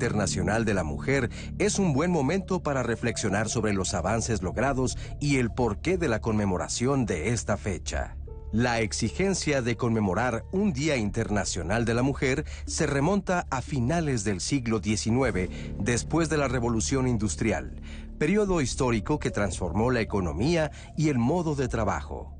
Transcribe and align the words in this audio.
Internacional 0.00 0.64
de 0.64 0.72
la 0.72 0.82
Mujer 0.82 1.28
es 1.58 1.78
un 1.78 1.92
buen 1.92 2.10
momento 2.10 2.62
para 2.62 2.82
reflexionar 2.82 3.50
sobre 3.50 3.74
los 3.74 3.92
avances 3.92 4.40
logrados 4.40 4.96
y 5.20 5.36
el 5.36 5.50
porqué 5.50 5.98
de 5.98 6.08
la 6.08 6.22
conmemoración 6.22 7.04
de 7.04 7.34
esta 7.34 7.58
fecha. 7.58 8.16
La 8.50 8.80
exigencia 8.80 9.60
de 9.60 9.76
conmemorar 9.76 10.46
un 10.52 10.72
Día 10.72 10.96
Internacional 10.96 11.84
de 11.84 11.92
la 11.92 12.02
Mujer 12.02 12.46
se 12.64 12.86
remonta 12.86 13.46
a 13.50 13.60
finales 13.60 14.24
del 14.24 14.40
siglo 14.40 14.80
XIX, 14.82 15.50
después 15.78 16.30
de 16.30 16.38
la 16.38 16.48
Revolución 16.48 17.06
Industrial, 17.06 17.70
periodo 18.18 18.62
histórico 18.62 19.18
que 19.18 19.30
transformó 19.30 19.90
la 19.90 20.00
economía 20.00 20.70
y 20.96 21.10
el 21.10 21.18
modo 21.18 21.54
de 21.54 21.68
trabajo. 21.68 22.34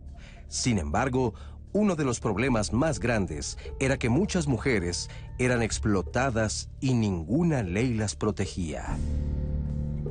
Sin 0.49 0.79
embargo, 0.79 1.35
uno 1.73 1.97
de 1.97 2.05
los 2.05 2.21
problemas 2.21 2.73
más 2.73 3.01
grandes 3.01 3.59
era 3.79 3.99
que 3.99 4.09
muchas 4.09 4.47
mujeres 4.47 5.09
eran 5.39 5.63
explotadas 5.63 6.69
y 6.81 6.95
ninguna 6.95 7.63
ley 7.63 7.95
las 7.95 8.17
protegía. 8.17 8.97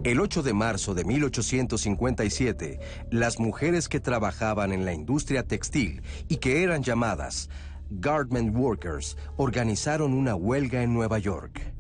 El 0.03 0.22
8 0.22 0.44
de 0.44 0.53
marzo 0.53 0.94
de 0.95 1.03
1857, 1.03 2.80
las 3.12 3.39
mujeres 3.39 3.89
que 3.89 4.00
trabajaban 4.00 4.72
en 4.72 4.86
la 4.86 4.94
industria 4.94 5.44
textil 5.44 6.03
y 6.30 6.38
que 6.38 6.64
eran 6.64 6.84
llamadas 6.84 7.50
Garment 7.89 8.56
Workers 8.56 9.17
organizaron 9.36 10.14
una 10.14 10.36
huelga 10.36 10.84
en 10.84 10.94
Nueva 10.94 11.19
York. 11.19 11.73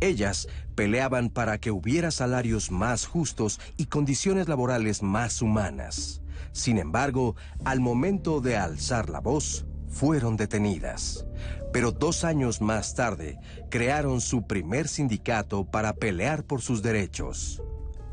Ellas 0.00 0.48
peleaban 0.74 1.28
para 1.28 1.58
que 1.58 1.70
hubiera 1.70 2.10
salarios 2.10 2.70
más 2.70 3.06
justos 3.06 3.60
y 3.76 3.86
condiciones 3.86 4.48
laborales 4.48 5.02
más 5.02 5.42
humanas. 5.42 6.22
Sin 6.52 6.78
embargo, 6.78 7.36
al 7.64 7.80
momento 7.80 8.40
de 8.40 8.56
alzar 8.56 9.10
la 9.10 9.20
voz, 9.20 9.66
fueron 9.88 10.36
detenidas. 10.36 11.26
Pero 11.72 11.92
dos 11.92 12.24
años 12.24 12.60
más 12.60 12.94
tarde, 12.94 13.38
crearon 13.70 14.20
su 14.20 14.46
primer 14.46 14.88
sindicato 14.88 15.64
para 15.64 15.94
pelear 15.94 16.44
por 16.44 16.62
sus 16.62 16.82
derechos. 16.82 17.62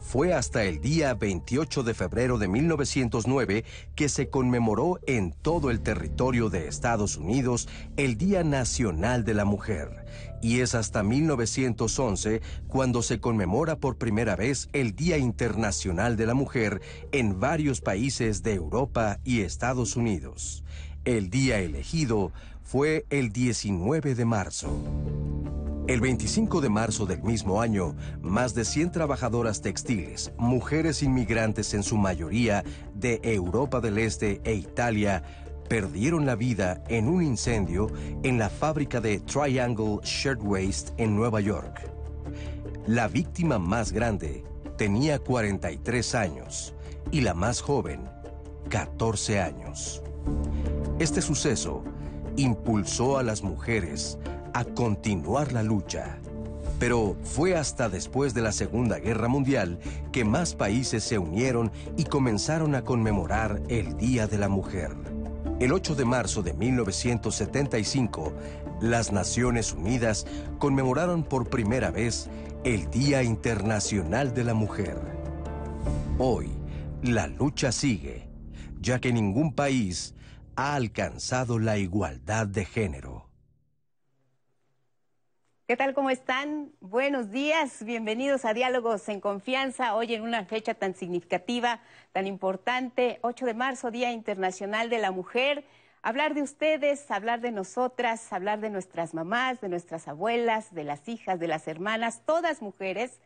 Fue 0.08 0.34
hasta 0.34 0.64
el 0.64 0.80
día 0.80 1.14
28 1.16 1.84
de 1.84 1.94
febrero 1.94 2.38
de 2.38 2.48
1909 2.48 3.66
que 3.94 4.08
se 4.08 4.30
conmemoró 4.30 5.00
en 5.06 5.34
todo 5.34 5.70
el 5.70 5.82
territorio 5.82 6.50
de 6.50 6.70
Estados 6.70 7.18
Unidos 7.18 7.68
el 7.98 8.18
Día 8.18 8.46
Nacional 8.46 9.26
de 9.26 9.34
la 9.34 9.44
Mujer. 9.44 10.06
Y 10.42 10.60
es 10.60 10.76
hasta 10.76 11.04
1911 11.04 12.42
cuando 12.68 13.02
se 13.02 13.20
conmemora 13.20 13.78
por 13.78 13.98
primera 13.98 14.36
vez 14.36 14.70
el 14.74 14.96
Día 14.96 15.18
Internacional 15.18 16.16
de 16.16 16.26
la 16.26 16.34
Mujer 16.34 16.82
en 17.12 17.40
varios 17.40 17.82
países 17.82 18.44
de 18.44 18.54
Europa 18.54 19.20
y 19.24 19.42
Estados 19.42 19.96
Unidos. 19.96 20.64
El 21.06 21.30
día 21.30 21.60
elegido 21.60 22.32
fue 22.64 23.06
el 23.10 23.32
19 23.32 24.14
de 24.14 24.26
marzo. 24.26 24.70
El 25.88 26.02
25 26.02 26.60
de 26.60 26.68
marzo 26.68 27.06
del 27.06 27.24
mismo 27.24 27.62
año, 27.62 27.96
más 28.22 28.54
de 28.54 28.66
100 28.66 28.92
trabajadoras 28.92 29.62
textiles, 29.62 30.34
mujeres 30.38 31.02
inmigrantes 31.02 31.74
en 31.74 31.82
su 31.82 31.96
mayoría 31.96 32.66
de 32.94 33.22
Europa 33.24 33.80
del 33.80 33.98
Este 33.98 34.42
e 34.44 34.54
Italia, 34.54 35.24
perdieron 35.68 36.26
la 36.26 36.36
vida 36.36 36.84
en 36.88 37.08
un 37.08 37.22
incendio 37.22 37.92
en 38.24 38.40
la 38.40 38.50
fábrica 38.50 39.02
de 39.02 39.20
Triangle 39.20 40.00
Shirtwaist 40.04 40.92
en 40.98 41.16
Nueva 41.16 41.42
York. 41.42 41.92
La 42.88 43.08
víctima 43.08 43.60
más 43.60 43.92
grande 43.92 44.44
tenía 44.78 45.20
43 45.20 46.16
años 46.16 46.74
y 47.12 47.22
la 47.22 47.34
más 47.34 47.62
joven 47.62 48.02
14 48.70 49.40
años. 49.42 50.02
Este 51.00 51.22
suceso 51.22 51.84
impulsó 52.38 53.18
a 53.18 53.24
las 53.24 53.44
mujeres 53.44 54.18
a 54.54 54.64
continuar 54.66 55.52
la 55.52 55.64
lucha. 55.64 56.18
Pero 56.80 57.16
fue 57.24 57.56
hasta 57.56 57.90
después 57.90 58.34
de 58.34 58.42
la 58.42 58.52
Segunda 58.52 59.00
Guerra 59.00 59.28
Mundial 59.28 59.80
que 60.12 60.24
más 60.24 60.54
países 60.54 61.04
se 61.04 61.18
unieron 61.18 61.72
y 61.98 62.04
comenzaron 62.04 62.76
a 62.76 62.84
conmemorar 62.84 63.62
el 63.68 63.98
Día 63.98 64.28
de 64.28 64.38
la 64.38 64.48
Mujer. 64.48 65.17
El 65.60 65.72
8 65.72 65.96
de 65.96 66.06
marzo 66.06 66.44
de 66.44 66.54
1975, 66.54 68.32
las 68.80 69.12
Naciones 69.12 69.74
Unidas 69.74 70.28
conmemoraron 70.60 71.24
por 71.24 71.50
primera 71.50 71.90
vez 71.90 72.30
el 72.64 72.92
Día 72.92 73.24
Internacional 73.24 74.36
de 74.36 74.44
la 74.44 74.54
Mujer. 74.54 75.02
Hoy, 76.20 76.52
la 77.02 77.26
lucha 77.26 77.72
sigue, 77.72 78.30
ya 78.82 79.00
que 79.00 79.12
ningún 79.12 79.52
país 79.52 80.14
ha 80.56 80.76
alcanzado 80.76 81.58
la 81.58 81.80
igualdad 81.80 82.46
de 82.46 82.64
género. 82.64 83.27
¿Qué 85.68 85.76
tal? 85.76 85.94
¿Cómo 85.94 86.10
están? 86.10 86.72
Buenos 86.80 87.30
días, 87.30 87.84
bienvenidos 87.84 88.46
a 88.46 88.54
Diálogos 88.54 89.10
en 89.10 89.20
Confianza, 89.20 89.96
hoy 89.96 90.14
en 90.14 90.22
una 90.22 90.46
fecha 90.46 90.76
tan 90.76 90.96
significativa, 90.96 91.82
tan 92.14 92.26
importante, 92.26 93.20
8 93.22 93.46
de 93.46 93.54
marzo, 93.54 93.92
Día 93.92 94.14
Internacional 94.14 94.90
de 94.90 95.00
la 95.00 95.12
Mujer. 95.12 95.66
Hablar 96.02 96.36
de 96.36 96.42
ustedes, 96.42 97.12
hablar 97.12 97.42
de 97.42 97.52
nosotras, 97.52 98.32
hablar 98.32 98.62
de 98.62 98.70
nuestras 98.70 99.14
mamás, 99.14 99.60
de 99.60 99.68
nuestras 99.68 100.08
abuelas, 100.08 100.74
de 100.74 100.86
las 100.86 101.06
hijas, 101.10 101.38
de 101.38 101.50
las 101.50 101.68
hermanas, 101.68 102.22
todas 102.26 102.62
mujeres, 102.62 103.20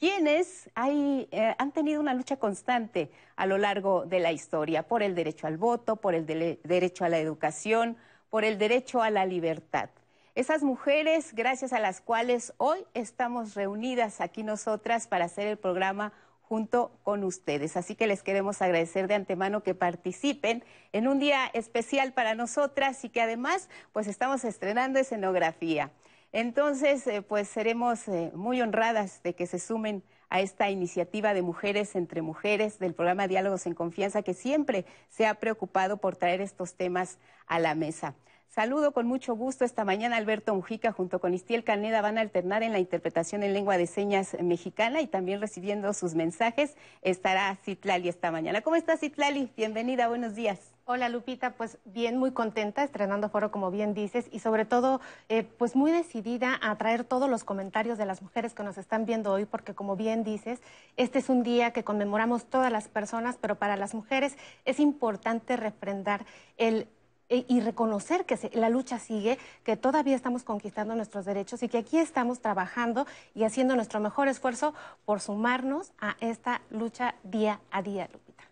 quienes 0.00 0.68
eh, 0.74 1.54
han 1.56 1.70
tenido 1.70 2.00
una 2.00 2.14
lucha 2.14 2.38
constante 2.38 3.12
a 3.36 3.46
lo 3.46 3.56
largo 3.56 4.04
de 4.04 4.18
la 4.18 4.32
historia 4.32 4.82
por 4.82 5.04
el 5.04 5.14
derecho 5.14 5.46
al 5.46 5.58
voto, 5.58 5.94
por 5.94 6.16
el 6.16 6.26
derecho 6.26 7.04
a 7.04 7.08
la 7.08 7.20
educación, 7.20 7.96
por 8.30 8.44
el 8.44 8.58
derecho 8.58 9.00
a 9.00 9.10
la 9.10 9.26
libertad. 9.26 9.90
Esas 10.34 10.64
mujeres, 10.64 11.32
gracias 11.32 11.72
a 11.72 11.78
las 11.78 12.00
cuales 12.00 12.54
hoy 12.56 12.84
estamos 12.92 13.54
reunidas 13.54 14.20
aquí 14.20 14.42
nosotras 14.42 15.06
para 15.06 15.26
hacer 15.26 15.46
el 15.46 15.58
programa 15.58 16.12
junto 16.42 16.90
con 17.04 17.22
ustedes. 17.22 17.76
Así 17.76 17.94
que 17.94 18.08
les 18.08 18.24
queremos 18.24 18.60
agradecer 18.60 19.06
de 19.06 19.14
antemano 19.14 19.62
que 19.62 19.76
participen 19.76 20.64
en 20.92 21.06
un 21.06 21.20
día 21.20 21.46
especial 21.52 22.14
para 22.14 22.34
nosotras 22.34 23.04
y 23.04 23.10
que 23.10 23.22
además 23.22 23.68
pues 23.92 24.08
estamos 24.08 24.44
estrenando 24.44 24.98
escenografía. 24.98 25.92
Entonces, 26.32 27.06
eh, 27.06 27.22
pues 27.22 27.46
seremos 27.46 28.08
eh, 28.08 28.32
muy 28.34 28.60
honradas 28.60 29.22
de 29.22 29.36
que 29.36 29.46
se 29.46 29.60
sumen 29.60 30.02
a 30.30 30.40
esta 30.40 30.68
iniciativa 30.68 31.32
de 31.32 31.42
Mujeres 31.42 31.94
entre 31.94 32.22
Mujeres 32.22 32.80
del 32.80 32.92
programa 32.92 33.28
Diálogos 33.28 33.66
en 33.66 33.74
Confianza 33.74 34.22
que 34.22 34.34
siempre 34.34 34.84
se 35.10 35.28
ha 35.28 35.34
preocupado 35.34 35.98
por 35.98 36.16
traer 36.16 36.40
estos 36.40 36.74
temas 36.74 37.18
a 37.46 37.60
la 37.60 37.76
mesa. 37.76 38.16
Saludo 38.48 38.92
con 38.92 39.06
mucho 39.06 39.34
gusto 39.34 39.64
esta 39.64 39.84
mañana 39.84 40.16
Alberto 40.16 40.54
Mujica 40.54 40.92
junto 40.92 41.20
con 41.20 41.34
Istiel 41.34 41.64
Caneda 41.64 42.02
van 42.02 42.18
a 42.18 42.20
alternar 42.20 42.62
en 42.62 42.70
la 42.70 42.78
interpretación 42.78 43.42
en 43.42 43.52
lengua 43.52 43.78
de 43.78 43.88
señas 43.88 44.36
mexicana 44.40 45.00
y 45.00 45.08
también 45.08 45.40
recibiendo 45.40 45.92
sus 45.92 46.14
mensajes 46.14 46.76
estará 47.02 47.56
Citlali 47.64 48.08
esta 48.08 48.30
mañana. 48.30 48.60
¿Cómo 48.60 48.76
estás 48.76 49.00
Citlali? 49.00 49.50
Bienvenida, 49.56 50.06
buenos 50.06 50.36
días. 50.36 50.74
Hola 50.86 51.08
Lupita, 51.08 51.54
pues 51.54 51.78
bien, 51.86 52.18
muy 52.18 52.32
contenta, 52.32 52.84
estrenando 52.84 53.30
foro 53.30 53.50
como 53.50 53.70
bien 53.70 53.94
dices 53.94 54.28
y 54.30 54.40
sobre 54.40 54.66
todo 54.66 55.00
eh, 55.30 55.42
pues 55.42 55.74
muy 55.74 55.90
decidida 55.90 56.60
a 56.62 56.76
traer 56.76 57.04
todos 57.04 57.30
los 57.30 57.42
comentarios 57.42 57.96
de 57.96 58.04
las 58.04 58.20
mujeres 58.20 58.52
que 58.52 58.62
nos 58.62 58.76
están 58.76 59.06
viendo 59.06 59.32
hoy 59.32 59.46
porque 59.46 59.74
como 59.74 59.96
bien 59.96 60.24
dices, 60.24 60.60
este 60.98 61.20
es 61.20 61.30
un 61.30 61.42
día 61.42 61.72
que 61.72 61.84
conmemoramos 61.84 62.44
todas 62.44 62.70
las 62.70 62.88
personas, 62.88 63.38
pero 63.40 63.54
para 63.54 63.76
las 63.76 63.94
mujeres 63.94 64.36
es 64.66 64.78
importante 64.78 65.56
refrendar 65.56 66.26
el 66.58 66.86
e, 67.28 67.44
y 67.48 67.60
reconocer 67.60 68.26
que 68.26 68.50
la 68.54 68.68
lucha 68.68 68.98
sigue, 68.98 69.38
que 69.64 69.76
todavía 69.76 70.14
estamos 70.14 70.44
conquistando 70.44 70.94
nuestros 70.94 71.24
derechos 71.24 71.62
y 71.62 71.68
que 71.68 71.78
aquí 71.78 71.98
estamos 71.98 72.40
trabajando 72.40 73.06
y 73.34 73.44
haciendo 73.44 73.76
nuestro 73.76 74.00
mejor 74.00 74.28
esfuerzo 74.28 74.74
por 75.04 75.20
sumarnos 75.20 75.92
a 75.98 76.16
esta 76.20 76.60
lucha 76.70 77.14
día 77.22 77.60
a 77.70 77.82
día, 77.82 78.08
Lupita. 78.12 78.44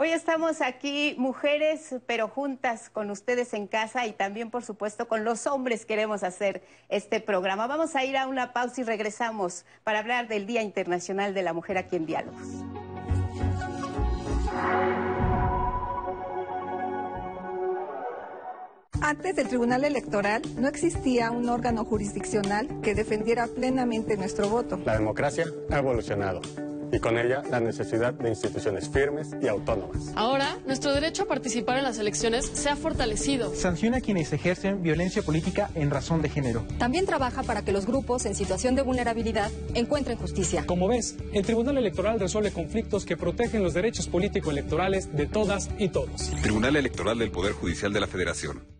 Hoy 0.00 0.10
estamos 0.10 0.60
aquí 0.60 1.16
mujeres, 1.18 1.96
pero 2.06 2.28
juntas 2.28 2.88
con 2.88 3.10
ustedes 3.10 3.52
en 3.52 3.66
casa 3.66 4.06
y 4.06 4.12
también, 4.12 4.48
por 4.48 4.64
supuesto, 4.64 5.08
con 5.08 5.24
los 5.24 5.48
hombres 5.48 5.84
queremos 5.84 6.22
hacer 6.22 6.62
este 6.88 7.20
programa. 7.20 7.66
Vamos 7.66 7.96
a 7.96 8.04
ir 8.04 8.16
a 8.16 8.28
una 8.28 8.52
pausa 8.52 8.80
y 8.80 8.84
regresamos 8.84 9.64
para 9.82 9.98
hablar 9.98 10.28
del 10.28 10.46
Día 10.46 10.62
Internacional 10.62 11.34
de 11.34 11.42
la 11.42 11.52
Mujer 11.52 11.78
aquí 11.78 11.96
en 11.96 12.06
Diálogos. 12.06 12.46
Antes 19.00 19.36
del 19.36 19.48
Tribunal 19.48 19.84
Electoral 19.84 20.42
no 20.56 20.66
existía 20.66 21.30
un 21.30 21.48
órgano 21.48 21.84
jurisdiccional 21.84 22.68
que 22.82 22.94
defendiera 22.94 23.46
plenamente 23.46 24.16
nuestro 24.16 24.48
voto. 24.48 24.80
La 24.84 24.94
democracia 24.94 25.46
ha 25.70 25.78
evolucionado 25.78 26.40
y 26.90 26.98
con 26.98 27.18
ella 27.18 27.42
la 27.50 27.60
necesidad 27.60 28.14
de 28.14 28.28
instituciones 28.28 28.88
firmes 28.88 29.28
y 29.40 29.46
autónomas. 29.46 30.10
Ahora, 30.16 30.58
nuestro 30.66 30.92
derecho 30.92 31.24
a 31.24 31.26
participar 31.26 31.78
en 31.78 31.84
las 31.84 31.98
elecciones 31.98 32.46
se 32.46 32.70
ha 32.70 32.76
fortalecido. 32.76 33.54
Sanciona 33.54 33.98
a 33.98 34.00
quienes 34.00 34.32
ejercen 34.32 34.82
violencia 34.82 35.22
política 35.22 35.70
en 35.74 35.90
razón 35.90 36.22
de 36.22 36.30
género. 36.30 36.64
También 36.78 37.06
trabaja 37.06 37.42
para 37.42 37.62
que 37.62 37.72
los 37.72 37.86
grupos 37.86 38.26
en 38.26 38.34
situación 38.34 38.74
de 38.74 38.82
vulnerabilidad 38.82 39.50
encuentren 39.74 40.18
justicia. 40.18 40.64
Como 40.66 40.88
ves, 40.88 41.16
el 41.32 41.44
Tribunal 41.44 41.78
Electoral 41.78 42.18
resuelve 42.18 42.50
conflictos 42.52 43.04
que 43.04 43.16
protegen 43.16 43.62
los 43.62 43.74
derechos 43.74 44.08
político-electorales 44.08 45.14
de 45.14 45.26
todas 45.26 45.68
y 45.78 45.88
todos. 45.88 46.30
Tribunal 46.42 46.76
Electoral 46.76 47.18
del 47.18 47.30
Poder 47.30 47.52
Judicial 47.52 47.92
de 47.92 48.00
la 48.00 48.06
Federación. 48.06 48.77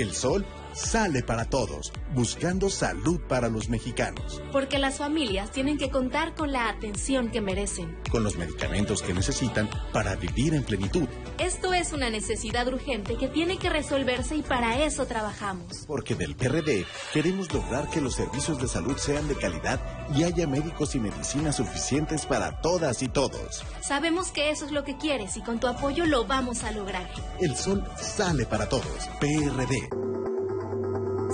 El 0.00 0.14
sol 0.14 0.46
sale 0.72 1.22
para 1.22 1.44
todos, 1.44 1.92
buscando 2.14 2.70
salud 2.70 3.20
para 3.28 3.50
los 3.50 3.68
mexicanos. 3.68 4.40
Porque 4.50 4.78
las 4.78 4.96
familias 4.96 5.50
tienen 5.50 5.76
que 5.76 5.90
contar 5.90 6.34
con 6.34 6.52
la 6.52 6.70
atención 6.70 7.30
que 7.30 7.42
merecen. 7.42 7.98
Con 8.10 8.24
los 8.24 8.38
medicamentos 8.38 9.02
que 9.02 9.12
necesitan 9.12 9.68
para 9.92 10.16
vivir 10.16 10.54
en 10.54 10.62
plenitud. 10.62 11.06
Esto 11.40 11.72
es 11.72 11.94
una 11.94 12.10
necesidad 12.10 12.68
urgente 12.68 13.16
que 13.16 13.26
tiene 13.26 13.56
que 13.56 13.70
resolverse 13.70 14.36
y 14.36 14.42
para 14.42 14.84
eso 14.84 15.06
trabajamos. 15.06 15.86
Porque 15.86 16.14
del 16.14 16.36
PRD 16.36 16.84
queremos 17.14 17.50
lograr 17.54 17.88
que 17.88 18.02
los 18.02 18.14
servicios 18.14 18.60
de 18.60 18.68
salud 18.68 18.98
sean 18.98 19.26
de 19.26 19.34
calidad 19.34 19.80
y 20.14 20.24
haya 20.24 20.46
médicos 20.46 20.94
y 20.94 21.00
medicinas 21.00 21.56
suficientes 21.56 22.26
para 22.26 22.60
todas 22.60 23.02
y 23.02 23.08
todos. 23.08 23.64
Sabemos 23.80 24.32
que 24.32 24.50
eso 24.50 24.66
es 24.66 24.70
lo 24.70 24.84
que 24.84 24.98
quieres 24.98 25.38
y 25.38 25.40
con 25.40 25.58
tu 25.60 25.66
apoyo 25.66 26.04
lo 26.04 26.26
vamos 26.26 26.62
a 26.62 26.72
lograr. 26.72 27.08
El 27.40 27.56
sol 27.56 27.82
sale 27.96 28.44
para 28.44 28.68
todos. 28.68 29.08
PRD. 29.18 29.88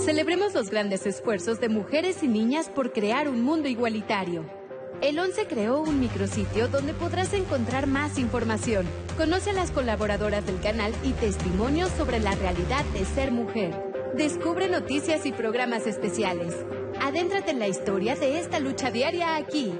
Celebremos 0.05 0.53
los 0.53 0.69
grandes 0.69 1.05
esfuerzos 1.05 1.59
de 1.59 1.67
mujeres 1.67 2.23
y 2.23 2.29
niñas 2.29 2.69
por 2.69 2.93
crear 2.93 3.27
un 3.27 3.41
mundo 3.41 3.67
igualitario. 3.67 4.56
El 5.01 5.19
11 5.19 5.45
creó 5.47 5.81
un 5.81 5.99
micrositio 5.99 6.67
donde 6.67 6.93
podrás 6.93 7.33
encontrar 7.33 7.87
más 7.87 8.17
información. 8.17 8.87
Conoce 9.15 9.51
a 9.51 9.53
las 9.53 9.71
colaboradoras 9.71 10.45
del 10.45 10.59
canal 10.59 10.93
y 11.03 11.11
testimonios 11.11 11.91
sobre 11.91 12.19
la 12.19 12.31
realidad 12.31 12.83
de 12.93 13.05
ser 13.05 13.31
mujer. 13.31 13.73
Descubre 14.15 14.67
noticias 14.67 15.25
y 15.25 15.31
programas 15.31 15.85
especiales. 15.85 16.55
Adéntrate 16.99 17.51
en 17.51 17.59
la 17.59 17.67
historia 17.67 18.15
de 18.15 18.39
esta 18.39 18.59
lucha 18.59 18.89
diaria 18.89 19.35
aquí. 19.35 19.73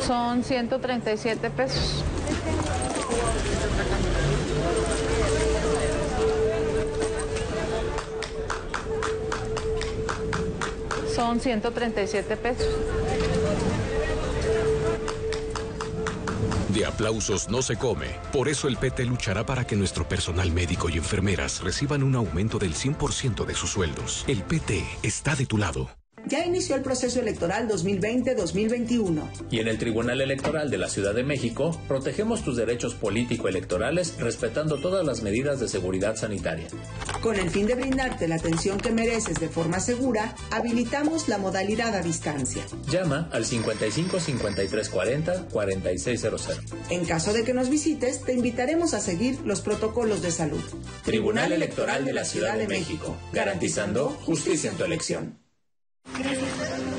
Son 0.00 0.42
137 0.42 1.50
pesos. 1.50 2.02
Son 11.18 11.40
137 11.40 12.36
pesos. 12.36 12.64
De 16.68 16.86
aplausos 16.86 17.48
no 17.48 17.60
se 17.60 17.74
come. 17.76 18.06
Por 18.32 18.46
eso 18.46 18.68
el 18.68 18.76
PT 18.76 19.04
luchará 19.06 19.44
para 19.44 19.66
que 19.66 19.74
nuestro 19.74 20.08
personal 20.08 20.52
médico 20.52 20.88
y 20.88 20.96
enfermeras 20.96 21.60
reciban 21.60 22.04
un 22.04 22.14
aumento 22.14 22.60
del 22.60 22.72
100% 22.72 23.46
de 23.46 23.54
sus 23.54 23.70
sueldos. 23.70 24.24
El 24.28 24.44
PT 24.44 24.84
está 25.02 25.34
de 25.34 25.46
tu 25.46 25.58
lado. 25.58 25.97
Ya 26.28 26.44
inició 26.44 26.76
el 26.76 26.82
proceso 26.82 27.20
electoral 27.20 27.66
2020-2021. 27.68 29.22
Y 29.50 29.60
en 29.60 29.68
el 29.68 29.78
Tribunal 29.78 30.20
Electoral 30.20 30.68
de 30.70 30.76
la 30.76 30.90
Ciudad 30.90 31.14
de 31.14 31.24
México 31.24 31.80
protegemos 31.88 32.44
tus 32.44 32.56
derechos 32.56 32.94
político-electorales 32.94 34.14
respetando 34.18 34.78
todas 34.78 35.06
las 35.06 35.22
medidas 35.22 35.58
de 35.58 35.68
seguridad 35.68 36.16
sanitaria. 36.16 36.66
Con 37.22 37.36
el 37.36 37.48
fin 37.48 37.66
de 37.66 37.76
brindarte 37.76 38.28
la 38.28 38.34
atención 38.34 38.76
que 38.78 38.92
mereces 38.92 39.40
de 39.40 39.48
forma 39.48 39.80
segura, 39.80 40.36
habilitamos 40.50 41.28
la 41.28 41.38
modalidad 41.38 41.94
a 41.94 42.02
distancia. 42.02 42.62
Llama 42.90 43.30
al 43.32 43.46
55 43.46 44.20
53 44.20 44.88
40 44.90 45.48
4600. 45.48 46.60
En 46.90 47.06
caso 47.06 47.32
de 47.32 47.44
que 47.44 47.54
nos 47.54 47.70
visites, 47.70 48.22
te 48.22 48.34
invitaremos 48.34 48.92
a 48.92 49.00
seguir 49.00 49.38
los 49.46 49.62
protocolos 49.62 50.20
de 50.20 50.30
salud. 50.30 50.62
Tribunal 51.04 51.52
Electoral 51.52 52.04
de 52.04 52.12
la 52.12 52.26
Ciudad 52.26 52.58
de 52.58 52.68
México, 52.68 53.16
garantizando 53.32 54.10
justicia 54.10 54.70
en 54.70 54.76
tu 54.76 54.84
elección. 54.84 55.47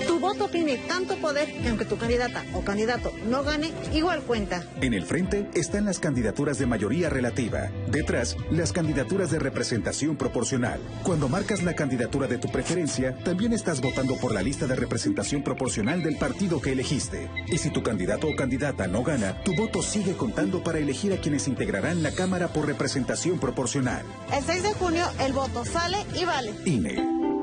Tu 0.08 0.20
voto 0.20 0.48
tiene 0.50 0.78
tanto 0.78 1.16
poder 1.18 1.52
que 1.62 1.70
aunque 1.70 1.86
tu 1.86 1.98
candidata 1.98 2.44
o 2.54 2.62
candidato 2.62 3.12
no 3.30 3.44
gane, 3.44 3.72
igual 3.94 4.22
cuenta. 4.22 4.64
En 4.82 4.94
el 4.94 5.06
frente 5.06 5.50
están 5.54 5.86
las 5.86 6.00
candidaturas 6.00 6.58
de 6.58 6.66
mayoría 6.66 7.10
relativa. 7.10 7.70
Detrás, 7.90 8.36
las 8.52 8.72
candidaturas 8.72 9.32
de 9.32 9.40
representación 9.40 10.16
proporcional. 10.16 10.80
Cuando 11.04 11.30
marcas 11.30 11.64
la 11.64 11.76
candidatura 11.76 12.28
de 12.28 12.38
tu 12.38 12.50
preferencia, 12.50 13.18
también 13.24 13.54
estás 13.54 13.82
votando 13.82 14.16
por 14.18 14.34
la 14.34 14.42
lista 14.42 14.68
de 14.68 14.76
representación 14.76 15.44
proporcional 15.44 16.04
del 16.04 16.18
partido 16.18 16.62
que 16.62 16.72
elegiste. 16.72 17.30
Y 17.48 17.58
si 17.58 17.70
tu 17.70 17.84
candidato 17.84 18.28
o 18.28 18.36
candidata 18.36 18.88
no 18.88 19.04
gana, 19.04 19.42
tu 19.44 19.56
voto 19.56 19.82
sigue 19.82 20.16
contando 20.16 20.64
para 20.64 20.80
elegir 20.80 21.14
a 21.14 21.18
quienes 21.18 21.48
integrarán 21.48 22.04
la 22.04 22.12
Cámara 22.12 22.50
por 22.50 22.66
representación 22.66 23.40
proporcional. 23.40 24.06
El 24.34 24.44
6 24.44 24.64
de 24.64 24.74
junio 24.74 25.06
el 25.20 25.34
voto 25.34 25.66
sale 25.66 25.98
y 26.16 26.26
vale. 26.26 26.54
INE. 26.66 27.39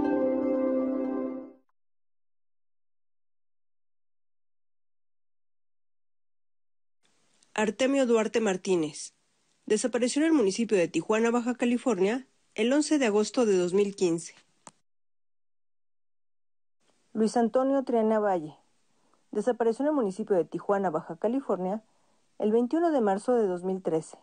Artemio 7.58 8.04
Duarte 8.04 8.42
Martínez. 8.42 9.14
Desapareció 9.64 10.20
en 10.20 10.26
el 10.26 10.34
municipio 10.34 10.76
de 10.76 10.88
Tijuana, 10.88 11.30
Baja 11.30 11.54
California, 11.54 12.26
el 12.54 12.70
11 12.70 12.98
de 12.98 13.06
agosto 13.06 13.46
de 13.46 13.56
2015. 13.56 14.34
Luis 17.14 17.34
Antonio 17.38 17.82
Triana 17.82 18.18
Valle. 18.18 18.58
Desapareció 19.30 19.84
en 19.84 19.88
el 19.88 19.94
municipio 19.94 20.36
de 20.36 20.44
Tijuana, 20.44 20.90
Baja 20.90 21.16
California, 21.16 21.82
el 22.38 22.52
21 22.52 22.90
de 22.90 23.00
marzo 23.00 23.32
de 23.32 23.46
2013. 23.46 24.18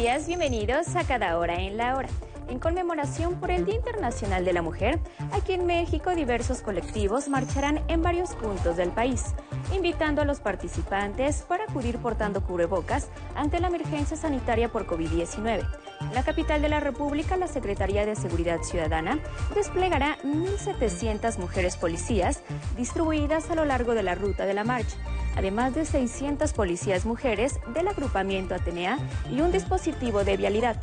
Días, 0.00 0.26
bienvenidos 0.26 0.96
a 0.96 1.04
Cada 1.04 1.36
Hora 1.36 1.60
en 1.60 1.76
la 1.76 1.94
Hora. 1.94 2.08
En 2.48 2.58
conmemoración 2.58 3.38
por 3.38 3.50
el 3.50 3.66
Día 3.66 3.74
Internacional 3.74 4.46
de 4.46 4.54
la 4.54 4.62
Mujer, 4.62 4.98
aquí 5.30 5.52
en 5.52 5.66
México 5.66 6.14
diversos 6.14 6.62
colectivos 6.62 7.28
marcharán 7.28 7.82
en 7.86 8.00
varios 8.00 8.30
puntos 8.30 8.78
del 8.78 8.92
país, 8.92 9.34
invitando 9.74 10.22
a 10.22 10.24
los 10.24 10.40
participantes 10.40 11.42
para 11.42 11.64
acudir 11.64 11.98
portando 11.98 12.42
cubrebocas 12.42 13.10
ante 13.34 13.60
la 13.60 13.66
emergencia 13.66 14.16
sanitaria 14.16 14.72
por 14.72 14.86
COVID-19. 14.86 15.68
En 16.00 16.14
la 16.14 16.22
capital 16.22 16.62
de 16.62 16.68
la 16.68 16.80
República, 16.80 17.36
la 17.36 17.46
Secretaría 17.46 18.06
de 18.06 18.16
Seguridad 18.16 18.62
Ciudadana 18.62 19.18
desplegará 19.54 20.18
1.700 20.24 21.38
mujeres 21.38 21.76
policías 21.76 22.42
distribuidas 22.76 23.50
a 23.50 23.54
lo 23.54 23.64
largo 23.64 23.94
de 23.94 24.02
la 24.02 24.14
ruta 24.14 24.46
de 24.46 24.54
la 24.54 24.64
marcha 24.64 24.96
además 25.36 25.74
de 25.74 25.84
600 25.84 26.52
policías 26.52 27.06
mujeres 27.06 27.60
del 27.74 27.88
agrupamiento 27.88 28.54
Atenea 28.54 28.98
y 29.30 29.40
un 29.40 29.52
dispositivo 29.52 30.24
de 30.24 30.36
vialidad. 30.36 30.76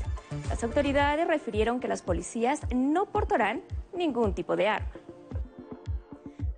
Las 0.50 0.64
autoridades 0.64 1.28
refirieron 1.28 1.80
que 1.80 1.88
las 1.88 2.02
policías 2.02 2.62
no 2.74 3.06
portarán 3.06 3.62
ningún 3.94 4.34
tipo 4.34 4.56
de 4.56 4.68
arma. 4.68 4.88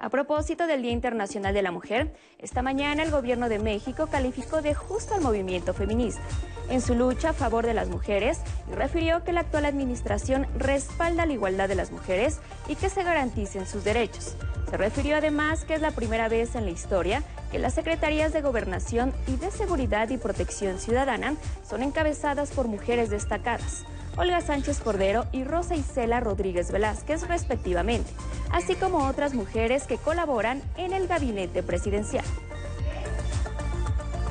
A 0.01 0.07
propósito 0.07 0.65
del 0.65 0.81
Día 0.81 0.93
Internacional 0.93 1.53
de 1.53 1.61
la 1.61 1.73
Mujer, 1.73 2.13
esta 2.37 2.61
mañana 2.61 3.03
el 3.03 3.11
gobierno 3.11 3.49
de 3.49 3.59
México 3.59 4.07
calificó 4.07 4.61
de 4.61 4.73
justo 4.73 5.13
al 5.13 5.19
movimiento 5.19 5.73
feminista 5.73 6.21
en 6.69 6.79
su 6.79 6.95
lucha 6.95 7.31
a 7.31 7.33
favor 7.33 7.65
de 7.65 7.73
las 7.73 7.89
mujeres 7.89 8.39
y 8.71 8.75
refirió 8.75 9.25
que 9.25 9.33
la 9.33 9.41
actual 9.41 9.65
administración 9.65 10.47
respalda 10.55 11.25
la 11.25 11.33
igualdad 11.33 11.67
de 11.67 11.75
las 11.75 11.91
mujeres 11.91 12.39
y 12.69 12.75
que 12.75 12.89
se 12.89 13.03
garanticen 13.03 13.67
sus 13.67 13.83
derechos. 13.83 14.37
Se 14.69 14.77
refirió 14.77 15.17
además 15.17 15.65
que 15.65 15.73
es 15.73 15.81
la 15.81 15.91
primera 15.91 16.29
vez 16.29 16.55
en 16.55 16.63
la 16.63 16.71
historia 16.71 17.21
que 17.51 17.59
las 17.59 17.73
Secretarías 17.73 18.31
de 18.31 18.41
Gobernación 18.41 19.11
y 19.27 19.35
de 19.35 19.51
Seguridad 19.51 20.09
y 20.11 20.17
Protección 20.17 20.79
Ciudadana 20.79 21.35
son 21.67 21.83
encabezadas 21.83 22.51
por 22.51 22.69
mujeres 22.69 23.09
destacadas, 23.09 23.83
Olga 24.19 24.41
Sánchez 24.41 24.81
Cordero 24.81 25.27
y 25.31 25.45
Rosa 25.45 25.77
Isela 25.77 26.19
Rodríguez 26.19 26.73
Velázquez 26.73 27.25
respectivamente, 27.29 28.11
así 28.51 28.75
como 28.75 29.07
otras 29.07 29.33
mujeres 29.33 29.87
que 29.87 29.97
colaboran 29.97 30.61
en 30.75 30.91
el 30.91 31.07
gabinete 31.07 31.63
presidencial. 31.63 32.25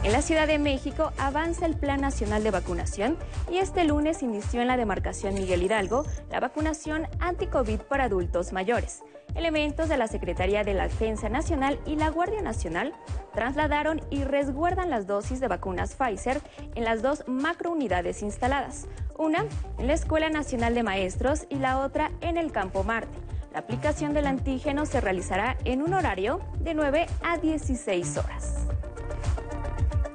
En 0.05 0.13
la 0.13 0.21
Ciudad 0.21 0.47
de 0.47 0.59
México 0.59 1.13
avanza 1.17 1.65
el 1.65 1.75
Plan 1.75 2.03
Nacional 2.03 2.45
de 2.45 2.51
Vacunación 2.51 3.17
y 3.51 3.59
este 3.59 3.85
lunes 3.85 4.23
inició 4.23 4.61
en 4.61 4.69
la 4.69 4.77
demarcación 4.77 5.33
Miguel 5.33 5.63
Hidalgo 5.63 6.05
la 6.31 6.39
vacunación 6.39 7.07
anti-COVID 7.21 7.81
para 7.81 8.05
adultos 8.05 8.53
mayores. 8.53 9.01
Elementos 9.35 9.89
de 9.89 9.97
la 9.97 10.09
Secretaría 10.09 10.65
de 10.65 10.75
la 10.75 10.85
Defensa 10.85 11.29
Nacional 11.29 11.79
y 11.87 11.97
la 11.97 12.11
Guardia 12.11 12.43
Nacional 12.43 12.93
trasladaron 13.33 14.01
y 14.11 14.25
resguardan 14.25 14.91
las 14.91 15.07
dosis 15.07 15.41
de 15.41 15.49
vacunas 15.49 15.95
Pfizer 15.95 16.41
en 16.75 16.85
las 16.85 17.03
dos 17.03 17.25
macrounidades 17.27 18.23
instaladas, 18.23 18.87
una 19.17 19.45
en 19.79 19.87
la 19.87 19.95
Escuela 19.95 20.29
Nacional 20.29 20.75
de 20.75 20.83
Maestros 20.83 21.47
y 21.49 21.57
la 21.57 21.79
otra 21.81 22.11
en 22.21 22.37
el 22.37 22.53
Campo 22.53 22.85
Marte. 22.85 23.19
La 23.53 23.61
aplicación 23.61 24.13
del 24.13 24.27
antígeno 24.27 24.87
se 24.87 25.01
realizará 25.01 25.57
en 25.65 25.83
un 25.83 25.95
horario 25.95 26.41
de 26.61 26.75
9 26.75 27.07
a 27.23 27.39
16 27.39 28.19
horas. 28.19 28.67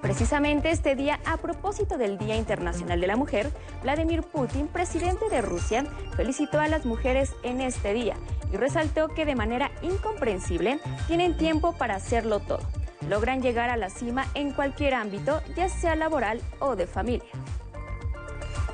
Precisamente 0.03 0.69
este 0.69 0.98
día, 0.98 1.22
a 1.24 1.38
propósito 1.38 1.98
del 1.98 2.17
Día 2.17 2.36
Internacional 2.36 3.00
de 3.00 3.07
la 3.07 3.15
Mujer, 3.15 3.50
Vladimir 3.83 4.22
Putin, 4.22 4.67
presidente 4.67 5.29
de 5.29 5.41
Rusia, 5.41 5.86
felicitó 6.17 6.60
a 6.60 6.67
las 6.67 6.86
mujeres 6.86 7.33
en 7.41 7.62
este 7.62 7.93
día 7.93 8.17
y 8.51 8.57
resaltó 8.57 9.07
que 9.07 9.25
de 9.25 9.38
manera 9.38 9.72
incomprensible 9.81 10.81
tienen 11.07 11.38
tiempo 11.38 11.72
para 11.72 11.95
hacerlo 11.95 12.41
todo. 12.41 12.60
Logran 13.07 13.41
llegar 13.41 13.69
a 13.69 13.77
la 13.77 13.89
cima 13.89 14.25
en 14.33 14.51
cualquier 14.51 14.93
ámbito, 14.93 15.41
ya 15.55 15.69
sea 15.69 15.95
laboral 15.95 16.41
o 16.60 16.75
de 16.75 16.86
familia. 16.86 17.29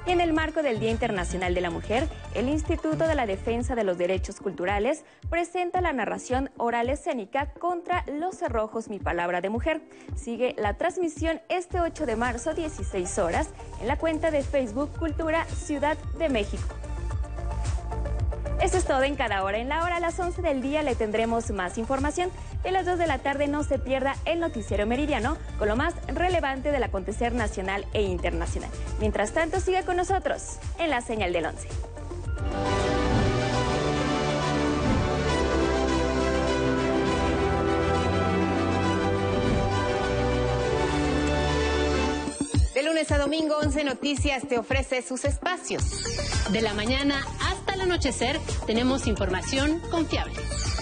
En 0.09 0.21
el 0.21 0.33
marco 0.33 0.63
del 0.63 0.79
Día 0.79 0.89
Internacional 0.89 1.53
de 1.53 1.61
la 1.61 1.69
Mujer, 1.69 2.07
el 2.33 2.49
Instituto 2.49 3.07
de 3.07 3.13
la 3.13 3.27
Defensa 3.27 3.75
de 3.75 3.83
los 3.83 3.99
Derechos 3.99 4.39
Culturales 4.39 5.05
presenta 5.29 5.81
la 5.81 5.93
narración 5.93 6.49
oral 6.57 6.89
escénica 6.89 7.53
contra 7.53 8.03
los 8.07 8.35
cerrojos 8.35 8.89
Mi 8.89 8.97
Palabra 8.97 9.39
de 9.39 9.51
Mujer. 9.51 9.83
Sigue 10.15 10.55
la 10.57 10.77
transmisión 10.77 11.41
este 11.47 11.79
8 11.79 12.07
de 12.07 12.15
marzo, 12.15 12.55
16 12.55 13.19
horas, 13.19 13.49
en 13.81 13.87
la 13.87 13.99
cuenta 13.99 14.31
de 14.31 14.41
Facebook 14.41 14.89
Cultura 14.97 15.45
Ciudad 15.45 15.95
de 16.17 16.27
México. 16.27 16.73
Esto 18.61 18.77
es 18.77 18.83
todo 18.83 19.03
en 19.03 19.15
cada 19.15 19.43
hora. 19.43 19.57
En 19.57 19.69
la 19.69 19.83
hora 19.83 19.97
a 19.97 19.99
las 20.01 20.19
11 20.19 20.41
del 20.41 20.61
día 20.61 20.83
le 20.83 20.93
tendremos 20.93 21.49
más 21.51 21.77
información. 21.77 22.29
A 22.65 22.71
las 22.71 22.85
2 22.85 22.99
de 22.99 23.07
la 23.07 23.19
tarde 23.19 23.47
no 23.47 23.63
se 23.63 23.79
pierda 23.79 24.15
el 24.25 24.41
noticiero 24.41 24.85
meridiano 24.85 25.37
con 25.57 25.69
lo 25.69 25.77
más 25.77 25.93
relevante 26.07 26.73
del 26.73 26.83
acontecer 26.83 27.33
nacional 27.33 27.85
e 27.93 28.01
internacional. 28.01 28.69
Mientras 28.99 29.31
tanto, 29.31 29.61
sigue 29.61 29.83
con 29.85 29.95
nosotros 29.95 30.57
en 30.77 30.89
la 30.89 30.99
señal 30.99 31.31
del 31.31 31.45
11. 31.45 31.69
De 42.73 42.83
lunes 42.83 43.11
a 43.11 43.17
domingo, 43.17 43.55
11 43.61 43.85
Noticias 43.85 44.47
te 44.47 44.57
ofrece 44.57 45.01
sus 45.01 45.23
espacios. 45.23 45.83
De 46.51 46.61
la 46.61 46.73
mañana 46.73 47.25
hasta 47.69 47.83
el 47.83 47.91
anochecer 47.91 48.39
tenemos 48.65 49.05
información 49.05 49.79
confiable. 49.91 50.33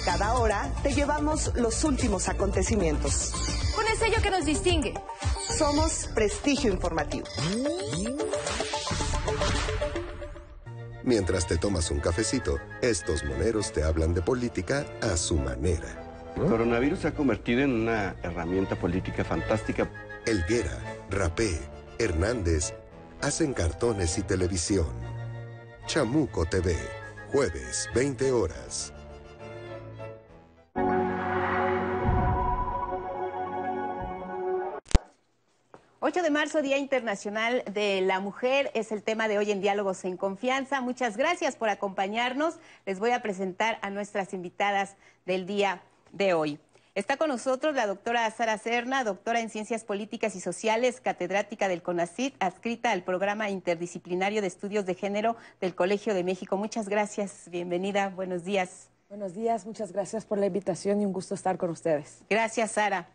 Cada 0.06 0.36
hora 0.36 0.72
te 0.84 0.94
llevamos 0.94 1.52
los 1.56 1.84
últimos 1.84 2.30
acontecimientos. 2.30 3.34
Con 3.76 3.86
el 3.88 3.98
sello 3.98 4.22
que 4.22 4.30
nos 4.30 4.46
distingue. 4.46 4.94
Somos 5.58 6.08
Prestigio 6.16 6.72
Informativo. 6.72 7.28
Mientras 11.04 11.48
te 11.48 11.58
tomas 11.58 11.92
un 11.92 12.00
cafecito, 12.00 12.58
estos 12.82 13.24
moneros 13.26 13.74
te 13.74 13.84
hablan 13.84 14.14
de 14.14 14.22
política 14.22 14.86
a 15.02 15.18
su 15.18 15.36
manera. 15.36 16.32
El 16.38 16.46
coronavirus 16.46 17.00
se 17.00 17.08
ha 17.10 17.14
convertido 17.14 17.62
en 17.62 17.72
una 17.72 18.16
herramienta 18.24 18.78
política 18.78 19.26
fantástica. 19.26 19.90
Elguera, 20.26 21.02
Rapé, 21.10 21.60
Hernández 22.00 22.74
hacen 23.22 23.54
cartones 23.54 24.18
y 24.18 24.22
televisión. 24.22 25.07
Chamuco 25.88 26.46
TV, 26.46 26.76
jueves, 27.32 27.90
20 27.96 28.32
horas. 28.34 28.94
...8 36.00 36.22
de 36.22 36.30
marzo, 36.30 36.62
Día 36.62 36.78
Internacional 36.78 37.64
de 37.72 38.02
la 38.02 38.20
Mujer, 38.20 38.70
es 38.74 38.92
el 38.92 39.02
tema 39.02 39.30
de 39.30 39.38
hoy 39.38 39.52
en 39.52 39.62
Diálogos 39.62 40.04
en 40.04 40.18
Confianza. 40.18 40.82
Muchas 40.82 41.16
gracias 41.16 41.56
por 41.56 41.70
acompañarnos. 41.70 42.56
Les 42.86 43.00
voy 43.00 43.12
a 43.12 43.22
presentar 43.22 43.80
a 43.82 43.90
nuestras 43.90 44.34
invitadas 44.34 44.98
del 45.26 45.46
día 45.46 45.82
de 46.12 46.34
hoy. 46.34 46.60
Está 46.98 47.16
con 47.16 47.30
nosotros 47.30 47.76
la 47.76 47.86
doctora 47.86 48.28
Sara 48.32 48.58
Serna, 48.58 49.04
doctora 49.04 49.40
en 49.40 49.52
Ciencias 49.52 49.84
Políticas 49.84 50.36
y 50.36 50.40
Sociales, 50.40 51.00
catedrática 51.00 51.68
del 51.68 51.84
CONACIT, 51.84 52.34
adscrita 52.40 52.90
al 52.90 53.04
Programa 53.04 53.52
Interdisciplinario 53.52 54.42
de 54.42 54.48
Estudios 54.48 54.88
de 54.88 54.96
Género 54.96 55.36
del 55.62 55.76
Colegio 55.76 56.16
de 56.16 56.24
México. 56.24 56.58
Muchas 56.58 56.90
gracias, 56.90 57.50
bienvenida, 57.52 58.10
buenos 58.10 58.46
días. 58.46 58.90
Buenos 59.10 59.36
días, 59.36 59.68
muchas 59.68 59.92
gracias 59.92 60.26
por 60.26 60.40
la 60.40 60.48
invitación 60.48 61.00
y 61.00 61.06
un 61.06 61.14
gusto 61.14 61.36
estar 61.36 61.60
con 61.60 61.70
ustedes. 61.70 62.24
Gracias, 62.32 62.72
Sara. 62.72 63.08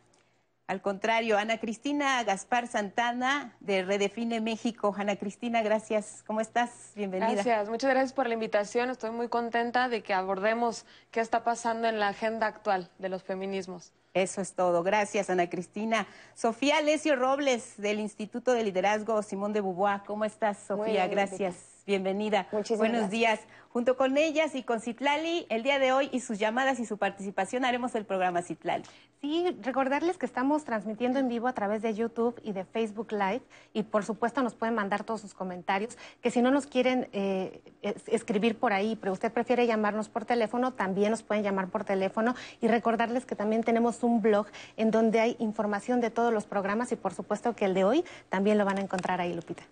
Al 0.73 0.81
contrario, 0.81 1.37
Ana 1.37 1.59
Cristina 1.59 2.25
Gaspar 2.25 2.67
Santana 2.67 3.55
de 3.61 3.83
Redefine 3.83 4.41
México. 4.41 4.95
Ana 4.97 5.17
Cristina, 5.17 5.61
gracias. 5.61 6.25
¿Cómo 6.26 6.41
estás? 6.41 6.93
Bienvenida. 6.97 7.31
Gracias, 7.31 7.69
muchas 7.69 7.91
gracias 7.91 8.14
por 8.14 8.26
la 8.26 8.33
invitación. 8.33 8.88
Estoy 8.88 9.11
muy 9.11 9.29
contenta 9.29 9.91
de 9.91 10.02
que 10.02 10.14
abordemos 10.14 10.87
qué 11.11 11.21
está 11.21 11.45
pasando 11.45 11.88
en 11.88 12.00
la 12.00 12.09
agenda 12.09 12.47
actual 12.47 12.88
de 12.99 13.11
los 13.11 13.23
feminismos. 13.23 13.93
Eso 14.14 14.41
es 14.41 14.55
todo. 14.55 14.83
Gracias, 14.83 15.29
Ana 15.29 15.50
Cristina. 15.50 16.07
Sofía 16.35 16.79
Alessio 16.79 17.17
Robles, 17.17 17.75
del 17.76 18.00
Instituto 18.00 18.55
de 18.55 18.64
Liderazgo 18.64 19.23
Simón 19.23 19.52
de 19.52 19.61
Beauvoir. 19.61 20.00
¿Cómo 20.07 20.25
estás, 20.25 20.57
Sofía? 20.57 21.07
Gracias. 21.07 21.72
Bienvenida. 21.87 22.47
Muchísimas 22.53 22.79
Buenos 22.79 22.99
gracias. 23.03 23.11
días. 23.11 23.41
Junto 23.71 23.97
con 23.97 24.19
ellas 24.19 24.55
y 24.55 24.62
con 24.65 24.81
Citlali, 24.81 25.47
el 25.49 25.62
día 25.62 25.79
de 25.79 25.93
hoy 25.93 26.11
y 26.12 26.21
sus 26.21 26.39
llamadas 26.39 26.79
y 26.79 26.85
su 26.85 26.99
participación 26.99 27.65
haremos 27.65 27.95
el 27.95 28.05
programa 28.05 28.43
Citlali. 28.43 28.85
Sí, 29.23 29.47
recordarles 29.62 30.19
que 30.19 30.27
estamos 30.27 30.65
transmitiendo 30.65 31.19
en 31.19 31.29
vivo 31.29 31.49
a 31.49 31.55
través 31.55 31.81
de 31.81 31.95
YouTube 31.95 32.39
y 32.45 32.53
de 32.53 32.65
Facebook 32.67 33.12
Live 33.12 33.41
y 33.73 33.85
por 33.85 34.05
supuesto 34.05 34.43
nos 34.43 34.55
pueden 34.55 34.75
mandar 34.75 35.05
todos 35.05 35.23
sus 35.23 35.33
comentarios, 35.33 35.97
que 36.21 36.31
si 36.31 36.43
no 36.43 36.51
nos 36.51 36.67
quieren 36.67 37.09
eh, 37.12 37.62
es- 37.81 38.03
escribir 38.09 38.59
por 38.59 38.73
ahí, 38.75 38.95
pero 38.97 39.12
usted 39.12 39.33
prefiere 39.33 39.67
llamarnos 39.67 40.09
por 40.11 40.25
teléfono, 40.27 40.75
también 40.75 41.11
nos 41.12 41.23
pueden 41.23 41.43
llamar 41.43 41.69
por 41.69 41.85
teléfono 41.85 42.35
y 42.61 42.69
recordarles 42.69 43.25
que 43.25 43.37
también 43.37 43.62
tenemos 43.65 44.03
un 44.03 44.21
blog 44.21 44.47
en 44.77 44.91
donde 44.91 45.21
hay 45.21 45.37
información 45.39 46.01
de 46.03 46.11
todos 46.11 46.33
los 46.33 46.45
programas 46.45 46.93
y 46.93 46.97
por 46.97 47.15
supuesto 47.15 47.55
que 47.57 47.65
el 47.65 47.73
de 47.75 47.85
hoy 47.85 48.05
también 48.29 48.59
lo 48.59 48.65
van 48.67 48.77
a 48.79 48.83
encontrar 48.83 49.21
ahí, 49.21 49.33
Lupita. 49.33 49.62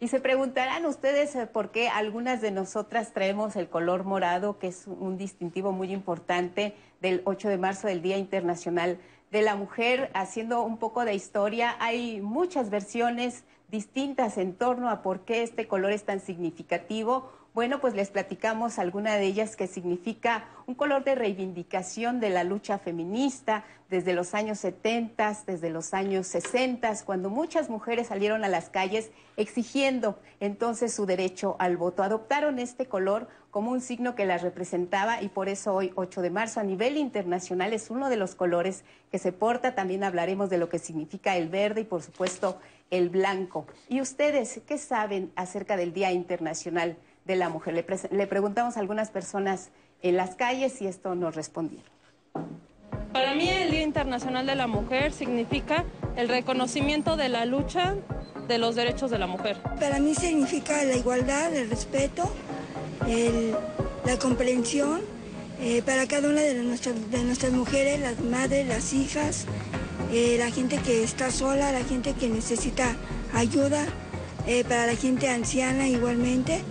Y 0.00 0.08
se 0.08 0.20
preguntarán 0.20 0.86
ustedes 0.86 1.34
eh, 1.34 1.46
por 1.46 1.72
qué 1.72 1.88
algunas 1.88 2.40
de 2.40 2.52
nosotras 2.52 3.12
traemos 3.12 3.56
el 3.56 3.68
color 3.68 4.04
morado, 4.04 4.58
que 4.60 4.68
es 4.68 4.86
un 4.86 5.18
distintivo 5.18 5.72
muy 5.72 5.92
importante 5.92 6.76
del 7.00 7.22
8 7.24 7.48
de 7.48 7.58
marzo 7.58 7.88
del 7.88 8.00
Día 8.00 8.16
Internacional 8.16 8.98
de 9.32 9.42
la 9.42 9.56
Mujer. 9.56 10.10
Haciendo 10.14 10.62
un 10.62 10.78
poco 10.78 11.04
de 11.04 11.14
historia, 11.14 11.74
hay 11.80 12.20
muchas 12.20 12.70
versiones 12.70 13.42
distintas 13.70 14.38
en 14.38 14.54
torno 14.54 14.88
a 14.88 15.02
por 15.02 15.24
qué 15.24 15.42
este 15.42 15.66
color 15.66 15.90
es 15.90 16.04
tan 16.04 16.20
significativo. 16.20 17.32
Bueno, 17.54 17.80
pues 17.80 17.94
les 17.94 18.10
platicamos 18.10 18.78
alguna 18.78 19.16
de 19.16 19.24
ellas 19.24 19.56
que 19.56 19.66
significa 19.66 20.44
un 20.66 20.74
color 20.74 21.02
de 21.02 21.14
reivindicación 21.14 22.20
de 22.20 22.30
la 22.30 22.44
lucha 22.44 22.78
feminista 22.78 23.64
desde 23.88 24.12
los 24.12 24.34
años 24.34 24.58
70, 24.58 25.38
desde 25.46 25.70
los 25.70 25.94
años 25.94 26.26
60, 26.26 26.92
cuando 27.04 27.30
muchas 27.30 27.70
mujeres 27.70 28.08
salieron 28.08 28.44
a 28.44 28.48
las 28.48 28.68
calles 28.68 29.10
exigiendo 29.36 30.18
entonces 30.40 30.92
su 30.92 31.06
derecho 31.06 31.56
al 31.58 31.76
voto. 31.76 32.02
Adoptaron 32.02 32.58
este 32.58 32.86
color 32.86 33.28
como 33.50 33.70
un 33.70 33.80
signo 33.80 34.14
que 34.14 34.26
las 34.26 34.42
representaba 34.42 35.22
y 35.22 35.28
por 35.28 35.48
eso 35.48 35.74
hoy, 35.74 35.90
8 35.96 36.20
de 36.20 36.30
marzo, 36.30 36.60
a 36.60 36.64
nivel 36.64 36.98
internacional 36.98 37.72
es 37.72 37.90
uno 37.90 38.10
de 38.10 38.16
los 38.16 38.34
colores 38.34 38.84
que 39.10 39.18
se 39.18 39.32
porta. 39.32 39.74
También 39.74 40.04
hablaremos 40.04 40.50
de 40.50 40.58
lo 40.58 40.68
que 40.68 40.78
significa 40.78 41.34
el 41.36 41.48
verde 41.48 41.80
y 41.80 41.84
por 41.84 42.02
supuesto 42.02 42.60
el 42.90 43.08
blanco. 43.08 43.66
¿Y 43.88 44.00
ustedes 44.02 44.60
qué 44.66 44.76
saben 44.76 45.32
acerca 45.34 45.76
del 45.76 45.92
Día 45.94 46.12
Internacional 46.12 46.96
de 47.28 47.36
la 47.36 47.48
Mujer? 47.48 47.74
Le, 48.10 48.26
preguntamos 48.26 48.76
a 48.76 48.80
algunas 48.80 49.10
personas 49.10 49.68
en 50.02 50.16
las 50.16 50.34
calles 50.34 50.82
y 50.82 50.88
esto 50.88 51.14
nos 51.14 51.36
respondieron. 51.36 51.86
Para 53.12 53.34
mí 53.34 53.48
el 53.48 53.70
Día 53.70 53.82
Internacional 53.82 54.46
de 54.46 54.54
la 54.56 54.66
Mujer 54.66 55.12
significa 55.12 55.84
el 56.16 56.28
reconocimiento 56.28 57.16
de 57.16 57.28
la 57.28 57.44
lucha 57.44 57.94
de 58.48 58.58
los 58.58 58.74
derechos 58.74 59.10
de 59.10 59.18
la 59.18 59.26
mujer. 59.26 59.58
Para 59.78 60.00
mí 60.00 60.14
significa 60.14 60.82
la 60.84 60.96
igualdad, 60.96 61.54
el 61.54 61.68
respeto, 61.70 62.28
el- 63.06 63.54
la 64.04 64.18
comprensión 64.18 65.00
eh, 65.60 65.82
para 65.82 66.06
cada 66.06 66.28
una 66.28 66.40
de 66.40 66.54
nuestras, 66.62 67.10
de 67.10 67.24
nuestras 67.24 67.52
mujeres, 67.52 68.00
las 68.00 68.20
madres, 68.20 68.66
las 68.68 68.92
hijas, 68.92 69.44
eh, 70.12 70.36
la 70.38 70.50
gente 70.50 70.78
que 70.78 71.02
está 71.02 71.30
sola, 71.32 71.72
la 71.72 71.82
gente 71.84 72.12
que 72.14 72.28
necesita 72.28 72.94
ayuda, 73.34 73.84
eh, 74.46 74.62
para 74.64 74.86
la 74.86 74.94
gente 74.94 75.28
anciana 75.28 75.88
igualmente. 75.88 76.62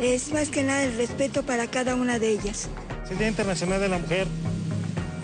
Es 0.00 0.32
más 0.32 0.48
que 0.48 0.62
nada 0.62 0.82
el 0.84 0.96
respeto 0.96 1.42
para 1.42 1.66
cada 1.66 1.94
una 1.94 2.18
de 2.18 2.30
ellas. 2.30 2.70
El 3.10 3.18
Día 3.18 3.28
Internacional 3.28 3.80
de 3.82 3.88
la 3.88 3.98
Mujer 3.98 4.26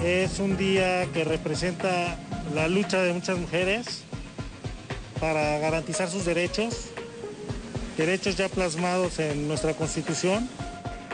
es 0.04 0.38
un 0.38 0.58
día 0.58 1.06
que 1.14 1.24
representa 1.24 2.18
la 2.54 2.68
lucha 2.68 3.00
de 3.02 3.14
muchas 3.14 3.38
mujeres 3.38 4.02
para 5.18 5.58
garantizar 5.60 6.10
sus 6.10 6.26
derechos, 6.26 6.88
derechos 7.96 8.36
ya 8.36 8.50
plasmados 8.50 9.18
en 9.18 9.48
nuestra 9.48 9.72
Constitución. 9.72 10.46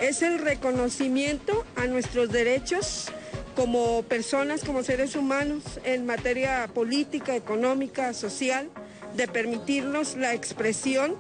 Es 0.00 0.22
el 0.22 0.40
reconocimiento 0.40 1.64
a 1.76 1.86
nuestros 1.86 2.30
derechos 2.30 3.12
como 3.54 4.02
personas, 4.02 4.64
como 4.64 4.82
seres 4.82 5.14
humanos, 5.14 5.62
en 5.84 6.04
materia 6.04 6.68
política, 6.74 7.36
económica, 7.36 8.12
social, 8.12 8.68
de 9.16 9.28
permitirnos 9.28 10.16
la 10.16 10.34
expresión 10.34 11.14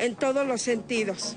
en 0.00 0.16
todos 0.16 0.44
los 0.44 0.60
sentidos. 0.60 1.36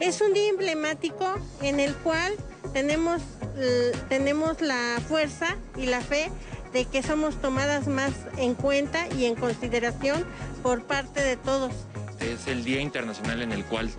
Es 0.00 0.22
un 0.22 0.32
día 0.32 0.48
emblemático 0.48 1.36
en 1.60 1.78
el 1.78 1.94
cual 1.94 2.32
tenemos, 2.72 3.20
eh, 3.58 3.92
tenemos 4.08 4.62
la 4.62 4.98
fuerza 5.06 5.58
y 5.76 5.84
la 5.84 6.00
fe 6.00 6.30
de 6.72 6.86
que 6.86 7.02
somos 7.02 7.38
tomadas 7.42 7.86
más 7.86 8.12
en 8.38 8.54
cuenta 8.54 9.06
y 9.14 9.26
en 9.26 9.34
consideración 9.34 10.24
por 10.62 10.84
parte 10.84 11.20
de 11.20 11.36
todos. 11.36 11.72
Es 12.18 12.46
el 12.46 12.64
Día 12.64 12.80
Internacional 12.80 13.42
en 13.42 13.52
el 13.52 13.62
cual 13.66 13.90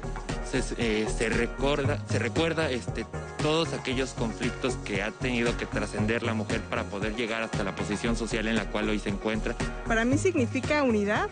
se, 0.50 0.64
eh, 0.80 1.08
se 1.16 1.30
recuerda, 1.30 2.04
se 2.10 2.18
recuerda 2.18 2.72
este, 2.72 3.06
todos 3.44 3.74
aquellos 3.74 4.14
conflictos 4.14 4.78
que 4.84 5.04
ha 5.04 5.12
tenido 5.12 5.56
que 5.56 5.68
trascender 5.68 6.24
la 6.24 6.34
mujer 6.34 6.62
para 6.62 6.84
poder 6.84 7.16
llegar 7.16 7.44
hasta 7.44 7.64
la 7.64 7.76
posición 7.76 8.16
social 8.16 8.48
en 8.48 8.56
la 8.56 8.66
cual 8.72 8.90
hoy 8.90 8.98
se 8.98 9.10
encuentra. 9.10 9.56
Para 9.88 10.04
mí 10.04 10.18
significa 10.18 10.82
unidad, 10.82 11.30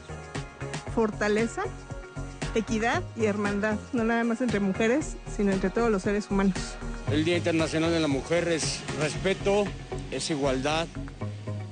fortaleza, 0.94 1.64
equidad 2.56 3.04
y 3.16 3.26
hermandad, 3.26 3.78
no 3.94 4.04
nada 4.04 4.24
más 4.24 4.42
entre 4.42 4.60
mujeres, 4.60 5.18
sino 5.36 5.52
entre 5.52 5.70
todos 5.70 5.92
los 5.92 6.04
seres 6.04 6.30
humanos. 6.30 6.56
El 7.12 7.26
Día 7.26 7.38
Internacional 7.38 7.92
de 7.92 8.00
la 8.00 8.08
Mujer 8.08 8.48
es 8.48 8.82
respeto, 9.00 9.66
es 10.12 10.30
igualdad, 10.30 10.88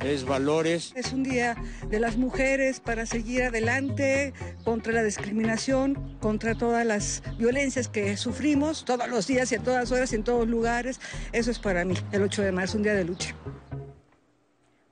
es 0.04 0.26
valores. 0.26 0.94
Es 0.96 1.14
un 1.14 1.24
día 1.24 1.56
de 1.90 2.00
las 2.00 2.18
mujeres 2.18 2.80
para 2.80 3.06
seguir 3.06 3.44
adelante 3.44 4.34
contra 4.64 4.94
la 4.94 5.04
discriminación, 5.04 6.18
contra 6.20 6.56
todas 6.56 6.86
las 6.86 7.24
violencias 7.38 7.88
que 7.88 8.18
sufrimos 8.18 8.86
todos 8.86 9.08
los 9.10 9.28
días 9.28 9.52
y 9.52 9.56
a 9.56 9.60
todas 9.60 9.92
horas 9.92 10.12
y 10.14 10.16
en 10.16 10.24
todos 10.24 10.48
lugares. 10.48 11.00
Eso 11.32 11.52
es 11.52 11.60
para 11.60 11.86
mí, 11.86 11.96
el 12.12 12.24
8 12.24 12.42
de 12.42 12.52
marzo, 12.52 12.78
un 12.78 12.84
día 12.84 12.94
de 12.94 13.04
lucha. 13.04 13.36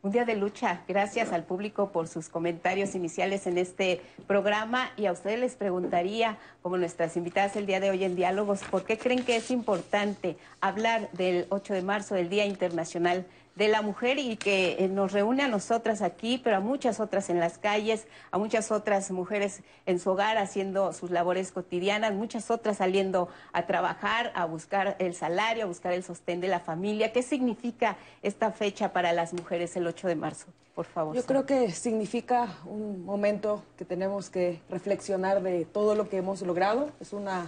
Un 0.05 0.11
día 0.11 0.23
de 0.23 0.35
lucha. 0.35 0.81
Gracias 0.87 1.33
al 1.33 1.45
público 1.45 1.89
por 1.89 2.07
sus 2.07 2.29
comentarios 2.29 2.93
iniciales 2.93 3.47
en 3.47 3.57
este 3.57 4.01
programa 4.27 4.91
y 4.97 5.07
a 5.07 5.11
ustedes 5.11 5.39
les 5.39 5.55
preguntaría, 5.55 6.37
como 6.61 6.77
nuestras 6.77 7.17
invitadas 7.17 7.55
el 7.55 7.65
día 7.65 7.79
de 7.79 7.89
hoy 7.89 8.03
en 8.03 8.15
Diálogos, 8.15 8.61
¿por 8.69 8.83
qué 8.83 8.99
creen 8.99 9.25
que 9.25 9.35
es 9.35 9.49
importante 9.49 10.37
hablar 10.61 11.09
del 11.13 11.47
8 11.49 11.73
de 11.73 11.81
marzo, 11.81 12.13
del 12.13 12.29
Día 12.29 12.45
Internacional 12.45 13.25
de 13.55 13.69
la 13.69 13.81
mujer 13.81 14.19
y 14.19 14.35
que 14.35 14.75
eh, 14.79 14.89
nos 14.89 15.13
reúne 15.13 15.43
a 15.43 15.47
nosotras 15.47 16.01
aquí, 16.01 16.39
pero 16.43 16.57
a 16.57 16.59
muchas 16.59 16.99
otras 16.99 17.29
en 17.29 17.39
las 17.39 17.57
calles, 17.57 18.05
a 18.31 18.37
muchas 18.37 18.71
otras 18.71 19.09
mujeres 19.11 19.61
en 19.85 19.99
su 19.99 20.11
hogar 20.11 20.37
haciendo 20.37 20.91
sus 20.93 21.09
labores 21.09 21.51
cotidianas, 21.51 22.13
muchas 22.13 22.51
otras 22.51 22.77
saliendo 22.77 23.29
a 23.53 23.65
trabajar, 23.65 24.31
a 24.35 24.45
buscar 24.45 24.97
el 24.99 25.15
salario, 25.15 25.63
a 25.63 25.67
buscar 25.67 25.93
el 25.93 26.03
sostén 26.03 26.41
de 26.41 26.49
la 26.49 26.59
familia. 26.59 27.13
¿Qué 27.13 27.23
significa 27.23 27.97
esta 28.21 28.51
fecha 28.51 28.91
para 28.91 29.13
las 29.13 29.33
mujeres 29.33 29.75
el 29.77 29.87
8 29.87 30.09
de 30.09 30.15
marzo? 30.15 30.47
Por 30.75 30.85
favor. 30.85 31.15
Yo 31.15 31.23
creo 31.23 31.45
que 31.45 31.71
significa 31.71 32.57
un 32.65 33.05
momento 33.05 33.63
que 33.77 33.85
tenemos 33.85 34.29
que 34.29 34.59
reflexionar 34.69 35.41
de 35.41 35.63
todo 35.63 35.95
lo 35.95 36.09
que 36.09 36.17
hemos 36.17 36.41
logrado. 36.41 36.91
Es 36.99 37.13
una 37.13 37.47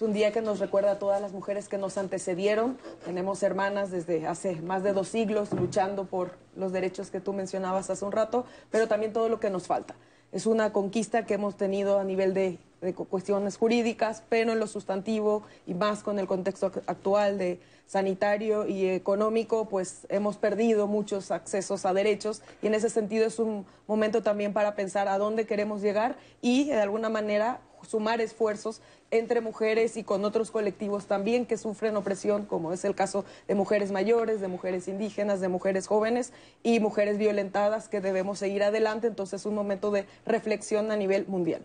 es 0.00 0.02
un 0.02 0.14
día 0.14 0.32
que 0.32 0.40
nos 0.40 0.60
recuerda 0.60 0.92
a 0.92 0.98
todas 0.98 1.20
las 1.20 1.32
mujeres 1.32 1.68
que 1.68 1.76
nos 1.76 1.98
antecedieron. 1.98 2.78
Tenemos 3.04 3.42
hermanas 3.42 3.90
desde 3.90 4.26
hace 4.26 4.56
más 4.62 4.82
de 4.82 4.94
dos 4.94 5.08
siglos 5.08 5.52
luchando 5.52 6.06
por 6.06 6.38
los 6.56 6.72
derechos 6.72 7.10
que 7.10 7.20
tú 7.20 7.34
mencionabas 7.34 7.90
hace 7.90 8.06
un 8.06 8.12
rato, 8.12 8.46
pero 8.70 8.88
también 8.88 9.12
todo 9.12 9.28
lo 9.28 9.40
que 9.40 9.50
nos 9.50 9.66
falta. 9.66 9.94
Es 10.32 10.46
una 10.46 10.72
conquista 10.72 11.26
que 11.26 11.34
hemos 11.34 11.58
tenido 11.58 11.98
a 11.98 12.04
nivel 12.04 12.32
de, 12.32 12.58
cuestiones 13.10 13.58
jurídicas, 13.58 14.22
pero 14.30 14.52
en 14.52 14.58
lo 14.58 14.66
sustantivo 14.66 15.42
y 15.66 15.74
más 15.74 16.02
con 16.02 16.18
el 16.18 16.26
contexto 16.26 16.72
actual 16.86 17.36
de 17.36 17.60
sanitario 17.86 18.66
y 18.66 18.88
económico, 18.88 19.68
pues 19.68 20.06
hemos 20.08 20.38
perdido 20.38 20.86
muchos 20.86 21.30
accesos 21.30 21.84
a 21.84 21.92
derechos 21.92 22.40
y 22.62 22.68
en 22.68 22.74
ese 22.74 22.88
sentido 22.88 23.26
es 23.26 23.38
un 23.38 23.66
momento 23.86 24.22
también 24.22 24.54
para 24.54 24.74
pensar 24.76 25.08
a 25.08 25.18
dónde 25.18 25.44
queremos 25.44 25.82
llegar 25.82 26.16
y 26.40 26.68
de 26.68 26.80
alguna 26.80 27.10
manera 27.10 27.60
sumar 27.90 28.20
esfuerzos 28.20 28.80
entre 29.10 29.40
mujeres 29.40 29.96
y 29.96 30.04
con 30.04 30.24
otros 30.24 30.52
colectivos 30.52 31.06
también 31.06 31.44
que 31.44 31.56
sufren 31.56 31.96
opresión, 31.96 32.46
como 32.46 32.72
es 32.72 32.84
el 32.84 32.94
caso 32.94 33.24
de 33.48 33.56
mujeres 33.56 33.90
mayores, 33.90 34.40
de 34.40 34.46
mujeres 34.46 34.86
indígenas, 34.86 35.40
de 35.40 35.48
mujeres 35.48 35.88
jóvenes 35.88 36.32
y 36.62 36.78
mujeres 36.78 37.18
violentadas 37.18 37.88
que 37.88 38.00
debemos 38.00 38.38
seguir 38.38 38.62
adelante. 38.62 39.08
Entonces 39.08 39.40
es 39.40 39.46
un 39.46 39.56
momento 39.56 39.90
de 39.90 40.06
reflexión 40.24 40.92
a 40.92 40.96
nivel 40.96 41.26
mundial. 41.26 41.62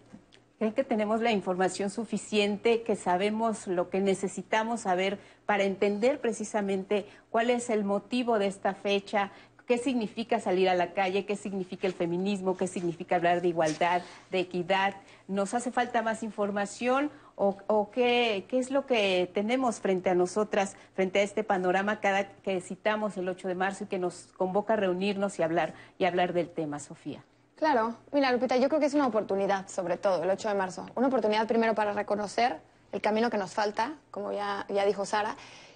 ¿Creen 0.57 0.73
que 0.73 0.83
tenemos 0.83 1.21
la 1.21 1.31
información 1.31 1.89
suficiente, 1.89 2.81
que 2.81 2.95
sabemos 2.95 3.67
lo 3.67 3.89
que 3.89 3.99
necesitamos 3.99 4.81
saber 4.81 5.19
para 5.45 5.63
entender 5.63 6.21
precisamente 6.21 7.05
cuál 7.29 7.51
es 7.51 7.69
el 7.69 7.83
motivo 7.83 8.39
de 8.39 8.47
esta 8.47 8.73
fecha, 8.73 9.31
qué 9.67 9.77
significa 9.77 10.39
salir 10.39 10.69
a 10.69 10.75
la 10.75 10.93
calle, 10.93 11.25
qué 11.25 11.35
significa 11.35 11.87
el 11.87 11.93
feminismo, 11.93 12.57
qué 12.57 12.67
significa 12.67 13.15
hablar 13.15 13.41
de 13.41 13.49
igualdad, 13.49 14.01
de 14.31 14.39
equidad. 14.39 14.95
¿Nos 15.27 15.53
hace 15.53 15.71
falta 15.71 16.01
más 16.01 16.21
información 16.23 17.11
o, 17.35 17.89
qué, 17.91 18.45
es 18.51 18.71
lo 18.71 18.85
que 18.85 19.29
tenemos 19.33 19.79
frente 19.79 20.09
a 20.09 20.15
nosotras, 20.15 20.75
frente 20.93 21.19
a 21.19 21.23
este 21.23 21.43
panorama 21.43 21.99
cada 21.99 22.29
que 22.29 22.61
citamos 22.61 23.17
el 23.17 23.27
8 23.27 23.47
de 23.47 23.55
marzo 23.55 23.83
y 23.83 23.87
que 23.87 23.99
nos 23.99 24.27
convoca 24.37 24.73
a 24.73 24.77
reunirnos 24.77 25.37
y 25.39 25.43
hablar, 25.43 25.73
y 25.97 26.05
hablar 26.05 26.33
del 26.33 26.49
tema, 26.49 26.79
Sofía? 26.79 27.23
Claro, 27.55 27.95
mira 28.11 28.31
Lupita, 28.31 28.57
yo 28.57 28.67
creo 28.67 28.79
que 28.79 28.85
es 28.85 28.93
una 28.93 29.07
oportunidad, 29.07 29.67
sobre 29.67 29.97
todo, 29.97 30.23
el 30.23 30.29
8 30.29 30.49
de 30.49 30.55
marzo. 30.55 30.85
Una 30.95 31.07
oportunidad 31.07 31.47
primero 31.47 31.73
para 31.73 31.93
reconocer 31.93 32.59
el 32.91 33.01
camino 33.01 33.29
que 33.29 33.37
nos 33.37 33.53
falta, 33.53 33.93
como 34.11 34.31
ya, 34.31 34.65
ya 34.69 34.85
dijo 34.85 35.05
Sara, 35.05 35.35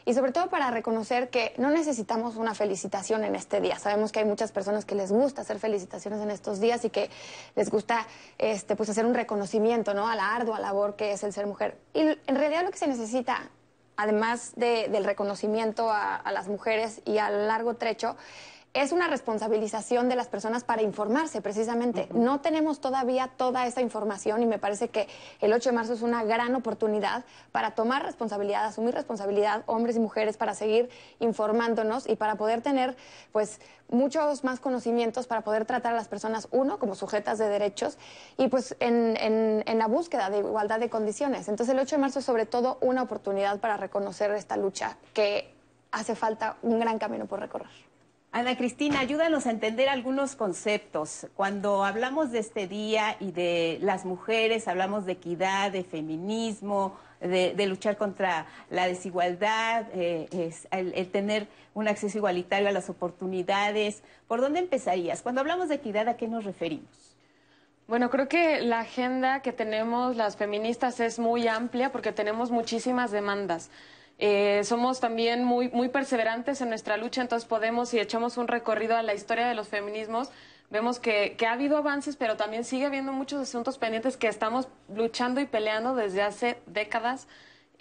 y 0.09 0.15
sobre 0.15 0.31
todo 0.31 0.49
para 0.49 0.71
reconocer 0.71 1.29
que 1.29 1.53
no 1.57 1.69
necesitamos 1.69 2.35
una 2.35 2.55
felicitación 2.55 3.23
en 3.23 3.35
este 3.35 3.61
día. 3.61 3.77
Sabemos 3.77 4.11
que 4.11 4.17
hay 4.17 4.25
muchas 4.25 4.51
personas 4.51 4.83
que 4.83 4.95
les 4.95 5.11
gusta 5.11 5.41
hacer 5.41 5.59
felicitaciones 5.59 6.19
en 6.19 6.31
estos 6.31 6.59
días 6.59 6.83
y 6.83 6.89
que 6.89 7.11
les 7.55 7.69
gusta 7.69 8.07
este, 8.39 8.75
pues 8.75 8.89
hacer 8.89 9.05
un 9.05 9.13
reconocimiento 9.13 9.93
¿no? 9.93 10.07
a 10.07 10.15
la 10.15 10.33
ardua 10.33 10.59
labor 10.59 10.95
que 10.95 11.11
es 11.11 11.21
el 11.21 11.31
ser 11.31 11.45
mujer. 11.45 11.77
Y 11.93 11.99
en 11.99 12.35
realidad 12.35 12.63
lo 12.63 12.71
que 12.71 12.79
se 12.79 12.87
necesita, 12.87 13.51
además 13.97 14.53
del 14.55 15.03
reconocimiento 15.03 15.91
a, 15.91 16.15
a 16.15 16.31
las 16.31 16.47
mujeres 16.47 17.03
y 17.05 17.19
a 17.19 17.29
largo 17.29 17.75
trecho, 17.75 18.17
es 18.79 18.93
una 18.93 19.09
responsabilización 19.09 20.07
de 20.07 20.15
las 20.15 20.29
personas 20.29 20.63
para 20.63 20.81
informarse 20.81 21.41
precisamente. 21.41 22.07
No 22.13 22.39
tenemos 22.39 22.79
todavía 22.79 23.29
toda 23.35 23.67
esa 23.67 23.81
información 23.81 24.41
y 24.41 24.45
me 24.45 24.57
parece 24.57 24.87
que 24.87 25.09
el 25.41 25.51
8 25.51 25.71
de 25.71 25.75
marzo 25.75 25.93
es 25.93 26.01
una 26.01 26.23
gran 26.23 26.55
oportunidad 26.55 27.25
para 27.51 27.71
tomar 27.71 28.03
responsabilidad, 28.03 28.63
asumir 28.63 28.93
responsabilidad, 28.93 29.63
hombres 29.65 29.97
y 29.97 29.99
mujeres, 29.99 30.37
para 30.37 30.53
seguir 30.53 30.89
informándonos 31.19 32.07
y 32.07 32.15
para 32.15 32.35
poder 32.35 32.61
tener 32.61 32.95
pues 33.33 33.59
muchos 33.89 34.45
más 34.45 34.61
conocimientos 34.61 35.27
para 35.27 35.41
poder 35.41 35.65
tratar 35.65 35.91
a 35.91 35.97
las 35.97 36.07
personas, 36.07 36.47
uno, 36.51 36.79
como 36.79 36.95
sujetas 36.95 37.37
de 37.37 37.49
derechos 37.49 37.97
y 38.37 38.47
pues 38.47 38.77
en, 38.79 39.17
en 39.17 39.77
la 39.77 39.87
búsqueda 39.87 40.29
de 40.29 40.37
igualdad 40.37 40.79
de 40.79 40.89
condiciones. 40.89 41.49
Entonces 41.49 41.73
el 41.73 41.81
8 41.81 41.97
de 41.97 42.01
marzo 42.01 42.19
es 42.19 42.25
sobre 42.25 42.45
todo 42.45 42.77
una 42.79 43.01
oportunidad 43.01 43.59
para 43.59 43.75
reconocer 43.75 44.31
esta 44.31 44.55
lucha 44.55 44.95
que 45.13 45.53
hace 45.91 46.15
falta 46.15 46.55
un 46.61 46.79
gran 46.79 46.97
camino 46.97 47.25
por 47.25 47.41
recorrer. 47.41 47.88
Ana 48.31 48.55
Cristina, 48.55 48.99
ayúdanos 48.99 49.47
a 49.47 49.49
entender 49.49 49.89
algunos 49.89 50.35
conceptos. 50.35 51.25
Cuando 51.35 51.83
hablamos 51.83 52.31
de 52.31 52.37
este 52.37 52.67
día 52.67 53.17
y 53.19 53.31
de 53.31 53.79
las 53.81 54.05
mujeres, 54.05 54.67
hablamos 54.67 55.07
de 55.07 55.13
equidad, 55.13 55.71
de 55.71 55.83
feminismo, 55.83 56.95
de, 57.21 57.65
luchar 57.65 57.97
contra 57.97 58.45
la 58.69 58.85
desigualdad, 58.85 59.87
eh, 59.93 60.51
el, 60.69 61.07
tener 61.09 61.47
un 61.73 61.87
acceso 61.87 62.19
igualitario 62.19 62.69
a 62.69 62.71
las 62.71 62.91
oportunidades. 62.91 64.03
¿Por 64.27 64.41
dónde 64.41 64.59
empezarías? 64.59 65.23
Cuando 65.23 65.41
hablamos 65.41 65.67
de 65.67 65.75
equidad, 65.75 66.07
¿a 66.07 66.15
qué 66.15 66.27
nos 66.27 66.43
referimos? 66.43 67.15
Bueno, 67.87 68.11
creo 68.11 68.29
que 68.29 68.61
la 68.61 68.81
agenda 68.81 69.41
que 69.41 69.53
tenemos 69.53 70.15
las 70.15 70.37
feministas 70.37 70.99
es 70.99 71.17
muy 71.17 71.47
amplia 71.47 71.91
porque 71.91 72.11
tenemos 72.11 72.51
muchísimas 72.51 73.09
demandas. 73.09 73.71
Eh, 74.21 74.63
somos 74.65 74.99
también 74.99 75.45
muy, 75.45 75.69
muy 75.69 75.87
perseverantes 75.87 76.59
en 76.59 76.67
nuestra 76.67 76.97
lucha, 76.97 77.21
entonces 77.21 77.47
podemos, 77.47 77.87
si 77.87 77.99
echamos 77.99 78.35
un 78.35 78.49
recorrido 78.49 78.97
a 78.97 79.01
la 79.01 79.13
historia 79.13 79.47
de 79.47 79.55
los 79.55 79.69
feminismos, 79.69 80.29
vemos 80.69 80.99
que, 80.99 81.37
ha 81.47 81.53
habido 81.53 81.77
avances, 81.77 82.17
pero 82.17 82.35
también 82.35 82.65
sigue 82.65 82.85
habiendo 82.85 83.13
muchos 83.13 83.41
asuntos 83.41 83.77
pendientes 83.77 84.17
que 84.17 84.27
estamos 84.27 84.67
luchando 84.93 85.39
y 85.39 85.45
peleando 85.45 85.95
desde 85.95 86.21
hace 86.21 86.57
décadas 86.65 87.27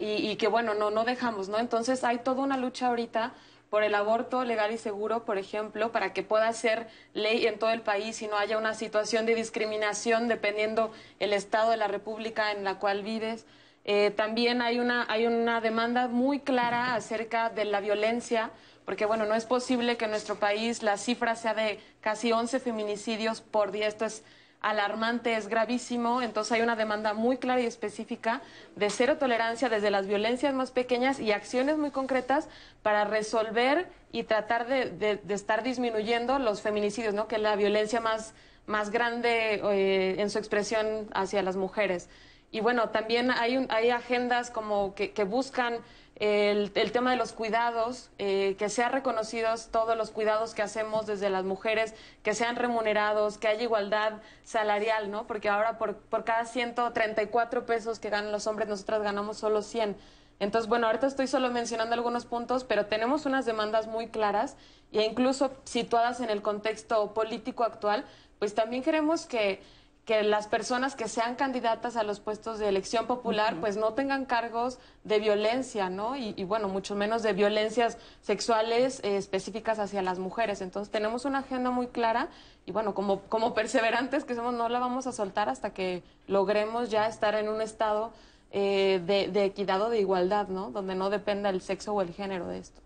y, 0.01 0.37
que, 0.37 0.47
bueno, 0.47 0.75
no, 0.75 0.93
no 0.93 1.03
dejamos, 1.03 1.49
¿no? 1.49 1.59
Entonces 1.59 2.05
hay 2.05 2.19
toda 2.19 2.45
una 2.45 2.57
lucha 2.57 2.87
ahorita 2.87 3.33
por 3.69 3.83
el 3.83 3.97
aborto 3.97 4.45
legal 4.45 4.71
y 4.73 4.79
seguro, 4.79 5.25
por 5.25 5.39
ejemplo, 5.39 5.91
para 5.91 6.13
que 6.13 6.23
pueda 6.23 6.53
ser 6.53 6.87
ley 7.15 7.47
en 7.47 7.59
todo 7.59 7.71
el 7.71 7.81
país 7.81 8.23
y 8.23 8.29
no 8.29 8.39
haya 8.39 8.59
una 8.59 8.75
situación 8.75 9.27
de 9.27 9.35
discriminación 9.35 10.29
dependiendo 10.29 10.93
el 11.19 11.33
estado 11.33 11.73
de 11.73 11.79
la 11.79 11.89
república 11.89 12.53
en 12.53 12.63
la 12.63 12.79
cual 12.79 13.03
vives. 13.03 13.45
Eh, 13.91 14.11
también 14.11 14.61
hay 14.61 14.81
una, 14.81 15.07
hay 15.09 15.27
una 15.27 15.63
demanda 15.63 16.09
muy 16.09 16.41
clara 16.41 16.95
acerca 16.95 17.49
de 17.49 17.65
la 17.65 17.81
violencia, 17.81 18.51
porque 18.85 19.07
bueno, 19.07 19.25
no 19.25 19.35
es 19.35 19.47
posible 19.47 19.97
que 19.97 20.05
en 20.05 20.11
nuestro 20.11 20.35
país 20.35 20.83
la 20.83 20.99
cifra 20.99 21.35
sea 21.37 21.55
de 21.55 21.81
casi 22.03 22.31
11 22.31 22.61
feminicidios 22.61 23.41
por 23.41 23.73
día. 23.73 23.87
Esto 23.87 24.05
es 24.05 24.25
alarmante, 24.61 25.35
es 25.37 25.49
gravísimo, 25.49 26.21
entonces 26.21 26.53
hay 26.53 26.61
una 26.61 26.77
demanda 26.77 27.15
muy 27.15 27.39
clara 27.39 27.63
y 27.63 27.65
específica 27.65 28.43
de 28.77 28.91
cero 28.91 29.17
tolerancia 29.17 29.71
desde 29.71 29.91
las 29.91 30.07
violencias 30.07 30.53
más 30.53 30.71
pequeñas 30.71 31.19
y 31.19 31.33
acciones 31.33 31.79
muy 31.79 31.91
concretas 31.91 32.47
para 32.83 33.07
resolver 33.07 33.89
y 34.13 34.25
tratar 34.25 34.67
de, 34.67 35.19
estar 35.31 35.63
disminuyendo 35.63 36.39
los 36.39 36.61
feminicidios, 36.61 37.15
¿no? 37.15 37.27
que 37.27 37.37
es 37.37 37.43
la 37.43 37.57
violencia 37.57 38.03
más, 38.03 38.35
más 38.67 38.91
grande 38.91 39.63
eh, 39.65 40.17
en 40.19 40.29
su 40.29 40.37
expresión 40.37 41.09
hacia 41.15 41.43
las 41.43 41.57
mujeres. 41.57 42.11
Y 42.51 42.61
bueno, 42.61 42.89
también 42.89 43.31
hay, 43.31 43.67
hay 43.69 43.91
agendas 43.91 44.51
como 44.51 44.95
que, 44.95 45.13
buscan 45.25 45.81
el, 46.17 46.73
tema 46.93 47.11
de 47.11 47.17
los 47.17 47.33
cuidados, 47.33 48.11
eh, 48.19 48.57
que 48.59 48.71
sean 48.71 48.93
reconocidos 48.93 49.69
todos 49.71 49.97
los 49.97 50.11
cuidados 50.11 50.55
que 50.55 50.63
hacemos 50.63 51.07
desde 51.07 51.29
las 51.29 51.45
mujeres, 51.45 51.95
que 52.23 52.35
sean 52.35 52.57
remunerados, 52.57 53.37
que 53.37 53.49
haya 53.49 53.63
igualdad 53.63 54.15
salarial, 54.45 55.11
¿no? 55.11 55.27
Porque 55.27 55.49
ahora 55.51 55.77
por, 55.79 55.97
por 55.97 56.25
cada 56.25 56.47
134 56.47 57.67
pesos 57.67 57.99
que 57.99 58.09
ganan 58.09 58.33
los 58.33 58.47
hombres, 58.47 58.69
nosotras 58.69 59.03
ganamos 59.03 59.37
solo 59.37 59.61
100. 59.61 59.97
Entonces, 60.41 60.69
bueno, 60.69 60.87
ahorita 60.87 61.07
estoy 61.07 61.27
solo 61.27 61.51
mencionando 61.51 61.95
algunos 61.95 62.25
puntos, 62.25 62.65
pero 62.65 62.87
tenemos 62.87 63.27
unas 63.27 63.45
demandas 63.45 63.89
muy 63.89 64.09
claras 64.09 64.57
e 64.93 65.05
incluso 65.05 65.51
situadas 65.65 66.21
en 66.21 66.31
el 66.31 66.43
contexto 66.43 67.13
político 67.13 67.65
actual, 67.65 68.05
pues 68.39 68.55
también 68.55 68.83
queremos 68.83 69.27
que 69.27 69.61
que 70.09 70.23
las 70.23 70.47
personas 70.47 70.97
que 70.97 71.07
sean 71.07 71.35
candidatas 71.35 71.95
a 71.97 72.03
los 72.03 72.19
puestos 72.19 72.59
de 72.59 72.67
elección 72.67 73.07
popular 73.07 73.57
pues 73.61 73.77
no 73.77 73.93
tengan 73.93 74.25
cargos 74.25 74.79
de 75.05 75.19
violencia, 75.19 75.91
¿no? 75.91 76.17
Y, 76.17 76.33
bueno, 76.45 76.71
mucho 76.71 76.95
menos 76.95 77.23
de 77.23 77.35
violencias 77.35 77.99
sexuales 78.23 79.01
eh, 79.05 79.19
específicas 79.19 79.79
hacia 79.79 80.01
las 80.01 80.19
mujeres. 80.19 80.63
Entonces 80.63 80.91
tenemos 80.91 81.27
una 81.27 81.41
agenda 81.41 81.71
muy 81.71 81.89
clara 81.89 82.29
y 82.65 82.73
bueno, 82.73 82.95
como, 82.95 83.21
como 83.25 83.53
perseverantes 83.53 84.25
que 84.25 84.35
somos, 84.35 84.55
no 84.55 84.71
la 84.71 84.79
vamos 84.79 85.07
a 85.07 85.13
soltar 85.13 85.51
hasta 85.51 85.75
que 85.75 86.03
logremos 86.27 86.89
ya 86.89 87.07
estar 87.07 87.35
en 87.35 87.51
un 87.51 87.61
estado 87.61 88.15
eh, 88.51 89.03
de, 89.05 89.45
equidad 89.45 89.83
o 89.83 89.91
de 89.91 90.01
igualdad, 90.01 90.49
¿no? 90.49 90.71
Donde 90.71 90.95
no 90.95 91.11
dependa 91.11 91.51
el 91.51 91.61
sexo 91.61 91.93
o 91.93 92.01
el 92.01 92.15
género 92.15 92.47
de 92.47 92.61
esto 92.61 92.81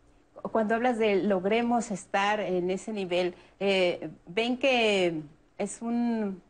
cuando 0.51 0.75
hablas 0.75 0.99
de 0.99 1.23
logremos 1.23 1.93
estar 1.93 2.41
en 2.41 2.69
ese 2.69 2.93
nivel, 2.93 3.37
eh, 3.61 4.11
ven 4.27 4.59
que 4.59 5.23
es 5.57 5.81
un 5.81 6.43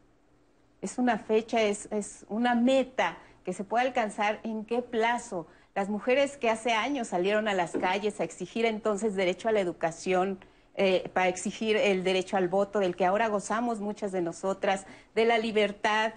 es 0.83 0.99
una 0.99 1.19
fecha, 1.19 1.63
es, 1.63 2.27
una 2.29 2.55
meta 2.55 3.17
que 3.45 3.53
se 3.53 3.65
puede 3.65 3.87
alcanzar 3.87 4.41
en 4.43 4.65
qué 4.65 4.83
plazo. 4.83 5.47
Las 5.75 5.89
mujeres 5.89 6.37
que 6.37 6.51
hace 6.51 6.73
años 6.73 7.09
salieron 7.09 7.49
a 7.49 7.55
las 7.55 7.73
calles 7.73 8.21
a 8.21 8.25
exigir 8.25 8.67
entonces 8.67 9.15
derecho 9.15 9.49
a 9.49 9.53
la 9.53 9.61
educación, 9.61 10.45
eh, 10.75 11.11
para 11.13 11.29
exigir 11.29 11.77
el 11.77 12.03
derecho 12.03 12.37
al 12.37 12.49
voto, 12.49 12.81
del 12.81 12.97
que 12.97 13.05
ahora 13.05 13.29
gozamos 13.29 13.81
muchas 13.81 14.11
de 14.11 14.23
nosotras, 14.23 14.87
de 15.15 15.25
la 15.25 15.39
libertad 15.39 16.15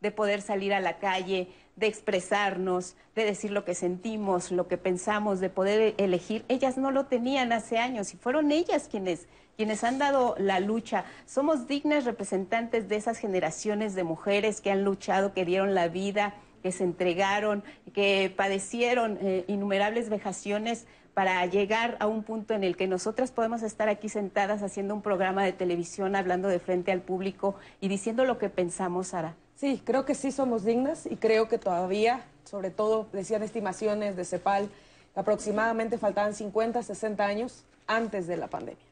de 0.00 0.10
poder 0.10 0.42
salir 0.42 0.74
a 0.74 0.80
la 0.80 0.98
calle, 0.98 1.48
de 1.78 1.86
expresarnos, 1.86 2.96
de 3.14 3.24
decir 3.24 3.50
lo 3.50 3.64
que 3.64 3.74
sentimos, 3.74 4.50
lo 4.50 4.68
que 4.68 4.78
pensamos, 4.78 5.40
de 5.40 5.50
poder 5.50 5.94
elegir. 5.98 6.44
Ellas 6.48 6.76
no 6.76 6.90
lo 6.90 7.06
tenían 7.06 7.52
hace 7.52 7.78
años 7.78 8.12
y 8.14 8.16
fueron 8.16 8.52
ellas 8.52 8.88
quienes 8.90 9.26
quienes 9.56 9.82
han 9.82 9.98
dado 9.98 10.36
la 10.38 10.60
lucha. 10.60 11.04
Somos 11.26 11.66
dignas 11.66 12.04
representantes 12.04 12.88
de 12.88 12.94
esas 12.94 13.18
generaciones 13.18 13.96
de 13.96 14.04
mujeres 14.04 14.60
que 14.60 14.70
han 14.70 14.84
luchado, 14.84 15.32
que 15.32 15.44
dieron 15.44 15.74
la 15.74 15.88
vida, 15.88 16.34
que 16.62 16.70
se 16.70 16.84
entregaron, 16.84 17.64
que 17.92 18.32
padecieron 18.36 19.18
eh, 19.20 19.44
innumerables 19.48 20.10
vejaciones 20.10 20.86
para 21.12 21.44
llegar 21.46 21.96
a 21.98 22.06
un 22.06 22.22
punto 22.22 22.54
en 22.54 22.62
el 22.62 22.76
que 22.76 22.86
nosotras 22.86 23.32
podemos 23.32 23.64
estar 23.64 23.88
aquí 23.88 24.08
sentadas 24.08 24.62
haciendo 24.62 24.94
un 24.94 25.02
programa 25.02 25.42
de 25.42 25.52
televisión, 25.52 26.14
hablando 26.14 26.46
de 26.46 26.60
frente 26.60 26.92
al 26.92 27.00
público 27.00 27.56
y 27.80 27.88
diciendo 27.88 28.24
lo 28.24 28.38
que 28.38 28.50
pensamos, 28.50 29.08
Sara. 29.08 29.34
Sí, 29.58 29.82
creo 29.84 30.04
que 30.04 30.14
sí 30.14 30.30
somos 30.30 30.64
dignas 30.64 31.04
y 31.04 31.16
creo 31.16 31.48
que 31.48 31.58
todavía, 31.58 32.24
sobre 32.44 32.70
todo, 32.70 33.08
decían 33.12 33.42
estimaciones 33.42 34.14
de 34.14 34.24
CEPAL, 34.24 34.70
aproximadamente 35.16 35.98
faltaban 35.98 36.32
50, 36.32 36.80
60 36.84 37.26
años 37.26 37.64
antes 37.88 38.28
de 38.28 38.36
la 38.36 38.46
pandemia 38.46 38.88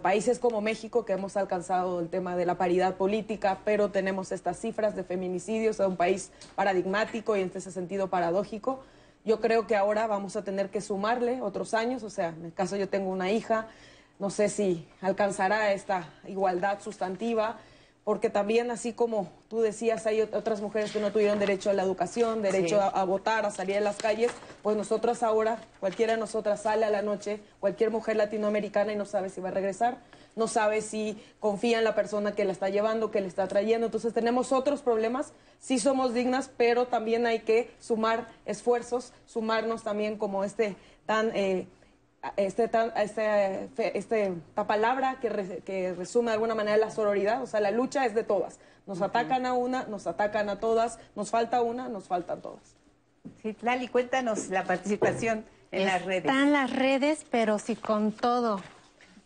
países 0.00 0.38
como 0.38 0.60
México, 0.60 1.04
que 1.04 1.14
hemos 1.14 1.36
alcanzado 1.36 1.98
el 1.98 2.08
tema 2.08 2.36
de 2.36 2.46
la 2.46 2.56
paridad 2.56 2.94
política, 2.94 3.58
pero 3.64 3.90
tenemos 3.90 4.30
estas 4.30 4.60
cifras 4.60 4.94
de 4.94 5.02
feminicidios, 5.02 5.80
es 5.80 5.86
un 5.86 5.96
país 5.96 6.30
paradigmático 6.54 7.36
y 7.36 7.40
en 7.40 7.50
ese 7.52 7.72
sentido 7.72 8.08
paradójico. 8.08 8.80
Yo 9.24 9.40
creo 9.40 9.66
que 9.66 9.74
ahora 9.74 10.06
vamos 10.06 10.36
a 10.36 10.44
tener 10.44 10.70
que 10.70 10.80
sumarle 10.80 11.42
otros 11.42 11.74
años, 11.74 12.04
o 12.04 12.10
sea, 12.10 12.28
en 12.28 12.44
el 12.44 12.52
caso 12.52 12.76
yo 12.76 12.88
tengo 12.88 13.10
una 13.10 13.32
hija, 13.32 13.66
no 14.20 14.30
sé 14.30 14.48
si 14.48 14.86
alcanzará 15.00 15.72
esta 15.72 16.08
igualdad 16.28 16.80
sustantiva, 16.80 17.58
porque 18.06 18.30
también 18.30 18.70
así 18.70 18.92
como 18.92 19.28
tú 19.48 19.62
decías, 19.62 20.06
hay 20.06 20.20
otras 20.20 20.60
mujeres 20.60 20.92
que 20.92 21.00
no 21.00 21.10
tuvieron 21.10 21.40
derecho 21.40 21.70
a 21.70 21.72
la 21.72 21.82
educación, 21.82 22.40
derecho 22.40 22.80
a, 22.80 23.02
votar, 23.02 23.44
a 23.44 23.50
salir 23.50 23.78
a 23.78 23.80
las 23.80 23.96
calles, 23.96 24.30
pues 24.62 24.76
nosotras 24.76 25.24
ahora, 25.24 25.58
cualquiera 25.80 26.12
de 26.12 26.20
nosotras 26.20 26.62
sale 26.62 26.84
a 26.84 26.90
la 26.90 27.02
noche, 27.02 27.40
cualquier 27.58 27.90
mujer 27.90 28.14
latinoamericana 28.14 28.92
y 28.92 28.96
no 28.96 29.06
sabe 29.06 29.28
si 29.28 29.40
va 29.40 29.48
a 29.48 29.50
regresar, 29.50 29.98
no 30.36 30.46
sabe 30.46 30.82
si 30.82 31.20
confía 31.40 31.78
en 31.78 31.84
la 31.84 31.96
persona 31.96 32.32
que 32.32 32.44
la 32.44 32.52
está 32.52 32.68
llevando, 32.68 33.10
que 33.10 33.20
le 33.20 33.26
está 33.26 33.48
trayendo, 33.48 33.86
entonces 33.86 34.14
tenemos 34.14 34.52
otros 34.52 34.82
problemas, 34.82 35.32
sí 35.58 35.80
somos 35.80 36.14
dignas, 36.14 36.48
pero 36.56 36.86
también 36.86 37.26
hay 37.26 37.40
que 37.40 37.72
sumar 37.80 38.28
esfuerzos, 38.44 39.14
sumarnos 39.26 39.82
también 39.82 40.16
como 40.16 40.44
este 40.44 40.76
tan... 41.06 41.32
Eh, 41.34 41.66
este, 42.36 42.70
este, 42.96 43.98
este, 43.98 44.26
esta 44.26 44.66
palabra 44.66 45.18
que, 45.20 45.62
que, 45.64 45.94
resume 45.94 46.30
de 46.30 46.34
alguna 46.34 46.54
manera 46.54 46.76
la 46.76 46.90
sororidad, 46.90 47.42
o 47.42 47.46
sea, 47.46 47.60
la 47.60 47.70
lucha 47.70 48.04
es 48.06 48.14
de 48.14 48.24
todas. 48.24 48.58
Nos 48.86 49.02
atacan 49.02 49.46
a 49.46 49.52
una, 49.52 49.84
nos 49.84 50.06
atacan 50.06 50.48
a 50.48 50.60
todas, 50.60 50.98
nos 51.14 51.30
falta 51.30 51.62
una, 51.62 51.88
nos 51.88 52.04
faltan 52.04 52.40
todas. 52.40 52.76
Sí, 53.42 53.56
Lali, 53.62 53.88
cuéntanos 53.88 54.48
la 54.48 54.64
participación 54.64 55.44
en 55.72 55.86
las 55.86 56.04
redes. 56.04 56.24
Están 56.24 56.52
las 56.52 56.72
redes, 56.72 57.26
pero 57.30 57.58
sí 57.58 57.76
con 57.76 58.12
todo. 58.12 58.62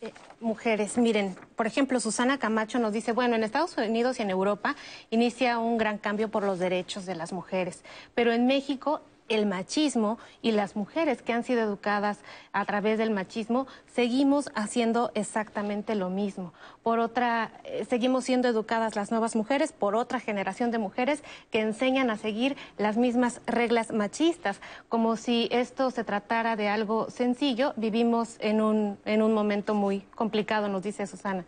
Eh, 0.00 0.12
mujeres, 0.40 0.96
miren, 0.96 1.36
por 1.56 1.66
ejemplo, 1.66 2.00
Susana 2.00 2.38
Camacho 2.38 2.78
nos 2.78 2.94
dice, 2.94 3.12
bueno, 3.12 3.36
en 3.36 3.44
Estados 3.44 3.76
Unidos 3.76 4.18
y 4.18 4.22
en 4.22 4.30
Europa 4.30 4.74
inicia 5.10 5.58
un 5.58 5.76
gran 5.76 5.98
cambio 5.98 6.30
por 6.30 6.42
los 6.42 6.58
derechos 6.58 7.04
de 7.04 7.14
las 7.14 7.34
mujeres, 7.34 7.84
pero 8.14 8.32
en 8.32 8.46
México 8.46 9.02
el 9.30 9.46
machismo 9.46 10.18
y 10.42 10.50
las 10.50 10.76
mujeres 10.76 11.22
que 11.22 11.32
han 11.32 11.44
sido 11.44 11.62
educadas 11.62 12.18
a 12.52 12.64
través 12.66 12.98
del 12.98 13.10
machismo, 13.10 13.66
seguimos 13.86 14.50
haciendo 14.54 15.10
exactamente 15.14 15.94
lo 15.94 16.10
mismo. 16.10 16.52
Por 16.82 16.98
otra, 16.98 17.52
eh, 17.64 17.86
seguimos 17.88 18.24
siendo 18.24 18.48
educadas 18.48 18.96
las 18.96 19.10
nuevas 19.10 19.36
mujeres 19.36 19.72
por 19.72 19.94
otra 19.94 20.20
generación 20.20 20.70
de 20.72 20.78
mujeres 20.78 21.22
que 21.50 21.60
enseñan 21.60 22.10
a 22.10 22.18
seguir 22.18 22.56
las 22.76 22.96
mismas 22.96 23.40
reglas 23.46 23.92
machistas, 23.92 24.60
como 24.88 25.16
si 25.16 25.48
esto 25.52 25.90
se 25.92 26.04
tratara 26.04 26.56
de 26.56 26.68
algo 26.68 27.08
sencillo. 27.08 27.72
Vivimos 27.76 28.36
en 28.40 28.60
un, 28.60 28.98
en 29.04 29.22
un 29.22 29.32
momento 29.32 29.74
muy 29.74 30.00
complicado, 30.16 30.68
nos 30.68 30.82
dice 30.82 31.06
Susana. 31.06 31.44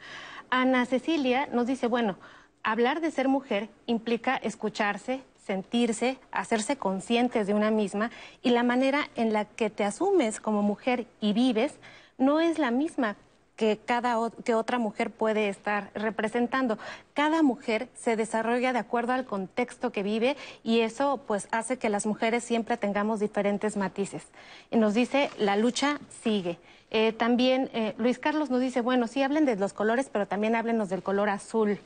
Ana 0.50 0.86
Cecilia 0.86 1.48
nos 1.52 1.66
dice, 1.66 1.88
bueno, 1.88 2.16
hablar 2.62 3.00
de 3.00 3.10
ser 3.10 3.26
mujer 3.26 3.70
implica 3.86 4.36
escucharse, 4.36 5.22
sentirse, 5.46 6.18
hacerse 6.30 6.76
conscientes 6.76 7.46
de 7.46 7.54
una 7.54 7.70
misma 7.70 8.10
y 8.42 8.50
la 8.50 8.62
manera 8.62 9.08
en 9.16 9.32
la 9.32 9.44
que 9.44 9.70
te 9.70 9.84
asumes 9.84 10.40
como 10.40 10.62
mujer 10.62 11.06
y 11.20 11.32
vives 11.32 11.74
no 12.18 12.40
es 12.40 12.58
la 12.58 12.70
misma 12.70 13.16
que 13.56 13.78
cada 13.84 14.16
que 14.44 14.54
otra 14.54 14.78
mujer 14.78 15.10
puede 15.10 15.48
estar 15.48 15.90
representando. 15.94 16.78
Cada 17.14 17.42
mujer 17.42 17.88
se 17.94 18.16
desarrolla 18.16 18.72
de 18.72 18.78
acuerdo 18.78 19.12
al 19.12 19.26
contexto 19.26 19.92
que 19.92 20.02
vive 20.02 20.36
y 20.64 20.80
eso 20.80 21.20
pues 21.26 21.48
hace 21.50 21.76
que 21.78 21.88
las 21.88 22.06
mujeres 22.06 22.44
siempre 22.44 22.76
tengamos 22.76 23.20
diferentes 23.20 23.76
matices. 23.76 24.24
Y 24.70 24.78
nos 24.78 24.94
dice, 24.94 25.30
la 25.38 25.56
lucha 25.56 26.00
sigue. 26.22 26.58
Eh, 26.90 27.12
también 27.12 27.70
eh, 27.72 27.94
Luis 27.98 28.18
Carlos 28.18 28.50
nos 28.50 28.60
dice, 28.60 28.80
bueno, 28.80 29.06
sí 29.06 29.22
hablen 29.22 29.46
de 29.46 29.56
los 29.56 29.72
colores, 29.72 30.10
pero 30.12 30.26
también 30.26 30.54
háblenos 30.54 30.88
del 30.88 31.02
color 31.02 31.28
azul. 31.28 31.78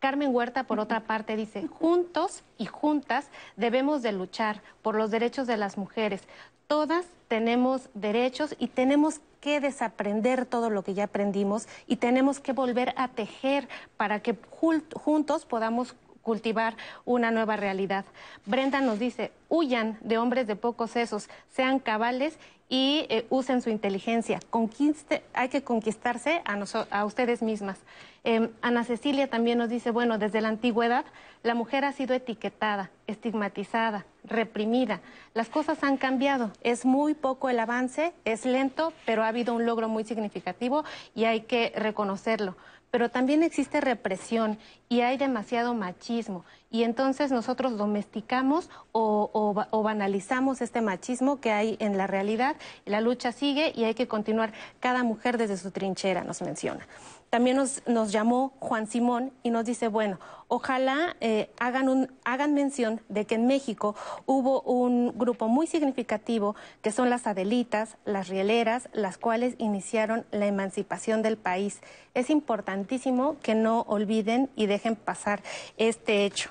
Carmen 0.00 0.34
Huerta, 0.34 0.64
por 0.64 0.80
otra 0.80 1.00
parte, 1.00 1.36
dice, 1.36 1.68
juntos 1.68 2.42
y 2.56 2.64
juntas 2.64 3.28
debemos 3.56 4.02
de 4.02 4.12
luchar 4.12 4.62
por 4.80 4.94
los 4.94 5.10
derechos 5.10 5.46
de 5.46 5.58
las 5.58 5.76
mujeres. 5.76 6.22
Todas 6.66 7.06
tenemos 7.28 7.90
derechos 7.92 8.56
y 8.58 8.68
tenemos 8.68 9.20
que 9.40 9.60
desaprender 9.60 10.46
todo 10.46 10.70
lo 10.70 10.82
que 10.82 10.94
ya 10.94 11.04
aprendimos 11.04 11.68
y 11.86 11.96
tenemos 11.96 12.40
que 12.40 12.52
volver 12.52 12.94
a 12.96 13.08
tejer 13.08 13.68
para 13.98 14.20
que 14.20 14.36
juntos 14.50 15.44
podamos 15.44 15.94
cultivar 16.22 16.76
una 17.04 17.30
nueva 17.30 17.56
realidad. 17.56 18.04
Brenda 18.46 18.80
nos 18.80 18.98
dice, 18.98 19.32
huyan 19.48 19.98
de 20.00 20.18
hombres 20.18 20.46
de 20.46 20.56
pocos 20.56 20.90
sesos, 20.90 21.28
sean 21.48 21.78
cabales 21.78 22.38
y 22.68 23.06
eh, 23.08 23.26
usen 23.30 23.60
su 23.60 23.68
inteligencia. 23.68 24.38
Conquiste, 24.48 25.22
hay 25.34 25.48
que 25.48 25.62
conquistarse 25.62 26.40
a, 26.44 26.58
a 26.90 27.04
ustedes 27.04 27.42
mismas. 27.42 27.78
Em, 28.22 28.50
Ana 28.62 28.84
Cecilia 28.84 29.28
también 29.28 29.58
nos 29.58 29.70
dice, 29.70 29.90
bueno, 29.90 30.18
desde 30.18 30.40
la 30.40 30.48
antigüedad 30.48 31.04
la 31.42 31.54
mujer 31.54 31.84
ha 31.84 31.92
sido 31.92 32.14
etiquetada, 32.14 32.90
estigmatizada, 33.06 34.04
reprimida. 34.24 35.00
Las 35.34 35.48
cosas 35.48 35.82
han 35.82 35.96
cambiado. 35.96 36.52
Es 36.62 36.84
muy 36.84 37.14
poco 37.14 37.48
el 37.48 37.58
avance, 37.58 38.12
es 38.24 38.44
lento, 38.44 38.92
pero 39.04 39.24
ha 39.24 39.28
habido 39.28 39.54
un 39.54 39.66
logro 39.66 39.88
muy 39.88 40.04
significativo 40.04 40.84
y 41.14 41.24
hay 41.24 41.40
que 41.42 41.72
reconocerlo 41.74 42.56
pero 42.90 43.08
también 43.10 43.42
existe 43.42 43.80
represión 43.80 44.58
y 44.88 45.00
hay 45.00 45.16
demasiado 45.16 45.74
machismo. 45.74 46.44
Y 46.70 46.84
entonces 46.84 47.32
nosotros 47.32 47.76
domesticamos 47.76 48.70
o, 48.92 49.54
banalizamos 49.82 50.60
este 50.60 50.80
machismo 50.80 51.40
que 51.40 51.50
hay 51.50 51.76
en 51.80 51.96
la 51.96 52.06
realidad. 52.06 52.56
La 52.84 53.00
lucha 53.00 53.32
sigue 53.32 53.72
y 53.74 53.84
hay 53.84 53.94
que 53.94 54.08
continuar 54.08 54.52
cada 54.78 55.02
mujer 55.02 55.38
desde 55.38 55.56
su 55.56 55.70
trinchera, 55.70 56.24
nos 56.24 56.42
menciona. 56.42 56.86
También 57.30 57.56
nos, 57.56 57.82
nos 57.86 58.10
llamó 58.10 58.52
Juan 58.58 58.88
Simón 58.88 59.32
y 59.44 59.50
nos 59.50 59.64
dice, 59.64 59.86
bueno, 59.86 60.18
ojalá 60.48 61.16
eh, 61.20 61.48
hagan, 61.60 61.88
un, 61.88 62.12
hagan 62.24 62.54
mención 62.54 63.00
de 63.08 63.24
que 63.24 63.36
en 63.36 63.46
México 63.46 63.94
hubo 64.26 64.62
un 64.62 65.16
grupo 65.16 65.46
muy 65.46 65.68
significativo 65.68 66.56
que 66.82 66.90
son 66.90 67.08
las 67.08 67.28
Adelitas, 67.28 67.96
las 68.04 68.26
Rieleras, 68.26 68.88
las 68.92 69.16
cuales 69.16 69.54
iniciaron 69.58 70.26
la 70.32 70.46
emancipación 70.46 71.22
del 71.22 71.36
país. 71.36 71.80
Es 72.14 72.30
importantísimo 72.30 73.36
que 73.42 73.54
no 73.54 73.82
olviden 73.82 74.50
y 74.56 74.66
dejen 74.66 74.96
pasar 74.96 75.40
este 75.76 76.24
hecho. 76.24 76.50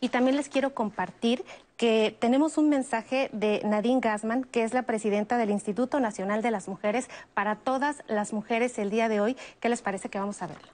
Y 0.00 0.10
también 0.10 0.36
les 0.36 0.48
quiero 0.48 0.72
compartir 0.74 1.44
que 1.80 2.14
tenemos 2.18 2.58
un 2.58 2.68
mensaje 2.68 3.30
de 3.32 3.62
Nadine 3.64 4.00
Gassman, 4.02 4.44
que 4.44 4.64
es 4.64 4.74
la 4.74 4.82
presidenta 4.82 5.38
del 5.38 5.48
Instituto 5.48 5.98
Nacional 5.98 6.42
de 6.42 6.50
las 6.50 6.68
Mujeres, 6.68 7.08
para 7.32 7.56
todas 7.56 8.04
las 8.06 8.34
mujeres 8.34 8.78
el 8.78 8.90
día 8.90 9.08
de 9.08 9.22
hoy. 9.22 9.34
¿Qué 9.60 9.70
les 9.70 9.80
parece 9.80 10.10
que 10.10 10.18
vamos 10.18 10.42
a 10.42 10.48
verlo? 10.48 10.68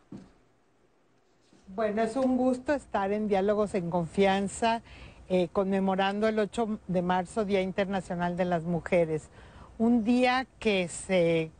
Bueno, 1.77 2.03
es 2.03 2.17
un 2.17 2.37
gusto 2.37 2.75
estar 2.75 3.13
en 3.13 3.29
Diálogos 3.29 3.77
en 3.77 3.89
Confianza, 3.89 4.83
eh, 5.29 5.47
conmemorando 5.53 6.27
el 6.27 6.41
8 6.41 6.81
de 6.89 7.03
marzo, 7.03 7.45
Día 7.45 7.61
Internacional 7.63 8.37
de 8.37 8.45
las 8.47 8.65
Mujeres. 8.65 9.29
Un 9.79 10.03
día 10.03 10.49
que 10.59 10.89
se 10.89 11.53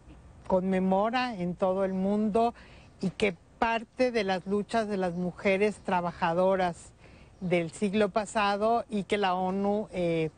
conmemora 0.49 1.37
en 1.37 1.55
todo 1.55 1.85
el 1.85 1.95
mundo 1.95 2.53
y 3.01 3.11
que 3.11 3.37
parte 3.61 4.11
de 4.11 4.25
las 4.25 4.45
luchas 4.45 4.89
de 4.89 4.97
las 4.97 5.15
mujeres 5.15 5.77
trabajadoras 5.85 6.91
del 7.41 7.71
siglo 7.71 8.09
pasado 8.09 8.85
y 8.89 9.05
que 9.05 9.19
la 9.19 9.35
ONU 9.35 9.89
eh, 9.93 10.31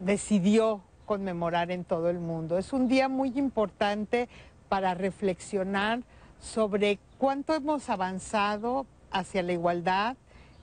decidió 0.00 0.80
conmemorar 1.04 1.70
en 1.70 1.84
todo 1.84 2.10
el 2.10 2.18
mundo. 2.18 2.58
Es 2.58 2.72
un 2.72 2.88
día 2.88 3.08
muy 3.08 3.32
importante 3.36 4.28
para 4.68 4.94
reflexionar 4.94 6.00
sobre 6.40 6.98
cuánto 7.18 7.54
hemos 7.54 7.88
avanzado 7.88 8.86
hacia 9.10 9.42
la 9.42 9.52
igualdad, 9.52 10.16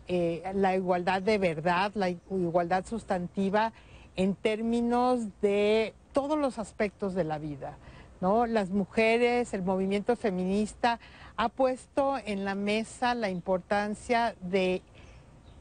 eh, 0.07 0.43
la 0.53 0.75
igualdad 0.75 1.21
de 1.21 1.37
verdad, 1.37 1.91
la 1.95 2.09
igualdad 2.09 2.85
sustantiva 2.85 3.71
en 4.15 4.35
términos 4.35 5.21
de 5.41 5.93
todos 6.11 6.37
los 6.37 6.59
aspectos 6.59 7.15
de 7.15 7.23
la 7.23 7.39
vida. 7.39 7.77
¿no? 8.21 8.45
Las 8.45 8.69
mujeres, 8.69 9.53
el 9.53 9.63
movimiento 9.63 10.15
feminista 10.15 10.99
ha 11.35 11.49
puesto 11.49 12.17
en 12.25 12.45
la 12.45 12.55
mesa 12.55 13.15
la 13.15 13.29
importancia 13.29 14.35
de 14.41 14.81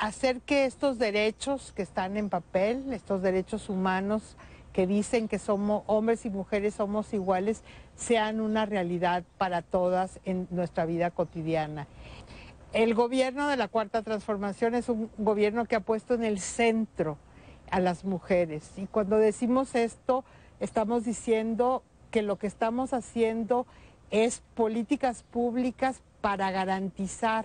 hacer 0.03 0.41
que 0.41 0.65
estos 0.65 0.99
derechos 0.99 1.73
que 1.77 1.83
están 1.83 2.17
en 2.17 2.29
papel, 2.29 2.93
estos 2.93 3.23
derechos 3.23 3.69
humanos 3.69 4.37
que 4.73 4.88
dicen 4.88 5.29
que 5.29 5.38
somos 5.38 5.85
hombres 5.87 6.27
y 6.27 6.31
mujeres 6.31 6.75
somos 6.75 7.15
iguales, 7.15 7.62
sean 7.95 8.41
una 8.41 8.67
realidad 8.67 9.23
para 9.38 9.62
todas 9.62 10.19
en 10.25 10.49
nuestra 10.51 10.87
vida 10.87 11.12
cotidiana. 11.12 11.87
El 12.73 12.95
gobierno 12.95 13.47
de 13.47 13.57
la 13.57 13.69
Cuarta 13.69 14.03
Transformación 14.03 14.75
es 14.75 14.88
un 14.88 15.09
gobierno 15.19 15.67
que 15.67 15.77
ha 15.77 15.81
puesto 15.81 16.15
en 16.15 16.25
el 16.25 16.41
centro 16.41 17.17
a 17.71 17.79
las 17.79 18.05
mujeres. 18.05 18.73
Y 18.77 18.87
cuando 18.87 19.19
decimos 19.19 19.77
esto, 19.77 20.25
estamos 20.59 21.05
diciendo 21.05 21.85
que 22.11 22.23
lo 22.23 22.38
que 22.41 22.49
estamos 22.49 22.93
haciendo 22.93 23.69
es 24.11 24.43
políticas 24.57 25.23
públicas 25.23 26.03
para 26.21 26.51
garantizar 26.51 27.45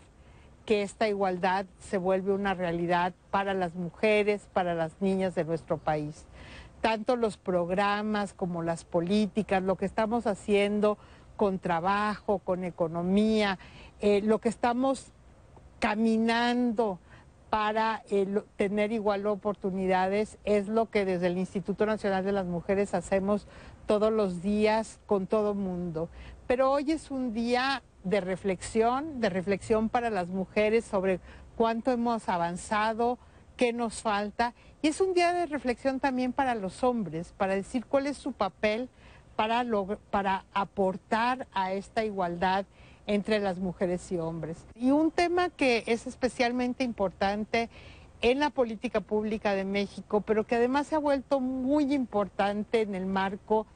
que 0.67 0.83
esta 0.83 1.07
igualdad 1.07 1.65
se 1.79 1.97
vuelve 1.97 2.33
una 2.33 2.53
realidad 2.53 3.13
para 3.31 3.53
las 3.53 3.73
mujeres, 3.73 4.49
para 4.51 4.75
las 4.75 5.01
niñas 5.01 5.33
de 5.33 5.45
nuestro 5.45 5.77
país. 5.77 6.25
Tanto 6.81 7.15
los 7.15 7.37
programas 7.37 8.33
como 8.33 8.61
las 8.63 8.83
políticas, 8.83 9.63
lo 9.63 9.77
que 9.77 9.85
estamos 9.85 10.27
haciendo 10.27 10.97
con 11.37 11.59
trabajo, 11.59 12.39
con 12.39 12.65
economía, 12.65 13.57
eh, 14.01 14.21
lo 14.21 14.39
que 14.39 14.49
estamos 14.49 15.13
caminando 15.79 16.99
para 17.49 18.03
eh, 18.09 18.27
tener 18.57 18.91
igual 18.91 19.25
oportunidades 19.25 20.37
es 20.43 20.67
lo 20.67 20.89
que 20.89 21.05
desde 21.05 21.27
el 21.27 21.37
Instituto 21.37 21.85
Nacional 21.85 22.25
de 22.25 22.33
las 22.33 22.45
Mujeres 22.45 22.93
hacemos 22.93 23.47
todos 23.85 24.11
los 24.11 24.41
días 24.41 24.99
con 25.05 25.27
todo 25.27 25.53
mundo. 25.53 26.09
Pero 26.45 26.71
hoy 26.71 26.91
es 26.91 27.09
un 27.09 27.33
día 27.33 27.83
de 28.09 28.21
reflexión, 28.21 29.19
de 29.19 29.29
reflexión 29.29 29.89
para 29.89 30.09
las 30.09 30.29
mujeres 30.29 30.85
sobre 30.85 31.19
cuánto 31.57 31.91
hemos 31.91 32.29
avanzado, 32.29 33.17
qué 33.57 33.73
nos 33.73 34.01
falta. 34.01 34.53
Y 34.81 34.87
es 34.87 35.01
un 35.01 35.13
día 35.13 35.33
de 35.33 35.45
reflexión 35.45 35.99
también 35.99 36.31
para 36.31 36.55
los 36.55 36.83
hombres, 36.83 37.33
para 37.37 37.55
decir 37.55 37.85
cuál 37.85 38.07
es 38.07 38.17
su 38.17 38.31
papel 38.31 38.87
para, 39.35 39.65
para 40.09 40.45
aportar 40.53 41.47
a 41.53 41.73
esta 41.73 42.05
igualdad 42.05 42.65
entre 43.07 43.39
las 43.39 43.59
mujeres 43.59 44.09
y 44.11 44.17
hombres. 44.17 44.57
Y 44.75 44.91
un 44.91 45.11
tema 45.11 45.49
que 45.49 45.83
es 45.87 46.07
especialmente 46.07 46.83
importante 46.83 47.69
en 48.21 48.39
la 48.39 48.49
política 48.49 49.01
pública 49.01 49.53
de 49.53 49.65
México, 49.65 50.21
pero 50.21 50.45
que 50.45 50.55
además 50.55 50.87
se 50.87 50.95
ha 50.95 50.99
vuelto 50.99 51.39
muy 51.39 51.93
importante 51.93 52.81
en 52.81 52.95
el 52.95 53.05
marco 53.05 53.67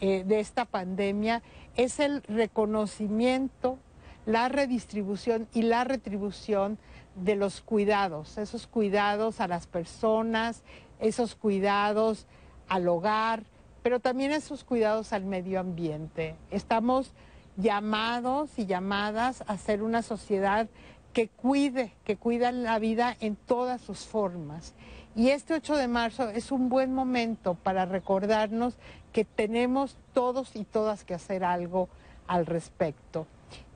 eh, 0.00 0.24
de 0.24 0.40
esta 0.40 0.64
pandemia 0.64 1.42
es 1.76 2.00
el 2.00 2.22
reconocimiento, 2.22 3.78
la 4.26 4.48
redistribución 4.48 5.48
y 5.52 5.62
la 5.62 5.84
retribución 5.84 6.78
de 7.16 7.36
los 7.36 7.60
cuidados, 7.60 8.38
esos 8.38 8.66
cuidados 8.66 9.40
a 9.40 9.48
las 9.48 9.66
personas, 9.66 10.62
esos 11.00 11.34
cuidados 11.34 12.26
al 12.68 12.88
hogar, 12.88 13.44
pero 13.82 14.00
también 14.00 14.32
esos 14.32 14.64
cuidados 14.64 15.12
al 15.12 15.24
medio 15.24 15.60
ambiente. 15.60 16.36
Estamos 16.50 17.12
llamados 17.56 18.50
y 18.58 18.66
llamadas 18.66 19.42
a 19.46 19.56
ser 19.58 19.82
una 19.82 20.02
sociedad 20.02 20.68
que 21.12 21.28
cuide, 21.28 21.92
que 22.04 22.16
cuida 22.16 22.52
la 22.52 22.78
vida 22.78 23.16
en 23.20 23.36
todas 23.36 23.80
sus 23.80 24.06
formas. 24.06 24.74
Y 25.16 25.30
este 25.30 25.54
8 25.54 25.76
de 25.76 25.88
marzo 25.88 26.30
es 26.30 26.52
un 26.52 26.68
buen 26.68 26.94
momento 26.94 27.54
para 27.54 27.84
recordarnos 27.84 28.76
que 29.12 29.24
tenemos 29.24 29.96
todos 30.12 30.56
y 30.56 30.64
todas 30.64 31.04
que 31.04 31.14
hacer 31.14 31.44
algo 31.44 31.88
al 32.26 32.46
respecto. 32.46 33.26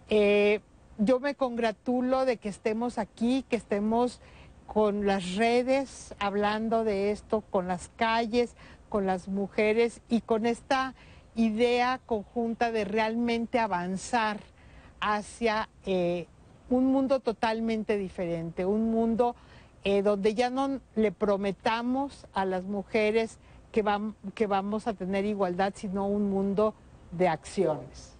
Eh, 0.09 0.61
yo 0.99 1.19
me 1.19 1.35
congratulo 1.35 2.25
de 2.25 2.37
que 2.37 2.49
estemos 2.49 2.99
aquí, 2.99 3.45
que 3.49 3.57
estemos 3.57 4.21
con 4.67 5.07
las 5.07 5.35
redes 5.35 6.15
hablando 6.19 6.85
de 6.85 7.11
esto, 7.11 7.43
con 7.51 7.69
las 7.69 7.91
calles, 7.97 8.55
con 8.89 9.07
las 9.07 9.29
mujeres 9.29 10.01
y 10.09 10.21
con 10.21 10.47
esta 10.47 10.95
idea 11.35 12.01
conjunta 12.07 12.71
de 12.71 12.85
realmente 12.85 13.59
avanzar 13.59 14.39
hacia 15.01 15.69
eh, 15.85 16.27
un 16.71 16.87
mundo 16.87 17.21
totalmente 17.21 17.99
diferente, 17.99 18.65
un 18.65 18.91
mundo 18.91 19.35
eh, 19.83 20.03
donde 20.03 20.35
ya 20.35 20.49
no 20.49 20.81
le 20.95 21.13
prometamos 21.13 22.27
a 22.33 22.45
las 22.45 22.65
mujeres 22.65 23.39
que, 24.35 24.47
vamos 24.47 24.87
a 24.87 24.95
tener 24.95 25.25
igualdad, 25.25 25.73
sino 25.75 26.07
un 26.07 26.31
mundo 26.31 26.75
de 27.11 27.27
acciones. 27.29 28.15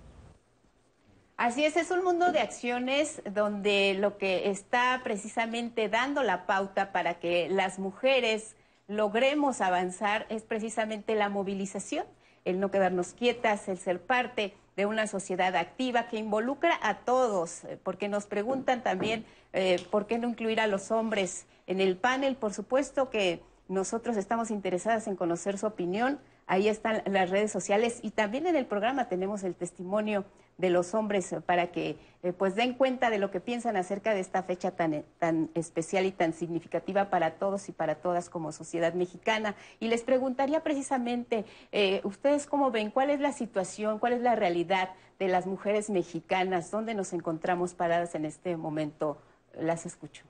Así 1.37 1.65
es, 1.65 1.77
es 1.77 1.91
un 1.91 2.03
mundo 2.03 2.33
de 2.33 2.41
acciones 2.41 3.23
donde 3.33 3.95
lo 3.99 4.19
que 4.19 4.51
está 4.51 5.01
precisamente 5.05 5.89
dando 5.89 6.23
la 6.23 6.47
pauta 6.47 6.93
para 6.93 7.15
que 7.15 7.49
las 7.49 7.79
mujeres 7.79 8.57
logremos 8.89 9.61
avanzar 9.61 10.27
es 10.29 10.43
precisamente 10.43 11.15
la 11.15 11.29
movilización, 11.29 12.07
el 12.45 12.61
no 12.61 12.71
quedarnos 12.71 13.13
quietas, 13.15 13.69
el 13.69 13.79
ser 13.79 14.01
parte 14.01 14.55
de 14.77 14.87
una 14.87 15.07
sociedad 15.07 15.55
activa 15.55 16.09
que 16.09 16.19
involucra 16.19 16.79
a 16.83 16.99
todos, 16.99 17.63
porque 17.85 18.09
nos 18.09 18.27
preguntan 18.27 18.83
también 18.83 19.25
eh, 19.53 19.85
por 19.91 20.07
qué 20.07 20.19
no 20.19 20.29
incluir 20.29 20.61
a 20.61 20.67
los 20.67 20.91
hombres 20.91 21.47
en 21.67 21.81
el 21.81 21.97
panel. 21.97 22.37
Por 22.37 22.53
supuesto 22.53 23.09
que 23.09 23.41
nosotros 23.69 24.17
estamos 24.17 24.51
interesadas 24.51 25.07
en 25.07 25.17
conocer 25.17 25.59
su 25.59 25.67
opinión. 25.67 26.21
Ahí 26.47 26.69
están 26.69 27.03
las 27.07 27.31
redes 27.31 27.51
sociales 27.51 28.01
y 28.03 28.11
también 28.11 28.47
en 28.47 28.57
el 28.57 28.67
programa 28.67 29.09
tenemos 29.09 29.43
el 29.45 29.55
testimonio 29.55 30.25
de 30.59 30.71
los 30.71 30.95
hombres 30.95 31.35
para 31.47 31.73
que 31.73 31.97
eh, 32.23 32.33
pues 32.33 32.55
den 32.55 32.75
cuenta 32.75 33.11
de 33.11 33.19
lo 33.19 33.31
que 33.31 33.41
piensan 33.41 33.77
acerca 33.77 34.15
de 34.15 34.21
esta 34.21 34.43
fecha 34.43 34.71
tan, 34.71 34.95
eh, 34.95 35.05
tan 35.19 35.51
especial 35.55 36.05
y 36.05 36.13
tan 36.13 36.33
significativa 36.33 37.11
para 37.11 37.33
todos 37.33 37.69
y 37.69 37.73
para 37.73 37.97
todas 37.97 38.29
como 38.29 38.53
sociedad 38.53 38.95
mexicana. 38.95 39.55
Y 39.81 39.89
les 39.89 40.03
preguntaría 40.03 40.63
precisamente, 40.63 41.45
eh, 41.73 42.01
¿ustedes 42.05 42.47
cómo 42.47 42.71
ven? 42.71 42.91
¿Cuál 42.91 43.11
es 43.11 43.21
la 43.21 43.33
situación? 43.33 43.99
¿Cuál 43.99 44.13
es 44.13 44.21
la 44.21 44.37
realidad 44.37 44.91
de 45.19 45.29
las 45.29 45.47
mujeres 45.47 45.91
mexicanas? 45.91 46.71
¿Dónde 46.71 46.95
nos 46.95 47.13
encontramos 47.13 47.75
paradas 47.75 48.15
en 48.15 48.27
este 48.27 48.57
momento? 48.57 49.19
Las 49.59 49.87
escucho. 49.87 50.25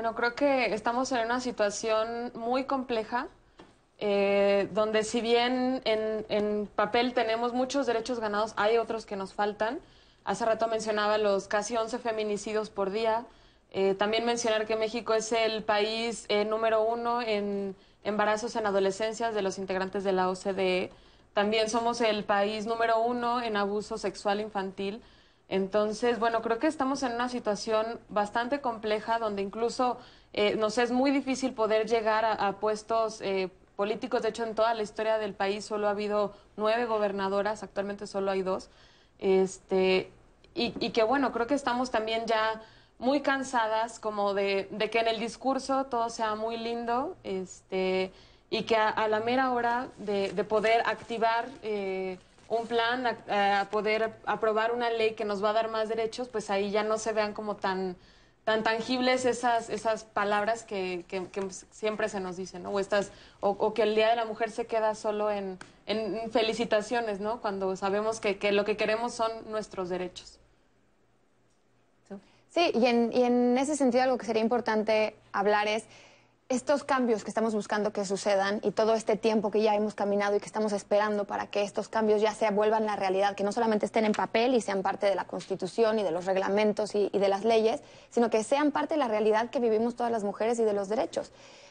Bueno, 0.00 0.14
creo 0.14 0.34
que 0.34 0.72
estamos 0.72 1.12
en 1.12 1.26
una 1.26 1.40
situación 1.40 2.32
muy 2.34 2.64
compleja 2.64 3.28
eh, 3.98 4.66
donde 4.72 5.02
si 5.04 5.20
bien 5.20 5.82
en, 5.84 6.66
papel 6.74 7.12
tenemos 7.12 7.52
muchos 7.52 7.86
derechos 7.86 8.18
ganados, 8.18 8.54
hay 8.56 8.78
otros 8.78 9.04
que 9.04 9.14
nos 9.14 9.34
faltan. 9.34 9.78
Hace 10.24 10.46
rato 10.46 10.68
mencionaba 10.68 11.18
los 11.18 11.48
casi 11.48 11.76
11 11.76 11.98
feminicidios 11.98 12.70
por 12.70 12.90
día. 12.90 13.26
Eh, 13.72 13.94
también 13.94 14.24
mencionar 14.24 14.66
que 14.66 14.74
México 14.74 15.12
es 15.12 15.32
el 15.32 15.64
país 15.64 16.24
eh, 16.30 16.46
número 16.46 16.82
uno 16.82 17.20
en 17.20 17.76
embarazos 18.02 18.56
en 18.56 18.64
adolescencias 18.64 19.34
de 19.34 19.42
los 19.42 19.58
integrantes 19.58 20.02
de 20.02 20.12
la 20.12 20.30
OCDE. 20.30 20.92
También 21.34 21.68
somos 21.68 22.00
el 22.00 22.24
país 22.24 22.64
número 22.64 23.02
uno 23.02 23.42
en 23.42 23.58
abuso 23.58 23.98
sexual 23.98 24.40
infantil. 24.40 25.02
Entonces, 25.50 26.18
bueno, 26.18 26.40
creo 26.40 26.58
que 26.58 26.68
estamos 26.68 27.02
en 27.02 27.12
una 27.12 27.28
situación 27.28 28.00
bastante 28.08 28.62
compleja 28.62 29.18
donde 29.18 29.42
incluso 29.42 29.98
nos 30.56 30.78
es 30.78 30.92
muy 30.92 31.10
difícil 31.10 31.52
poder 31.54 31.88
llegar 31.88 32.24
a, 32.24 32.52
puestos 32.60 33.20
políticos. 33.74 34.22
De 34.22 34.28
hecho, 34.28 34.44
en 34.44 34.54
toda 34.54 34.74
la 34.74 34.84
historia 34.84 35.18
del 35.18 35.34
país 35.34 35.64
solo 35.64 35.88
ha 35.88 35.90
habido 35.90 36.34
nueve 36.56 36.84
gobernadoras, 36.84 37.64
actualmente 37.64 38.06
solo 38.06 38.30
hay 38.30 38.42
dos. 38.42 38.70
Este, 39.18 40.08
y, 40.54 40.90
que 40.90 41.02
bueno, 41.02 41.32
creo 41.32 41.46
que 41.46 41.54
estamos 41.54 41.90
también 41.90 42.26
ya 42.26 42.60
muy 42.98 43.20
cansadas 43.20 43.98
como 43.98 44.34
de, 44.34 44.68
que 44.90 44.98
en 44.98 45.08
el 45.08 45.20
discurso 45.20 45.84
todo 45.86 46.10
sea 46.10 46.34
muy 46.34 46.56
lindo 46.56 47.16
este, 47.24 48.12
y 48.50 48.62
que 48.62 48.76
a, 48.76 49.08
la 49.08 49.20
mera 49.20 49.52
hora 49.52 49.88
de, 49.98 50.44
poder 50.44 50.82
activar 50.86 51.48
eh, 51.62 52.18
un 52.50 52.66
plan, 52.66 53.06
a, 53.06 53.68
poder 53.70 54.12
aprobar 54.26 54.72
una 54.72 54.90
ley 54.90 55.14
que 55.14 55.24
nos 55.24 55.42
va 55.42 55.50
a 55.50 55.52
dar 55.54 55.70
más 55.70 55.88
derechos, 55.88 56.28
pues 56.28 56.50
ahí 56.50 56.70
ya 56.70 56.82
no 56.82 56.98
se 56.98 57.12
vean 57.12 57.32
como 57.32 57.56
tan 57.56 57.96
tan 58.44 58.62
tangibles 58.64 59.26
esas, 59.26 59.68
esas 59.68 60.02
palabras 60.02 60.64
que, 60.64 61.04
que, 61.08 61.22
siempre 61.70 62.08
se 62.08 62.20
nos 62.20 62.36
dicen. 62.36 62.66
O, 62.66 62.80
estas, 62.80 63.12
o, 63.40 63.74
que 63.74 63.82
el 63.82 63.94
Día 63.94 64.08
de 64.08 64.16
la 64.16 64.24
Mujer 64.24 64.50
se 64.50 64.66
queda 64.66 64.94
solo 64.94 65.30
en, 65.30 65.58
en 65.86 66.30
felicitaciones, 66.32 67.20
¿no? 67.20 67.40
Cuando 67.40 67.76
sabemos 67.76 68.18
que, 68.18 68.38
que, 68.38 68.50
lo 68.50 68.64
que 68.64 68.76
queremos 68.76 69.14
son 69.14 69.30
nuestros 69.50 69.88
derechos. 69.88 70.38
Sí, 72.48 72.72
y 72.74 72.86
en, 72.86 73.12
y 73.12 73.22
en 73.22 73.56
ese 73.58 73.76
sentido 73.76 74.02
algo 74.02 74.18
que 74.18 74.26
sería 74.26 74.42
importante 74.42 75.14
hablar 75.32 75.68
es 75.68 75.84
estos 76.50 76.82
cambios 76.82 77.22
que 77.22 77.30
estamos 77.30 77.54
buscando 77.54 77.92
que 77.92 78.04
sucedan 78.04 78.58
y 78.64 78.72
todo 78.72 78.94
este 78.94 79.14
tiempo 79.14 79.52
que 79.52 79.62
ya 79.62 79.76
hemos 79.76 79.94
caminado 79.94 80.34
y 80.34 80.40
que 80.40 80.46
estamos 80.46 80.72
esperando 80.72 81.24
para 81.24 81.46
que 81.46 81.62
estos 81.62 81.88
cambios 81.88 82.20
ya 82.20 82.34
se 82.34 82.50
vuelvan 82.50 82.86
la 82.86 82.96
realidad, 82.96 83.36
que 83.36 83.44
no 83.44 83.52
solamente 83.52 83.86
estén 83.86 84.04
en 84.04 84.10
papel 84.10 84.56
y 84.56 84.60
sean 84.60 84.82
parte 84.82 85.06
de 85.06 85.14
la 85.14 85.28
Constitución 85.28 86.00
y 86.00 86.02
de 86.02 86.10
los 86.10 86.24
reglamentos 86.24 86.96
y, 86.96 87.08
y 87.12 87.18
de 87.20 87.28
las 87.28 87.44
leyes, 87.44 87.82
sino 88.10 88.30
que 88.30 88.42
sean 88.42 88.72
parte 88.72 88.94
de 88.94 88.98
la 88.98 89.06
realidad 89.06 89.48
que 89.50 89.60
vivimos 89.60 89.94
todas 89.94 90.10
las 90.10 90.24
mujeres 90.24 90.58
y 90.58 90.64
de 90.64 90.72
los 90.72 90.88
derechos. 90.88 91.30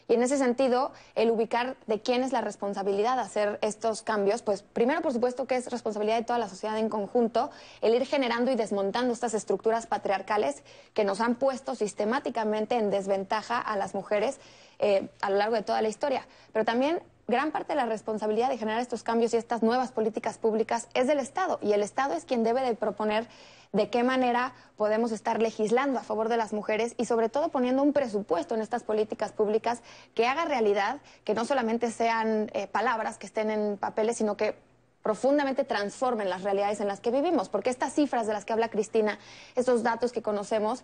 Y 0.10 0.16
en 0.16 0.24
ese 0.24 0.40
sentido, 0.40 0.92
el 1.14 1.30
ubicar 1.30 1.78
de 1.86 2.02
quién 2.02 2.24
es 2.24 2.32
la 2.32 2.42
responsabilidad 2.42 3.16
de 3.16 3.22
hacer 3.22 3.60
estos 3.62 4.02
cambios, 4.02 4.42
pues 4.42 4.64
primero, 4.64 5.02
por 5.04 5.14
supuesto, 5.14 5.46
que 5.46 5.56
es 5.56 5.70
responsabilidad 5.70 6.18
de 6.18 6.24
toda 6.24 6.40
la 6.40 6.50
sociedad 6.50 6.80
en 6.80 6.90
conjunto, 6.90 7.52
el 7.82 7.94
ir 7.94 8.08
generando 8.08 8.50
y 8.50 8.56
desmontando 8.56 9.14
estas 9.14 9.36
estructuras 9.36 9.86
patriarcales 9.86 10.64
que 10.96 11.04
nos 11.04 11.22
han 11.22 11.36
puesto 11.36 11.76
sistemáticamente 11.76 12.76
en 12.76 12.90
desventaja 12.90 13.60
a 13.60 13.78
las 13.78 13.94
mujeres 13.94 14.40
eh, 14.80 15.10
a 15.22 15.30
lo 15.30 15.38
largo 15.38 15.56
de 15.56 15.62
toda 15.62 15.82
la 15.82 15.90
historia. 15.90 16.26
Pero 16.54 16.66
también 16.66 17.02
gran 17.28 17.52
parte 17.52 17.74
de 17.74 17.78
la 17.78 17.86
responsabilidad 17.86 18.50
de 18.50 18.58
generar 18.58 18.82
estos 18.82 19.04
cambios 19.04 19.34
y 19.34 19.38
estas 19.38 19.62
nuevas 19.62 19.92
políticas 19.92 20.38
públicas 20.38 20.88
es 20.96 21.06
del 21.06 21.20
Estado 21.20 21.60
y 21.62 21.74
el 21.74 21.84
Estado 21.84 22.16
es 22.16 22.26
quien 22.26 22.44
debe 22.44 22.62
de 22.62 22.74
proponer 22.74 23.28
de 23.72 23.90
qué 23.90 24.04
manera 24.04 24.54
podemos 24.78 25.12
estar 25.12 25.40
legislando 25.40 26.00
a 26.00 26.04
favor 26.04 26.28
de 26.28 26.38
las 26.38 26.54
mujeres 26.54 26.96
y 26.98 27.06
sobre 27.06 27.30
todo 27.30 27.50
poniendo 27.50 27.84
un 27.84 27.94
presupuesto 27.94 28.56
en 28.56 28.62
estas 28.62 28.84
políticas 28.84 29.32
públicas 29.32 29.84
que 30.16 30.26
haga 30.26 30.46
realidad, 30.46 31.02
que 31.24 31.36
no 31.36 31.46
solamente 31.46 31.92
sean 31.92 32.50
eh, 32.54 32.66
palabras 32.66 33.20
que 33.20 33.28
estén 33.28 33.52
en 33.52 33.78
papeles, 33.78 34.18
sino 34.18 34.36
que 34.36 34.56
profundamente 35.04 35.64
transformen 35.64 36.30
las 36.30 36.44
realidades 36.44 36.82
en 36.82 36.88
las 36.88 37.00
que 37.00 37.12
vivimos, 37.12 37.48
porque 37.48 37.70
estas 37.70 37.94
cifras 37.94 38.28
de 38.28 38.34
las 38.34 38.44
que 38.44 38.54
habla 38.54 38.70
Cristina, 38.70 39.20
estos 39.56 39.84
datos 39.84 40.12
que 40.12 40.22
conocemos, 40.22 40.84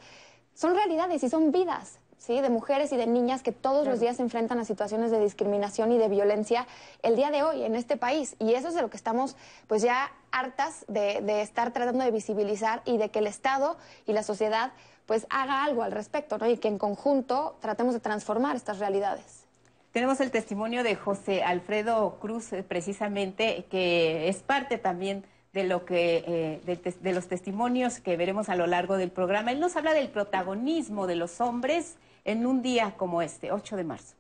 son 0.54 0.74
realidades 0.74 1.24
y 1.24 1.30
son 1.30 1.52
vidas. 1.52 2.00
¿Sí? 2.26 2.42
de 2.42 2.50
mujeres 2.50 2.92
y 2.92 2.98
de 2.98 3.08
niñas 3.08 3.44
que 3.44 3.52
todos 3.52 3.88
los 3.88 4.00
días 4.00 4.18
se 4.18 4.24
enfrentan 4.24 4.60
a 4.60 4.66
situaciones 4.66 5.12
de 5.12 5.20
discriminación 5.20 5.92
y 5.92 5.98
de 5.98 6.08
violencia 6.10 6.68
el 7.04 7.16
día 7.16 7.32
de 7.32 7.44
hoy 7.44 7.64
en 7.64 7.76
este 7.76 7.98
país. 7.98 8.36
Y 8.40 8.54
eso 8.54 8.70
es 8.70 8.74
de 8.74 8.82
lo 8.82 8.90
que 8.90 8.98
estamos 8.98 9.36
pues 9.68 9.82
ya 9.82 10.12
hartas 10.32 10.86
de, 10.88 11.22
de 11.22 11.42
estar 11.42 11.72
tratando 11.72 12.04
de 12.04 12.12
visibilizar 12.12 12.82
y 12.86 12.98
de 12.98 13.10
que 13.10 13.20
el 13.20 13.28
Estado 13.28 13.78
y 14.06 14.14
la 14.14 14.24
sociedad 14.24 14.72
pues 15.06 15.28
haga 15.30 15.64
algo 15.64 15.84
al 15.84 15.92
respecto, 15.92 16.38
¿no? 16.38 16.50
Y 16.50 16.58
que 16.58 16.68
en 16.68 16.78
conjunto 16.78 17.58
tratemos 17.62 17.94
de 17.94 18.00
transformar 18.00 18.56
estas 18.56 18.80
realidades. 18.80 19.46
Tenemos 19.92 20.20
el 20.20 20.32
testimonio 20.32 20.84
de 20.84 20.96
José 20.96 21.42
Alfredo 21.44 22.18
Cruz, 22.20 22.52
eh, 22.52 22.64
precisamente, 22.64 23.66
que 23.70 24.28
es 24.28 24.38
parte 24.44 24.78
también 24.78 25.24
de 25.54 25.64
lo 25.64 25.86
que 25.86 26.60
eh, 26.68 26.92
de, 27.02 27.14
los 27.14 27.28
testimonios 27.28 28.02
que 28.02 28.18
veremos 28.18 28.50
a 28.50 28.56
lo 28.56 28.68
largo 28.68 28.98
del 28.98 29.10
programa. 29.10 29.54
Él 29.54 29.62
nos 29.62 29.78
habla 29.78 29.94
del 29.94 30.10
protagonismo 30.10 31.08
de 31.08 31.16
los 31.16 31.40
hombres 31.40 31.96
en 32.26 32.46
un 32.46 32.62
día 32.62 32.96
como 32.98 33.22
este, 33.22 33.52
8 33.52 33.78
de 33.78 33.84
marzo. 33.84 34.16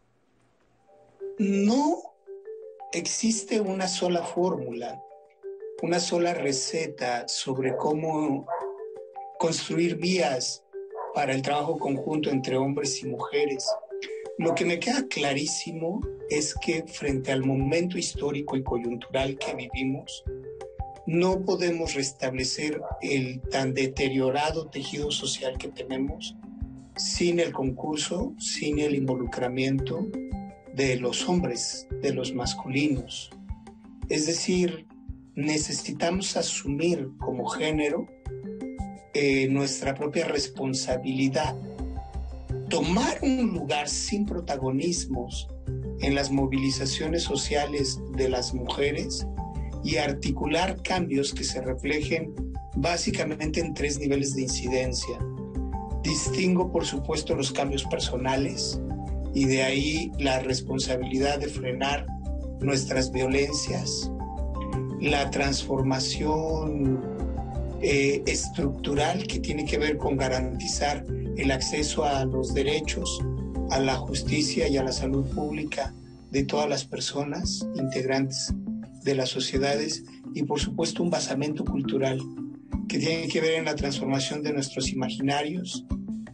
No 1.40 2.14
existe 2.94 3.60
una 3.60 3.88
sola 3.88 4.24
fórmula, 4.24 5.04
una 5.82 6.00
sola 6.00 6.34
receta 6.34 7.28
sobre 7.28 7.76
cómo 7.76 8.48
construir 9.38 9.98
vías 9.98 10.64
para 11.14 11.34
el 11.34 11.42
trabajo 11.42 11.78
conjunto 11.78 12.30
entre 12.30 12.56
hombres 12.56 13.02
y 13.02 13.08
mujeres. 13.08 13.68
Lo 14.38 14.54
que 14.54 14.66
me 14.66 14.80
queda 14.80 15.08
clarísimo 15.08 16.02
es 16.30 16.56
que 16.56 16.84
frente 16.84 17.32
al 17.32 17.44
momento 17.44 17.98
histórico 17.98 18.56
y 18.56 18.64
coyuntural 18.64 19.38
que 19.38 19.56
vivimos, 19.56 20.24
no 21.08 21.44
podemos 21.44 21.94
restablecer 21.94 22.82
el 23.02 23.42
tan 23.42 23.74
deteriorado 23.74 24.70
tejido 24.70 25.12
social 25.12 25.58
que 25.58 25.70
tenemos 25.70 26.36
sin 26.98 27.40
el 27.40 27.52
concurso, 27.52 28.34
sin 28.40 28.80
el 28.80 28.96
involucramiento 28.96 30.08
de 30.74 30.98
los 30.98 31.28
hombres, 31.28 31.88
de 32.02 32.14
los 32.14 32.34
masculinos. 32.34 33.30
Es 34.10 34.28
decir, 34.28 34.86
necesitamos 35.36 36.38
asumir 36.38 37.10
como 37.20 37.46
género 37.48 38.08
eh, 39.14 39.48
nuestra 39.50 39.94
propia 39.94 40.28
responsabilidad, 40.28 41.56
tomar 42.70 43.20
un 43.22 43.54
lugar 43.54 43.88
sin 43.88 44.26
protagonismos 44.26 45.48
en 46.02 46.16
las 46.16 46.32
movilizaciones 46.32 47.24
sociales 47.24 48.00
de 48.18 48.30
las 48.30 48.54
mujeres 48.54 49.26
y 49.84 49.98
articular 49.98 50.82
cambios 50.82 51.34
que 51.34 51.44
se 51.44 51.62
reflejen 51.62 52.34
básicamente 52.76 53.60
en 53.60 53.74
tres 53.74 54.00
niveles 54.00 54.36
de 54.36 54.44
incidencia. 54.44 55.18
Distingo, 56.06 56.72
por 56.72 56.86
supuesto, 56.86 57.36
los 57.36 57.52
cambios 57.52 57.84
personales 57.86 58.80
y 59.34 59.46
de 59.46 59.64
ahí 59.64 60.12
la 60.20 60.40
responsabilidad 60.40 61.40
de 61.40 61.48
frenar 61.48 62.06
nuestras 62.62 63.12
violencias, 63.12 64.12
la 65.02 65.32
transformación 65.32 67.02
eh, 67.82 68.22
estructural 68.28 69.26
que 69.26 69.40
tiene 69.40 69.66
que 69.66 69.80
ver 69.80 69.98
con 69.98 70.16
garantizar 70.16 71.04
el 71.38 71.52
acceso 71.52 72.06
a 72.06 72.24
los 72.24 72.54
derechos, 72.54 73.20
a 73.72 73.80
la 73.80 73.96
justicia 73.96 74.68
y 74.68 74.78
a 74.78 74.84
la 74.84 74.92
salud 74.92 75.26
pública 75.34 75.94
de 76.30 76.44
todas 76.44 76.70
las 76.70 76.86
personas 76.86 77.68
integrantes 77.76 78.54
de 79.04 79.16
las 79.16 79.30
sociedades 79.30 80.04
y 80.36 80.44
por 80.44 80.60
supuesto 80.60 81.02
un 81.02 81.10
basamento 81.10 81.66
cultural 81.66 82.20
que 82.88 83.00
tiene 83.00 83.28
que 83.28 83.42
ver 83.42 83.56
en 83.56 83.66
la 83.66 83.76
transformación 83.76 84.44
de 84.44 84.54
nuestros 84.54 84.92
imaginarios, 84.92 85.86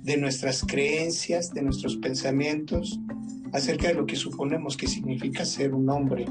de 0.01 0.17
nuestras 0.17 0.63
creencias, 0.63 1.53
de 1.53 1.61
nuestros 1.61 1.97
pensamientos 1.97 2.99
acerca 3.53 3.89
de 3.89 3.93
lo 3.95 4.05
que 4.05 4.15
suponemos 4.15 4.77
que 4.77 4.87
significa 4.87 5.45
ser 5.45 5.73
un 5.73 5.89
hombre 5.89 6.25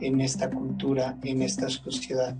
en 0.00 0.20
esta 0.20 0.50
cultura, 0.50 1.18
en 1.22 1.42
esta 1.42 1.68
sociedad. 1.68 2.36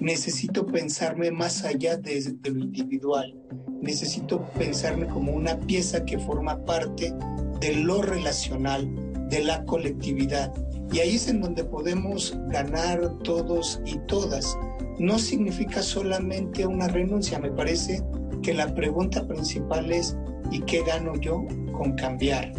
Necesito 0.00 0.66
pensarme 0.66 1.30
más 1.30 1.64
allá 1.64 1.96
de, 1.96 2.20
de 2.20 2.50
lo 2.50 2.60
individual, 2.60 3.34
necesito 3.80 4.42
pensarme 4.58 5.06
como 5.06 5.32
una 5.32 5.58
pieza 5.58 6.04
que 6.04 6.18
forma 6.18 6.64
parte 6.64 7.12
de 7.60 7.74
lo 7.74 8.02
relacional 8.02 8.88
de 9.28 9.44
la 9.44 9.64
colectividad. 9.64 10.52
Y 10.92 11.00
ahí 11.00 11.16
es 11.16 11.28
en 11.28 11.40
donde 11.40 11.64
podemos 11.64 12.36
ganar 12.48 13.18
todos 13.22 13.80
y 13.84 13.98
todas. 14.06 14.56
No 14.98 15.18
significa 15.18 15.82
solamente 15.82 16.66
una 16.66 16.88
renuncia, 16.88 17.38
me 17.38 17.50
parece 17.50 18.02
que 18.42 18.52
la 18.52 18.74
pregunta 18.74 19.26
principal 19.26 19.92
es 19.92 20.16
¿y 20.50 20.60
qué 20.62 20.82
gano 20.82 21.14
yo 21.16 21.44
con 21.72 21.94
cambiar? 21.94 22.52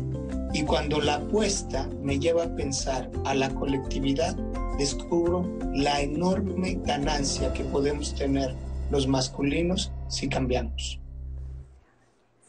Y 0.54 0.64
cuando 0.64 1.02
la 1.02 1.16
apuesta 1.16 1.88
me 2.02 2.18
lleva 2.18 2.44
a 2.44 2.56
pensar 2.56 3.12
a 3.26 3.36
la 3.36 3.50
colectividad, 3.50 4.36
descubro 4.78 5.46
la 5.74 6.02
enorme 6.02 6.80
ganancia 6.84 7.54
que 7.54 7.64
podemos 7.66 8.16
tener 8.16 8.56
los 8.90 9.08
masculinos 9.08 9.92
si 10.08 10.30
cambiamos. 10.30 11.00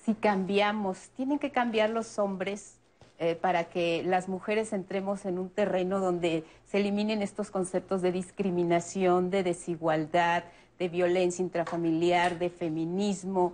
Si 0.07 0.14
cambiamos, 0.14 1.11
tienen 1.16 1.38
que 1.38 1.51
cambiar 1.51 1.91
los 1.91 2.18
hombres 2.18 2.80
eh, 3.22 3.34
para 3.34 3.64
que 3.64 4.02
las 4.02 4.30
mujeres 4.30 4.72
entremos 4.72 5.26
en 5.26 5.38
un 5.38 5.50
terreno 5.50 6.00
donde 6.00 6.42
se 6.64 6.78
eliminen 6.78 7.20
estos 7.20 7.50
conceptos 7.50 8.00
de 8.00 8.12
discriminación, 8.12 9.28
de 9.28 9.42
desigualdad, 9.42 10.44
de 10.78 10.88
violencia 10.88 11.42
intrafamiliar, 11.42 12.38
de 12.38 12.48
feminismo. 12.48 13.52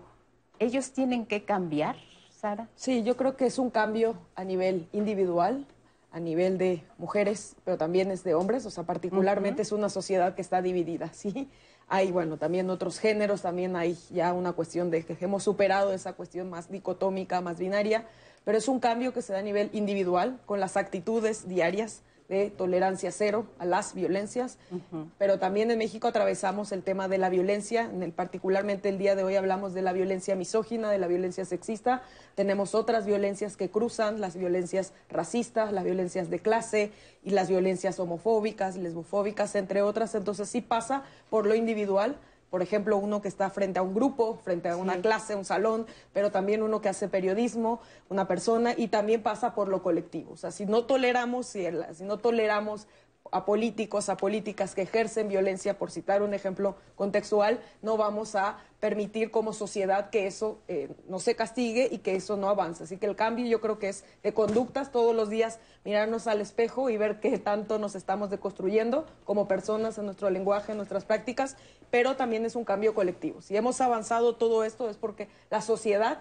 ¿Ellos 0.61 0.93
tienen 0.93 1.27
que 1.27 1.45
cambiar, 1.45 1.97
Sara? 2.31 2.69
Sí, 2.77 3.03
yo 3.03 3.17
creo 3.17 3.37
que 3.37 3.47
es 3.47 3.59
un 3.59 3.71
cambio 3.71 4.15
a 4.37 4.45
nivel 4.45 4.89
individual, 4.93 5.67
a 6.13 6.21
nivel 6.21 6.59
de 6.59 6.85
mujeres, 6.97 7.57
pero 7.65 7.77
también 7.77 8.13
es 8.13 8.23
de 8.23 8.37
hombres, 8.37 8.67
o 8.67 8.71
sea, 8.71 8.85
particularmente 8.85 9.63
es 9.63 9.73
una 9.73 9.89
sociedad 9.89 10.37
que 10.37 10.43
está 10.43 10.63
dividida, 10.63 11.13
¿sí? 11.13 11.49
Hay, 11.89 12.13
bueno, 12.13 12.37
también 12.37 12.71
otros 12.71 13.01
géneros, 13.01 13.43
también 13.43 13.75
hay 13.75 13.99
ya 14.11 14.33
una 14.33 14.53
cuestión 14.53 14.93
de 14.93 15.05
que 15.05 15.17
hemos 15.25 15.43
superado 15.43 15.93
esa 15.93 16.13
cuestión 16.13 16.51
más 16.51 16.71
dicotómica, 16.71 17.41
más 17.41 17.59
binaria, 17.59 18.07
pero 18.47 18.59
es 18.59 18.69
un 18.69 18.79
cambio 18.79 19.13
que 19.13 19.23
se 19.23 19.33
da 19.33 19.41
a 19.41 19.43
nivel 19.43 19.71
individual, 19.73 20.39
con 20.47 20.61
las 20.61 20.77
actitudes 20.77 21.49
diarias 21.49 22.03
de 22.29 22.51
tolerancia 22.51 23.11
cero 23.11 23.47
a 23.59 23.65
las 23.65 23.93
violencias, 23.93 24.59
pero 25.19 25.41
también 25.41 25.73
en 25.73 25.79
México 25.79 26.07
atravesamos 26.07 26.71
el 26.71 26.85
tema 26.85 27.09
de 27.09 27.19
la 27.19 27.29
violencia, 27.29 27.91
en 27.93 28.05
el, 28.05 28.13
particularmente 28.13 28.89
el 28.89 28.99
día 28.99 29.17
de 29.17 29.25
hoy 29.25 29.35
hablamos 29.35 29.75
de 29.75 29.83
la 29.83 29.93
violencia 29.93 30.37
misógina, 30.37 30.91
de 30.91 30.99
la 30.99 31.09
violencia 31.09 31.45
sexista, 31.45 32.03
tenemos 32.37 32.77
otras 32.77 33.05
violencias 33.05 33.57
que 33.57 33.69
cruzan, 33.69 34.21
las 34.21 34.37
violencias 34.37 34.93
racistas, 35.09 35.73
las 35.73 35.83
violencias 35.83 36.31
de 36.31 36.39
clase 36.39 36.93
y 37.25 37.31
las 37.31 37.49
violencias 37.49 37.99
homofóbicas, 37.99 38.77
lesbofóbicas, 38.77 39.57
entre 39.57 39.83
otras, 39.83 40.15
entonces 40.15 40.49
sí 40.49 40.61
pasa 40.61 41.03
por 41.31 41.47
lo 41.47 41.57
individual, 41.57 42.17
por 42.51 42.63
ejemplo, 42.63 42.97
uno 42.97 43.21
que 43.21 43.29
está 43.29 43.51
frente 43.51 43.79
a 43.79 43.83
un 43.83 43.95
grupo, 43.95 44.39
frente 44.45 44.69
a 44.69 44.77
una 44.77 45.01
clase, 45.01 45.35
un 45.35 45.45
salón, 45.45 45.87
pero 46.13 46.31
también 46.31 46.63
uno 46.63 46.81
que 46.81 46.89
hace 46.89 47.09
periodismo, 47.09 47.81
una 48.09 48.29
persona, 48.29 48.73
y 48.77 48.89
también 48.89 49.23
pasa 49.23 49.55
por 49.55 49.69
lo 49.69 49.83
colectivo. 49.83 50.33
O 50.33 50.37
sea, 50.37 50.51
si 50.51 50.67
no 50.67 50.85
toleramos, 50.85 51.47
si, 51.47 51.67
si 51.95 52.05
no 52.05 52.19
toleramos 52.19 52.87
a 53.33 53.45
políticos, 53.45 54.09
a 54.09 54.17
políticas 54.17 54.75
que 54.75 54.83
ejercen 54.83 55.29
violencia, 55.29 55.79
por 55.79 55.91
citar 55.91 56.23
un 56.23 56.35
ejemplo 56.35 56.77
contextual, 56.95 57.61
no 57.83 57.97
vamos 57.97 58.35
a 58.35 58.59
permitir 58.81 59.31
como 59.31 59.53
sociedad 59.53 60.11
que 60.11 60.27
eso 60.27 60.59
eh, 60.69 60.91
no 61.09 61.19
se 61.19 61.35
castigue 61.35 61.89
y 61.91 61.99
que 61.99 62.17
eso 62.17 62.37
no 62.37 62.49
avance. 62.49 62.85
Así 62.85 62.99
que 62.99 63.07
el 63.07 63.17
cambio 63.17 63.47
yo 63.47 63.61
creo 63.61 63.79
que 63.79 63.89
es 63.89 64.05
de 64.23 64.35
conductas 64.35 64.93
todos 64.93 65.15
los 65.15 65.31
días, 65.31 65.59
mirarnos 65.85 66.27
al 66.27 66.41
espejo 66.41 66.91
y 66.91 66.97
ver 66.97 67.21
qué 67.21 67.39
tanto 67.39 67.79
nos 67.79 67.95
estamos 67.95 68.31
deconstruyendo 68.31 69.07
como 69.25 69.49
personas 69.49 69.99
en 69.99 70.05
nuestro 70.05 70.31
lenguaje, 70.31 70.73
en 70.73 70.79
nuestras 70.79 71.05
prácticas, 71.05 71.57
pero 71.91 72.17
también 72.17 72.45
es 72.45 72.57
un 72.57 72.65
cambio 72.65 72.95
colectivo. 72.95 73.41
Si 73.43 73.57
hemos 73.57 73.81
avanzado 73.81 74.37
todo 74.37 74.65
esto 74.65 74.91
es 74.91 74.97
porque 74.97 75.29
la 75.51 75.61
sociedad 75.61 76.21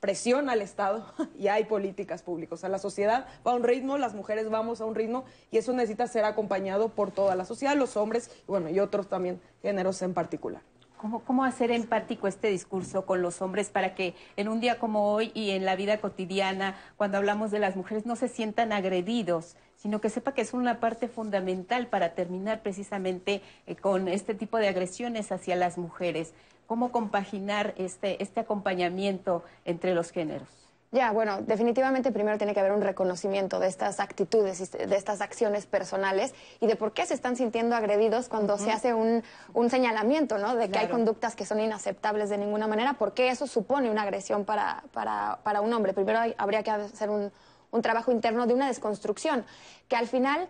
presión 0.00 0.48
al 0.48 0.62
Estado 0.62 1.04
y 1.38 1.48
hay 1.48 1.64
políticas 1.64 2.22
públicas. 2.22 2.58
O 2.58 2.60
sea, 2.60 2.68
la 2.68 2.78
sociedad 2.78 3.26
va 3.46 3.52
a 3.52 3.54
un 3.54 3.64
ritmo, 3.64 3.98
las 3.98 4.14
mujeres 4.14 4.50
vamos 4.50 4.80
a 4.80 4.84
un 4.84 4.94
ritmo 4.94 5.24
y 5.50 5.58
eso 5.58 5.72
necesita 5.72 6.06
ser 6.06 6.24
acompañado 6.24 6.90
por 6.90 7.10
toda 7.10 7.34
la 7.34 7.44
sociedad, 7.44 7.76
los 7.76 7.96
hombres 7.96 8.30
y 8.42 8.50
bueno, 8.50 8.68
y 8.68 8.80
otros 8.80 9.08
también 9.08 9.40
géneros 9.62 10.00
en 10.02 10.14
particular. 10.14 10.62
¿Cómo, 10.96 11.20
¿Cómo 11.20 11.44
hacer 11.44 11.70
empático 11.70 12.26
este 12.26 12.48
discurso 12.48 13.06
con 13.06 13.22
los 13.22 13.40
hombres 13.40 13.70
para 13.70 13.94
que 13.94 14.14
en 14.36 14.48
un 14.48 14.58
día 14.58 14.80
como 14.80 15.12
hoy 15.12 15.30
y 15.32 15.50
en 15.50 15.64
la 15.64 15.76
vida 15.76 16.00
cotidiana, 16.00 16.76
cuando 16.96 17.18
hablamos 17.18 17.52
de 17.52 17.60
las 17.60 17.76
mujeres, 17.76 18.04
no 18.04 18.16
se 18.16 18.26
sientan 18.26 18.72
agredidos, 18.72 19.56
sino 19.76 20.00
que 20.00 20.10
sepa 20.10 20.34
que 20.34 20.40
es 20.40 20.52
una 20.52 20.80
parte 20.80 21.06
fundamental 21.06 21.86
para 21.86 22.14
terminar 22.14 22.62
precisamente 22.62 23.42
eh, 23.68 23.76
con 23.76 24.08
este 24.08 24.34
tipo 24.34 24.58
de 24.58 24.66
agresiones 24.66 25.30
hacia 25.30 25.54
las 25.54 25.78
mujeres? 25.78 26.34
Cómo 26.68 26.92
compaginar 26.92 27.74
este, 27.78 28.22
este 28.22 28.40
acompañamiento 28.40 29.42
entre 29.64 29.94
los 29.94 30.12
géneros. 30.12 30.46
Ya, 30.90 31.12
bueno, 31.12 31.42
definitivamente 31.42 32.12
primero 32.12 32.38
tiene 32.38 32.54
que 32.54 32.60
haber 32.60 32.72
un 32.72 32.82
reconocimiento 32.82 33.58
de 33.58 33.68
estas 33.68 34.00
actitudes, 34.00 34.70
de 34.72 34.96
estas 34.96 35.20
acciones 35.20 35.66
personales 35.66 36.34
y 36.60 36.66
de 36.66 36.76
por 36.76 36.92
qué 36.92 37.04
se 37.04 37.14
están 37.14 37.36
sintiendo 37.36 37.74
agredidos 37.74 38.28
cuando 38.28 38.56
se 38.56 38.70
hace 38.70 38.94
un, 38.94 39.22
señalamiento, 39.68 40.38
¿no? 40.38 40.56
De 40.56 40.70
que 40.70 40.78
hay 40.78 40.88
conductas 40.88 41.34
que 41.34 41.44
son 41.44 41.60
inaceptables 41.60 42.30
de 42.30 42.38
ninguna 42.38 42.66
manera, 42.66 42.94
porque 42.94 43.28
eso 43.28 43.46
supone 43.46 43.90
una 43.90 44.02
agresión 44.02 44.44
para, 44.44 44.82
para, 44.92 45.40
para 45.42 45.60
un 45.60 45.72
hombre. 45.72 45.92
Primero 45.92 46.20
habría 46.38 46.62
que 46.62 46.70
hacer 46.70 47.10
un, 47.10 47.32
un 47.70 47.82
trabajo 47.82 48.12
interno 48.12 48.46
de 48.46 48.54
una 48.54 48.68
desconstrucción, 48.68 49.44
que 49.88 49.96
al 49.96 50.06
final 50.06 50.48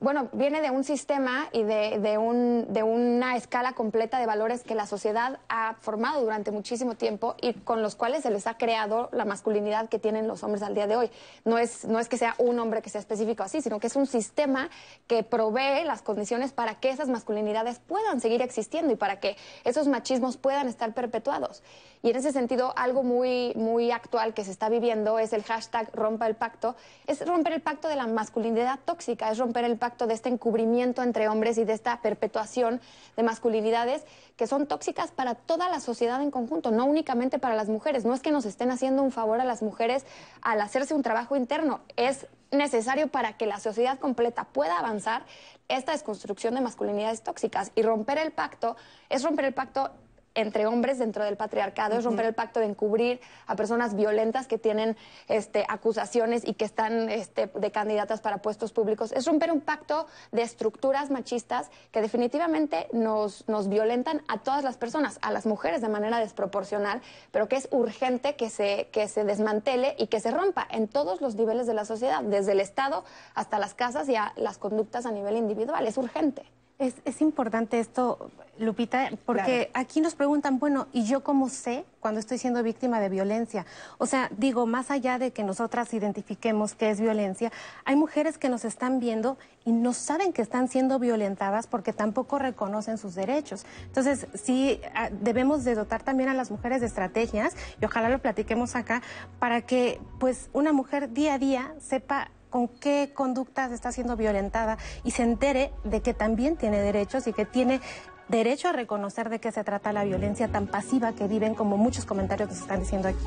bueno, 0.00 0.30
viene 0.32 0.62
de 0.62 0.70
un 0.70 0.84
sistema 0.84 1.48
y 1.52 1.64
de, 1.64 1.98
de, 1.98 2.16
un, 2.16 2.66
de, 2.72 2.82
una 2.82 3.36
escala 3.36 3.74
completa 3.74 4.18
de 4.18 4.24
valores 4.24 4.62
que 4.62 4.74
la 4.74 4.86
sociedad 4.86 5.38
ha 5.50 5.74
formado 5.80 6.22
durante 6.22 6.50
muchísimo 6.50 6.94
tiempo 6.94 7.34
y 7.42 7.52
con 7.52 7.82
los 7.82 7.94
cuales 7.94 8.22
se 8.22 8.30
les 8.30 8.46
ha 8.46 8.56
creado 8.56 9.10
la 9.12 9.26
masculinidad 9.26 9.90
que 9.90 9.98
tienen 9.98 10.26
los 10.26 10.42
hombres 10.44 10.62
al 10.62 10.74
día 10.74 10.86
de 10.86 10.96
hoy. 10.96 11.10
No 11.44 11.58
es, 11.58 11.84
no 11.84 11.98
es 11.98 12.08
que 12.08 12.16
sea 12.16 12.34
un 12.38 12.58
hombre 12.58 12.80
que 12.80 12.88
sea 12.88 13.00
específico 13.00 13.42
así, 13.42 13.60
sino 13.60 13.80
que 13.80 13.88
es 13.88 13.96
un 13.96 14.06
sistema 14.06 14.70
que 15.06 15.24
provee 15.24 15.84
las 15.84 16.00
condiciones 16.00 16.52
para 16.52 16.76
que 16.76 16.88
esas 16.88 17.10
masculinidades 17.10 17.78
puedan 17.78 18.20
seguir 18.22 18.40
existiendo 18.40 18.94
y 18.94 18.96
para 18.96 19.20
que 19.20 19.36
esos 19.64 19.88
machismos 19.88 20.38
puedan 20.38 20.68
estar 20.68 20.94
perpetuados. 20.94 21.62
Y 22.02 22.10
en 22.10 22.16
ese 22.16 22.32
sentido, 22.32 22.72
algo 22.76 23.02
muy, 23.02 23.52
muy 23.54 23.90
actual 23.90 24.32
que 24.32 24.44
se 24.44 24.50
está 24.50 24.70
viviendo 24.70 25.18
es 25.18 25.34
el 25.34 25.44
hashtag 25.44 25.90
rompa 25.92 26.26
el 26.26 26.34
pacto, 26.34 26.74
es 27.06 27.24
romper 27.26 27.52
el 27.52 27.60
pacto 27.60 27.88
de 27.88 27.94
la 27.94 28.06
masculinidad 28.06 28.80
tóxica, 28.84 29.30
es 29.30 29.38
romper 29.38 29.64
el 29.64 29.81
pacto 29.82 30.06
de 30.06 30.14
este 30.14 30.28
encubrimiento 30.28 31.02
entre 31.02 31.26
hombres 31.26 31.58
y 31.58 31.64
de 31.64 31.72
esta 31.72 32.00
perpetuación 32.00 32.80
de 33.16 33.24
masculinidades 33.24 34.04
que 34.36 34.46
son 34.46 34.68
tóxicas 34.68 35.10
para 35.10 35.34
toda 35.34 35.68
la 35.68 35.80
sociedad 35.80 36.22
en 36.22 36.30
conjunto, 36.30 36.70
no 36.70 36.84
únicamente 36.84 37.40
para 37.40 37.56
las 37.56 37.68
mujeres. 37.68 38.04
No 38.04 38.14
es 38.14 38.20
que 38.20 38.30
nos 38.30 38.44
estén 38.44 38.70
haciendo 38.70 39.02
un 39.02 39.10
favor 39.10 39.40
a 39.40 39.44
las 39.44 39.60
mujeres 39.60 40.06
al 40.40 40.60
hacerse 40.60 40.94
un 40.94 41.02
trabajo 41.02 41.34
interno, 41.34 41.80
es 41.96 42.28
necesario 42.52 43.08
para 43.08 43.36
que 43.36 43.46
la 43.46 43.58
sociedad 43.58 43.98
completa 43.98 44.44
pueda 44.44 44.78
avanzar 44.78 45.24
esta 45.66 45.90
desconstrucción 45.90 46.54
de 46.54 46.60
masculinidades 46.60 47.22
tóxicas 47.22 47.72
y 47.74 47.82
romper 47.82 48.18
el 48.18 48.30
pacto 48.30 48.76
es 49.08 49.24
romper 49.24 49.46
el 49.46 49.54
pacto 49.54 49.90
entre 50.34 50.66
hombres 50.66 50.98
dentro 50.98 51.24
del 51.24 51.36
patriarcado, 51.36 51.98
es 51.98 52.04
romper 52.04 52.26
el 52.26 52.34
pacto 52.34 52.60
de 52.60 52.66
encubrir 52.66 53.20
a 53.46 53.56
personas 53.56 53.94
violentas 53.94 54.46
que 54.46 54.58
tienen 54.58 54.96
este, 55.28 55.64
acusaciones 55.68 56.42
y 56.46 56.54
que 56.54 56.64
están 56.64 57.08
este, 57.08 57.46
de 57.46 57.70
candidatas 57.70 58.20
para 58.20 58.38
puestos 58.38 58.72
públicos, 58.72 59.12
es 59.12 59.26
romper 59.26 59.52
un 59.52 59.60
pacto 59.60 60.06
de 60.30 60.42
estructuras 60.42 61.10
machistas 61.10 61.70
que 61.90 62.00
definitivamente 62.00 62.88
nos, 62.92 63.48
nos 63.48 63.68
violentan 63.68 64.22
a 64.28 64.38
todas 64.38 64.64
las 64.64 64.76
personas, 64.76 65.18
a 65.22 65.30
las 65.32 65.46
mujeres 65.46 65.80
de 65.80 65.88
manera 65.88 66.18
desproporcional, 66.18 67.02
pero 67.30 67.48
que 67.48 67.56
es 67.56 67.68
urgente 67.70 68.36
que 68.36 68.50
se, 68.50 68.88
que 68.92 69.08
se 69.08 69.24
desmantele 69.24 69.94
y 69.98 70.06
que 70.06 70.20
se 70.20 70.30
rompa 70.30 70.66
en 70.70 70.88
todos 70.88 71.20
los 71.20 71.34
niveles 71.34 71.66
de 71.66 71.74
la 71.74 71.84
sociedad, 71.84 72.22
desde 72.22 72.52
el 72.52 72.60
Estado 72.60 73.04
hasta 73.34 73.58
las 73.58 73.74
casas 73.74 74.08
y 74.08 74.16
a 74.16 74.32
las 74.36 74.58
conductas 74.58 75.06
a 75.06 75.12
nivel 75.12 75.36
individual. 75.36 75.86
Es 75.86 75.96
urgente. 75.96 76.44
Es, 76.82 77.20
importante 77.20 77.78
esto, 77.78 78.32
Lupita, 78.58 79.10
porque 79.24 79.70
aquí 79.72 80.00
nos 80.00 80.16
preguntan, 80.16 80.58
bueno, 80.58 80.88
¿y 80.92 81.04
yo 81.04 81.22
cómo 81.22 81.48
sé 81.48 81.84
cuando 82.00 82.18
estoy 82.18 82.38
siendo 82.38 82.60
víctima 82.64 82.98
de 82.98 83.08
violencia? 83.08 83.66
O 83.98 84.06
sea, 84.06 84.28
digo, 84.36 84.66
más 84.66 84.90
allá 84.90 85.20
de 85.20 85.30
que 85.30 85.44
nosotras 85.44 85.94
identifiquemos 85.94 86.74
qué 86.74 86.90
es 86.90 87.00
violencia, 87.00 87.52
hay 87.84 87.94
mujeres 87.94 88.36
que 88.36 88.48
nos 88.48 88.64
están 88.64 88.98
viendo 88.98 89.38
y 89.64 89.70
no 89.70 89.92
saben 89.92 90.32
que 90.32 90.42
están 90.42 90.66
siendo 90.66 90.98
violentadas 90.98 91.68
porque 91.68 91.92
tampoco 91.92 92.40
reconocen 92.40 92.98
sus 92.98 93.14
derechos. 93.14 93.64
Entonces, 93.84 94.26
sí, 94.34 94.80
ah, 94.92 95.08
debemos 95.12 95.62
de 95.62 95.76
dotar 95.76 96.02
también 96.02 96.30
a 96.30 96.34
las 96.34 96.50
mujeres 96.50 96.80
de 96.80 96.88
estrategias, 96.88 97.54
y 97.80 97.84
ojalá 97.84 98.08
lo 98.08 98.18
platiquemos 98.18 98.74
acá, 98.74 99.02
para 99.38 99.60
que 99.60 100.00
pues 100.18 100.50
una 100.52 100.72
mujer 100.72 101.12
día 101.12 101.34
a 101.34 101.38
día 101.38 101.74
sepa 101.78 102.32
con 102.52 102.68
qué 102.68 103.10
conductas 103.12 103.72
está 103.72 103.90
siendo 103.90 104.16
violentada 104.16 104.78
y 105.02 105.10
se 105.10 105.24
entere 105.24 105.72
de 105.82 106.02
que 106.02 106.14
también 106.14 106.56
tiene 106.56 106.78
derechos 106.78 107.26
y 107.26 107.32
que 107.32 107.46
tiene 107.46 107.80
derecho 108.28 108.68
a 108.68 108.72
reconocer 108.72 109.28
de 109.30 109.40
qué 109.40 109.50
se 109.50 109.64
trata 109.64 109.92
la 109.92 110.04
violencia 110.04 110.46
tan 110.48 110.68
pasiva 110.68 111.14
que 111.14 111.26
viven, 111.26 111.54
como 111.54 111.76
muchos 111.76 112.04
comentarios 112.04 112.50
nos 112.50 112.60
están 112.60 112.80
diciendo 112.80 113.08
aquí. 113.08 113.26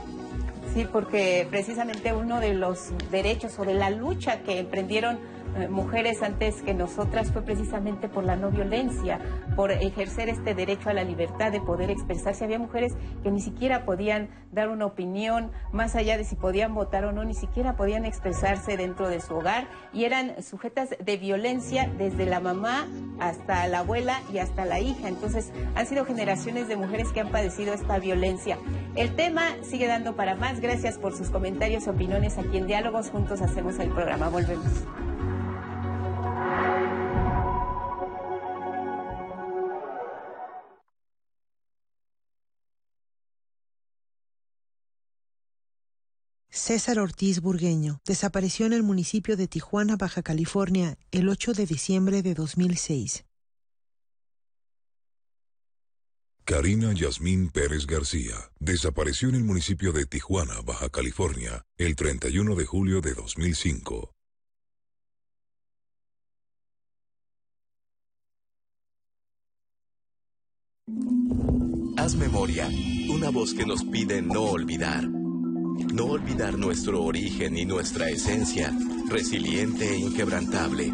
Sí, 0.73 0.85
porque 0.91 1.47
precisamente 1.49 2.13
uno 2.13 2.39
de 2.39 2.53
los 2.53 2.91
derechos 3.11 3.57
o 3.59 3.65
de 3.65 3.73
la 3.73 3.89
lucha 3.89 4.41
que 4.43 4.59
emprendieron 4.59 5.19
eh, 5.55 5.67
mujeres 5.67 6.21
antes 6.21 6.61
que 6.61 6.73
nosotras 6.73 7.31
fue 7.31 7.41
precisamente 7.41 8.09
por 8.09 8.23
la 8.23 8.35
no 8.35 8.51
violencia, 8.51 9.19
por 9.55 9.71
ejercer 9.71 10.29
este 10.29 10.53
derecho 10.53 10.89
a 10.89 10.93
la 10.93 11.03
libertad 11.03 11.51
de 11.51 11.61
poder 11.61 11.89
expresarse. 11.89 12.43
Había 12.43 12.59
mujeres 12.59 12.93
que 13.23 13.31
ni 13.31 13.41
siquiera 13.41 13.85
podían 13.85 14.29
dar 14.51 14.69
una 14.69 14.85
opinión, 14.85 15.51
más 15.71 15.95
allá 15.95 16.17
de 16.17 16.23
si 16.23 16.35
podían 16.35 16.73
votar 16.73 17.05
o 17.05 17.11
no, 17.11 17.23
ni 17.23 17.33
siquiera 17.33 17.75
podían 17.75 18.05
expresarse 18.05 18.77
dentro 18.77 19.09
de 19.09 19.19
su 19.19 19.35
hogar 19.35 19.67
y 19.93 20.05
eran 20.05 20.41
sujetas 20.43 20.89
de 20.99 21.17
violencia 21.17 21.91
desde 21.97 22.25
la 22.25 22.39
mamá 22.39 22.87
hasta 23.19 23.67
la 23.67 23.79
abuela 23.79 24.21
y 24.31 24.39
hasta 24.39 24.65
la 24.65 24.79
hija. 24.79 25.07
Entonces 25.07 25.51
han 25.75 25.85
sido 25.85 26.05
generaciones 26.05 26.67
de 26.67 26.75
mujeres 26.75 27.11
que 27.11 27.21
han 27.21 27.31
padecido 27.31 27.73
esta 27.73 27.99
violencia. 27.99 28.57
El 28.95 29.15
tema 29.15 29.43
sigue 29.61 29.87
dando 29.87 30.15
para 30.15 30.35
más. 30.35 30.59
Gracias 30.59 30.97
por 30.97 31.15
sus 31.15 31.29
comentarios 31.29 31.87
y 31.87 31.89
opiniones 31.89 32.37
aquí 32.37 32.57
en 32.57 32.67
Diálogos. 32.67 33.09
Juntos 33.09 33.41
hacemos 33.41 33.79
el 33.79 33.89
programa. 33.89 34.29
Volvemos. 34.29 34.85
César 46.65 46.97
Ortiz 46.99 47.41
Burgueño 47.41 48.01
desapareció 48.07 48.65
en 48.65 48.73
el 48.73 48.81
municipio 48.81 49.37
de 49.37 49.47
Tijuana, 49.47 49.97
Baja 49.97 50.23
California, 50.23 50.97
el 51.11 51.29
8 51.29 51.53
de 51.53 51.65
diciembre 51.65 52.23
de 52.23 52.33
2006. 52.33 53.25
Karina 56.43 56.93
Yasmín 56.93 57.49
Pérez 57.49 57.85
García 57.85 58.51
desapareció 58.59 59.29
en 59.29 59.35
el 59.35 59.43
municipio 59.43 59.91
de 59.91 60.05
Tijuana, 60.05 60.61
Baja 60.61 60.89
California, 60.89 61.65
el 61.77 61.95
31 61.95 62.55
de 62.55 62.65
julio 62.65 63.01
de 63.01 63.13
2005. 63.13 64.14
Haz 72.05 72.15
memoria, 72.17 72.69
una 73.09 73.31
voz 73.31 73.55
que 73.55 73.65
nos 73.65 73.83
pide 73.83 74.21
no 74.21 74.43
olvidar. 74.43 75.09
No 75.09 76.05
olvidar 76.05 76.55
nuestro 76.55 77.03
origen 77.03 77.57
y 77.57 77.65
nuestra 77.65 78.11
esencia, 78.11 78.71
resiliente 79.09 79.89
e 79.89 79.97
inquebrantable. 79.97 80.93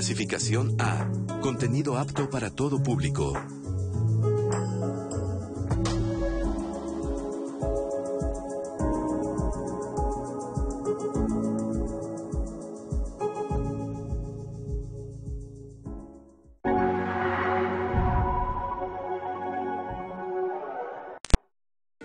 Clasificación 0.00 0.76
A. 0.78 1.06
Contenido 1.42 1.98
apto 1.98 2.30
para 2.30 2.48
todo 2.48 2.82
público. 2.82 3.34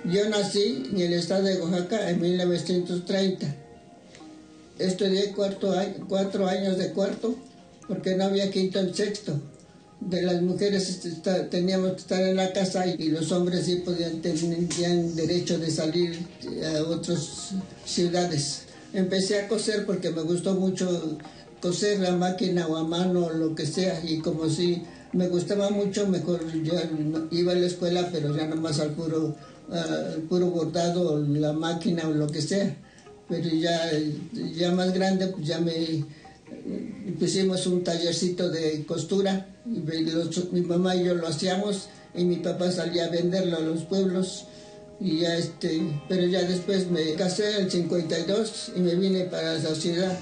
Yo 0.04 0.30
nací 0.30 0.90
en 0.92 1.00
el 1.00 1.14
estado 1.14 1.44
de 1.44 1.62
Oaxaca 1.62 2.10
en 2.10 2.20
1930. 2.20 3.56
Estudié 4.80 5.32
cuatro 5.32 6.48
años 6.50 6.78
de 6.78 6.92
cuarto 6.92 7.45
porque 7.88 8.16
no 8.16 8.26
había 8.26 8.52
quinto 8.52 8.80
en 8.80 8.94
sexto. 8.94 9.40
De 10.00 10.22
las 10.22 10.42
mujeres 10.42 11.02
teníamos 11.50 11.94
que 11.94 12.00
estar 12.00 12.22
en 12.22 12.36
la 12.36 12.52
casa 12.52 12.86
y, 12.86 13.10
los 13.10 13.32
hombres 13.32 13.66
sí 13.66 13.78
podían 13.78 14.22
tenían 14.22 15.16
derecho 15.16 15.58
de 15.58 15.72
salir 15.72 16.20
a 16.64 16.84
otras 16.84 17.52
ciudades. 17.86 18.64
Empecé 18.94 19.42
a 19.42 19.48
coser 19.48 19.86
porque 19.86 20.12
me 20.12 20.22
gustó 20.22 20.54
mucho 20.56 21.18
coser 21.62 22.00
la 22.00 22.16
máquina 22.16 22.68
o 22.68 22.76
a 22.76 22.84
mano 22.84 23.28
o 23.28 23.34
lo 23.34 23.56
que 23.56 23.66
sea 23.66 24.00
y 24.04 24.20
como 24.20 24.50
si 24.50 24.84
me 25.14 25.28
gustaba 25.30 25.70
mucho, 25.70 26.08
mejor 26.08 26.42
yo 26.62 26.74
iba 27.32 27.54
a 27.54 27.56
la 27.56 27.66
escuela 27.66 28.10
pero 28.12 28.36
ya 28.36 28.48
nomás 28.48 28.80
al 28.80 28.92
puro, 28.92 29.34
al 29.72 30.22
puro 30.24 30.48
bordado, 30.48 31.18
la 31.20 31.54
máquina 31.54 32.08
o 32.08 32.12
lo 32.12 32.28
que 32.28 32.42
sea. 32.42 32.76
Pero 33.28 33.50
ya, 33.50 33.90
ya 34.56 34.72
más 34.72 34.94
grande 34.94 35.28
pues 35.28 35.48
ya 35.48 35.60
me 35.60 36.06
pusimos 37.20 37.68
un 37.68 37.84
tallercito 37.84 38.50
de 38.50 38.86
costura, 38.86 39.48
y 39.66 39.82
mi 40.52 40.62
mamá 40.62 40.96
y 40.96 41.06
yo 41.06 41.16
lo 41.16 41.28
hacíamos 41.28 41.90
y 42.14 42.24
mi 42.24 42.38
papá 42.38 42.72
salía 42.72 43.06
a 43.06 43.10
venderlo 43.10 43.58
a 43.58 43.62
los 43.62 43.84
pueblos. 43.84 44.46
Y 45.00 45.20
ya 45.20 45.36
este, 45.36 45.82
pero 46.08 46.26
ya 46.26 46.44
después 46.44 46.90
me 46.90 47.14
casé 47.16 47.58
en 47.58 47.66
el 47.66 47.72
52 47.72 48.72
y 48.78 48.80
me 48.80 48.96
vine 48.96 49.26
para 49.26 49.56
la 49.56 49.76
ciudad. 49.76 50.18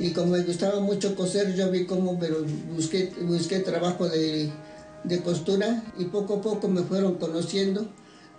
Y 0.00 0.10
como 0.10 0.32
me 0.32 0.42
gustaba 0.42 0.80
mucho 0.80 1.14
coser, 1.14 1.54
yo 1.54 1.70
vi 1.70 1.84
cómo, 1.84 2.18
pero 2.18 2.44
busqué, 2.74 3.12
busqué 3.22 3.60
trabajo 3.60 4.08
de, 4.08 4.50
de 5.04 5.20
costura 5.20 5.84
y 5.98 6.06
poco 6.06 6.36
a 6.36 6.40
poco 6.40 6.68
me 6.68 6.82
fueron 6.82 7.16
conociendo 7.16 7.86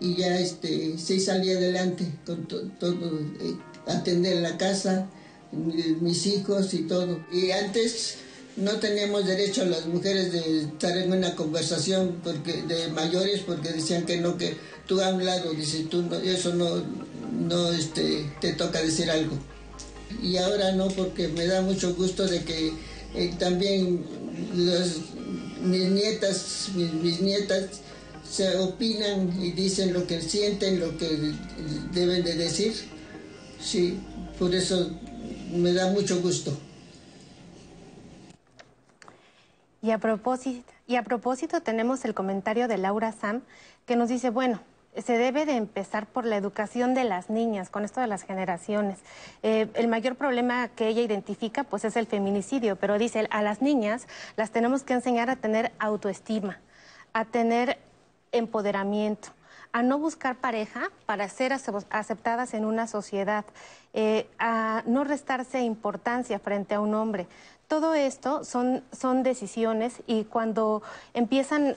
y 0.02 0.16
ya 0.16 0.40
este, 0.40 0.98
sí 0.98 1.20
salí 1.20 1.52
adelante 1.52 2.12
con 2.26 2.48
todo, 2.48 2.64
eh, 2.90 3.56
atender 3.88 4.38
la 4.38 4.58
casa, 4.58 5.08
mis 5.52 6.26
hijos 6.28 6.74
y 6.74 6.84
todo. 6.84 7.24
Y 7.32 7.52
antes 7.52 8.16
no 8.58 8.74
teníamos 8.74 9.26
derecho 9.26 9.62
a 9.62 9.66
las 9.66 9.86
mujeres 9.86 10.32
de 10.32 10.62
estar 10.62 10.98
en 10.98 11.12
una 11.12 11.36
conversación 11.36 12.20
porque 12.24 12.64
de 12.64 12.90
mayores 12.90 13.42
porque 13.42 13.70
decían 13.70 14.06
que 14.06 14.18
no, 14.18 14.38
que 14.38 14.58
tú 14.88 15.02
a 15.02 15.14
un 15.14 15.26
lado, 15.26 15.54
dice 15.54 15.86
tú 15.90 16.04
no, 16.04 16.16
eso 16.18 16.54
no, 16.54 16.84
no 17.48 17.72
este, 17.72 18.30
te 18.42 18.54
toca 18.54 18.82
decir 18.82 19.10
algo. 19.10 19.38
Y 20.22 20.38
ahora 20.38 20.74
no, 20.74 20.90
porque 20.90 21.30
me 21.30 21.46
da 21.48 21.62
mucho 21.62 21.96
gusto 21.96 22.28
de 22.28 22.44
que 22.44 22.74
eh, 23.16 23.34
también 23.40 24.04
mis 25.64 25.90
nietas, 25.92 26.70
mis, 26.76 27.22
nietas 27.22 27.66
se 28.30 28.58
opinan 28.58 29.42
y 29.42 29.52
dicen 29.52 29.94
lo 29.94 30.06
que 30.08 30.22
sienten, 30.22 30.80
lo 30.80 30.98
que 30.98 31.34
deben 31.94 32.24
de 32.24 32.36
decir. 32.36 32.74
Sí, 33.62 34.00
por 34.40 34.54
eso 34.56 34.90
me 35.52 35.74
da 35.74 35.92
mucho 35.92 36.22
gusto. 36.22 36.58
Y 39.82 39.92
a 39.92 39.98
propósito, 39.98 40.72
y 40.88 40.96
a 40.96 41.04
propósito 41.04 41.62
tenemos 41.62 42.06
el 42.06 42.14
comentario 42.14 42.68
de 42.68 42.78
Laura 42.78 43.12
Sam 43.12 43.42
que 43.86 43.96
nos 43.96 44.10
dice, 44.10 44.30
bueno, 44.30 44.60
se 44.96 45.18
debe 45.18 45.46
de 45.46 45.56
empezar 45.56 46.06
por 46.06 46.26
la 46.26 46.36
educación 46.36 46.94
de 46.94 47.06
las 47.06 47.30
niñas, 47.30 47.70
con 47.70 47.86
esto 47.86 48.02
de 48.02 48.08
las 48.08 48.24
generaciones. 48.24 49.00
Eh, 49.42 49.70
el 49.74 49.88
mayor 49.88 50.16
problema 50.16 50.68
que 50.68 50.88
ella 50.88 51.02
identifica 51.02 51.64
pues 51.64 51.86
es 51.86 51.96
el 51.96 52.08
feminicidio, 52.08 52.76
pero 52.76 52.98
dice, 52.98 53.28
a 53.32 53.42
las 53.42 53.62
niñas 53.62 54.08
las 54.36 54.52
tenemos 54.52 54.84
que 54.84 54.94
enseñar 54.94 55.30
a 55.30 55.38
tener 55.38 55.72
autoestima, 55.80 56.60
a 57.14 57.26
tener 57.26 57.80
empoderamiento, 58.32 59.30
a 59.74 59.84
no 59.84 59.98
buscar 59.98 60.36
pareja 60.36 60.92
para 61.06 61.28
ser 61.30 61.54
aceptadas 61.54 62.54
en 62.54 62.66
una 62.66 62.88
sociedad, 62.88 63.46
eh, 63.94 64.28
a 64.40 64.84
no 64.86 65.04
restarse 65.04 65.62
importancia 65.62 66.40
frente 66.40 66.76
a 66.76 66.82
un 66.82 66.94
hombre. 66.94 67.28
Todo 67.68 67.94
esto 67.94 68.44
son, 68.44 68.84
decisiones 69.24 70.02
y 70.08 70.26
cuando 70.26 70.82
empiezan, 71.14 71.76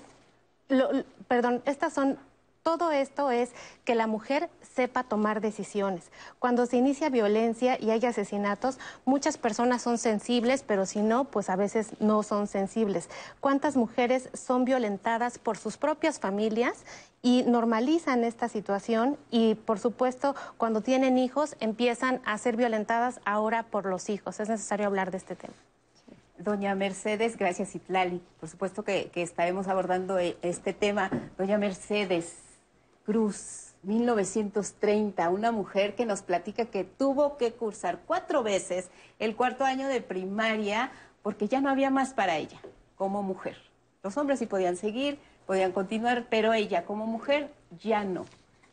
perdón, 1.28 1.62
estas 1.66 1.92
son 1.92 2.18
todo 2.64 2.90
esto 2.90 3.30
es 3.30 3.50
que 3.84 3.94
la 3.94 4.06
mujer 4.06 4.48
sepa 4.74 5.04
tomar 5.04 5.40
decisiones. 5.40 6.10
Cuando 6.38 6.66
se 6.66 6.76
inicia 6.76 7.08
violencia 7.08 7.78
y 7.80 7.90
hay 7.90 8.04
asesinatos, 8.04 8.78
muchas 9.04 9.38
personas 9.38 9.82
son 9.82 9.98
sensibles, 9.98 10.64
pero 10.66 10.86
si 10.86 11.00
no, 11.00 11.24
pues 11.24 11.50
a 11.50 11.56
veces 11.56 11.92
no 12.00 12.22
son 12.22 12.46
sensibles. 12.46 13.08
¿Cuántas 13.40 13.76
mujeres 13.76 14.28
son 14.32 14.64
violentadas 14.64 15.38
por 15.38 15.56
sus 15.56 15.76
propias 15.76 16.18
familias 16.18 16.84
y 17.22 17.42
normalizan 17.44 18.22
esta 18.22 18.48
situación 18.48 19.16
y 19.30 19.54
por 19.54 19.78
supuesto 19.78 20.34
cuando 20.58 20.82
tienen 20.82 21.16
hijos 21.16 21.56
empiezan 21.58 22.20
a 22.26 22.36
ser 22.36 22.54
violentadas 22.54 23.18
ahora 23.24 23.62
por 23.62 23.86
los 23.86 24.10
hijos. 24.10 24.40
Es 24.40 24.50
necesario 24.50 24.86
hablar 24.86 25.10
de 25.10 25.16
este 25.16 25.34
tema. 25.34 25.54
Doña 26.36 26.74
Mercedes, 26.74 27.38
gracias 27.38 27.74
Itlali. 27.74 28.20
Por 28.40 28.50
supuesto 28.50 28.84
que, 28.84 29.10
que 29.10 29.22
estaremos 29.22 29.68
abordando 29.68 30.18
eh, 30.18 30.36
este 30.42 30.74
tema. 30.74 31.10
Doña 31.38 31.56
Mercedes 31.56 32.36
Cruz, 33.06 33.73
1930, 33.86 35.28
una 35.30 35.52
mujer 35.52 35.94
que 35.94 36.06
nos 36.06 36.22
platica 36.22 36.66
que 36.66 36.84
tuvo 36.84 37.36
que 37.36 37.52
cursar 37.52 38.00
cuatro 38.06 38.42
veces 38.42 38.88
el 39.18 39.36
cuarto 39.36 39.64
año 39.64 39.88
de 39.88 40.00
primaria 40.00 40.90
porque 41.22 41.48
ya 41.48 41.60
no 41.60 41.70
había 41.70 41.90
más 41.90 42.14
para 42.14 42.36
ella 42.36 42.60
como 42.96 43.22
mujer. 43.22 43.56
Los 44.02 44.16
hombres 44.16 44.38
sí 44.38 44.46
podían 44.46 44.76
seguir, 44.76 45.18
podían 45.46 45.72
continuar, 45.72 46.26
pero 46.28 46.52
ella 46.52 46.84
como 46.84 47.06
mujer 47.06 47.50
ya 47.82 48.04
no. 48.04 48.24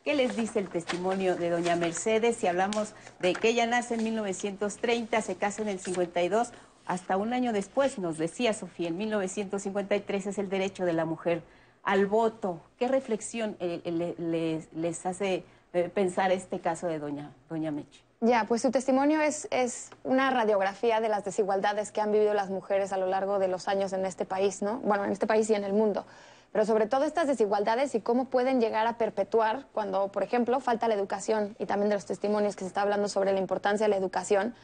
¿Qué 0.04 0.14
les 0.14 0.36
dice 0.36 0.58
el 0.58 0.68
testimonio 0.68 1.36
de 1.36 1.50
doña 1.50 1.76
Mercedes 1.76 2.36
si 2.36 2.46
hablamos 2.46 2.94
de 3.20 3.34
que 3.34 3.48
ella 3.48 3.66
nace 3.66 3.94
en 3.94 4.04
1930, 4.04 5.22
se 5.22 5.36
casa 5.36 5.62
en 5.62 5.68
el 5.68 5.78
52? 5.78 6.52
hasta 6.86 7.16
un 7.16 7.32
año 7.32 7.52
después, 7.52 7.98
nos 7.98 8.18
decía 8.18 8.52
Sofía, 8.54 8.88
en 8.88 8.98
1953 8.98 10.26
es 10.26 10.38
el 10.38 10.48
derecho 10.48 10.84
de 10.84 10.92
la 10.92 11.04
mujer 11.04 11.42
al 11.82 12.06
voto. 12.06 12.60
¿Qué 12.78 12.88
reflexión 12.88 13.56
eh, 13.60 13.80
eh, 13.84 14.66
les, 14.72 15.06
hace 15.06 15.44
eh, 15.72 15.90
pensar 15.92 16.32
este 16.32 16.60
caso 16.60 16.86
de 16.86 16.98
doña, 16.98 17.32
doña 17.48 17.70
Meche? 17.70 18.02
Ya, 18.20 18.44
pues 18.44 18.62
su 18.62 18.70
testimonio 18.70 19.20
es, 19.20 19.48
es 19.50 19.90
una 20.04 20.30
radiografía 20.30 21.00
de 21.00 21.08
las 21.08 21.24
desigualdades 21.24 21.90
que 21.90 22.00
han 22.00 22.12
vivido 22.12 22.34
las 22.34 22.50
mujeres 22.50 22.92
a 22.92 22.96
lo 22.96 23.06
largo 23.06 23.40
de 23.40 23.48
los 23.48 23.66
años 23.66 23.92
en 23.92 24.06
este 24.06 24.24
país, 24.24 24.62
¿no? 24.62 24.78
Bueno, 24.78 25.04
en 25.04 25.10
este 25.10 25.26
país 25.26 25.50
y 25.50 25.54
en 25.54 25.64
el 25.64 25.72
mundo. 25.72 26.06
Pero 26.52 26.64
sobre 26.66 26.86
todo 26.86 27.04
estas 27.04 27.26
desigualdades 27.26 27.94
y 27.94 28.00
cómo 28.00 28.26
pueden 28.26 28.60
llegar 28.60 28.86
a 28.86 28.96
perpetuar 28.96 29.66
cuando, 29.72 30.08
por 30.08 30.22
ejemplo, 30.22 30.60
falta 30.60 30.86
la 30.86 30.94
educación 30.94 31.56
y 31.58 31.66
también 31.66 31.88
de 31.88 31.96
los 31.96 32.06
testimonios 32.06 32.54
que 32.54 32.60
se 32.60 32.68
está 32.68 32.82
hablando 32.82 33.08
sobre 33.08 33.32
la 33.32 33.40
importancia 33.40 33.86
de 33.86 33.90
la 33.90 33.96
educación 33.96 34.54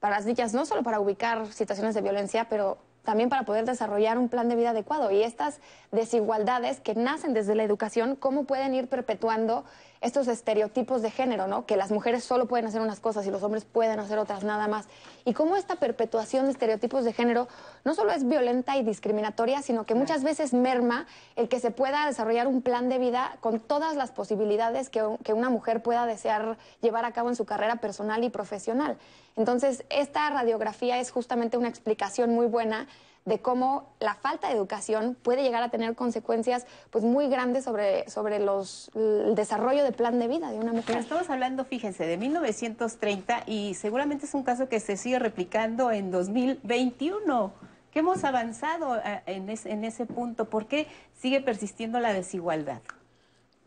para 0.00 0.16
las 0.16 0.26
niñas, 0.26 0.52
no 0.52 0.66
solo 0.66 0.82
para 0.82 1.00
ubicar 1.00 1.46
situaciones 1.52 1.94
de 1.94 2.02
violencia, 2.02 2.48
pero 2.48 2.78
también 3.08 3.30
para 3.30 3.44
poder 3.44 3.64
desarrollar 3.64 4.18
un 4.18 4.28
plan 4.28 4.50
de 4.50 4.54
vida 4.54 4.68
adecuado. 4.68 5.10
Y 5.10 5.22
estas 5.22 5.60
desigualdades 5.92 6.78
que 6.78 6.94
nacen 6.94 7.32
desde 7.32 7.54
la 7.54 7.62
educación, 7.62 8.16
¿cómo 8.16 8.44
pueden 8.44 8.74
ir 8.74 8.86
perpetuando 8.86 9.64
estos 10.00 10.28
estereotipos 10.28 11.02
de 11.02 11.10
género, 11.10 11.46
¿no? 11.46 11.66
Que 11.66 11.76
las 11.76 11.90
mujeres 11.90 12.24
solo 12.24 12.46
pueden 12.46 12.66
hacer 12.66 12.80
unas 12.80 13.00
cosas 13.00 13.26
y 13.26 13.30
los 13.30 13.42
hombres 13.42 13.64
pueden 13.64 13.98
hacer 14.00 14.18
otras 14.18 14.44
nada 14.44 14.68
más. 14.68 14.86
Y 15.24 15.34
cómo 15.34 15.56
esta 15.56 15.76
perpetuación 15.76 16.46
de 16.46 16.52
estereotipos 16.52 17.04
de 17.04 17.12
género 17.12 17.48
no 17.84 17.94
solo 17.94 18.12
es 18.12 18.26
violenta 18.26 18.76
y 18.76 18.82
discriminatoria, 18.82 19.62
sino 19.62 19.84
que 19.84 19.94
muchas 19.94 20.22
veces 20.22 20.52
merma 20.52 21.06
el 21.36 21.48
que 21.48 21.60
se 21.60 21.70
pueda 21.70 22.06
desarrollar 22.06 22.46
un 22.46 22.62
plan 22.62 22.88
de 22.88 22.98
vida 22.98 23.36
con 23.40 23.60
todas 23.60 23.96
las 23.96 24.10
posibilidades 24.10 24.90
que, 24.90 25.04
que 25.24 25.32
una 25.32 25.50
mujer 25.50 25.82
pueda 25.82 26.06
desear 26.06 26.58
llevar 26.80 27.04
a 27.04 27.12
cabo 27.12 27.28
en 27.28 27.36
su 27.36 27.44
carrera 27.44 27.76
personal 27.76 28.22
y 28.24 28.30
profesional. 28.30 28.96
Entonces, 29.36 29.84
esta 29.90 30.28
radiografía 30.30 30.98
es 30.98 31.10
justamente 31.10 31.56
una 31.56 31.68
explicación 31.68 32.30
muy 32.30 32.46
buena 32.46 32.88
de 33.28 33.40
cómo 33.40 33.92
la 34.00 34.14
falta 34.14 34.48
de 34.48 34.54
educación 34.54 35.16
puede 35.22 35.42
llegar 35.42 35.62
a 35.62 35.70
tener 35.70 35.94
consecuencias 35.94 36.66
pues 36.90 37.04
muy 37.04 37.28
grandes 37.28 37.64
sobre, 37.64 38.08
sobre 38.08 38.38
los, 38.38 38.90
el 38.94 39.34
desarrollo 39.34 39.84
de 39.84 39.92
plan 39.92 40.18
de 40.18 40.28
vida 40.28 40.50
de 40.50 40.58
una 40.58 40.72
mujer. 40.72 40.96
estamos 40.96 41.30
hablando, 41.30 41.64
fíjense, 41.64 42.06
de 42.06 42.16
1930 42.16 43.44
y 43.46 43.74
seguramente 43.74 44.26
es 44.26 44.34
un 44.34 44.42
caso 44.42 44.68
que 44.68 44.80
se 44.80 44.96
sigue 44.96 45.18
replicando 45.18 45.90
en 45.90 46.10
2021. 46.10 47.52
¿Qué 47.92 48.00
hemos 48.00 48.24
avanzado 48.24 48.96
eh, 48.96 49.22
en, 49.26 49.48
en 49.48 49.84
ese 49.84 50.06
punto? 50.06 50.46
¿Por 50.46 50.66
qué 50.66 50.88
sigue 51.14 51.40
persistiendo 51.40 52.00
la 52.00 52.12
desigualdad? 52.12 52.80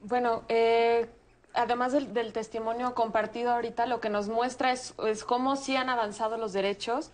Bueno, 0.03 0.43
eh, 0.49 1.09
además 1.53 1.91
del, 1.93 2.33
testimonio 2.33 2.93
compartido 2.95 3.51
ahorita, 3.51 3.85
lo 3.85 3.99
que 3.99 4.09
nos 4.09 4.29
muestra 4.29 4.71
es, 4.71 4.93
es 5.05 5.23
cómo 5.23 5.55
sí 5.55 5.75
han 5.75 5.89
avanzado 5.89 6.37
los 6.37 6.53
derechos 6.53 7.11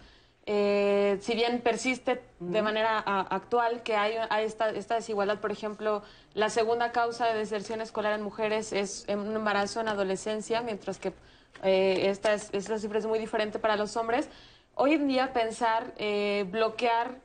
eh, 0.49 1.17
si 1.19 1.35
bien 1.35 1.59
persiste 1.59 2.21
de 2.39 2.61
manera 2.61 2.99
actual 2.99 3.83
que 3.83 3.97
hay, 3.97 4.15
esta, 4.39 4.71
desigualdad, 4.71 5.41
por 5.41 5.51
ejemplo, 5.51 6.03
la 6.35 6.49
segunda 6.49 6.93
causa 6.93 7.27
de 7.27 7.37
deserción 7.37 7.81
escolar 7.81 8.13
en 8.13 8.21
mujeres 8.21 8.71
es 8.71 9.05
un 9.09 9.35
embarazo 9.35 9.81
en 9.81 9.89
adolescencia, 9.89 10.61
mientras 10.61 10.99
que 10.99 11.11
eh, 11.63 12.07
esta, 12.09 12.33
es, 12.33 12.49
esta 12.53 12.79
cifra 12.79 12.99
es 12.99 13.05
muy 13.05 13.19
diferente 13.19 13.59
para 13.59 13.75
los 13.75 13.97
hombres. 13.97 14.29
Hoy 14.73 14.93
en 14.93 15.09
día 15.09 15.33
pensar 15.33 15.93
eh, 15.97 16.45
bloquear 16.49 17.17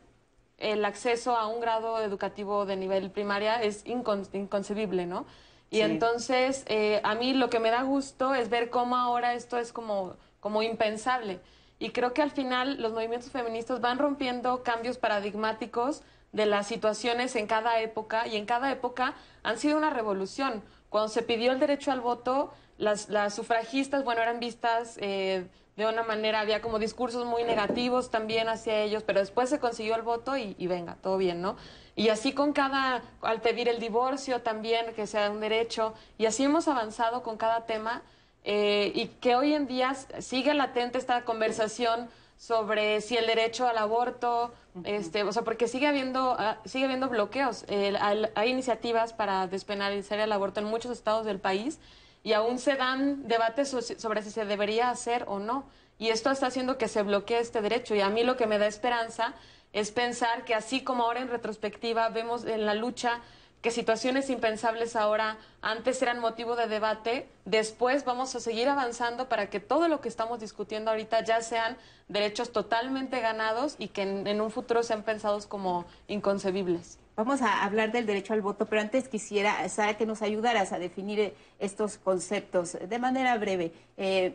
el 0.58 0.84
acceso 0.84 1.36
a 1.36 1.46
un 1.46 1.60
grado 1.60 2.02
educativo 2.02 2.66
de 2.66 2.74
nivel 2.74 3.12
primaria 3.12 3.62
es 3.62 3.84
inconcebible, 3.86 5.06
¿no? 5.06 5.26
Y 5.70 5.80
entonces, 5.80 6.64
a 7.02 7.14
mí 7.14 7.32
lo 7.34 7.48
que 7.48 7.58
me 7.58 7.70
da 7.70 7.82
gusto 7.82 8.34
es 8.34 8.50
ver 8.50 8.68
cómo 8.68 8.96
ahora 8.96 9.34
esto 9.34 9.58
es 9.58 9.72
como, 9.72 10.16
como 10.40 10.62
impensable. 10.62 11.40
Y 11.82 11.90
creo 11.90 12.14
que 12.14 12.22
al 12.22 12.30
final 12.30 12.80
los 12.80 12.92
movimientos 12.92 13.32
feministas 13.32 13.80
van 13.80 13.98
rompiendo 13.98 14.62
cambios 14.62 14.98
paradigmáticos 14.98 16.02
de 16.30 16.46
las 16.46 16.68
situaciones 16.68 17.34
en 17.34 17.48
cada 17.48 17.80
época 17.80 18.28
y 18.28 18.36
en 18.36 18.46
cada 18.46 18.70
época 18.70 19.14
han 19.42 19.58
sido 19.58 19.78
una 19.78 19.90
revolución. 19.90 20.62
Cuando 20.90 21.08
se 21.08 21.22
pidió 21.22 21.50
el 21.50 21.58
derecho 21.58 21.90
al 21.90 22.00
voto, 22.00 22.52
las, 22.78 23.08
sufragistas, 23.34 24.04
bueno, 24.04 24.22
eran 24.22 24.38
vistas 24.38 24.96
eh, 25.00 25.48
de 25.76 25.86
una 25.86 26.04
manera, 26.04 26.38
había 26.38 26.62
como 26.62 26.78
discursos 26.78 27.26
muy 27.26 27.42
negativos 27.42 28.12
también 28.12 28.48
hacia 28.48 28.80
ellos, 28.80 29.02
pero 29.02 29.18
después 29.18 29.50
se 29.50 29.58
consiguió 29.58 29.96
el 29.96 30.02
voto 30.02 30.36
y, 30.36 30.54
y 30.60 30.68
venga, 30.68 30.98
todo 31.02 31.16
bien, 31.16 31.42
¿no? 31.42 31.56
Y 31.96 32.10
así 32.10 32.32
con 32.32 32.52
cada, 32.52 33.02
al 33.22 33.40
pedir 33.40 33.68
el 33.68 33.80
divorcio 33.80 34.40
también, 34.42 34.94
que 34.94 35.08
sea 35.08 35.32
un 35.32 35.40
derecho, 35.40 35.94
y 36.16 36.26
así 36.26 36.44
hemos 36.44 36.68
avanzado 36.68 37.24
con 37.24 37.36
cada 37.36 37.66
tema 37.66 38.02
eh, 38.44 38.92
y 38.94 39.06
que 39.06 39.36
hoy 39.36 39.54
en 39.54 39.66
día 39.66 39.94
sigue 40.20 40.54
latente 40.54 40.98
esta 40.98 41.24
conversación 41.24 42.08
sobre 42.36 43.00
si 43.00 43.16
el 43.16 43.26
derecho 43.26 43.68
al 43.68 43.78
aborto, 43.78 44.52
este, 44.84 45.22
o 45.22 45.32
sea, 45.32 45.42
porque 45.42 45.68
sigue 45.68 45.86
habiendo, 45.86 46.34
ah, 46.38 46.58
sigue 46.64 46.86
habiendo 46.86 47.08
bloqueos. 47.08 47.64
hay 47.68 48.50
iniciativas 48.50 49.12
para 49.12 49.46
despenalizar 49.46 50.18
el 50.18 50.32
aborto 50.32 50.60
en 50.60 50.66
muchos 50.66 50.90
estados 50.90 51.24
del 51.24 51.38
país 51.38 51.78
y 52.24 52.32
aún 52.32 52.58
se 52.58 52.74
dan 52.74 53.26
debates 53.28 53.68
sobre 53.98 54.22
si 54.22 54.30
se 54.30 54.44
debería 54.44 54.90
hacer 54.90 55.24
o 55.28 55.38
no. 55.38 55.64
Y 55.98 56.08
esto 56.08 56.30
está 56.30 56.46
haciendo 56.48 56.78
que 56.78 56.88
se 56.88 57.02
bloquee 57.02 57.38
este 57.38 57.60
derecho. 57.60 57.94
Y 57.94 58.00
a 58.00 58.08
mí 58.08 58.24
lo 58.24 58.36
que 58.36 58.46
me 58.46 58.58
da 58.58 58.66
esperanza 58.66 59.34
es 59.72 59.90
pensar 59.92 60.44
que 60.44 60.54
así 60.54 60.82
como 60.82 61.04
ahora 61.04 61.20
en 61.20 61.28
retrospectiva 61.28 62.08
vemos 62.08 62.44
en 62.44 62.66
la 62.66 62.74
lucha 62.74 63.20
que 63.62 63.70
situaciones 63.70 64.28
impensables 64.28 64.96
ahora 64.96 65.38
antes 65.62 66.02
eran 66.02 66.18
motivo 66.18 66.56
de 66.56 66.66
debate, 66.66 67.28
después 67.44 68.04
vamos 68.04 68.34
a 68.34 68.40
seguir 68.40 68.68
avanzando 68.68 69.28
para 69.28 69.48
que 69.50 69.60
todo 69.60 69.86
lo 69.86 70.00
que 70.00 70.08
estamos 70.08 70.40
discutiendo 70.40 70.90
ahorita 70.90 71.22
ya 71.24 71.40
sean 71.42 71.76
derechos 72.08 72.50
totalmente 72.50 73.20
ganados 73.20 73.76
y 73.78 73.88
que 73.88 74.02
en, 74.02 74.40
un 74.40 74.50
futuro 74.50 74.82
sean 74.82 75.04
pensados 75.04 75.46
como 75.46 75.86
inconcebibles. 76.08 76.98
Vamos 77.14 77.40
a 77.40 77.62
hablar 77.64 77.92
del 77.92 78.04
derecho 78.04 78.32
al 78.32 78.42
voto, 78.42 78.66
pero 78.66 78.80
antes 78.80 79.08
quisiera, 79.08 79.68
Sara, 79.68 79.96
que 79.96 80.06
nos 80.06 80.22
ayudaras 80.22 80.72
a 80.72 80.80
definir 80.80 81.20
eh, 81.20 81.34
estos 81.60 81.98
conceptos 81.98 82.76
de 82.88 82.98
manera 82.98 83.38
breve. 83.38 83.72
Eh, 83.96 84.34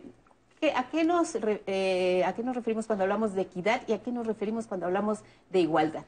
¿a, 0.73 0.87
qué 0.89 1.03
nos, 1.03 1.37
eh, 1.43 2.23
¿A 2.25 2.33
qué 2.33 2.43
nos 2.43 2.55
referimos 2.55 2.87
cuando 2.87 3.03
hablamos 3.03 3.33
de 3.33 3.41
equidad 3.41 3.81
y 3.87 3.93
a 3.93 4.01
qué 4.01 4.11
nos 4.11 4.25
referimos 4.25 4.67
cuando 4.67 4.85
hablamos 4.85 5.19
de 5.49 5.59
igualdad? 5.59 6.05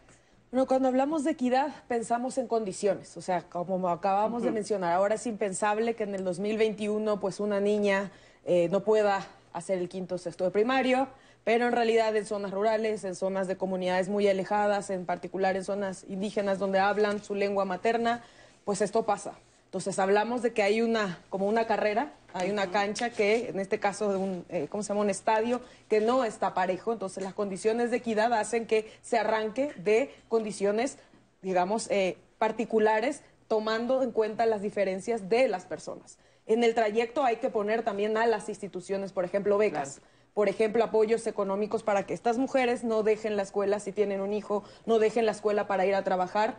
Bueno, 0.51 0.65
cuando 0.65 0.87
hablamos 0.87 1.23
de 1.23 1.29
equidad 1.31 1.75
pensamos 1.87 2.39
en 2.39 2.47
condiciones, 2.47 3.15
o 3.15 3.21
sea, 3.21 3.43
como 3.43 3.87
acabamos 3.87 4.41
de 4.41 4.49
mencionar, 4.49 4.93
ahora 4.93 5.13
es 5.13 5.27
impensable 5.27 5.93
que 5.93 6.01
en 6.01 6.15
el 6.15 6.23
2021 6.23 7.19
pues 7.19 7.39
una 7.39 7.59
niña 7.59 8.09
eh, 8.45 8.67
no 8.71 8.83
pueda 8.83 9.27
hacer 9.53 9.77
el 9.77 9.87
quinto 9.89 10.17
sexto 10.17 10.45
de 10.45 10.49
primario, 10.49 11.07
pero 11.43 11.67
en 11.67 11.71
realidad 11.71 12.15
en 12.15 12.25
zonas 12.25 12.49
rurales, 12.49 13.03
en 13.03 13.13
zonas 13.13 13.47
de 13.47 13.57
comunidades 13.57 14.09
muy 14.09 14.27
alejadas, 14.27 14.89
en 14.89 15.05
particular 15.05 15.55
en 15.55 15.63
zonas 15.63 16.03
indígenas 16.09 16.57
donde 16.57 16.79
hablan 16.79 17.23
su 17.23 17.35
lengua 17.35 17.65
materna, 17.65 18.23
pues 18.65 18.81
esto 18.81 19.03
pasa. 19.03 19.33
Entonces 19.69 19.99
hablamos 19.99 20.41
de 20.41 20.51
que 20.51 20.63
hay 20.63 20.81
una, 20.81 21.19
como 21.29 21.45
una 21.47 21.67
carrera, 21.67 22.13
hay 22.33 22.49
una 22.49 22.71
cancha 22.71 23.11
que, 23.11 23.49
en 23.49 23.59
este 23.59 23.79
caso, 23.79 24.11
de 24.11 24.17
un, 24.17 24.43
eh, 24.49 24.65
¿cómo 24.67 24.81
se 24.81 24.89
llama? 24.89 25.01
Un 25.01 25.11
estadio 25.11 25.61
que 25.87 26.01
no 26.01 26.23
está 26.23 26.55
parejo. 26.55 26.91
Entonces 26.91 27.23
las 27.23 27.35
condiciones 27.35 27.91
de 27.91 27.97
equidad 27.97 28.33
hacen 28.33 28.65
que 28.65 28.91
se 29.03 29.19
arranque 29.19 29.71
de 29.77 30.11
condiciones, 30.27 30.97
digamos, 31.43 31.87
eh, 31.91 32.17
particulares, 32.39 33.21
tomando 33.47 34.01
en 34.01 34.11
cuenta 34.11 34.47
las 34.47 34.63
diferencias 34.63 35.29
de 35.29 35.47
las 35.47 35.65
personas. 35.65 36.17
En 36.47 36.63
el 36.63 36.73
trayecto 36.73 37.23
hay 37.23 37.35
que 37.35 37.51
poner 37.51 37.83
también 37.83 38.17
a 38.17 38.25
las 38.25 38.49
instituciones, 38.49 39.13
por 39.13 39.23
ejemplo, 39.23 39.59
becas. 39.59 40.01
Por 40.33 40.49
ejemplo, 40.49 40.83
apoyos 40.83 41.27
económicos 41.27 41.83
para 41.83 42.07
que 42.07 42.15
estas 42.15 42.39
mujeres 42.39 42.83
no 42.83 43.03
dejen 43.03 43.37
la 43.37 43.43
escuela 43.43 43.79
si 43.79 43.91
tienen 43.91 44.21
un 44.21 44.33
hijo, 44.33 44.63
no 44.87 44.97
dejen 44.97 45.27
la 45.27 45.31
escuela 45.31 45.67
para 45.67 45.85
ir 45.85 45.93
a 45.93 46.03
trabajar 46.03 46.57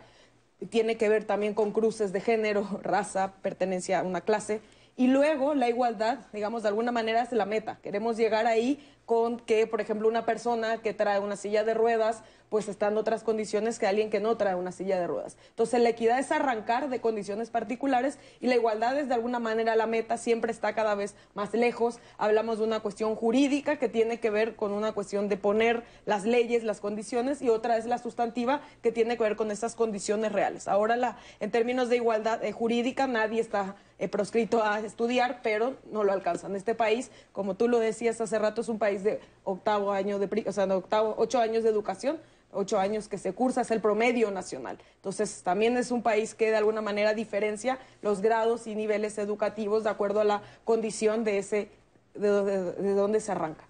tiene 0.69 0.97
que 0.97 1.09
ver 1.09 1.23
también 1.23 1.53
con 1.53 1.71
cruces 1.71 2.13
de 2.13 2.21
género, 2.21 2.79
raza, 2.83 3.33
pertenencia 3.41 3.99
a 3.99 4.03
una 4.03 4.21
clase. 4.21 4.61
Y 4.97 5.07
luego 5.07 5.53
la 5.55 5.69
igualdad, 5.69 6.19
digamos, 6.33 6.63
de 6.63 6.69
alguna 6.69 6.91
manera 6.91 7.21
es 7.21 7.31
la 7.31 7.45
meta. 7.45 7.79
Queremos 7.81 8.17
llegar 8.17 8.45
ahí 8.45 8.79
con 9.11 9.41
que, 9.41 9.67
por 9.67 9.81
ejemplo, 9.81 10.07
una 10.07 10.25
persona 10.25 10.77
que 10.77 10.93
trae 10.93 11.19
una 11.19 11.35
silla 11.35 11.65
de 11.65 11.73
ruedas 11.73 12.23
pues 12.51 12.67
está 12.67 12.89
en 12.89 12.97
otras 12.97 13.23
condiciones 13.23 13.79
que 13.79 13.87
alguien 13.87 14.09
que 14.09 14.19
no 14.19 14.35
trae 14.35 14.55
una 14.55 14.73
silla 14.73 14.99
de 14.99 15.07
ruedas. 15.07 15.37
Entonces 15.51 15.79
la 15.79 15.87
equidad 15.87 16.19
es 16.19 16.33
arrancar 16.33 16.89
de 16.89 16.99
condiciones 16.99 17.49
particulares 17.49 18.19
y 18.41 18.47
la 18.47 18.55
igualdad 18.55 18.99
es 18.99 19.07
de 19.07 19.13
alguna 19.13 19.39
manera 19.39 19.77
la 19.77 19.87
meta, 19.87 20.17
siempre 20.17 20.51
está 20.51 20.75
cada 20.75 20.93
vez 20.93 21.15
más 21.33 21.53
lejos. 21.53 21.99
Hablamos 22.17 22.59
de 22.59 22.65
una 22.65 22.81
cuestión 22.81 23.15
jurídica 23.15 23.79
que 23.79 23.87
tiene 23.87 24.19
que 24.19 24.29
ver 24.29 24.57
con 24.57 24.73
una 24.73 24.91
cuestión 24.91 25.29
de 25.29 25.37
poner 25.37 25.83
las 26.05 26.25
leyes, 26.25 26.65
las 26.65 26.81
condiciones 26.81 27.41
y 27.41 27.47
otra 27.47 27.77
es 27.77 27.85
la 27.85 27.99
sustantiva 27.99 28.59
que 28.83 28.91
tiene 28.91 29.15
que 29.15 29.23
ver 29.23 29.37
con 29.37 29.49
esas 29.49 29.75
condiciones 29.75 30.33
reales. 30.33 30.67
Ahora 30.67 30.97
la, 30.97 31.17
en 31.39 31.51
términos 31.51 31.87
de 31.87 31.95
igualdad 31.95 32.43
eh, 32.43 32.51
jurídica 32.51 33.07
nadie 33.07 33.39
está 33.39 33.77
eh, 33.97 34.09
proscrito 34.09 34.61
a 34.61 34.81
estudiar, 34.81 35.39
pero 35.41 35.77
no 35.89 36.03
lo 36.03 36.11
alcanzan. 36.11 36.57
Este 36.57 36.75
país, 36.75 37.11
como 37.31 37.55
tú 37.55 37.69
lo 37.69 37.79
decías 37.79 38.19
hace 38.19 38.39
rato, 38.39 38.59
es 38.59 38.67
un 38.67 38.79
país 38.79 39.00
de 39.03 39.19
octavo 39.43 39.91
año 39.91 40.19
de, 40.19 40.45
o 40.47 40.51
sea, 40.51 40.67
de 40.67 40.73
octavo, 40.73 41.15
ocho 41.17 41.39
años 41.39 41.63
de 41.63 41.69
educación 41.69 42.19
ocho 42.53 42.79
años 42.79 43.07
que 43.07 43.17
se 43.17 43.33
cursa, 43.33 43.61
es 43.61 43.71
el 43.71 43.81
promedio 43.81 44.31
nacional. 44.31 44.77
Entonces, 44.95 45.41
también 45.43 45.77
es 45.77 45.91
un 45.91 46.01
país 46.01 46.35
que 46.35 46.49
de 46.49 46.57
alguna 46.57 46.81
manera 46.81 47.13
diferencia 47.13 47.79
los 48.01 48.21
grados 48.21 48.67
y 48.67 48.75
niveles 48.75 49.17
educativos 49.17 49.83
de 49.83 49.89
acuerdo 49.89 50.21
a 50.21 50.23
la 50.23 50.41
condición 50.63 51.23
de 51.23 51.37
ese, 51.37 51.69
de, 52.13 52.93
donde 52.93 53.19
se 53.19 53.31
arranca. 53.31 53.65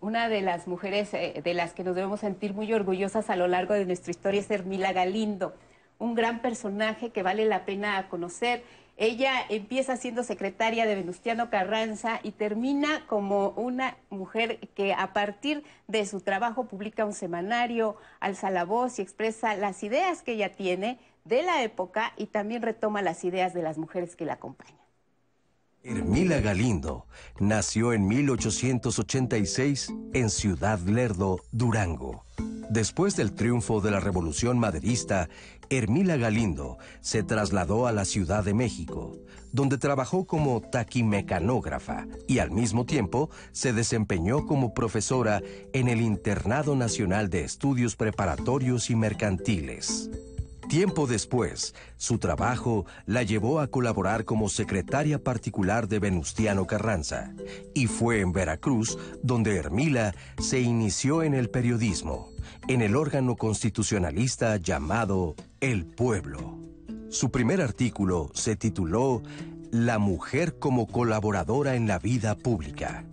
Una 0.00 0.28
de 0.28 0.42
las 0.42 0.66
mujeres 0.66 1.14
eh, 1.14 1.40
de 1.42 1.54
las 1.54 1.72
que 1.72 1.82
nos 1.82 1.94
debemos 1.94 2.20
sentir 2.20 2.52
muy 2.52 2.72
orgullosas 2.72 3.30
a 3.30 3.36
lo 3.36 3.48
largo 3.48 3.74
de 3.74 3.86
nuestra 3.86 4.10
historia 4.10 4.40
es 4.40 4.50
Hermila 4.50 4.92
Galindo, 4.92 5.54
un 5.98 6.14
gran 6.14 6.42
personaje 6.42 7.10
que 7.10 7.22
vale 7.22 7.46
la 7.46 7.64
pena 7.64 8.08
conocer 8.08 8.62
ella 8.96 9.32
empieza 9.50 9.96
siendo 9.96 10.24
secretaria 10.24 10.86
de 10.86 10.94
Venustiano 10.94 11.50
Carranza 11.50 12.18
y 12.22 12.32
termina 12.32 13.06
como 13.06 13.50
una 13.50 13.96
mujer 14.08 14.58
que 14.74 14.94
a 14.94 15.12
partir 15.12 15.64
de 15.86 16.06
su 16.06 16.20
trabajo 16.20 16.66
publica 16.66 17.04
un 17.04 17.12
semanario, 17.12 17.96
alza 18.20 18.50
la 18.50 18.64
voz 18.64 18.98
y 18.98 19.02
expresa 19.02 19.54
las 19.54 19.82
ideas 19.82 20.22
que 20.22 20.32
ella 20.32 20.54
tiene 20.54 20.98
de 21.24 21.42
la 21.42 21.62
época 21.62 22.14
y 22.16 22.26
también 22.26 22.62
retoma 22.62 23.02
las 23.02 23.22
ideas 23.24 23.52
de 23.52 23.62
las 23.62 23.76
mujeres 23.76 24.16
que 24.16 24.24
la 24.24 24.34
acompañan. 24.34 24.86
Hermila 25.82 26.40
Galindo 26.40 27.06
nació 27.38 27.92
en 27.92 28.08
1886 28.08 29.92
en 30.14 30.30
Ciudad 30.30 30.80
Lerdo, 30.80 31.40
Durango. 31.52 32.24
Después 32.70 33.14
del 33.14 33.32
triunfo 33.32 33.80
de 33.80 33.92
la 33.92 34.00
Revolución 34.00 34.58
Maderista, 34.58 35.28
Hermila 35.70 36.16
Galindo 36.16 36.78
se 37.00 37.22
trasladó 37.22 37.86
a 37.86 37.92
la 37.92 38.04
Ciudad 38.04 38.44
de 38.44 38.54
México, 38.54 39.16
donde 39.52 39.78
trabajó 39.78 40.26
como 40.26 40.60
taquimecanógrafa 40.60 42.06
y 42.26 42.38
al 42.38 42.50
mismo 42.50 42.84
tiempo 42.84 43.30
se 43.52 43.72
desempeñó 43.72 44.46
como 44.46 44.74
profesora 44.74 45.42
en 45.72 45.88
el 45.88 46.00
Internado 46.00 46.76
Nacional 46.76 47.30
de 47.30 47.44
Estudios 47.44 47.96
Preparatorios 47.96 48.90
y 48.90 48.96
Mercantiles. 48.96 50.10
Tiempo 50.68 51.06
después, 51.06 51.76
su 51.96 52.18
trabajo 52.18 52.86
la 53.06 53.22
llevó 53.22 53.60
a 53.60 53.68
colaborar 53.68 54.24
como 54.24 54.48
secretaria 54.48 55.22
particular 55.22 55.86
de 55.86 56.00
Venustiano 56.00 56.66
Carranza, 56.66 57.32
y 57.72 57.86
fue 57.86 58.20
en 58.20 58.32
Veracruz 58.32 58.98
donde 59.22 59.56
Hermila 59.56 60.12
se 60.40 60.60
inició 60.60 61.22
en 61.22 61.34
el 61.34 61.50
periodismo, 61.50 62.32
en 62.68 62.82
el 62.82 62.96
órgano 62.96 63.36
constitucionalista 63.36 64.56
llamado 64.56 65.34
El 65.60 65.86
Pueblo. 65.86 66.58
Su 67.08 67.30
primer 67.30 67.60
artículo 67.60 68.30
se 68.34 68.56
tituló 68.56 69.22
La 69.70 69.98
mujer 69.98 70.58
como 70.58 70.86
colaboradora 70.86 71.76
en 71.76 71.86
la 71.86 71.98
vida 71.98 72.34
pública 72.36 73.04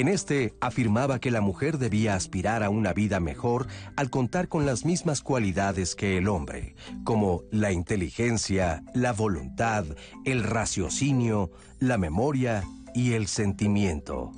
en 0.00 0.08
este 0.08 0.54
afirmaba 0.60 1.18
que 1.18 1.30
la 1.30 1.42
mujer 1.42 1.76
debía 1.76 2.14
aspirar 2.14 2.62
a 2.62 2.70
una 2.70 2.94
vida 2.94 3.20
mejor 3.20 3.66
al 3.96 4.08
contar 4.08 4.48
con 4.48 4.64
las 4.64 4.86
mismas 4.86 5.20
cualidades 5.20 5.94
que 5.94 6.16
el 6.16 6.28
hombre, 6.28 6.74
como 7.04 7.42
la 7.50 7.72
inteligencia, 7.72 8.82
la 8.94 9.12
voluntad, 9.12 9.84
el 10.24 10.42
raciocinio, 10.42 11.50
la 11.80 11.98
memoria 11.98 12.64
y 12.94 13.12
el 13.12 13.26
sentimiento. 13.26 14.32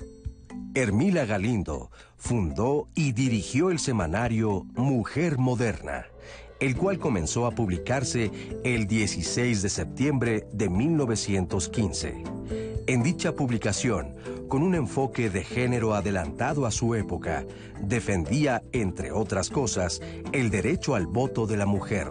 Hermila 0.75 1.25
Galindo 1.25 1.91
fundó 2.23 2.87
y 2.95 3.11
dirigió 3.11 3.69
el 3.69 3.79
semanario 3.79 4.65
Mujer 4.75 5.37
Moderna, 5.37 6.05
el 6.61 6.77
cual 6.77 6.97
comenzó 6.97 7.45
a 7.45 7.51
publicarse 7.51 8.31
el 8.63 8.87
16 8.87 9.61
de 9.61 9.67
septiembre 9.67 10.47
de 10.53 10.69
1915. 10.69 12.23
En 12.87 13.03
dicha 13.03 13.33
publicación, 13.35 14.15
con 14.47 14.63
un 14.63 14.73
enfoque 14.73 15.29
de 15.29 15.43
género 15.43 15.95
adelantado 15.95 16.65
a 16.65 16.71
su 16.71 16.95
época, 16.95 17.43
defendía, 17.81 18.63
entre 18.71 19.11
otras 19.11 19.49
cosas, 19.49 19.99
el 20.31 20.49
derecho 20.49 20.95
al 20.95 21.07
voto 21.07 21.45
de 21.45 21.57
la 21.57 21.65
mujer. 21.65 22.07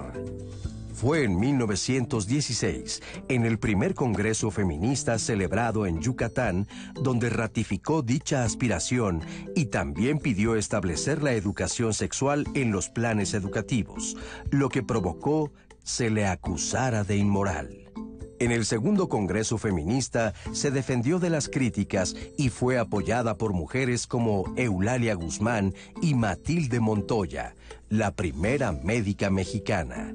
Fue 1.03 1.25
en 1.25 1.37
1916, 1.37 3.03
en 3.29 3.45
el 3.45 3.59
primer 3.59 3.97
Congreso 3.97 4.53
Feminista 4.53 5.19
celebrado 5.19 5.85
en 5.85 6.01
Yucatán, 6.01 6.69
donde 6.95 7.29
ratificó 7.29 8.03
dicha 8.03 8.45
aspiración 8.45 9.21
y 9.57 9.65
también 9.65 10.21
pidió 10.21 10.55
establecer 10.55 11.21
la 11.21 11.33
educación 11.33 11.93
sexual 11.93 12.47
en 12.55 12.71
los 12.71 12.89
planes 12.89 13.35
educativos, 13.35 14.17
lo 14.53 14.69
que 14.69 14.85
provocó 14.85 15.51
se 15.83 16.09
le 16.09 16.29
acusara 16.29 17.03
de 17.03 17.17
inmoral. 17.17 17.91
En 18.39 18.53
el 18.53 18.65
segundo 18.65 19.09
Congreso 19.09 19.59
Feminista 19.59 20.35
se 20.53 20.71
defendió 20.71 21.19
de 21.19 21.31
las 21.31 21.49
críticas 21.49 22.15
y 22.39 22.49
fue 22.49 22.79
apoyada 22.79 23.37
por 23.37 23.55
mujeres 23.55 24.07
como 24.07 24.45
Eulalia 24.57 25.15
Guzmán 25.15 25.75
y 26.01 26.15
Matilde 26.15 26.79
Montoya, 26.79 27.57
la 27.89 28.15
primera 28.15 28.71
médica 28.71 29.31
mexicana. 29.31 30.15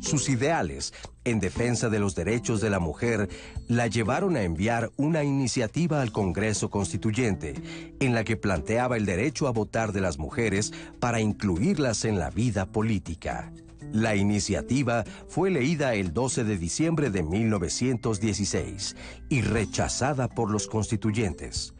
Sus 0.00 0.28
ideales 0.28 0.92
en 1.24 1.40
defensa 1.40 1.88
de 1.88 1.98
los 1.98 2.14
derechos 2.14 2.60
de 2.60 2.70
la 2.70 2.78
mujer 2.78 3.28
la 3.68 3.86
llevaron 3.86 4.36
a 4.36 4.42
enviar 4.42 4.90
una 4.96 5.22
iniciativa 5.24 6.02
al 6.02 6.12
Congreso 6.12 6.70
Constituyente 6.70 7.54
en 8.00 8.14
la 8.14 8.24
que 8.24 8.36
planteaba 8.36 8.96
el 8.96 9.06
derecho 9.06 9.46
a 9.46 9.52
votar 9.52 9.92
de 9.92 10.00
las 10.00 10.18
mujeres 10.18 10.72
para 11.00 11.20
incluirlas 11.20 12.04
en 12.04 12.18
la 12.18 12.30
vida 12.30 12.66
política. 12.66 13.52
La 13.92 14.16
iniciativa 14.16 15.04
fue 15.28 15.50
leída 15.50 15.94
el 15.94 16.14
12 16.14 16.44
de 16.44 16.56
diciembre 16.56 17.10
de 17.10 17.22
1916 17.22 18.96
y 19.28 19.42
rechazada 19.42 20.28
por 20.28 20.50
los 20.50 20.66
constituyentes. 20.66 21.74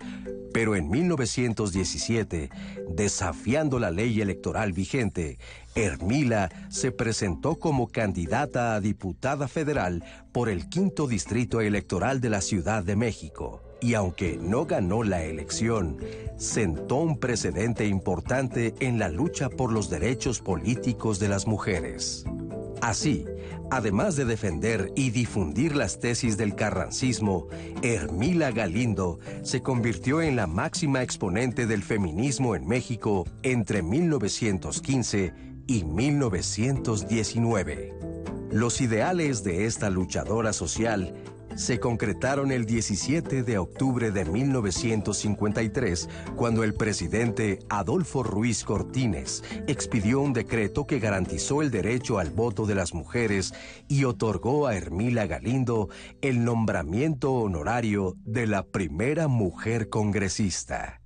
Pero 0.52 0.76
en 0.76 0.90
1917, 0.90 2.50
desafiando 2.90 3.78
la 3.78 3.90
ley 3.90 4.20
electoral 4.20 4.74
vigente, 4.74 5.38
Hermila 5.74 6.50
se 6.68 6.92
presentó 6.92 7.58
como 7.58 7.88
candidata 7.88 8.74
a 8.74 8.80
diputada 8.80 9.48
federal 9.48 10.04
por 10.32 10.48
el 10.48 10.68
quinto 10.68 11.06
distrito 11.06 11.60
electoral 11.60 12.20
de 12.20 12.30
la 12.30 12.40
Ciudad 12.40 12.84
de 12.84 12.96
México 12.96 13.62
y 13.82 13.94
aunque 13.94 14.38
no 14.40 14.64
ganó 14.64 15.02
la 15.02 15.24
elección, 15.24 15.98
sentó 16.36 16.96
un 16.96 17.18
precedente 17.18 17.86
importante 17.86 18.74
en 18.78 18.98
la 18.98 19.08
lucha 19.08 19.50
por 19.50 19.72
los 19.72 19.90
derechos 19.90 20.40
políticos 20.40 21.18
de 21.18 21.28
las 21.28 21.48
mujeres. 21.48 22.24
Así, 22.80 23.26
además 23.70 24.16
de 24.16 24.24
defender 24.24 24.92
y 24.96 25.10
difundir 25.10 25.74
las 25.74 25.98
tesis 25.98 26.36
del 26.36 26.54
carrancismo, 26.54 27.48
Hermila 27.82 28.50
Galindo 28.50 29.18
se 29.42 29.62
convirtió 29.62 30.22
en 30.22 30.36
la 30.36 30.46
máxima 30.46 31.02
exponente 31.02 31.66
del 31.66 31.82
feminismo 31.82 32.54
en 32.54 32.66
México 32.66 33.24
entre 33.42 33.82
1915 33.82 35.51
y 35.66 35.84
1919. 35.84 37.94
Los 38.50 38.80
ideales 38.80 39.44
de 39.44 39.66
esta 39.66 39.90
luchadora 39.90 40.52
social 40.52 41.14
se 41.56 41.80
concretaron 41.80 42.50
el 42.50 42.64
17 42.64 43.42
de 43.42 43.58
octubre 43.58 44.10
de 44.10 44.24
1953, 44.24 46.08
cuando 46.36 46.64
el 46.64 46.74
presidente 46.74 47.58
Adolfo 47.68 48.22
Ruiz 48.22 48.64
Cortines 48.64 49.42
expidió 49.66 50.20
un 50.20 50.32
decreto 50.32 50.86
que 50.86 50.98
garantizó 50.98 51.62
el 51.62 51.70
derecho 51.70 52.18
al 52.18 52.30
voto 52.30 52.66
de 52.66 52.74
las 52.74 52.94
mujeres 52.94 53.54
y 53.88 54.04
otorgó 54.04 54.66
a 54.66 54.76
Hermila 54.76 55.26
Galindo 55.26 55.88
el 56.20 56.44
nombramiento 56.44 57.32
honorario 57.32 58.16
de 58.24 58.46
la 58.46 58.62
primera 58.62 59.28
mujer 59.28 59.88
congresista 59.88 61.01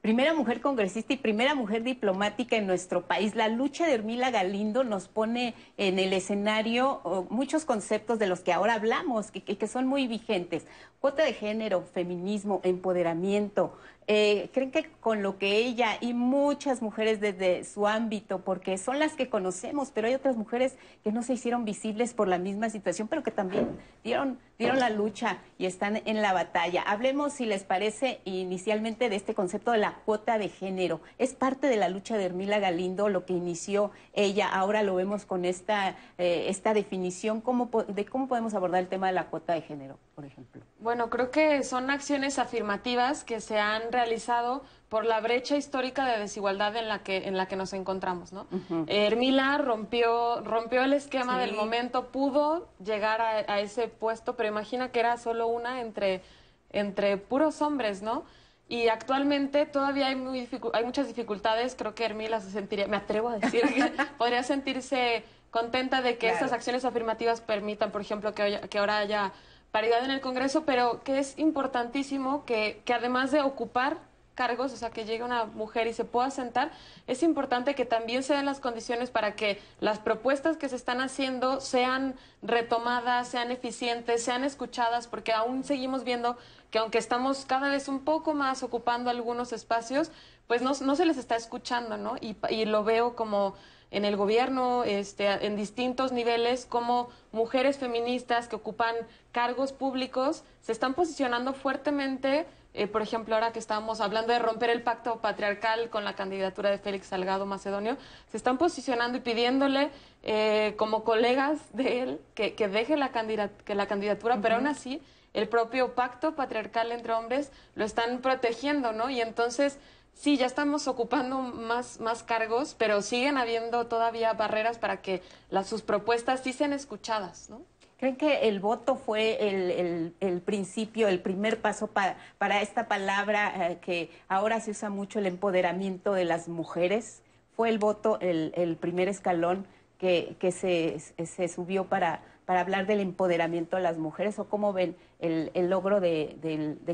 primera 0.00 0.32
mujer 0.34 0.60
congresista 0.60 1.12
y 1.12 1.16
primera 1.18 1.54
mujer 1.54 1.82
diplomática 1.82 2.56
en 2.56 2.66
nuestro 2.66 3.06
país. 3.06 3.34
La 3.34 3.48
lucha 3.48 3.86
de 3.86 3.94
Hermila 3.94 4.30
Galindo 4.30 4.82
nos 4.82 5.08
pone 5.08 5.54
en 5.76 5.98
el 5.98 6.12
escenario 6.12 7.00
oh, 7.04 7.26
muchos 7.28 7.64
conceptos 7.64 8.18
de 8.18 8.26
los 8.26 8.40
que 8.40 8.52
ahora 8.52 8.74
hablamos, 8.74 9.30
que, 9.30 9.42
que 9.42 9.66
son 9.66 9.86
muy 9.86 10.06
vigentes. 10.06 10.66
Cuota 11.00 11.22
de 11.24 11.32
género, 11.34 11.82
feminismo, 11.92 12.60
empoderamiento, 12.64 13.72
Eh, 14.12 14.50
¿Creen 14.52 14.72
que 14.72 14.90
con 15.00 15.22
lo 15.22 15.38
que 15.38 15.58
ella 15.58 15.96
y 16.00 16.14
muchas 16.14 16.82
mujeres 16.82 17.20
desde 17.20 17.62
su 17.62 17.86
ámbito, 17.86 18.40
porque 18.40 18.76
son 18.76 18.98
las 18.98 19.12
que 19.12 19.28
conocemos, 19.28 19.92
pero 19.92 20.08
hay 20.08 20.14
otras 20.14 20.36
mujeres 20.36 20.74
que 21.04 21.12
no 21.12 21.22
se 21.22 21.34
hicieron 21.34 21.64
visibles 21.64 22.12
por 22.12 22.26
la 22.26 22.38
misma 22.38 22.70
situación, 22.70 23.06
pero 23.06 23.22
que 23.22 23.30
también 23.30 23.68
dieron, 24.02 24.38
dieron 24.60 24.78
la 24.78 24.90
lucha 24.90 25.38
y 25.58 25.66
están 25.66 26.02
en 26.04 26.22
la 26.22 26.32
batalla? 26.32 26.82
Hablemos, 26.82 27.32
si 27.32 27.46
les 27.46 27.64
parece, 27.64 28.20
inicialmente 28.24 29.08
de 29.08 29.16
este 29.16 29.34
concepto 29.34 29.72
de 29.72 29.78
la 29.78 29.94
cuota 30.04 30.38
de 30.38 30.48
género. 30.48 31.00
Es 31.18 31.34
parte 31.34 31.66
de 31.66 31.76
la 31.76 31.88
lucha 31.88 32.16
de 32.16 32.26
Hermila 32.26 32.58
Galindo, 32.58 33.08
lo 33.08 33.24
que 33.24 33.32
inició 33.32 33.90
ella. 34.12 34.48
Ahora 34.48 34.82
lo 34.82 34.94
vemos 34.94 35.24
con 35.24 35.44
esta, 35.44 35.96
eh, 36.18 36.46
esta 36.48 36.74
definición 36.74 37.40
¿cómo, 37.40 37.70
de 37.88 38.04
cómo 38.04 38.28
podemos 38.28 38.54
abordar 38.54 38.80
el 38.80 38.88
tema 38.88 39.06
de 39.06 39.14
la 39.14 39.26
cuota 39.26 39.54
de 39.54 39.62
género, 39.62 39.98
por 40.14 40.26
ejemplo. 40.26 40.62
Bueno, 40.78 41.08
creo 41.08 41.30
que 41.30 41.62
son 41.62 41.90
acciones 41.90 42.38
afirmativas 42.38 43.24
que 43.24 43.40
se 43.40 43.58
han 43.58 43.90
realizado 43.90 44.62
por 44.90 45.06
la 45.06 45.20
brecha 45.20 45.56
histórica 45.56 46.04
de 46.04 46.18
desigualdad 46.18 46.74
en 46.74 46.88
la 46.88 47.04
que 47.04 47.28
en 47.28 47.36
la 47.36 47.46
que 47.46 47.54
nos 47.54 47.72
encontramos, 47.72 48.32
¿no? 48.32 48.46
Hermila 48.88 49.56
rompió 49.56 50.40
rompió 50.42 50.82
el 50.82 50.92
esquema 50.92 51.38
del 51.38 51.54
momento, 51.54 52.08
pudo 52.08 52.68
llegar 52.84 53.20
a, 53.20 53.60
ese 53.60 53.86
puesto, 53.86 54.34
pero 54.34 54.48
imagina 54.48 54.90
que 54.90 54.98
era 54.98 55.16
solo 55.16 55.46
una 55.46 55.80
entre 55.80 56.22
entre 56.70 57.16
puros 57.18 57.62
hombres, 57.62 58.02
¿no? 58.02 58.24
Y 58.68 58.88
actualmente 58.88 59.64
todavía 59.64 60.08
hay, 60.08 60.16
muy 60.16 60.48
hay 60.72 60.84
muchas 60.84 61.06
dificultades. 61.06 61.76
Creo 61.76 61.94
que 61.94 62.04
Hermila 62.04 62.40
se 62.40 62.50
sentiría, 62.50 62.88
me 62.88 62.96
atrevo 62.96 63.28
a 63.28 63.38
decir, 63.38 63.62
que 63.62 63.92
podría 64.18 64.42
sentirse 64.42 65.24
contenta 65.52 66.02
de 66.02 66.18
que 66.18 66.30
estas 66.30 66.52
acciones 66.52 66.84
afirmativas 66.84 67.40
permitan, 67.40 67.92
por 67.92 68.00
ejemplo, 68.00 68.34
que, 68.34 68.60
que 68.68 68.78
ahora 68.78 68.98
haya 68.98 69.32
paridad 69.70 70.04
en 70.04 70.10
el 70.10 70.20
Congreso, 70.20 70.64
pero 70.64 71.02
que 71.04 71.20
es 71.20 71.38
importantísimo 71.38 72.44
que, 72.44 72.82
que 72.84 72.92
además 72.92 73.30
de 73.30 73.40
ocupar 73.40 74.09
cargos, 74.34 74.72
o 74.72 74.76
sea, 74.76 74.90
que 74.90 75.04
llegue 75.04 75.22
una 75.22 75.44
mujer 75.44 75.86
y 75.86 75.92
se 75.92 76.04
pueda 76.04 76.30
sentar, 76.30 76.70
es 77.06 77.22
importante 77.22 77.74
que 77.74 77.84
también 77.84 78.22
se 78.22 78.34
den 78.34 78.46
las 78.46 78.60
condiciones 78.60 79.10
para 79.10 79.34
que 79.34 79.60
las 79.80 79.98
propuestas 79.98 80.56
que 80.56 80.68
se 80.68 80.76
están 80.76 81.00
haciendo 81.00 81.60
sean 81.60 82.14
retomadas, 82.42 83.28
sean 83.28 83.50
eficientes, 83.50 84.22
sean 84.22 84.44
escuchadas, 84.44 85.06
porque 85.08 85.32
aún 85.32 85.64
seguimos 85.64 86.04
viendo 86.04 86.36
que 86.70 86.78
aunque 86.78 86.98
estamos 86.98 87.44
cada 87.44 87.68
vez 87.68 87.88
un 87.88 88.00
poco 88.00 88.34
más 88.34 88.62
ocupando 88.62 89.10
algunos 89.10 89.52
espacios, 89.52 90.10
pues 90.46 90.62
no, 90.62 90.72
no 90.80 90.96
se 90.96 91.04
les 91.04 91.16
está 91.16 91.36
escuchando, 91.36 91.96
¿no? 91.96 92.16
Y, 92.20 92.64
lo 92.64 92.82
veo 92.82 93.14
como 93.14 93.54
en 93.90 94.04
el 94.04 94.16
gobierno, 94.16 94.84
este, 94.84 95.26
en 95.46 95.56
distintos 95.56 96.12
niveles, 96.12 96.66
como 96.66 97.08
mujeres 97.32 97.78
feministas 97.78 98.48
que 98.48 98.56
ocupan 98.56 98.94
cargos 99.32 99.72
públicos 99.72 100.44
se 100.60 100.72
están 100.72 100.94
posicionando 100.94 101.52
fuertemente. 101.52 102.46
Eh, 102.72 102.86
por 102.86 103.02
ejemplo, 103.02 103.34
ahora 103.34 103.52
que 103.52 103.58
estábamos 103.58 104.00
hablando 104.00 104.32
de 104.32 104.38
romper 104.38 104.70
el 104.70 104.82
pacto 104.82 105.20
patriarcal 105.20 105.90
con 105.90 106.04
la 106.04 106.14
candidatura 106.14 106.70
de 106.70 106.78
Félix 106.78 107.08
Salgado 107.08 107.44
Macedonio, 107.44 107.96
se 108.30 108.36
están 108.36 108.58
posicionando 108.58 109.18
y 109.18 109.20
pidiéndole 109.20 109.90
eh, 110.22 110.74
como 110.76 111.02
colegas 111.02 111.58
de 111.72 112.02
él 112.02 112.20
que, 112.34 112.52
deje 112.68 112.96
la, 112.96 113.10
que 113.10 113.74
la 113.74 113.86
candidatura, 113.86 114.38
pero 114.40 114.56
aún 114.56 114.68
así 114.68 115.02
el 115.34 115.48
propio 115.48 115.94
pacto 115.94 116.34
patriarcal 116.34 116.92
entre 116.92 117.12
hombres 117.12 117.50
lo 117.74 117.84
están 117.84 118.20
protegiendo, 118.20 118.92
¿no? 118.92 119.10
Y 119.10 119.20
entonces 119.20 119.78
sí, 120.14 120.36
ya 120.36 120.46
estamos 120.46 120.86
ocupando 120.86 121.38
más, 121.38 122.00
más 122.00 122.22
cargos, 122.22 122.74
pero 122.78 123.02
siguen 123.02 123.36
habiendo 123.36 123.86
todavía 123.86 124.32
barreras 124.32 124.78
para 124.78 125.02
que 125.02 125.22
las, 125.50 125.68
sus 125.68 125.82
propuestas 125.82 126.40
sí 126.40 126.52
sean 126.52 126.72
escuchadas, 126.72 127.50
¿no? 127.50 127.62
¿Creen 128.00 128.16
que 128.16 128.48
el 128.48 128.60
voto 128.60 128.96
fue 128.96 129.46
el, 129.46 130.14
el, 130.20 130.40
principio, 130.40 131.06
el 131.08 131.20
primer 131.20 131.60
paso 131.60 131.86
para, 131.86 132.16
para 132.38 132.62
esta 132.62 132.88
palabra 132.88 133.72
eh, 133.72 133.78
que 133.82 134.08
ahora 134.26 134.58
se 134.60 134.70
usa 134.70 134.88
mucho, 134.88 135.18
el 135.18 135.26
empoderamiento 135.26 136.14
de 136.14 136.24
las 136.24 136.48
mujeres? 136.48 137.20
¿Fue 137.54 137.68
el 137.68 137.78
voto 137.78 138.18
el, 138.22 138.54
el 138.56 138.76
primer 138.76 139.08
escalón 139.08 139.66
que, 139.98 140.34
que 140.38 140.50
se, 140.50 140.98
se 140.98 141.48
subió 141.48 141.84
para, 141.84 142.22
para 142.50 142.62
hablar 142.62 142.84
del 142.84 142.98
empoderamiento 142.98 143.76
de 143.76 143.82
las 143.84 143.96
mujeres 143.96 144.40
o 144.40 144.48
cómo 144.48 144.72
ven 144.72 144.96
el, 145.20 145.70
logro 145.70 146.00
de, 146.00 146.36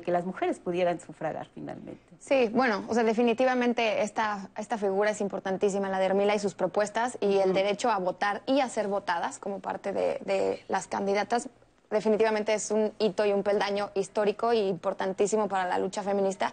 que 0.05 0.13
las 0.13 0.27
mujeres 0.27 0.59
pudieran 0.59 1.01
sufragar 1.01 1.49
finalmente. 1.55 1.99
Sí, 2.19 2.51
bueno, 2.53 2.85
o 2.89 2.93
sea, 2.93 3.05
definitivamente 3.05 4.03
esta, 4.03 4.51
esta 4.59 4.77
figura 4.77 5.13
es 5.13 5.23
importantísima, 5.23 5.89
la 5.89 5.99
de 5.99 6.05
Hermila 6.05 6.35
y 6.35 6.41
sus 6.41 6.53
propuestas 6.53 7.17
y 7.23 7.39
el 7.39 7.55
derecho 7.55 7.91
a 7.91 7.97
votar 7.99 8.43
y 8.45 8.61
a 8.61 8.69
ser 8.69 8.87
votadas 8.87 9.39
como 9.39 9.61
parte 9.61 9.95
de, 9.95 10.63
las 10.69 10.89
candidatas 10.89 11.49
definitivamente 11.91 12.53
es 12.53 12.71
un 12.71 12.93
hito 12.99 13.25
y 13.25 13.33
un 13.33 13.43
peldaño 13.43 13.89
histórico 13.95 14.53
e 14.53 14.57
importantísimo 14.57 15.49
para 15.49 15.65
la 15.65 15.79
lucha 15.79 16.03
feminista, 16.03 16.53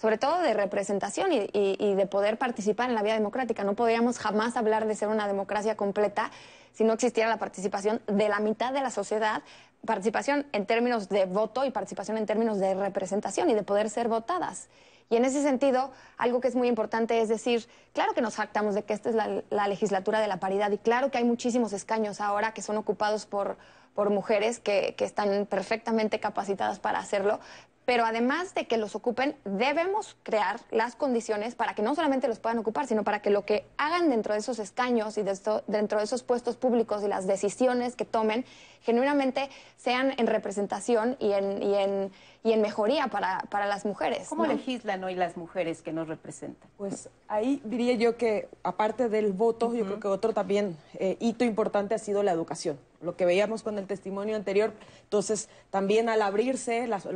sobre 0.00 0.18
todo 0.18 0.40
de 0.40 0.54
representación 0.54 1.32
y, 1.32 1.94
de 1.94 2.06
poder 2.06 2.38
participar 2.38 2.88
en 2.88 2.94
la 2.94 3.02
vida 3.02 3.14
democrática. 3.14 3.64
No 3.64 3.74
podríamos 3.74 4.18
jamás 4.18 4.56
hablar 4.56 4.86
de 4.86 4.94
ser 4.94 5.08
una 5.08 5.26
democracia 5.26 5.76
completa 5.76 6.30
si 6.72 6.84
no 6.84 6.92
existiera 6.92 7.28
la 7.28 7.38
participación 7.38 8.02
de 8.06 8.28
la 8.28 8.38
mitad 8.38 8.72
de 8.72 8.82
la 8.82 8.90
sociedad, 8.90 9.42
participación 9.86 10.46
en 10.52 10.66
términos 10.66 11.08
de 11.08 11.24
voto 11.24 11.64
y 11.64 11.70
participación 11.70 12.18
en 12.18 12.26
términos 12.26 12.58
de 12.58 12.74
representación 12.74 13.48
y 13.48 13.54
de 13.54 13.62
poder 13.62 13.88
ser 13.88 14.08
votadas. 14.08 14.68
Y 15.08 15.16
en 15.16 15.24
ese 15.24 15.40
sentido, 15.40 15.92
algo 16.18 16.40
que 16.40 16.48
es 16.48 16.56
muy 16.56 16.68
importante 16.68 17.20
es 17.20 17.28
decir, 17.28 17.66
claro 17.94 18.12
que 18.12 18.20
nos 18.20 18.36
jactamos 18.36 18.74
de 18.74 18.82
que 18.82 18.92
esta 18.92 19.08
es 19.08 19.14
la, 19.14 19.68
legislatura 19.68 20.20
de 20.20 20.26
la 20.26 20.38
paridad 20.38 20.70
y 20.72 20.78
claro 20.78 21.10
que 21.10 21.18
hay 21.18 21.24
muchísimos 21.24 21.72
escaños 21.72 22.20
ahora 22.20 22.52
que 22.52 22.60
son 22.60 22.76
ocupados 22.76 23.24
por, 23.24 23.56
por 23.94 24.10
mujeres 24.10 24.58
que, 24.58 24.94
que 24.98 25.04
están 25.04 25.46
perfectamente 25.46 26.18
capacitadas 26.18 26.80
para 26.80 26.98
hacerlo, 26.98 27.38
pero 27.86 28.04
además 28.04 28.52
de 28.52 28.66
que 28.66 28.76
los 28.76 28.96
ocupen, 28.96 29.36
debemos 29.44 30.16
crear 30.24 30.60
las 30.72 30.96
condiciones 30.96 31.54
para 31.54 31.74
que 31.74 31.82
no 31.82 31.94
solamente 31.94 32.26
los 32.26 32.40
puedan 32.40 32.58
ocupar, 32.58 32.86
sino 32.86 33.04
para 33.04 33.22
que 33.22 33.30
lo 33.30 33.46
que 33.46 33.64
hagan 33.78 34.10
dentro 34.10 34.34
de 34.34 34.40
esos 34.40 34.58
escaños 34.58 35.16
y 35.16 35.22
dentro 35.22 35.62
de 35.98 36.04
esos 36.04 36.24
puestos 36.24 36.56
públicos 36.56 37.04
y 37.04 37.08
las 37.08 37.28
decisiones 37.28 37.94
que 37.94 38.04
tomen, 38.04 38.44
genuinamente 38.86 39.50
sean 39.76 40.14
en 40.16 40.28
representación 40.28 41.16
y 41.18 41.32
en, 41.32 41.60
y 41.60 41.74
en, 41.74 42.12
y 42.44 42.52
en 42.52 42.62
mejoría 42.62 43.08
para, 43.08 43.40
para 43.50 43.66
las 43.66 43.84
mujeres. 43.84 44.28
¿Cómo 44.28 44.46
legislan 44.46 45.02
hoy 45.02 45.16
las 45.16 45.36
mujeres 45.36 45.82
que 45.82 45.92
nos 45.92 46.06
representan? 46.06 46.70
Pues 46.78 47.10
ahí 47.26 47.60
diría 47.64 47.94
yo 47.94 48.16
que, 48.16 48.48
aparte 48.62 49.08
del 49.08 49.32
voto, 49.32 49.74
yo 49.74 49.84
creo 49.84 49.98
que 49.98 50.06
otro 50.06 50.32
también 50.32 50.76
eh, 50.94 51.16
hito 51.18 51.44
importante 51.44 51.96
ha 51.96 51.98
sido 51.98 52.22
la 52.22 52.30
educación 52.30 52.78
lo 53.02 53.14
que 53.14 53.26
veíamos 53.26 53.62
con 53.62 53.78
el 53.78 53.86
testimonio 53.86 54.34
anterior. 54.36 54.72
Entonces, 55.04 55.48
también 55.70 56.08
al 56.08 56.22
abrirse 56.22 56.88
las, 56.88 57.06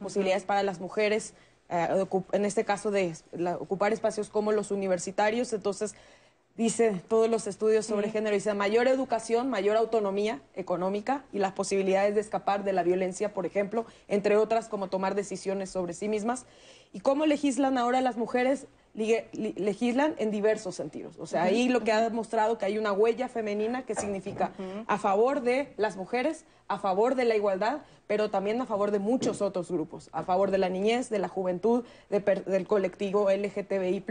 posibilidades 0.00 0.44
para 0.44 0.62
las 0.62 0.80
mujeres, 0.80 1.34
eh, 1.68 2.06
en 2.32 2.44
este 2.44 2.64
caso 2.64 2.90
de 2.90 3.14
ocupar 3.60 3.92
espacios 3.92 4.28
como 4.28 4.50
los 4.50 4.70
universitarios, 4.70 5.52
entonces 5.52 5.94
dice 6.56 7.02
todos 7.08 7.28
los 7.28 7.46
estudios 7.46 7.86
sobre 7.86 8.10
género, 8.10 8.34
dice 8.34 8.54
mayor 8.54 8.88
educación, 8.88 9.50
mayor 9.50 9.76
autonomía 9.76 10.40
económica 10.54 11.24
y 11.32 11.38
las 11.38 11.52
posibilidades 11.52 12.14
de 12.14 12.20
escapar 12.20 12.64
de 12.64 12.72
la 12.72 12.82
violencia, 12.82 13.34
por 13.34 13.46
ejemplo, 13.46 13.86
entre 14.08 14.36
otras 14.36 14.68
como 14.68 14.88
tomar 14.88 15.14
decisiones 15.14 15.70
sobre 15.70 15.92
sí 15.92 16.08
mismas. 16.08 16.46
¿Y 16.92 17.00
cómo 17.00 17.26
legislan 17.26 17.78
ahora 17.78 18.00
las 18.00 18.16
mujeres? 18.16 18.66
legislan 18.96 20.14
en 20.16 20.30
diversos 20.30 20.74
sentidos. 20.74 21.16
O 21.18 21.26
sea, 21.26 21.42
ahí 21.42 21.68
lo 21.68 21.84
que 21.84 21.92
ha 21.92 22.00
demostrado 22.00 22.56
que 22.56 22.64
hay 22.64 22.78
una 22.78 22.92
huella 22.92 23.28
femenina 23.28 23.84
que 23.84 23.94
significa 23.94 24.52
a 24.86 24.96
favor 24.96 25.42
de 25.42 25.74
las 25.76 25.96
mujeres, 25.96 26.46
a 26.66 26.78
favor 26.78 27.14
de 27.14 27.26
la 27.26 27.36
igualdad, 27.36 27.82
pero 28.06 28.30
también 28.30 28.60
a 28.60 28.66
favor 28.66 28.90
de 28.90 28.98
muchos 28.98 29.42
otros 29.42 29.70
grupos, 29.70 30.08
a 30.12 30.22
favor 30.22 30.50
de 30.50 30.58
la 30.58 30.68
niñez, 30.68 31.10
de 31.10 31.18
la 31.18 31.28
juventud, 31.28 31.84
del 32.08 32.66
colectivo 32.66 33.30
LGTBI, 33.30 34.04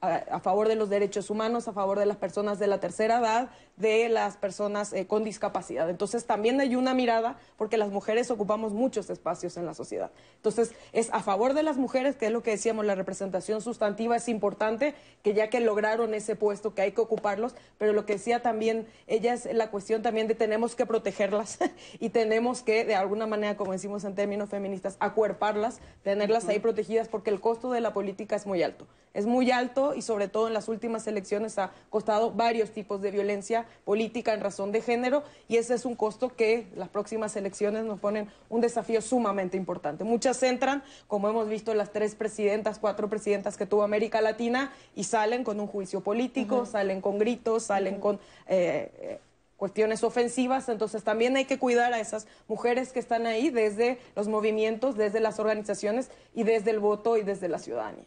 a, 0.00 0.14
a, 0.16 0.40
favor 0.40 0.68
de 0.68 0.76
los 0.76 0.88
derechos 0.88 1.30
humanos, 1.30 1.68
a 1.68 1.72
favor 1.72 1.98
de 1.98 2.06
las 2.06 2.16
personas 2.16 2.58
de 2.58 2.66
la 2.66 2.80
tercera 2.80 3.18
edad, 3.18 3.50
de 3.76 4.08
las 4.08 4.36
personas 4.36 4.92
eh, 4.92 5.06
con 5.06 5.22
discapacidad. 5.24 5.88
Entonces 5.90 6.24
también 6.24 6.60
hay 6.60 6.76
una 6.76 6.94
mirada 6.94 7.38
porque 7.56 7.76
las 7.76 7.90
mujeres 7.90 8.30
ocupamos 8.30 8.72
muchos 8.72 9.10
espacios 9.10 9.56
en 9.56 9.66
la 9.66 9.74
sociedad. 9.74 10.10
Entonces 10.36 10.72
es 10.92 11.12
a 11.12 11.22
favor 11.22 11.54
de 11.54 11.62
las 11.62 11.76
mujeres, 11.76 12.16
que 12.16 12.26
es 12.26 12.32
lo 12.32 12.42
que 12.42 12.52
decíamos, 12.52 12.86
la 12.86 12.94
representación 12.94 13.60
sustantiva 13.60 14.16
es 14.16 14.28
importante, 14.28 14.94
que 15.22 15.34
ya 15.34 15.50
que 15.50 15.60
lograron 15.60 16.14
ese 16.14 16.36
puesto, 16.36 16.74
que 16.74 16.82
hay 16.82 16.92
que 16.92 17.00
ocuparlos, 17.00 17.54
pero 17.78 17.92
lo 17.92 18.06
que 18.06 18.14
decía 18.14 18.40
también 18.40 18.86
ella 19.06 19.34
es 19.34 19.52
la 19.52 19.70
cuestión 19.70 20.02
también 20.02 20.26
de 20.26 20.34
tenemos 20.34 20.74
que 20.74 20.86
protegerlas 20.86 21.58
y 22.00 22.10
tenemos 22.10 22.62
que, 22.62 22.84
de 22.84 22.94
alguna 22.94 23.25
manera, 23.26 23.56
como 23.56 23.72
decimos 23.72 24.04
en 24.04 24.14
términos 24.14 24.50
feministas, 24.50 24.96
acuerparlas, 25.00 25.80
tenerlas 26.02 26.48
ahí 26.48 26.58
protegidas, 26.58 27.08
porque 27.08 27.30
el 27.30 27.40
costo 27.40 27.70
de 27.70 27.80
la 27.80 27.92
política 27.92 28.36
es 28.36 28.46
muy 28.46 28.62
alto. 28.62 28.86
Es 29.14 29.24
muy 29.24 29.50
alto 29.50 29.94
y 29.94 30.02
sobre 30.02 30.28
todo 30.28 30.46
en 30.48 30.52
las 30.52 30.68
últimas 30.68 31.06
elecciones 31.06 31.58
ha 31.58 31.70
costado 31.88 32.32
varios 32.32 32.70
tipos 32.70 33.00
de 33.00 33.10
violencia 33.10 33.64
política 33.86 34.34
en 34.34 34.40
razón 34.40 34.72
de 34.72 34.82
género 34.82 35.22
y 35.48 35.56
ese 35.56 35.74
es 35.74 35.86
un 35.86 35.94
costo 35.94 36.36
que 36.36 36.66
las 36.76 36.90
próximas 36.90 37.34
elecciones 37.34 37.84
nos 37.84 37.98
ponen 37.98 38.28
un 38.50 38.60
desafío 38.60 39.00
sumamente 39.00 39.56
importante. 39.56 40.04
Muchas 40.04 40.42
entran, 40.42 40.82
como 41.08 41.30
hemos 41.30 41.48
visto 41.48 41.72
las 41.72 41.92
tres 41.92 42.14
presidentas, 42.14 42.78
cuatro 42.78 43.08
presidentas 43.08 43.56
que 43.56 43.64
tuvo 43.64 43.84
América 43.84 44.20
Latina 44.20 44.72
y 44.94 45.04
salen 45.04 45.44
con 45.44 45.60
un 45.60 45.66
juicio 45.66 46.02
político, 46.02 46.66
salen 46.66 47.00
con 47.00 47.18
gritos, 47.18 47.62
salen 47.62 48.00
con... 48.00 48.20
Eh, 48.48 49.18
cuestiones 49.56 50.04
ofensivas, 50.04 50.68
entonces 50.68 51.02
también 51.02 51.36
hay 51.36 51.46
que 51.46 51.58
cuidar 51.58 51.92
a 51.92 52.00
esas 52.00 52.26
mujeres 52.48 52.92
que 52.92 52.98
están 52.98 53.26
ahí 53.26 53.50
desde 53.50 53.98
los 54.14 54.28
movimientos, 54.28 54.96
desde 54.96 55.20
las 55.20 55.38
organizaciones 55.38 56.10
y 56.34 56.42
desde 56.42 56.70
el 56.70 56.78
voto 56.78 57.16
y 57.16 57.22
desde 57.22 57.48
la 57.48 57.58
ciudadanía. 57.58 58.04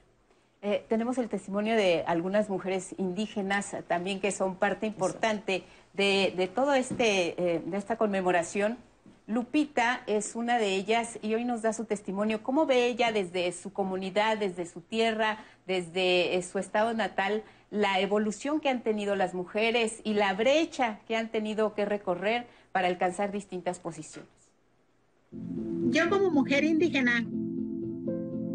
Eh, 0.62 0.86
tenemos 0.90 1.18
el 1.18 1.30
testimonio 1.30 1.76
de 1.76 2.04
algunas 2.06 2.50
mujeres 2.50 2.94
indígenas 2.98 3.74
también 3.88 4.20
que 4.20 4.32
son 4.32 4.56
parte 4.56 4.86
importante 4.86 5.64
de, 5.94 6.34
de 6.36 6.48
todo 6.48 6.74
este, 6.74 7.36
eh, 7.38 7.62
de 7.66 7.78
esta 7.78 7.96
conmemoración. 7.96 8.78
Lupita 9.26 10.02
es 10.08 10.36
una 10.36 10.58
de 10.58 10.76
ellas 10.76 11.20
y 11.22 11.36
hoy 11.36 11.46
nos 11.46 11.62
da 11.62 11.72
su 11.72 11.86
testimonio. 11.86 12.44
¿Cómo 12.44 12.66
ve 12.66 12.88
ella 12.88 13.12
desde 13.12 13.52
su 13.52 13.72
comunidad, 13.72 14.38
desde 14.38 14.66
su 14.66 14.82
tierra, 14.82 15.38
desde 15.66 16.36
eh, 16.36 16.42
su 16.42 16.60
estado 16.60 16.94
natal, 16.94 17.44
la 17.72 18.00
evolución 18.00 18.60
que 18.60 18.70
han 18.70 18.82
tenido 18.82 19.16
las 19.16 19.34
mujeres 19.34 20.02
y 20.04 20.14
la 20.14 20.34
brecha 20.34 21.00
que 21.08 21.16
han 21.16 21.30
tenido 21.30 21.74
que 21.74 21.86
recorrer 21.86 22.48
para 22.72 22.88
alcanzar 22.88 23.32
distintas 23.32 23.80
posiciones? 23.80 24.30
Yo 25.32 26.10
como 26.10 26.32
mujer 26.32 26.64
indígena 26.64 27.26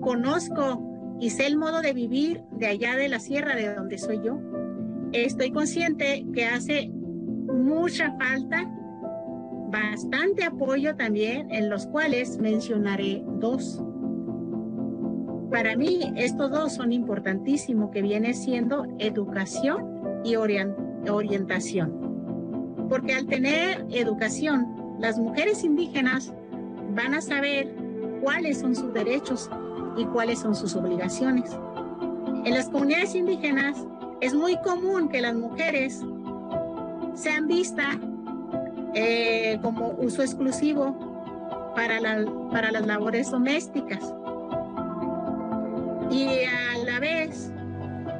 conozco 0.00 1.16
y 1.20 1.30
sé 1.30 1.46
el 1.46 1.56
modo 1.56 1.80
de 1.80 1.92
vivir 1.92 2.42
de 2.52 2.66
allá 2.66 2.96
de 2.96 3.08
la 3.08 3.20
sierra 3.20 3.54
de 3.54 3.74
donde 3.74 3.98
soy 3.98 4.20
yo. 4.24 4.38
Estoy 5.12 5.52
consciente 5.52 6.26
que 6.34 6.44
hace 6.44 6.88
mucha 6.88 8.16
falta, 8.18 8.68
bastante 9.70 10.44
apoyo 10.44 10.96
también, 10.96 11.50
en 11.50 11.70
los 11.70 11.86
cuales 11.86 12.38
mencionaré 12.38 13.22
dos. 13.24 13.82
Para 15.54 15.76
mí 15.76 16.12
estos 16.16 16.50
dos 16.50 16.72
son 16.72 16.92
importantísimos, 16.92 17.92
que 17.92 18.02
viene 18.02 18.34
siendo 18.34 18.88
educación 18.98 20.20
y 20.24 20.34
orientación. 20.34 21.92
Porque 22.88 23.14
al 23.14 23.26
tener 23.26 23.86
educación, 23.92 24.96
las 24.98 25.16
mujeres 25.16 25.62
indígenas 25.62 26.34
van 26.96 27.14
a 27.14 27.20
saber 27.20 27.72
cuáles 28.20 28.58
son 28.58 28.74
sus 28.74 28.92
derechos 28.92 29.48
y 29.96 30.04
cuáles 30.06 30.40
son 30.40 30.56
sus 30.56 30.74
obligaciones. 30.74 31.56
En 32.44 32.52
las 32.52 32.68
comunidades 32.68 33.14
indígenas 33.14 33.78
es 34.20 34.34
muy 34.34 34.56
común 34.56 35.08
que 35.08 35.20
las 35.20 35.36
mujeres 35.36 36.02
sean 37.14 37.46
vistas 37.46 37.96
eh, 38.96 39.60
como 39.62 39.90
uso 39.98 40.20
exclusivo 40.20 41.72
para, 41.76 42.00
para 42.50 42.72
las 42.72 42.84
labores 42.84 43.30
domésticas. 43.30 44.12
Y 46.10 46.44
a 46.44 46.84
la 46.84 47.00
vez, 47.00 47.50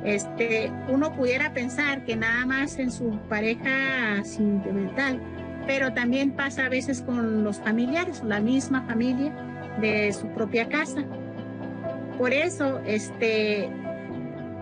este, 0.05 0.71
uno 0.89 1.15
pudiera 1.15 1.53
pensar 1.53 2.05
que 2.05 2.17
nada 2.17 2.45
más 2.47 2.79
en 2.79 2.91
su 2.91 3.19
pareja 3.29 4.23
sentimental, 4.25 5.21
pero 5.67 5.93
también 5.93 6.33
pasa 6.33 6.67
a 6.67 6.69
veces 6.69 7.03
con 7.03 7.43
los 7.45 7.59
familiares, 7.59 8.23
la 8.25 8.41
misma 8.41 8.83
familia 8.83 9.33
de 9.81 10.13
su 10.13 10.29
propia 10.29 10.69
casa. 10.69 11.05
Por 12.19 12.33
eso, 12.33 12.81
este, 12.87 13.71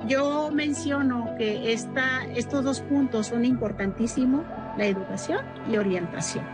yo 0.07 0.51
menciono 0.53 1.35
que 1.37 1.73
esta, 1.73 2.25
estos 2.35 2.65
dos 2.65 2.81
puntos 2.81 3.29
son 3.29 3.45
importantísimos, 3.45 4.45
la 4.77 4.87
educación 4.87 5.41
y 5.71 5.77
orientación. 5.77 6.45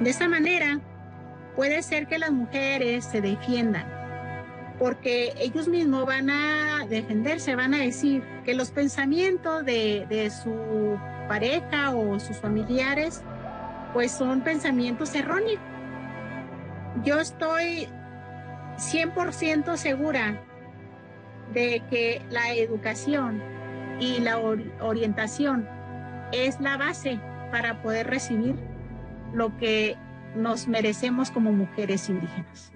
De 0.00 0.10
esta 0.10 0.28
manera, 0.28 0.80
puede 1.56 1.82
ser 1.82 2.06
que 2.06 2.18
las 2.18 2.30
mujeres 2.30 3.04
se 3.06 3.20
defiendan, 3.20 3.86
porque 4.78 5.32
ellos 5.38 5.68
mismos 5.68 6.04
van 6.04 6.28
a 6.30 6.86
defenderse, 6.88 7.56
van 7.56 7.74
a 7.74 7.78
decir 7.78 8.22
que 8.44 8.54
los 8.54 8.70
pensamientos 8.70 9.64
de, 9.64 10.30
su 10.42 10.98
pareja 11.28 11.90
o 11.90 12.20
sus 12.20 12.36
familiares, 12.36 13.22
pues 13.92 14.12
son 14.12 14.42
pensamientos 14.42 15.14
erróneos. 15.14 15.60
Yo 17.04 17.20
estoy 17.20 17.88
100% 18.76 19.76
segura 19.76 20.42
de 21.54 21.82
que 21.90 22.22
la 22.30 22.54
educación 22.54 23.42
y 23.98 24.18
la 24.20 24.38
orientación 24.38 25.66
es 26.32 26.60
la 26.60 26.76
base 26.76 27.18
para 27.50 27.80
poder 27.82 28.08
recibir 28.08 28.56
lo 29.32 29.56
que 29.56 29.96
nos 30.34 30.68
merecemos 30.68 31.30
como 31.30 31.52
mujeres 31.52 32.08
indígenas. 32.10 32.75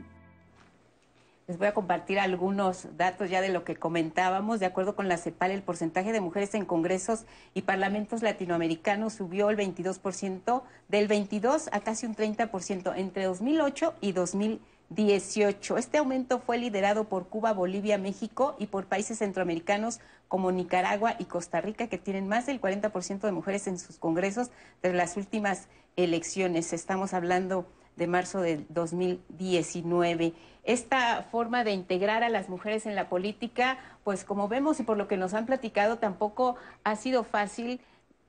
Les 1.51 1.59
voy 1.59 1.67
a 1.67 1.75
compartir 1.75 2.21
algunos 2.21 2.97
datos 2.97 3.29
ya 3.29 3.41
de 3.41 3.49
lo 3.49 3.65
que 3.65 3.75
comentábamos. 3.75 4.61
De 4.61 4.67
acuerdo 4.67 4.95
con 4.95 5.09
la 5.09 5.17
CEPAL, 5.17 5.51
el 5.51 5.65
porcentaje 5.65 6.13
de 6.13 6.21
mujeres 6.21 6.55
en 6.55 6.65
congresos 6.65 7.25
y 7.55 7.63
parlamentos 7.63 8.23
latinoamericanos 8.23 9.15
subió 9.15 9.51
el 9.51 9.57
22%, 9.57 10.63
del 10.87 11.09
22 11.09 11.69
a 11.73 11.81
casi 11.81 12.07
un 12.07 12.15
30% 12.15 12.93
entre 12.97 13.25
2008 13.25 13.95
y 14.01 14.13
2010. 14.13 14.61
18. 14.93 15.79
Este 15.79 15.99
aumento 15.99 16.41
fue 16.41 16.59
liderado 16.59 17.05
por 17.05 17.29
Cuba, 17.29 17.53
Bolivia, 17.53 17.97
México 17.97 18.57
y 18.59 18.67
por 18.67 18.87
países 18.87 19.19
centroamericanos 19.19 20.01
como 20.27 20.51
Nicaragua 20.51 21.15
y 21.21 21.27
Costa 21.27 21.61
Rica, 21.61 21.87
que 21.87 21.97
tienen 21.97 22.27
más 22.27 22.47
del 22.47 22.61
40% 22.61 23.21
de 23.21 23.31
mujeres 23.31 23.69
en 23.69 23.79
sus 23.79 23.99
congresos 23.99 24.51
de 24.83 24.93
las 24.93 25.17
últimas 25.17 25.69
elecciones. 25.95 26.73
Estamos 26.73 27.15
hablando 27.15 27.67
de 27.95 28.09
marzo 28.09 28.41
del 28.41 28.67
2019. 28.69 30.33
Esta 30.65 31.23
forma 31.31 31.65
de 31.65 31.73
integrar 31.73 32.23
a 32.23 32.29
las 32.29 32.49
mujeres 32.49 32.87
en 32.87 32.95
la 32.95 33.09
política, 33.09 33.79
pues 34.05 34.25
como 34.25 34.49
vemos 34.49 34.81
y 34.81 34.83
por 34.83 34.97
lo 34.97 35.09
que 35.09 35.17
nos 35.17 35.35
han 35.35 35.47
platicado, 35.47 35.99
tampoco 35.99 36.57
ha 36.85 36.97
sido 36.97 37.25
fácil 37.25 37.81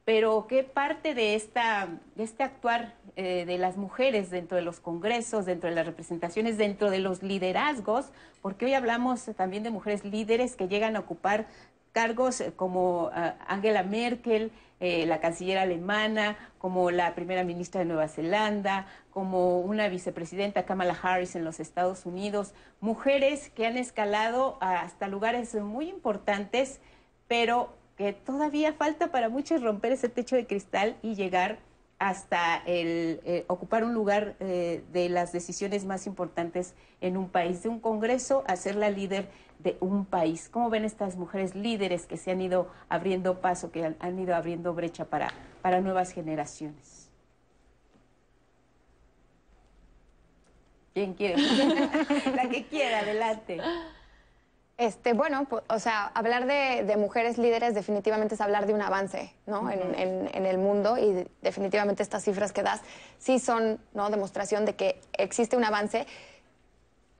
pero 0.03 0.47
¿qué 0.49 0.63
parte 0.63 1.13
de, 1.13 1.35
esta, 1.35 1.87
de 2.15 2.23
este 2.23 2.43
actuar 2.43 2.95
eh, 3.15 3.45
de 3.45 3.57
las 3.57 3.77
mujeres 3.77 4.31
dentro 4.31 4.57
de 4.57 4.63
los 4.63 4.79
congresos, 4.79 5.45
dentro 5.45 5.69
de 5.69 5.75
las 5.75 5.85
representaciones, 5.85 6.57
dentro 6.57 6.89
de 6.89 6.99
los 6.99 7.21
liderazgos? 7.21 8.07
Porque 8.41 8.65
hoy 8.65 8.73
hablamos 8.73 9.25
también 9.37 9.63
de 9.63 9.69
mujeres 9.69 10.03
líderes 10.03 10.55
que 10.55 10.67
llegan 10.67 10.95
a 10.95 10.99
ocupar 10.99 11.45
cargos 11.91 12.41
eh, 12.41 12.51
como 12.55 13.11
ah, 13.13 13.35
Angela 13.47 13.83
Merkel, 13.83 14.51
eh, 14.81 15.05
la 15.05 15.19
canciller 15.19 15.59
alemana, 15.59 16.37
como 16.57 16.89
la 16.89 17.13
primera 17.13 17.43
ministra 17.43 17.79
de 17.79 17.85
Nueva 17.85 18.07
Zelanda, 18.07 18.87
como 19.11 19.59
una 19.59 19.87
vicepresidenta 19.87 20.65
Kamala 20.65 20.97
Harris 20.99 21.35
en 21.35 21.45
los 21.45 21.59
Estados 21.59 22.07
Unidos, 22.07 22.55
mujeres 22.79 23.51
que 23.51 23.67
han 23.67 23.77
escalado 23.77 24.57
hasta 24.59 25.07
lugares 25.07 25.53
muy 25.53 25.87
importantes, 25.87 26.81
pero 27.27 27.73
que 27.95 28.11
todavía 28.11 28.73
falta 28.73 29.11
para 29.11 29.29
muchos 29.29 29.61
romper 29.61 29.91
ese 29.91 30.09
techo 30.09 30.35
de 30.35 30.47
cristal 30.47 30.97
y 31.03 31.13
llegar 31.13 31.59
hasta 32.01 32.57
el 32.65 33.21
eh, 33.25 33.45
ocupar 33.47 33.83
un 33.83 33.93
lugar 33.93 34.35
eh, 34.39 34.83
de 34.91 35.07
las 35.09 35.31
decisiones 35.31 35.85
más 35.85 36.07
importantes 36.07 36.73
en 36.99 37.15
un 37.15 37.29
país, 37.29 37.61
de 37.61 37.69
un 37.69 37.79
Congreso 37.79 38.43
a 38.47 38.55
ser 38.55 38.75
la 38.75 38.89
líder 38.89 39.29
de 39.63 39.77
un 39.79 40.05
país. 40.05 40.49
¿Cómo 40.49 40.69
ven 40.69 40.85
estas 40.85 41.15
mujeres 41.15 41.55
líderes 41.55 42.05
que 42.05 42.17
se 42.17 42.31
han 42.31 42.41
ido 42.41 42.69
abriendo 42.89 43.41
paso, 43.41 43.71
que 43.71 43.95
han, 43.99 44.19
ido 44.19 44.35
abriendo 44.35 44.73
brecha 44.73 45.05
para, 45.05 45.29
para 45.61 45.81
nuevas 45.81 46.11
generaciones? 46.11 47.09
¿Quién 50.93 51.13
quiere? 51.13 51.41
la 52.35 52.49
que 52.49 52.65
quiera, 52.65 52.99
adelante. 52.99 53.61
Este, 54.81 55.13
bueno, 55.13 55.47
o 55.67 55.77
sea, 55.77 56.07
hablar 56.07 56.47
de, 56.47 56.97
mujeres 56.97 57.37
líderes 57.37 57.75
definitivamente 57.75 58.33
es 58.33 58.41
hablar 58.41 58.65
de 58.65 58.73
un 58.73 58.81
avance 58.81 59.31
¿no? 59.45 59.69
en, 59.69 60.45
el 60.45 60.57
mundo 60.57 60.97
y 60.97 61.27
definitivamente 61.43 62.01
estas 62.01 62.23
cifras 62.23 62.51
que 62.51 62.63
das 62.63 62.81
sí 63.19 63.37
son 63.37 63.79
¿no? 63.93 64.09
demostración 64.09 64.65
de 64.65 64.73
que 64.75 64.99
existe 65.13 65.55
un 65.55 65.65
avance 65.65 66.07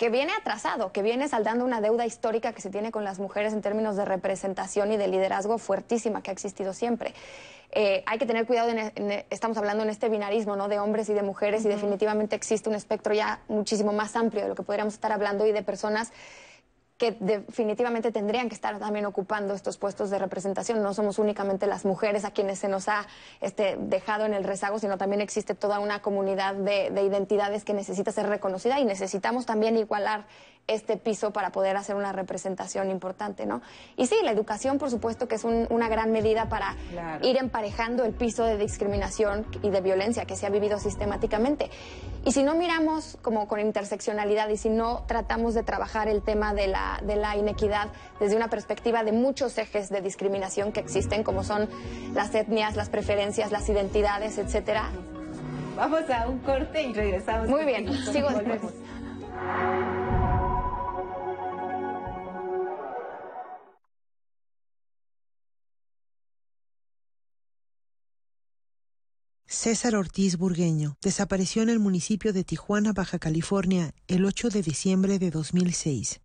que 0.02 0.10
viene 0.10 0.34
atrasado, 0.34 0.92
que 0.92 1.04
viene 1.04 1.28
saldando 1.28 1.64
una 1.64 1.80
deuda 1.80 2.08
histórica 2.08 2.54
que 2.54 2.62
se 2.62 2.72
tiene 2.72 2.92
con 2.92 3.04
las 3.04 3.20
mujeres 3.20 3.54
en 3.54 3.62
términos 3.62 3.96
de 3.98 4.04
representación 4.04 4.92
y 4.92 4.98
de 4.98 5.08
liderazgo 5.08 5.60
fuertísima 5.60 6.24
que 6.24 6.32
ha 6.32 6.34
existido 6.34 6.74
siempre. 6.74 7.14
Eh, 7.72 8.02
hay 8.08 8.18
que 8.18 8.26
tener 8.26 8.48
cuidado, 8.48 8.70
en, 8.72 8.92
estamos 9.30 9.60
hablando 9.60 9.84
en 9.84 9.92
este 9.92 10.10
binarismo 10.10 10.56
¿no? 10.56 10.70
de 10.70 10.80
hombres 10.80 11.08
y 11.10 11.14
de 11.14 11.22
mujeres 11.22 11.66
y 11.66 11.68
definitivamente 11.68 12.36
existe 12.36 12.68
un 12.68 12.74
espectro 12.74 13.14
ya 13.14 13.42
muchísimo 13.48 13.94
más 13.94 14.16
amplio 14.16 14.42
de 14.42 14.50
lo 14.50 14.56
que 14.56 14.64
podríamos 14.64 14.96
estar 14.96 15.12
hablando 15.12 15.46
y 15.46 15.52
de 15.52 15.62
personas 15.62 16.12
que 17.02 17.18
definitivamente 17.20 18.12
tendrían 18.12 18.48
que 18.48 18.54
estar 18.54 18.78
también 18.78 19.08
ocupando 19.08 19.56
estos 19.56 19.80
puestos 19.80 20.12
de 20.12 20.20
representación. 20.20 20.84
No 20.84 20.94
somos 20.94 21.18
únicamente 21.18 21.66
las 21.66 21.84
mujeres 21.84 22.26
a 22.26 22.30
quienes 22.30 22.60
se 22.60 22.68
nos 22.68 22.88
ha 22.88 23.08
este, 23.40 23.76
dejado 23.80 24.28
en 24.28 24.36
el 24.36 24.44
rezago, 24.44 24.78
sino 24.78 25.00
también 25.00 25.20
existe 25.20 25.56
toda 25.56 25.80
una 25.80 26.04
comunidad 26.04 26.54
de, 26.54 26.92
identidades 27.02 27.66
que 27.66 27.74
necesita 27.74 28.12
ser 28.12 28.28
reconocida 28.28 28.80
y 28.80 28.86
necesitamos 28.86 29.48
también 29.48 29.78
igualar 29.78 30.26
este 30.68 30.98
piso 30.98 31.32
para 31.32 31.52
poder 31.52 31.76
hacer 31.76 31.96
una 31.96 32.12
representación 32.12 32.90
importante, 32.90 33.46
¿no? 33.46 33.62
Y 33.98 34.08
sí, 34.08 34.16
la 34.24 34.32
educación, 34.32 34.78
por 34.78 34.90
supuesto, 34.90 35.28
que 35.28 35.36
es 35.36 35.44
una 35.44 35.90
gran 35.90 36.12
medida 36.12 36.50
para 36.50 36.76
ir 37.22 37.38
emparejando 37.38 38.06
el 38.06 38.14
piso 38.14 38.46
de 38.46 38.58
discriminación 38.58 39.46
y 39.62 39.70
de 39.70 39.82
violencia 39.82 40.26
que 40.26 40.36
se 40.36 40.46
ha 40.46 40.50
vivido 40.50 40.80
sistemáticamente. 40.80 41.70
Y 42.24 42.32
si 42.32 42.44
no 42.44 42.56
miramos 42.56 43.18
como 43.22 43.48
con 43.48 43.60
interseccionalidad 43.60 44.50
y 44.50 44.58
si 44.58 44.70
no 44.70 45.04
tratamos 45.08 45.54
de 45.54 45.64
trabajar 45.64 46.08
el 46.08 46.22
tema 46.22 46.54
de 46.54 46.68
la, 46.68 47.00
de 47.04 47.16
la 47.16 47.36
inequidad 47.36 47.90
desde 48.20 48.36
una 48.36 48.50
perspectiva 48.50 49.04
de 49.04 49.12
muchos 49.12 49.58
ejes 49.58 49.90
de 49.90 50.02
discriminación 50.02 50.72
que 50.72 50.80
existen, 50.80 51.24
como 51.24 51.44
son 51.44 51.68
las 52.14 52.34
etnias, 52.36 52.76
las 52.76 52.90
preferencias, 52.90 53.52
las 53.52 53.68
identidades, 53.70 54.38
etcétera. 54.38 54.90
Vamos 55.76 56.10
a 56.10 56.28
un 56.28 56.40
corte 56.40 56.84
y 56.84 56.94
regresamos. 56.94 57.48
Muy 57.48 57.66
bien, 57.66 57.92
sigo 58.12 58.30
después. 58.30 58.62
César 69.52 69.98
Ortiz 69.98 70.38
Burgueño 70.38 70.96
desapareció 71.02 71.62
en 71.62 71.68
el 71.68 71.78
municipio 71.78 72.32
de 72.32 72.46
Tijuana, 72.46 72.94
Baja 72.94 73.20
California, 73.20 73.94
el 74.08 74.24
8 74.24 74.48
de 74.48 74.62
diciembre 74.62 75.20
de 75.20 75.30
2006. 75.30 76.22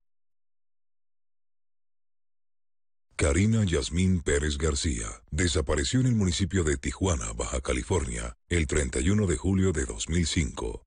Karina 3.17 3.65
Yasmín 3.65 4.21
Pérez 4.21 4.59
García 4.59 5.09
desapareció 5.33 5.99
en 5.99 6.07
el 6.07 6.15
municipio 6.15 6.63
de 6.63 6.77
Tijuana, 6.77 7.33
Baja 7.33 7.61
California, 7.61 8.37
el 8.49 8.69
31 8.69 9.27
de 9.27 9.37
julio 9.37 9.73
de 9.73 9.87
2005. 9.87 10.87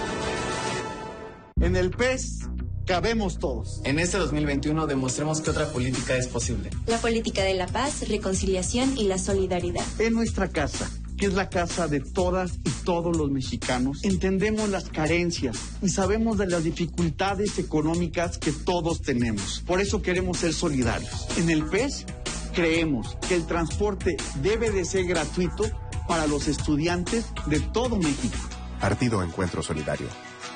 En 1.61 1.75
el 1.75 1.91
PES 1.91 2.39
cabemos 2.87 3.37
todos. 3.37 3.81
En 3.83 3.99
este 3.99 4.17
2021 4.17 4.87
demostremos 4.87 5.41
que 5.41 5.51
otra 5.51 5.71
política 5.71 6.17
es 6.17 6.25
posible. 6.25 6.71
La 6.87 6.97
política 6.97 7.43
de 7.43 7.53
la 7.53 7.67
paz, 7.67 8.09
reconciliación 8.09 8.97
y 8.97 9.03
la 9.03 9.19
solidaridad. 9.19 9.85
En 9.99 10.15
nuestra 10.15 10.49
casa, 10.49 10.89
que 11.19 11.27
es 11.27 11.33
la 11.33 11.49
casa 11.49 11.87
de 11.87 11.99
todas 11.99 12.53
y 12.65 12.71
todos 12.83 13.15
los 13.15 13.29
mexicanos, 13.29 13.99
entendemos 14.01 14.69
las 14.69 14.89
carencias 14.89 15.55
y 15.83 15.89
sabemos 15.89 16.39
de 16.39 16.47
las 16.47 16.63
dificultades 16.63 17.59
económicas 17.59 18.39
que 18.39 18.51
todos 18.51 19.03
tenemos. 19.03 19.63
Por 19.67 19.81
eso 19.81 20.01
queremos 20.01 20.39
ser 20.39 20.53
solidarios. 20.53 21.27
En 21.37 21.51
el 21.51 21.63
PES 21.65 22.07
creemos 22.55 23.19
que 23.29 23.35
el 23.35 23.45
transporte 23.45 24.17
debe 24.41 24.71
de 24.71 24.83
ser 24.83 25.05
gratuito 25.05 25.65
para 26.07 26.25
los 26.25 26.47
estudiantes 26.47 27.25
de 27.45 27.59
todo 27.59 27.97
México. 27.97 28.39
Partido 28.79 29.21
Encuentro 29.21 29.61
Solidario 29.61 30.07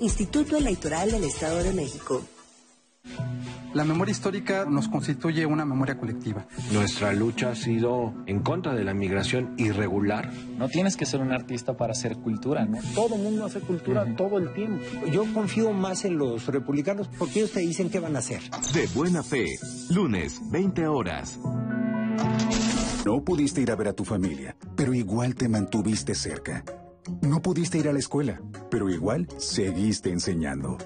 Instituto 0.00 0.56
Electoral 0.56 1.10
del 1.10 1.24
Estado 1.24 1.62
de 1.62 1.72
México. 1.72 2.22
La 3.74 3.84
memoria 3.84 4.12
histórica 4.12 4.66
nos 4.66 4.88
constituye 4.88 5.46
una 5.46 5.64
memoria 5.64 5.98
colectiva. 5.98 6.46
Nuestra 6.72 7.12
lucha 7.14 7.52
ha 7.52 7.54
sido 7.54 8.12
en 8.26 8.40
contra 8.40 8.74
de 8.74 8.84
la 8.84 8.92
migración 8.92 9.54
irregular. 9.56 10.30
No 10.58 10.68
tienes 10.68 10.96
que 10.96 11.06
ser 11.06 11.20
un 11.20 11.32
artista 11.32 11.74
para 11.74 11.92
hacer 11.92 12.18
cultura, 12.18 12.66
¿no? 12.66 12.78
Todo 12.94 13.14
el 13.14 13.22
mundo 13.22 13.46
hace 13.46 13.60
cultura 13.60 14.04
todo 14.14 14.36
el 14.38 14.52
tiempo. 14.52 14.84
Yo 15.10 15.24
confío 15.32 15.72
más 15.72 16.04
en 16.04 16.18
los 16.18 16.46
republicanos 16.46 17.08
porque 17.18 17.40
ellos 17.40 17.52
te 17.52 17.60
dicen 17.60 17.88
qué 17.88 17.98
van 17.98 18.14
a 18.14 18.18
hacer. 18.18 18.42
De 18.74 18.86
buena 18.88 19.22
fe, 19.22 19.46
lunes, 19.88 20.40
20 20.50 20.86
horas. 20.86 21.40
No 23.06 23.24
pudiste 23.24 23.62
ir 23.62 23.70
a 23.70 23.74
ver 23.74 23.88
a 23.88 23.92
tu 23.94 24.04
familia, 24.04 24.54
pero 24.76 24.92
igual 24.92 25.34
te 25.34 25.48
mantuviste 25.48 26.14
cerca. 26.14 26.62
No 27.20 27.42
pudiste 27.42 27.78
ir 27.78 27.88
a 27.88 27.92
la 27.92 27.98
escuela, 27.98 28.40
pero 28.70 28.88
igual 28.88 29.28
seguiste 29.36 30.10
enseñando. 30.10 30.78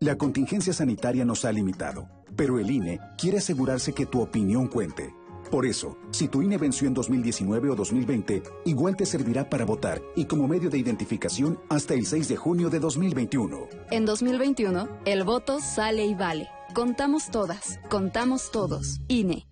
La 0.00 0.16
contingencia 0.16 0.72
sanitaria 0.72 1.24
nos 1.24 1.44
ha 1.44 1.52
limitado, 1.52 2.08
pero 2.36 2.58
el 2.58 2.70
INE 2.70 3.00
quiere 3.18 3.38
asegurarse 3.38 3.92
que 3.92 4.06
tu 4.06 4.20
opinión 4.20 4.66
cuente. 4.66 5.14
Por 5.50 5.66
eso, 5.66 5.98
si 6.10 6.28
tu 6.28 6.42
INE 6.42 6.58
venció 6.58 6.86
en 6.86 6.94
2019 6.94 7.70
o 7.70 7.74
2020, 7.74 8.42
igual 8.64 8.96
te 8.96 9.04
servirá 9.04 9.50
para 9.50 9.64
votar 9.64 10.00
y 10.14 10.26
como 10.26 10.46
medio 10.46 10.70
de 10.70 10.78
identificación 10.78 11.58
hasta 11.68 11.94
el 11.94 12.06
6 12.06 12.28
de 12.28 12.36
junio 12.36 12.70
de 12.70 12.78
2021. 12.78 13.68
En 13.90 14.06
2021, 14.06 14.88
el 15.04 15.24
voto 15.24 15.58
sale 15.60 16.06
y 16.06 16.14
vale. 16.14 16.48
Contamos 16.72 17.30
todas, 17.30 17.80
contamos 17.88 18.50
todos. 18.52 19.00
INE. 19.08 19.46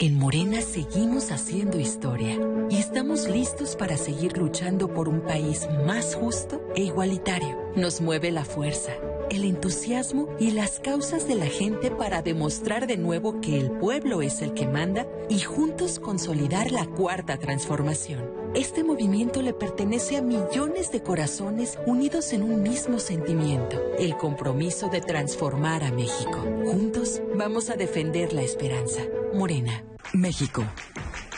En 0.00 0.16
Morena 0.16 0.60
seguimos 0.60 1.32
haciendo 1.32 1.80
historia 1.80 2.38
y 2.70 2.76
estamos 2.76 3.28
listos 3.28 3.74
para 3.74 3.96
seguir 3.96 4.38
luchando 4.38 4.94
por 4.94 5.08
un 5.08 5.22
país 5.22 5.66
más 5.88 6.14
justo 6.14 6.62
e 6.76 6.84
igualitario. 6.84 7.58
Nos 7.74 8.00
mueve 8.00 8.30
la 8.30 8.44
fuerza, 8.44 8.92
el 9.28 9.42
entusiasmo 9.42 10.28
y 10.38 10.52
las 10.52 10.78
causas 10.78 11.26
de 11.26 11.34
la 11.34 11.46
gente 11.46 11.90
para 11.90 12.22
demostrar 12.22 12.86
de 12.86 12.96
nuevo 12.96 13.40
que 13.40 13.58
el 13.58 13.72
pueblo 13.72 14.22
es 14.22 14.40
el 14.40 14.54
que 14.54 14.68
manda 14.68 15.04
y 15.28 15.40
juntos 15.40 15.98
consolidar 15.98 16.70
la 16.70 16.86
cuarta 16.86 17.36
transformación. 17.36 18.37
Este 18.54 18.82
movimiento 18.82 19.42
le 19.42 19.52
pertenece 19.52 20.16
a 20.16 20.22
millones 20.22 20.90
de 20.90 21.02
corazones 21.02 21.78
unidos 21.86 22.32
en 22.32 22.42
un 22.42 22.62
mismo 22.62 22.98
sentimiento, 22.98 23.78
el 23.98 24.16
compromiso 24.16 24.88
de 24.88 25.00
transformar 25.00 25.84
a 25.84 25.92
México. 25.92 26.40
Juntos 26.64 27.20
vamos 27.36 27.68
a 27.68 27.76
defender 27.76 28.32
la 28.32 28.42
esperanza. 28.42 29.02
Morena. 29.34 29.84
México. 30.14 30.64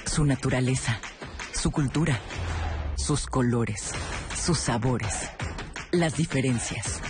Su 0.07 0.25
naturaleza, 0.25 1.01
su 1.53 1.71
cultura, 1.71 2.21
sus 2.97 3.27
colores, 3.27 3.91
sus 4.37 4.59
sabores, 4.59 5.31
las 5.91 6.17
diferencias. 6.17 7.01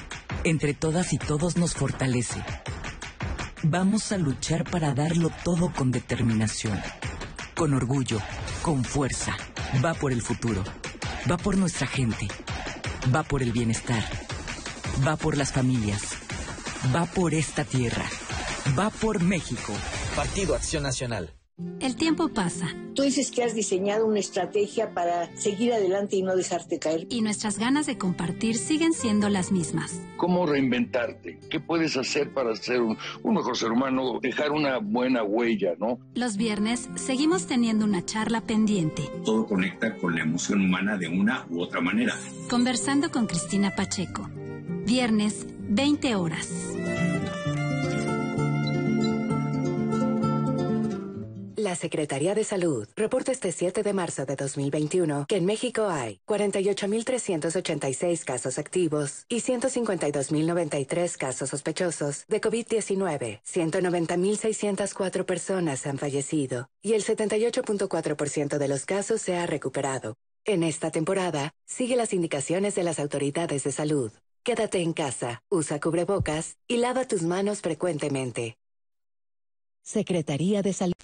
Entre 0.44 0.72
todas 0.72 1.12
y 1.12 1.18
todos 1.18 1.56
nos 1.56 1.74
fortalece. 1.74 2.42
Vamos 3.62 4.10
a 4.12 4.18
luchar 4.18 4.64
para 4.64 4.94
darlo 4.94 5.30
todo 5.44 5.70
con 5.72 5.90
determinación, 5.90 6.80
con 7.60 7.74
orgullo, 7.74 8.18
con 8.62 8.84
fuerza. 8.84 9.36
Va 9.84 9.92
por 9.92 10.12
el 10.12 10.22
futuro, 10.22 10.64
va 11.30 11.36
por 11.36 11.58
nuestra 11.58 11.86
gente, 11.86 12.26
va 13.14 13.22
por 13.22 13.42
el 13.42 13.52
bienestar, 13.52 14.02
va 15.06 15.18
por 15.18 15.36
las 15.36 15.52
familias, 15.52 16.16
va 16.96 17.04
por 17.04 17.34
esta 17.34 17.66
tierra, 17.66 18.06
va 18.78 18.88
por 18.88 19.22
México. 19.22 19.74
Partido 20.16 20.54
Acción 20.54 20.84
Nacional. 20.84 21.39
El 21.80 21.96
tiempo 21.96 22.28
pasa. 22.28 22.68
Tú 22.94 23.02
dices 23.02 23.30
que 23.30 23.42
has 23.42 23.54
diseñado 23.54 24.06
una 24.06 24.18
estrategia 24.20 24.92
para 24.92 25.34
seguir 25.34 25.72
adelante 25.72 26.16
y 26.16 26.22
no 26.22 26.36
dejarte 26.36 26.78
caer. 26.78 27.06
Y 27.08 27.22
nuestras 27.22 27.58
ganas 27.58 27.86
de 27.86 27.96
compartir 27.96 28.56
siguen 28.56 28.92
siendo 28.92 29.30
las 29.30 29.50
mismas. 29.50 30.02
¿Cómo 30.18 30.44
reinventarte? 30.44 31.38
¿Qué 31.48 31.58
puedes 31.58 31.96
hacer 31.96 32.34
para 32.34 32.54
ser 32.56 32.82
un, 32.82 32.98
mejor 33.24 33.56
ser 33.56 33.72
humano? 33.72 34.18
Dejar 34.20 34.52
una 34.52 34.78
buena 34.78 35.22
huella, 35.22 35.72
¿no? 35.78 35.98
Los 36.14 36.36
viernes 36.36 36.90
seguimos 36.96 37.46
teniendo 37.46 37.86
una 37.86 38.04
charla 38.04 38.42
pendiente. 38.42 39.02
Todo 39.24 39.46
conecta 39.46 39.96
con 39.96 40.14
la 40.14 40.22
emoción 40.22 40.60
humana 40.60 40.98
de 40.98 41.08
una 41.08 41.46
u 41.48 41.62
otra 41.62 41.80
manera. 41.80 42.14
Conversando 42.50 43.10
con 43.10 43.26
Cristina 43.26 43.70
Pacheco. 43.74 44.28
Viernes, 44.84 45.46
20 45.60 46.14
horas. 46.16 46.48
La 51.60 51.76
Secretaría 51.76 52.34
de 52.34 52.42
Salud 52.42 52.88
reporta 52.96 53.32
este 53.32 53.52
7 53.52 53.82
de 53.82 53.92
marzo 53.92 54.24
de 54.24 54.34
2021 54.34 55.26
que 55.28 55.36
en 55.36 55.44
México 55.44 55.88
hay 55.90 56.18
48.386 56.26 58.24
casos 58.24 58.58
activos 58.58 59.26
y 59.28 59.42
152.093 59.42 61.18
casos 61.18 61.50
sospechosos 61.50 62.24
de 62.28 62.40
COVID-19. 62.40 63.42
190.604 63.42 65.26
personas 65.26 65.86
han 65.86 65.98
fallecido 65.98 66.70
y 66.80 66.94
el 66.94 67.04
78.4% 67.04 68.56
de 68.56 68.68
los 68.68 68.86
casos 68.86 69.20
se 69.20 69.36
ha 69.36 69.44
recuperado. 69.44 70.16
En 70.46 70.62
esta 70.62 70.90
temporada, 70.90 71.52
sigue 71.66 71.94
las 71.94 72.14
indicaciones 72.14 72.74
de 72.74 72.84
las 72.84 72.98
autoridades 72.98 73.64
de 73.64 73.72
salud. 73.72 74.10
Quédate 74.42 74.80
en 74.80 74.94
casa, 74.94 75.42
usa 75.50 75.78
cubrebocas 75.78 76.56
y 76.66 76.78
lava 76.78 77.04
tus 77.04 77.20
manos 77.22 77.60
frecuentemente. 77.60 78.56
Secretaría 79.82 80.62
de 80.62 80.72
Salud. 80.72 80.94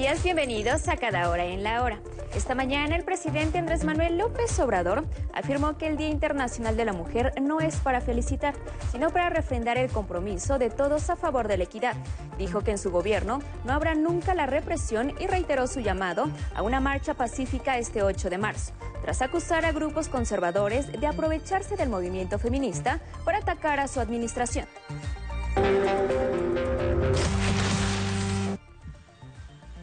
Días, 0.00 0.22
bienvenidos 0.22 0.88
a 0.88 0.96
Cada 0.96 1.28
Hora 1.28 1.44
en 1.44 1.62
la 1.62 1.82
Hora. 1.82 2.00
Esta 2.34 2.54
mañana 2.54 2.96
el 2.96 3.04
presidente 3.04 3.58
Andrés 3.58 3.84
Manuel 3.84 4.16
López 4.16 4.58
Obrador 4.58 5.04
afirmó 5.34 5.76
que 5.76 5.88
el 5.88 5.98
Día 5.98 6.08
Internacional 6.08 6.74
de 6.74 6.86
la 6.86 6.94
Mujer 6.94 7.34
no 7.38 7.60
es 7.60 7.76
para 7.76 8.00
felicitar, 8.00 8.54
sino 8.90 9.10
para 9.10 9.28
refrendar 9.28 9.76
el 9.76 9.90
compromiso 9.90 10.58
de 10.58 10.70
todos 10.70 11.10
a 11.10 11.16
favor 11.16 11.48
de 11.48 11.58
la 11.58 11.64
equidad. 11.64 11.96
Dijo 12.38 12.62
que 12.62 12.70
en 12.70 12.78
su 12.78 12.90
gobierno 12.90 13.40
no 13.66 13.74
habrá 13.74 13.94
nunca 13.94 14.32
la 14.32 14.46
represión 14.46 15.12
y 15.20 15.26
reiteró 15.26 15.66
su 15.66 15.80
llamado 15.80 16.30
a 16.54 16.62
una 16.62 16.80
marcha 16.80 17.12
pacífica 17.12 17.76
este 17.76 18.02
8 18.02 18.30
de 18.30 18.38
marzo, 18.38 18.72
tras 19.02 19.20
acusar 19.20 19.66
a 19.66 19.72
grupos 19.72 20.08
conservadores 20.08 20.90
de 20.98 21.06
aprovecharse 21.06 21.76
del 21.76 21.90
movimiento 21.90 22.38
feminista 22.38 23.00
para 23.26 23.36
atacar 23.36 23.80
a 23.80 23.86
su 23.86 24.00
administración. 24.00 24.64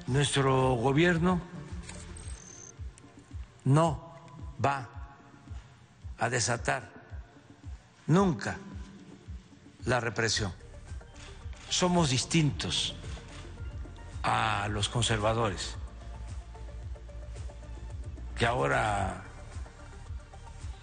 Nuestro 0.07 0.73
gobierno 0.75 1.41
no 3.65 4.13
va 4.63 4.89
a 6.17 6.29
desatar 6.29 6.89
nunca 8.07 8.57
la 9.85 9.99
represión. 9.99 10.53
Somos 11.69 12.09
distintos 12.09 12.95
a 14.23 14.67
los 14.69 14.89
conservadores, 14.89 15.75
que 18.37 18.45
ahora 18.45 19.23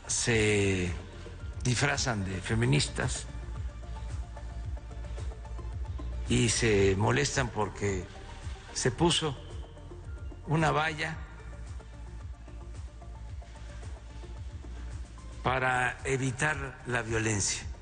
se 0.06 0.92
disfrazan 1.62 2.24
de 2.24 2.40
feministas 2.40 3.26
y 6.28 6.50
se 6.50 6.94
molestan 6.96 7.48
porque 7.48 8.04
se 8.74 8.90
puso 8.90 9.36
una 10.46 10.70
valla 10.70 11.16
para 15.42 15.98
evitar 16.04 16.82
la 16.86 17.02
violencia. 17.02 17.73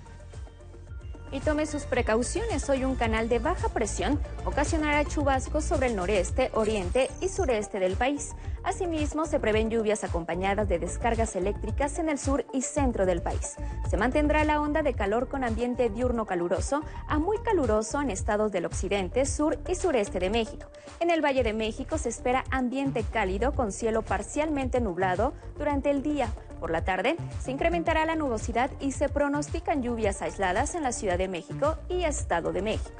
Y 1.32 1.40
tome 1.40 1.64
sus 1.64 1.84
precauciones. 1.84 2.68
Hoy 2.68 2.84
un 2.84 2.94
canal 2.94 3.30
de 3.30 3.38
baja 3.38 3.70
presión 3.70 4.20
ocasionará 4.44 5.02
chubascos 5.06 5.64
sobre 5.64 5.86
el 5.86 5.96
noreste, 5.96 6.50
oriente 6.52 7.10
y 7.22 7.30
sureste 7.30 7.80
del 7.80 7.96
país. 7.96 8.32
Asimismo, 8.64 9.24
se 9.24 9.40
prevén 9.40 9.70
lluvias 9.70 10.04
acompañadas 10.04 10.68
de 10.68 10.78
descargas 10.78 11.34
eléctricas 11.34 11.98
en 11.98 12.10
el 12.10 12.18
sur 12.18 12.44
y 12.52 12.60
centro 12.60 13.06
del 13.06 13.22
país. 13.22 13.56
Se 13.88 13.96
mantendrá 13.96 14.44
la 14.44 14.60
onda 14.60 14.82
de 14.82 14.92
calor 14.92 15.28
con 15.28 15.42
ambiente 15.42 15.88
diurno 15.88 16.26
caluroso 16.26 16.82
a 17.08 17.18
muy 17.18 17.38
caluroso 17.38 18.02
en 18.02 18.10
estados 18.10 18.52
del 18.52 18.66
occidente, 18.66 19.24
sur 19.24 19.58
y 19.66 19.74
sureste 19.74 20.18
de 20.18 20.28
México. 20.28 20.66
En 21.00 21.10
el 21.10 21.24
Valle 21.24 21.42
de 21.42 21.54
México 21.54 21.96
se 21.96 22.10
espera 22.10 22.44
ambiente 22.50 23.04
cálido 23.10 23.52
con 23.52 23.72
cielo 23.72 24.02
parcialmente 24.02 24.82
nublado 24.82 25.32
durante 25.56 25.90
el 25.90 26.02
día. 26.02 26.28
Por 26.62 26.70
la 26.70 26.84
tarde 26.84 27.16
se 27.42 27.50
incrementará 27.50 28.06
la 28.06 28.14
nubosidad 28.14 28.70
y 28.78 28.92
se 28.92 29.08
pronostican 29.08 29.82
lluvias 29.82 30.22
aisladas 30.22 30.76
en 30.76 30.84
la 30.84 30.92
Ciudad 30.92 31.18
de 31.18 31.26
México 31.26 31.74
y 31.88 32.04
Estado 32.04 32.52
de 32.52 32.62
México. 32.62 32.94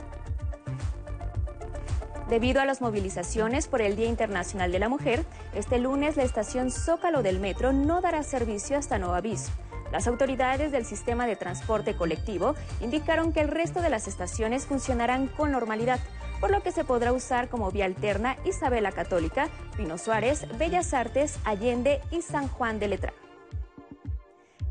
Debido 2.29 2.61
a 2.61 2.65
las 2.65 2.81
movilizaciones 2.81 3.69
por 3.69 3.81
el 3.81 3.95
Día 3.95 4.09
Internacional 4.09 4.73
de 4.73 4.81
la 4.81 4.89
Mujer, 4.89 5.25
este 5.55 5.79
lunes 5.79 6.17
la 6.17 6.25
estación 6.25 6.73
Zócalo 6.73 7.23
del 7.23 7.39
Metro 7.39 7.73
no 7.73 8.01
dará 8.01 8.25
servicio 8.25 8.77
hasta 8.77 8.99
nuevo 8.99 9.15
aviso. 9.15 9.53
Las 9.93 10.09
autoridades 10.09 10.73
del 10.73 10.85
sistema 10.85 11.29
de 11.29 11.37
transporte 11.37 11.95
colectivo 11.95 12.57
indicaron 12.81 13.33
que 13.33 13.43
el 13.43 13.49
resto 13.49 13.81
de 13.81 13.91
las 13.91 14.09
estaciones 14.09 14.67
funcionarán 14.67 15.29
con 15.29 15.53
normalidad, 15.53 16.01
por 16.41 16.51
lo 16.51 16.65
que 16.65 16.73
se 16.73 16.83
podrá 16.83 17.13
usar 17.13 17.49
como 17.49 17.71
vía 17.71 17.85
alterna 17.85 18.39
Isabela 18.45 18.91
Católica, 18.91 19.51
Pino 19.77 19.99
Suárez, 19.99 20.49
Bellas 20.59 20.93
Artes, 20.95 21.39
Allende 21.45 22.01
y 22.11 22.23
San 22.23 22.49
Juan 22.49 22.81
de 22.81 22.89
Letrán. 22.89 23.22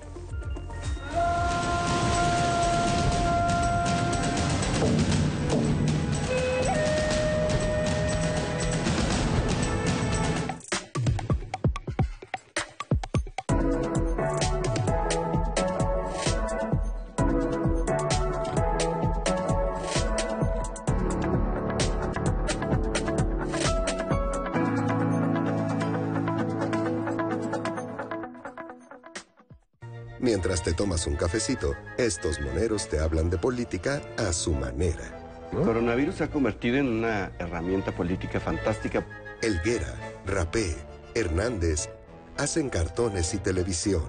Tomas 30.81 31.07
un 31.07 31.15
cafecito, 31.15 31.77
estos 31.98 32.40
moneros 32.40 32.89
te 32.89 33.01
hablan 33.01 33.28
de 33.28 33.36
política 33.36 34.01
a 34.16 34.32
su 34.32 34.55
manera. 34.55 35.51
El 35.52 35.59
coronavirus 35.59 36.15
se 36.15 36.24
ha 36.24 36.31
convertido 36.31 36.78
en 36.78 36.89
una 36.89 37.32
herramienta 37.39 37.94
política 37.94 38.40
fantástica. 38.40 39.07
Elguera, 39.43 39.94
Rapé, 40.24 40.74
Hernández 41.15 41.90
hacen 42.39 42.70
cartones 42.70 43.35
y 43.35 43.36
televisión. 43.36 44.07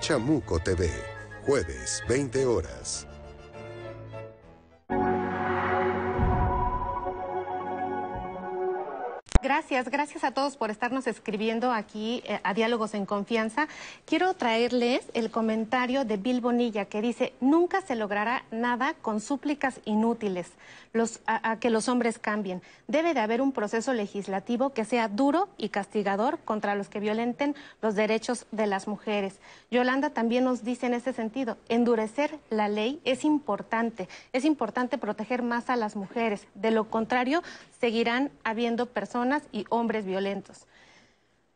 Chamuco 0.00 0.58
TV, 0.58 0.90
jueves, 1.46 2.02
20 2.08 2.44
horas. 2.46 3.06
Gracias, 9.40 9.88
gracias 9.88 10.24
a 10.24 10.32
todos 10.32 10.56
por 10.56 10.68
estarnos 10.68 11.06
escribiendo 11.06 11.70
aquí 11.70 12.24
eh, 12.26 12.40
a 12.42 12.54
Diálogos 12.54 12.94
en 12.94 13.06
Confianza. 13.06 13.68
Quiero 14.04 14.34
traerles 14.34 15.02
el 15.14 15.30
comentario 15.30 16.04
de 16.04 16.16
Bill 16.16 16.40
Bonilla 16.40 16.86
que 16.86 17.00
dice, 17.00 17.34
nunca 17.40 17.80
se 17.80 17.94
logrará 17.94 18.42
nada 18.50 18.94
con 18.94 19.20
súplicas 19.20 19.80
inútiles 19.84 20.50
los, 20.92 21.20
a, 21.26 21.58
que 21.58 21.70
los 21.70 21.88
hombres 21.88 22.18
cambien. 22.18 22.62
Debe 22.88 23.14
de 23.14 23.20
haber 23.20 23.40
un 23.40 23.52
proceso 23.52 23.92
legislativo 23.92 24.70
que 24.70 24.84
sea 24.84 25.06
duro 25.06 25.48
y 25.56 25.68
castigador 25.68 26.38
contra 26.40 26.74
los 26.74 26.88
que 26.88 26.98
violenten 26.98 27.54
los 27.80 27.94
derechos 27.94 28.46
de 28.50 28.66
las 28.66 28.88
mujeres. 28.88 29.38
Yolanda 29.70 30.10
también 30.10 30.44
nos 30.44 30.64
dice 30.64 30.86
en 30.86 30.94
ese 30.94 31.12
sentido, 31.12 31.58
endurecer 31.68 32.38
la 32.50 32.68
ley 32.68 33.00
es 33.04 33.24
importante, 33.24 34.08
es 34.32 34.44
importante 34.44 34.98
proteger 34.98 35.42
más 35.42 35.70
a 35.70 35.76
las 35.76 35.94
mujeres. 35.94 36.46
De 36.54 36.72
lo 36.72 36.90
contrario, 36.90 37.42
seguirán 37.80 38.30
habiendo 38.42 38.86
personas 38.86 39.37
y 39.52 39.64
hombres 39.70 40.04
violentos. 40.04 40.66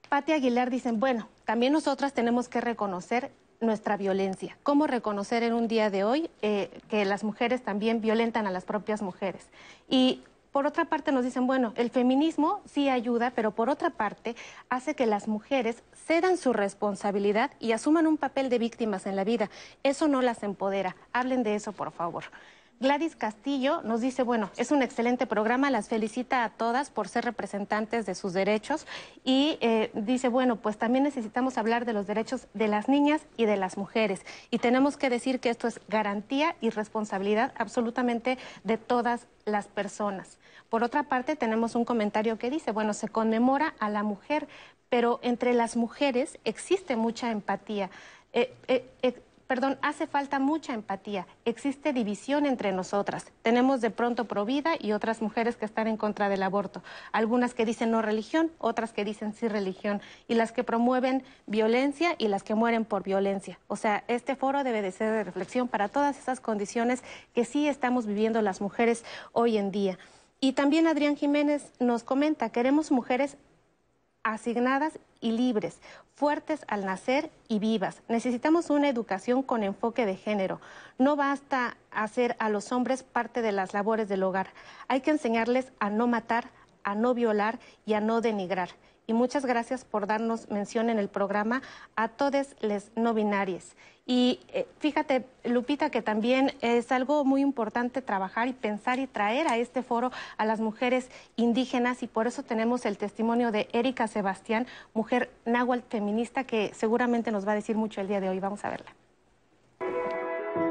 Pati 0.09 0.33
Aguilar 0.33 0.71
dicen, 0.71 1.01
bueno, 1.01 1.29
también 1.45 1.73
nosotras 1.73 2.13
tenemos 2.13 2.49
que 2.49 2.61
reconocer 2.61 3.31
nuestra 3.61 3.97
violencia. 3.97 4.57
¿Cómo 4.63 4.87
reconocer 4.87 5.43
en 5.43 5.55
un 5.55 5.69
día 5.69 5.89
de 5.89 6.05
hoy 6.05 6.31
eh, 6.43 6.71
que 6.89 7.05
las 7.05 7.25
mujeres 7.25 7.63
también 7.63 8.01
violentan 8.01 8.47
a 8.47 8.51
las 8.51 8.65
propias 8.65 9.01
mujeres? 9.01 9.47
Y 9.89 10.23
por 10.53 10.67
otra 10.67 10.85
parte 10.85 11.13
nos 11.13 11.25
dicen, 11.25 11.47
bueno, 11.47 11.73
el 11.77 11.89
feminismo 11.89 12.61
sí 12.67 12.91
ayuda, 12.91 13.33
pero 13.35 13.53
por 13.53 13.71
otra 13.71 13.89
parte 13.89 14.37
hace 14.69 14.95
que 14.95 15.07
las 15.07 15.29
mujeres 15.29 15.83
cedan 16.07 16.37
su 16.37 16.53
responsabilidad 16.53 17.53
y 17.59 17.73
asuman 17.73 18.07
un 18.07 18.19
papel 18.19 18.51
de 18.51 18.59
víctimas 18.59 19.07
en 19.07 19.17
la 19.17 19.25
vida. 19.25 19.49
Eso 19.83 20.09
no 20.09 20.21
las 20.21 20.43
empodera. 20.43 20.95
Hablen 21.15 21.43
de 21.43 21.55
eso, 21.55 21.73
por 21.73 21.91
favor. 21.91 22.25
Gladys 22.83 23.15
Castillo 23.15 23.81
nos 23.83 24.01
dice, 24.01 24.25
bueno, 24.25 24.51
es 24.57 24.73
un 24.73 24.83
excelente 24.83 25.25
programa, 25.25 25.71
las 25.71 25.89
felicita 25.89 26.43
a 26.43 26.51
todas 26.51 26.91
por 26.91 27.07
ser 27.07 27.25
representantes 27.25 28.07
de 28.07 28.17
sus 28.17 28.33
derechos 28.33 28.89
y 29.23 29.57
eh, 29.61 29.93
dice, 29.95 30.27
bueno, 30.27 30.57
pues 30.57 30.79
también 30.79 31.05
necesitamos 31.05 31.59
hablar 31.59 31.85
de 31.85 31.93
los 31.93 32.09
derechos 32.09 32.49
de 32.55 32.67
las 32.67 32.89
niñas 32.89 33.23
y 33.37 33.45
de 33.45 33.57
las 33.57 33.77
mujeres 33.77 34.27
y 34.51 34.59
tenemos 34.59 34.97
que 34.97 35.11
decir 35.11 35.39
que 35.39 35.49
esto 35.49 35.69
es 35.69 35.81
garantía 35.87 36.57
y 36.61 36.71
responsabilidad 36.71 37.53
absolutamente 37.57 38.37
de 38.65 38.79
todas 38.79 39.29
las 39.45 39.69
personas. 39.69 40.39
Por 40.69 40.83
otra 40.83 41.05
parte, 41.05 41.37
tenemos 41.37 41.77
un 41.77 41.85
comentario 41.85 42.37
que 42.37 42.51
dice, 42.51 42.73
bueno, 42.73 42.95
se 42.95 43.09
conmemora 43.09 43.75
a 43.79 43.91
la 43.91 44.03
mujer, 44.03 44.49
pero 44.89 45.21
entre 45.23 45.53
las 45.53 45.77
mujeres 45.77 46.37
existe 46.45 46.97
mucha 46.97 47.31
empatía. 47.31 47.91
Eh, 48.33 48.53
eh, 48.67 49.23
perdón, 49.47 49.79
hace 49.83 50.07
falta 50.07 50.39
mucha 50.39 50.75
empatía. 50.75 51.27
Existe 51.45 51.93
división 51.93 52.47
entre 52.47 52.73
nosotras. 52.73 53.27
Tenemos 53.43 53.81
de 53.81 53.91
pronto 53.91 54.25
Provida 54.25 54.75
y 54.79 54.93
otras 54.93 55.23
mujeres 55.23 55.57
que 55.57 55.65
están 55.65 55.89
en 55.89 55.97
contra 55.97 56.29
del 56.29 56.43
aborto. 56.43 56.83
Algunas 57.13 57.55
que 57.55 57.65
dicen 57.65 57.91
no 57.91 58.03
religión, 58.03 58.51
otras 58.59 58.93
que 58.93 59.05
dicen 59.05 59.35
sí 59.35 59.49
religión. 59.49 60.01
Y 60.29 60.35
las 60.35 60.53
que 60.53 60.65
promueven 60.65 61.25
violencia 61.47 62.15
y 62.19 62.29
las 62.29 62.43
que 62.43 62.55
mueren 62.55 62.85
por 62.85 63.03
violencia. 63.03 63.59
O 63.69 63.77
sea, 63.77 64.05
este 64.09 64.37
foro 64.37 64.65
debe 64.65 64.83
de 64.83 64.93
ser 64.93 65.13
de 65.13 65.25
reflexión 65.25 65.69
para 65.69 65.89
todas 65.89 66.19
esas 66.19 66.41
condiciones 66.41 67.03
que 67.35 67.45
sí 67.45 67.69
estamos 67.69 68.07
viviendo 68.07 68.43
las 68.43 68.61
mujeres 68.61 69.05
hoy 69.33 69.59
en 69.59 69.71
día. 69.71 69.99
Y 70.41 70.55
también 70.55 70.89
Adrián 70.89 71.17
Jiménez 71.17 71.73
nos 71.79 72.03
comenta, 72.03 72.51
queremos 72.51 72.91
mujeres 72.91 73.37
asignadas 74.25 74.99
y 75.21 75.33
libres, 75.33 75.79
fuertes 76.15 76.65
al 76.69 76.85
nacer 76.85 77.31
y 77.49 77.59
vivas. 77.59 78.03
Necesitamos 78.09 78.71
una 78.71 78.89
educación 78.89 79.43
con 79.43 79.63
enfoque 79.63 80.07
de 80.07 80.17
género. 80.17 80.61
No 80.99 81.17
basta 81.17 81.77
hacer 81.91 82.37
a 82.39 82.49
los 82.49 82.73
hombres 82.73 83.03
parte 83.03 83.43
de 83.43 83.53
las 83.53 83.75
labores 83.75 84.09
del 84.09 84.23
hogar. 84.23 84.49
Hay 84.89 85.01
que 85.01 85.11
enseñarles 85.11 85.73
a 85.79 85.91
no 85.91 86.07
matar, 86.07 86.51
a 86.85 86.95
no 86.95 87.15
violar 87.15 87.59
y 87.87 87.95
a 87.95 88.01
no 88.01 88.21
denigrar 88.21 88.71
y 89.07 89.13
muchas 89.13 89.45
gracias 89.45 89.85
por 89.85 90.07
darnos 90.07 90.51
mención 90.51 90.91
en 90.91 90.99
el 90.99 91.09
programa 91.09 91.63
a 91.97 92.09
todas 92.09 92.57
las 92.61 92.91
no 92.97 93.15
binarias. 93.15 93.77
Y 94.05 94.41
eh, 94.49 94.67
fíjate, 94.81 95.25
Lupita, 95.45 95.91
que 95.91 96.03
también 96.03 96.53
es 96.61 96.91
algo 96.91 97.25
muy 97.25 97.41
importante 97.41 98.03
trabajar 98.03 98.49
y 98.49 98.53
pensar 98.53 98.99
y 98.99 99.07
traer 99.07 99.47
a 99.47 99.59
este 99.59 99.83
foro 99.83 100.11
a 100.37 100.45
las 100.45 100.61
mujeres 100.61 101.09
indígenas 101.37 102.03
y 102.03 102.09
por 102.09 102.27
eso 102.27 102.43
tenemos 102.43 102.85
el 102.85 102.99
testimonio 102.99 103.53
de 103.53 103.69
Erika 103.73 104.09
Sebastián, 104.09 104.67
mujer 104.93 105.31
náhuatl 105.45 105.85
feminista, 105.89 106.45
que 106.45 106.73
seguramente 106.75 107.31
nos 107.31 107.47
va 107.47 107.53
a 107.53 107.57
decir 107.57 107.77
mucho 107.77 108.01
el 108.01 108.09
día 108.09 108.21
de 108.21 108.29
hoy. 108.29 108.41
Vamos 108.41 108.65
a 108.65 108.71
verla. 108.71 108.93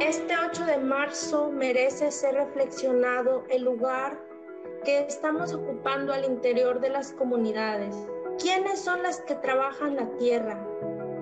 Este 0.02 0.36
8 0.38 0.66
de 0.66 0.78
marzo 0.78 1.52
merece 1.52 2.12
ser 2.12 2.36
reflexionado 2.36 3.46
el 3.50 3.64
lugar 3.64 4.20
que 4.84 5.00
estamos 5.02 5.54
ocupando 5.54 6.12
al 6.12 6.26
interior 6.26 6.82
de 6.82 6.90
las 6.90 7.12
comunidades 7.14 7.96
¿Quiénes 8.42 8.80
son 8.80 9.04
las 9.04 9.22
que 9.22 9.36
trabajan 9.36 9.98
la 9.98 10.08
tierra? 10.18 10.60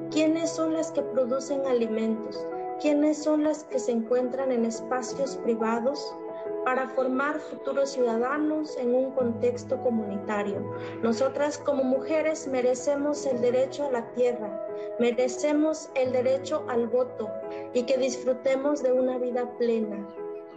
¿Quiénes 0.09 0.51
son 0.51 0.71
las 0.71 0.93
que 0.93 1.01
producen 1.01 1.67
alimentos? 1.67 2.47
¿Quiénes 2.79 3.21
son 3.21 3.43
las 3.43 3.65
que 3.65 3.77
se 3.77 3.91
encuentran 3.91 4.53
en 4.53 4.63
espacios 4.63 5.35
privados 5.35 6.15
para 6.63 6.87
formar 6.87 7.37
futuros 7.37 7.89
ciudadanos 7.89 8.77
en 8.77 8.95
un 8.95 9.11
contexto 9.11 9.81
comunitario? 9.83 10.63
Nosotras 11.03 11.57
como 11.57 11.83
mujeres 11.83 12.47
merecemos 12.47 13.25
el 13.25 13.41
derecho 13.41 13.87
a 13.87 13.91
la 13.91 14.09
tierra, 14.11 14.65
merecemos 14.97 15.89
el 15.95 16.13
derecho 16.13 16.63
al 16.69 16.87
voto 16.87 17.29
y 17.73 17.83
que 17.83 17.97
disfrutemos 17.97 18.81
de 18.81 18.93
una 18.93 19.17
vida 19.17 19.45
plena 19.57 20.07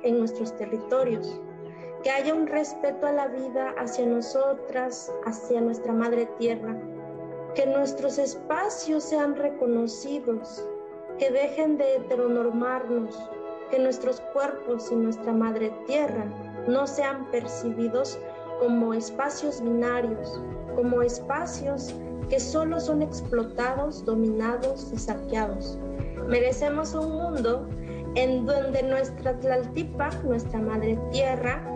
en 0.05 0.21
nuestros 0.21 0.57
territorios 0.57 1.41
que 2.03 2.11
haya 2.11 2.35
un 2.35 2.47
respeto 2.47 3.07
a 3.07 3.13
la 3.13 3.29
vida 3.29 3.75
hacia 3.79 4.07
nosotras, 4.07 5.13
hacia 5.25 5.61
nuestra 5.61 5.93
madre 5.93 6.27
tierra, 6.39 6.77
que 7.55 7.67
nuestros 7.67 8.19
espacios 8.19 9.05
sean 9.05 9.37
reconocidos, 9.37 10.67
que 11.19 11.31
dejen 11.31 11.77
de 11.77 11.97
heteronormarnos, 11.97 13.17
que 13.71 13.79
nuestros 13.79 14.21
cuerpos 14.33 14.91
y 14.91 14.97
nuestra 14.97 15.33
madre 15.33 15.73
tierra 15.87 16.25
no 16.67 16.87
sean 16.87 17.31
percibidos 17.31 18.19
como 18.59 18.95
espacios 18.95 19.63
binarios, 19.63 20.41
como 20.75 21.03
espacios 21.03 21.95
que 22.29 22.41
solo 22.41 22.81
son 22.81 23.03
explotados, 23.03 24.05
dominados 24.05 24.91
y 24.93 24.99
saqueados. 24.99 25.79
Merecemos 26.29 26.95
un 26.95 27.13
mundo 27.13 27.67
en 28.15 28.47
donde 28.47 28.83
nuestra 28.83 29.39
Tlaltipa, 29.39 30.11
nuestra 30.25 30.61
madre 30.61 30.99
tierra, 31.11 31.72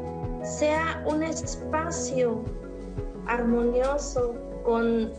sea 0.46 1.02
un 1.06 1.24
espacio 1.24 2.44
armonioso 3.26 4.34
con 4.64 5.12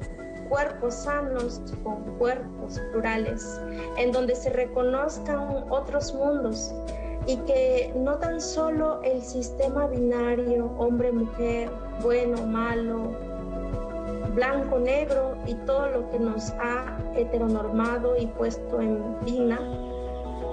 cuerpos 0.50 0.94
sanos, 0.96 1.62
con 1.84 2.02
cuerpos 2.18 2.80
plurales, 2.92 3.60
en 3.98 4.14
donde 4.14 4.36
se 4.36 4.50
reconozcan 4.52 5.66
otros 5.70 6.14
mundos 6.14 6.74
y 7.26 7.36
que 7.40 7.94
no 7.98 8.18
tan 8.18 8.40
solo 8.40 9.02
el 9.04 9.22
sistema 9.22 9.88
binario, 9.88 10.72
hombre-mujer, 10.78 11.70
bueno, 12.02 12.42
malo, 12.48 13.12
blanco-negro 14.34 15.36
y 15.46 15.56
todo 15.66 15.90
lo 15.90 16.10
que 16.10 16.20
nos 16.20 16.52
ha 16.52 16.98
heteronormado 17.18 18.16
y 18.18 18.28
puesto 18.28 18.80
en 18.80 19.20
vina, 19.26 19.60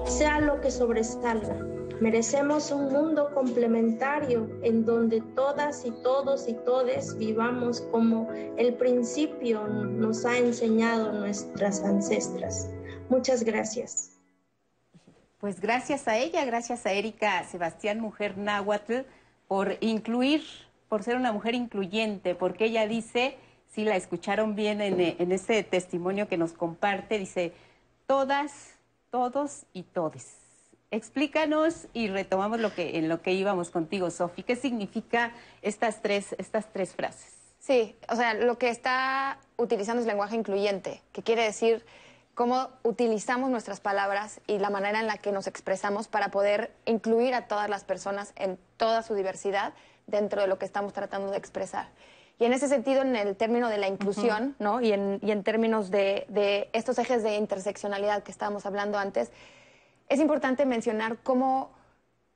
sea 0.05 0.41
lo 0.41 0.61
que 0.61 0.73
sobresalga 0.73 1.57
Merecemos 2.01 2.73
un 2.73 2.93
mundo 2.93 3.33
complementario 3.35 4.51
en 4.63 4.85
donde 4.85 5.21
todas 5.21 5.87
y 5.87 5.93
todos 6.03 6.49
y 6.49 6.55
todes 6.55 7.17
vivamos 7.19 7.83
como 7.93 8.29
el 8.57 8.75
principio 8.75 9.67
nos 9.69 10.25
ha 10.25 10.37
enseñado 10.37 11.13
nuestras 11.13 11.83
ancestras. 11.85 12.69
Muchas 13.09 13.45
gracias. 13.45 14.19
Pues 15.39 15.61
gracias 15.61 16.09
a 16.09 16.17
ella, 16.17 16.45
gracias 16.45 16.85
a 16.85 16.93
Erika 16.93 17.45
Sebastián, 17.45 18.01
mujer 18.01 18.39
náhuatl, 18.39 19.03
por 19.47 19.77
incluir, 19.81 20.43
por 20.89 21.05
ser 21.05 21.17
una 21.17 21.33
mujer 21.33 21.55
incluyente, 21.55 22.35
porque 22.35 22.65
ella 22.65 22.89
dice, 22.89 23.37
si 23.69 23.85
la 23.85 23.95
escucharon 23.95 24.57
bien 24.57 24.81
en, 24.81 25.01
en 25.01 25.33
este 25.33 25.63
testimonio 25.63 26.29
que 26.29 26.39
nos 26.39 26.55
comparte, 26.55 27.19
dice, 27.19 27.53
todas, 28.07 28.75
todos 29.11 29.65
y 29.73 29.85
todes 29.85 30.44
Explícanos 30.95 31.89
y 31.93 32.07
retomamos 32.07 32.61
lo 32.61 32.73
que, 32.73 32.99
en 32.99 33.09
lo 33.09 33.21
que 33.21 33.33
íbamos 33.33 33.71
contigo, 33.71 34.13
Sofi. 34.13 34.45
¿Qué 34.45 34.55
significa 34.55 35.33
estas 35.61 36.01
tres, 36.03 36.37
estas 36.39 36.73
tres 36.73 36.95
frases? 36.95 37.35
Sí, 37.59 37.97
o 38.09 38.15
sea, 38.15 38.35
lo 38.35 38.59
que 38.59 38.69
está 38.69 39.41
utilizando 39.57 40.01
es 40.01 40.07
lenguaje 40.07 40.37
incluyente, 40.37 41.03
que 41.11 41.25
quiere 41.25 41.43
decir 41.43 41.85
cómo 42.35 42.69
utilizamos 42.85 43.51
nuestras 43.51 43.81
palabras 43.81 44.41
y 44.47 44.59
la 44.59 44.71
manera 44.71 45.01
en 45.01 45.09
la 45.09 45.19
que 45.19 45.33
nos 45.33 45.49
expresamos 45.49 46.07
para 46.07 46.29
poder 46.29 46.71
incluir 46.85 47.35
a 47.35 47.49
todas 47.49 47.69
las 47.69 47.83
personas 47.83 48.33
en 48.37 48.57
toda 48.77 49.03
su 49.03 49.17
diversidad 49.17 49.75
dentro 50.07 50.43
de 50.43 50.47
lo 50.47 50.61
que 50.61 50.65
estamos 50.65 50.93
tratando 50.93 51.33
de 51.33 51.39
expresar. 51.39 51.89
Y 52.39 52.45
en 52.45 52.53
ese 52.53 52.69
sentido, 52.69 53.03
en 53.03 53.17
el 53.17 53.35
término 53.35 53.69
de 53.69 53.79
la 53.79 53.89
inclusión, 53.89 54.55
¿no? 54.61 54.81
Y 54.81 54.93
en, 54.93 55.19
y 55.23 55.33
en 55.33 55.43
términos 55.43 55.91
de, 55.91 56.25
de 56.29 56.71
estos 56.73 57.01
ejes 57.01 57.25
de 57.25 57.35
interseccionalidad 57.35 58.23
que 58.23 58.31
estábamos 58.31 58.65
hablando 58.65 58.97
antes, 58.97 59.33
es 60.09 60.21
importante 60.21 60.67
mencionar 60.67 61.19
cómo 61.23 61.71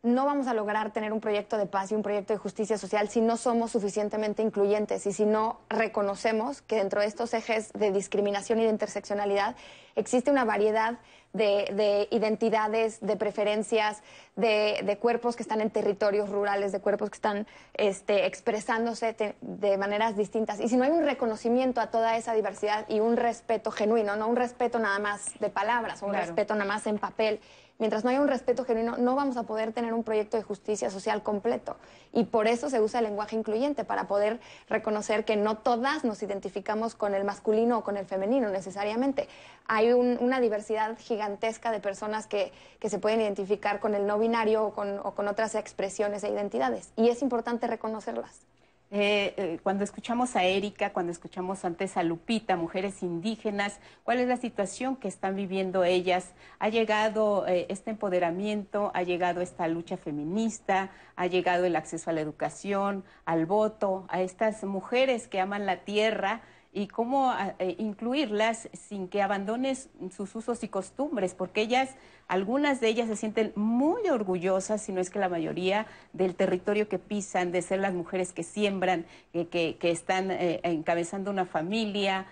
no 0.03 0.27
vamos 0.27 0.47
a 0.47 0.55
lograr 0.55 0.93
tener 0.93 1.13
un 1.13 1.21
proyecto 1.21 1.59
de 1.59 1.67
paz 1.67 1.91
y 1.91 1.95
un 1.95 2.03
proyecto 2.03 2.33
de 2.33 2.39
justicia 2.39 2.79
social 2.79 3.09
si 3.09 3.21
no 3.21 3.37
somos 3.37 3.73
suficientemente 3.73 4.43
incluyentes 4.43 5.05
y 5.07 5.13
si 5.13 5.27
no 5.27 5.61
reconocemos 5.69 6.63
que 6.63 6.77
dentro 6.77 7.01
de 7.01 7.09
estos 7.09 7.35
ejes 7.35 7.73
de 7.73 7.91
discriminación 7.91 8.61
y 8.61 8.65
de 8.65 8.71
interseccionalidad 8.71 9.57
existe 9.97 10.31
una 10.31 10.45
variedad 10.45 10.99
de, 11.33 12.09
identidades, 12.11 13.01
de 13.01 13.17
preferencias, 13.17 14.03
de, 14.37 14.99
cuerpos 15.01 15.37
que 15.37 15.43
están 15.43 15.61
en 15.61 15.71
territorios 15.71 16.29
rurales, 16.29 16.73
de 16.73 16.81
cuerpos 16.81 17.11
que 17.11 17.17
están 17.17 17.47
este, 17.75 18.27
expresándose 18.27 19.15
de 19.41 19.79
maneras 19.79 20.17
distintas. 20.17 20.61
Y 20.61 20.69
si 20.69 20.77
no 20.77 20.85
hay 20.85 20.91
un 20.91 21.05
reconocimiento 21.05 21.81
a 21.81 21.89
toda 21.89 22.17
esa 22.17 22.33
diversidad 22.33 22.87
y 22.89 23.01
un 23.01 23.17
respeto 23.17 23.71
genuino, 23.71 24.17
no 24.17 24.29
un 24.29 24.37
respeto 24.37 24.79
nada 24.79 24.99
más 24.99 25.39
de 25.39 25.51
palabras, 25.51 26.03
un 26.03 26.15
respeto 26.15 26.55
nada 26.55 26.67
más 26.67 26.87
en 26.87 26.99
papel, 26.99 27.41
mientras 27.79 28.05
no 28.05 28.11
haya 28.11 28.21
un 28.21 28.29
respeto 28.29 28.65
genuino, 28.65 28.97
no 28.97 29.15
vamos 29.15 29.37
a 29.37 29.45
poder 29.45 29.73
tener 29.73 29.95
un 29.95 30.05
proyecto 30.05 30.37
de 30.37 30.43
justicia 30.43 30.91
social 30.91 31.23
completo. 31.23 31.77
Y 32.13 32.25
por 32.25 32.47
eso 32.47 32.71
se 32.71 32.81
usa 32.81 33.01
el 33.01 33.07
lenguaje 33.07 33.37
incluyente, 33.37 33.85
para 33.85 34.09
poder 34.09 34.41
reconocer 34.69 35.25
que 35.25 35.37
no 35.37 35.59
todas 35.59 36.05
nos 36.05 36.23
identificamos 36.23 36.95
con 36.95 37.15
el 37.15 37.25
masculino 37.25 37.79
o 37.79 37.85
con 37.85 37.97
el 37.97 38.07
femenino 38.07 38.49
necesariamente. 38.51 39.29
Hay 39.67 39.93
una 39.93 40.41
diversidad 40.41 40.97
gigantesca 40.99 41.71
de 41.71 41.81
personas 41.81 42.27
que, 42.27 42.53
se 42.83 42.99
pueden 42.99 43.21
identificar 43.21 43.81
con 43.81 43.95
el 43.95 44.07
no 44.07 44.19
binario 44.19 44.65
o 44.65 44.73
con, 44.73 44.99
o 45.01 45.13
con 45.15 45.29
otras 45.29 45.55
expresiones 45.55 46.25
e 46.25 46.31
identidades. 46.31 46.91
Y 46.97 47.11
es 47.11 47.23
importante 47.23 47.67
reconocerlas. 47.67 48.49
Eh, 48.91 49.35
eh, 49.37 49.61
cuando 49.63 49.85
escuchamos 49.85 50.35
a 50.35 50.45
Erika, 50.45 50.95
cuando 50.95 51.13
escuchamos 51.13 51.67
antes 51.67 51.99
a 51.99 52.03
Lupita, 52.03 52.57
mujeres 52.57 53.03
indígenas, 53.03 53.81
¿cuál 54.03 54.19
es 54.19 54.29
la 54.29 54.39
situación 54.39 54.97
que 54.97 55.09
están 55.09 55.37
viviendo 55.37 55.85
ellas? 55.85 56.33
¿Ha 56.59 56.71
llegado 56.71 57.47
eh, 57.47 57.67
este 57.69 57.91
empoderamiento? 57.91 58.91
¿Ha 58.95 59.03
llegado 59.03 59.43
esta 59.43 59.69
lucha 59.69 59.99
feminista? 59.99 60.91
¿Ha 61.17 61.27
llegado 61.27 61.67
el 61.67 61.77
acceso 61.77 62.09
a 62.09 62.15
la 62.15 62.23
educación, 62.23 63.05
al 63.27 63.45
voto, 63.45 64.07
a 64.09 64.23
estas 64.23 64.65
mujeres 64.65 65.29
que 65.29 65.41
aman 65.41 65.67
la 65.67 65.85
tierra? 65.85 66.41
Y 66.73 66.87
cómo 66.87 67.33
eh, 67.59 67.77
incluirlas 67.79 68.69
sin 68.73 69.09
que 69.09 69.23
abandones 69.23 69.89
sus 70.15 70.35
usos 70.35 70.63
y 70.63 70.69
costumbres, 70.69 71.35
porque 71.35 71.63
ellas, 71.63 71.97
algunas 72.29 72.81
de 72.81 72.89
ellas 72.89 73.09
se 73.09 73.17
sienten 73.17 73.53
muy 73.57 74.09
orgullosas, 74.09 74.83
si 74.83 74.93
no 74.93 75.01
es 75.01 75.11
que 75.11 75.19
la 75.19 75.29
mayoría, 75.29 75.87
del 76.13 76.35
territorio 76.35 76.89
que 76.89 76.99
pisan, 76.99 77.53
de 77.53 77.63
ser 77.63 77.81
las 77.81 77.95
mujeres 77.95 78.33
que 78.33 78.43
siembran, 78.43 79.07
que, 79.33 79.77
están 79.81 80.31
eh, 80.31 80.61
encabezando 80.63 81.31
una 81.31 81.47
familia. 81.47 82.27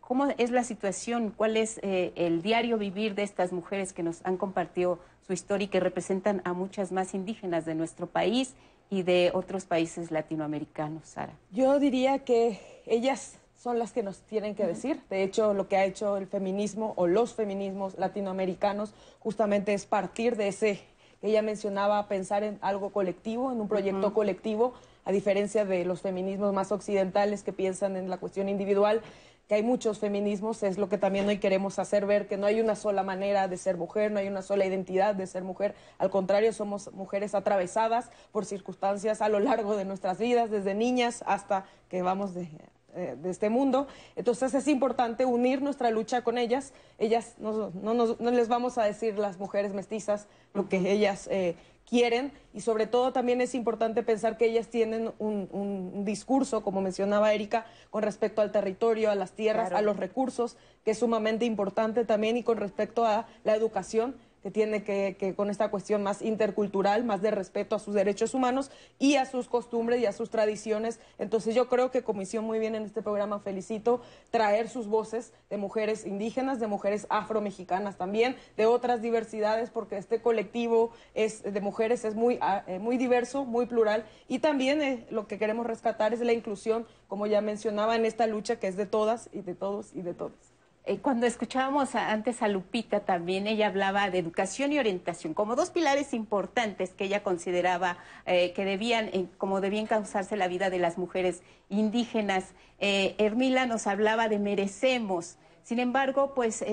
¿Cómo 0.00 0.26
es 0.36 0.50
la 0.50 0.64
situación? 0.64 1.32
¿Cuál 1.34 1.56
es 1.56 1.78
eh, 1.82 2.12
el 2.16 2.42
diario 2.42 2.78
vivir 2.78 3.14
de 3.14 3.22
estas 3.22 3.52
mujeres 3.52 3.92
que 3.92 4.02
nos 4.02 4.24
han 4.26 4.36
compartido 4.36 4.98
su 5.26 5.32
historia 5.32 5.64
y 5.66 5.68
que 5.68 5.80
representan 5.80 6.42
a 6.44 6.52
muchas 6.52 6.92
más 6.92 7.14
indígenas 7.14 7.64
de 7.64 7.74
nuestro 7.74 8.06
país 8.06 8.54
y 8.90 9.02
de 9.02 9.30
otros 9.34 9.64
países 9.64 10.10
latinoamericanos, 10.10 11.08
Sara? 11.08 11.32
Yo 11.52 11.78
diría 11.78 12.20
que 12.20 12.60
ellas 12.86 13.38
son 13.58 13.78
las 13.78 13.92
que 13.92 14.02
nos 14.02 14.20
tienen 14.20 14.54
que 14.54 14.66
decir. 14.66 15.02
De 15.10 15.22
hecho, 15.22 15.52
lo 15.52 15.68
que 15.68 15.76
ha 15.76 15.84
hecho 15.84 16.16
el 16.16 16.28
feminismo 16.28 16.94
o 16.96 17.06
los 17.06 17.34
feminismos 17.34 17.98
latinoamericanos 17.98 18.94
justamente 19.18 19.74
es 19.74 19.84
partir 19.84 20.36
de 20.36 20.48
ese 20.48 20.80
que 21.20 21.26
ella 21.26 21.42
mencionaba, 21.42 22.06
pensar 22.06 22.44
en 22.44 22.58
algo 22.62 22.90
colectivo, 22.90 23.50
en 23.50 23.60
un 23.60 23.66
proyecto 23.66 24.14
colectivo, 24.14 24.74
a 25.04 25.10
diferencia 25.10 25.64
de 25.64 25.84
los 25.84 26.00
feminismos 26.00 26.54
más 26.54 26.70
occidentales 26.70 27.42
que 27.42 27.52
piensan 27.52 27.96
en 27.96 28.08
la 28.08 28.18
cuestión 28.18 28.48
individual, 28.48 29.02
que 29.48 29.56
hay 29.56 29.64
muchos 29.64 29.98
feminismos, 29.98 30.62
es 30.62 30.78
lo 30.78 30.88
que 30.88 30.98
también 30.98 31.26
hoy 31.26 31.38
queremos 31.38 31.80
hacer 31.80 32.06
ver, 32.06 32.28
que 32.28 32.36
no 32.36 32.46
hay 32.46 32.60
una 32.60 32.76
sola 32.76 33.02
manera 33.02 33.48
de 33.48 33.56
ser 33.56 33.76
mujer, 33.76 34.12
no 34.12 34.20
hay 34.20 34.28
una 34.28 34.42
sola 34.42 34.64
identidad 34.66 35.16
de 35.16 35.26
ser 35.26 35.42
mujer, 35.42 35.74
al 35.98 36.10
contrario, 36.10 36.52
somos 36.52 36.92
mujeres 36.92 37.34
atravesadas 37.34 38.10
por 38.30 38.44
circunstancias 38.44 39.20
a 39.20 39.28
lo 39.28 39.40
largo 39.40 39.74
de 39.74 39.86
nuestras 39.86 40.18
vidas, 40.18 40.50
desde 40.50 40.74
niñas 40.74 41.24
hasta 41.26 41.64
que 41.88 42.02
vamos 42.02 42.34
de, 42.34 42.48
de 42.94 43.30
este 43.30 43.48
mundo. 43.50 43.86
Entonces 44.16 44.54
es 44.54 44.66
importante 44.66 45.24
unir 45.24 45.62
nuestra 45.62 45.90
lucha 45.90 46.22
con 46.22 46.38
ellas. 46.38 46.72
Ellas 46.98 47.34
no, 47.38 47.70
no, 47.70 48.30
les 48.30 48.48
vamos 48.48 48.78
a 48.78 48.84
decir 48.84 49.18
las 49.18 49.38
mujeres 49.38 49.74
mestizas 49.74 50.26
lo 50.54 50.68
que 50.68 50.90
ellas 50.90 51.28
eh, 51.30 51.54
quieren 51.88 52.32
y 52.52 52.60
sobre 52.60 52.86
todo 52.86 53.12
también 53.12 53.40
es 53.40 53.54
importante 53.54 54.02
pensar 54.02 54.36
que 54.36 54.46
ellas 54.46 54.68
tienen 54.68 55.12
un, 55.18 56.04
discurso, 56.04 56.62
como 56.62 56.80
mencionaba 56.80 57.32
Erika, 57.32 57.66
con 57.90 58.02
respecto 58.02 58.40
al 58.40 58.52
territorio, 58.52 59.10
a 59.10 59.14
las 59.14 59.32
tierras, 59.32 59.72
a 59.72 59.82
los 59.82 59.96
recursos, 59.96 60.56
que 60.84 60.92
es 60.92 60.98
sumamente 60.98 61.44
importante 61.44 62.04
también 62.04 62.36
y 62.36 62.42
con 62.42 62.58
respecto 62.58 63.04
a 63.04 63.26
la 63.44 63.54
educación 63.54 64.16
que 64.42 64.50
tiene 64.50 64.82
que, 64.84 65.16
que, 65.18 65.34
con 65.34 65.50
esta 65.50 65.70
cuestión 65.70 66.02
más 66.02 66.22
intercultural, 66.22 67.04
más 67.04 67.22
de 67.22 67.30
respeto 67.30 67.76
a 67.76 67.78
sus 67.78 67.94
derechos 67.94 68.34
humanos 68.34 68.70
y 68.98 69.16
a 69.16 69.26
sus 69.26 69.48
costumbres 69.48 70.00
y 70.00 70.06
a 70.06 70.12
sus 70.12 70.30
tradiciones. 70.30 71.00
Entonces 71.18 71.54
yo 71.54 71.68
creo 71.68 71.90
que 71.90 72.02
Comisión 72.02 72.44
muy 72.44 72.58
bien 72.58 72.74
en 72.74 72.84
este 72.84 73.02
programa 73.02 73.40
felicito 73.40 74.00
traer 74.30 74.68
sus 74.68 74.86
voces 74.86 75.32
de 75.50 75.56
mujeres 75.56 76.06
indígenas, 76.06 76.60
de 76.60 76.66
mujeres 76.66 77.06
afromexicanas 77.10 77.96
también, 77.96 78.36
de 78.56 78.66
otras 78.66 79.02
diversidades, 79.02 79.70
porque 79.70 79.96
este 79.96 80.20
colectivo 80.20 80.90
es, 81.14 81.42
de 81.42 81.60
mujeres 81.60 82.04
es 82.04 82.14
muy, 82.14 82.38
ah, 82.40 82.64
eh, 82.66 82.78
muy 82.78 82.96
diverso, 82.96 83.44
muy 83.44 83.66
plural 83.66 84.04
y 84.28 84.38
también 84.38 84.82
eh, 84.82 85.06
lo 85.10 85.26
que 85.26 85.38
queremos 85.38 85.66
rescatar 85.66 86.12
es 86.14 86.20
la 86.20 86.32
inclusión, 86.32 86.86
como 87.08 87.26
ya 87.26 87.40
mencionaba, 87.40 87.96
en 87.96 88.04
esta 88.04 88.26
lucha 88.26 88.56
que 88.56 88.68
es 88.68 88.76
de 88.76 88.86
todas 88.86 89.28
y 89.32 89.40
de 89.42 89.54
todos 89.54 89.94
y 89.94 90.02
de 90.02 90.14
todas. 90.14 90.47
Eh, 90.88 91.00
cuando 91.02 91.26
escuchábamos 91.26 91.94
antes 91.94 92.40
a 92.40 92.48
Lupita 92.48 93.00
también, 93.00 93.46
ella 93.46 93.66
hablaba 93.66 94.08
de 94.08 94.16
educación 94.16 94.72
y 94.72 94.78
orientación 94.78 95.34
como 95.34 95.54
dos 95.54 95.68
pilares 95.68 96.14
importantes 96.14 96.94
que 96.94 97.04
ella 97.04 97.22
consideraba 97.22 97.98
eh, 98.24 98.54
que 98.54 98.64
debían, 98.64 99.10
como 99.36 99.60
debían 99.60 99.84
causarse 99.84 100.38
la 100.38 100.48
vida 100.48 100.70
de 100.70 100.78
las 100.78 100.96
mujeres 100.96 101.42
indígenas. 101.68 102.54
Eh, 102.78 103.16
Hermila 103.18 103.66
nos 103.66 103.86
hablaba 103.86 104.30
de 104.30 104.38
merecemos. 104.38 105.36
Sin 105.62 105.78
embargo, 105.78 106.32
pues 106.34 106.64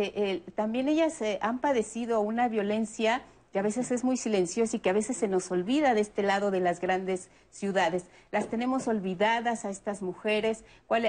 también 0.55 0.87
ellas 0.87 1.21
han 1.41 1.59
padecido 1.59 2.21
una 2.21 2.47
violencia 2.47 3.21
que 3.55 3.59
a 3.59 3.63
veces 3.63 3.89
es 3.91 4.03
muy 4.03 4.17
silenciosa 4.17 4.75
y 4.75 4.81
que 4.81 4.89
a 4.89 4.93
veces 4.93 5.15
se 5.15 5.29
nos 5.29 5.49
olvida 5.49 5.93
de 5.93 6.01
este 6.01 6.23
lado 6.23 6.51
de 6.51 6.59
las 6.59 6.81
grandes 6.81 7.29
ciudades. 7.51 8.03
Las 8.29 8.49
tenemos 8.49 8.89
olvidadas 8.89 9.63
a 9.63 9.69
estas 9.69 10.01
mujeres. 10.01 10.65
¿Cuál, 10.87 11.07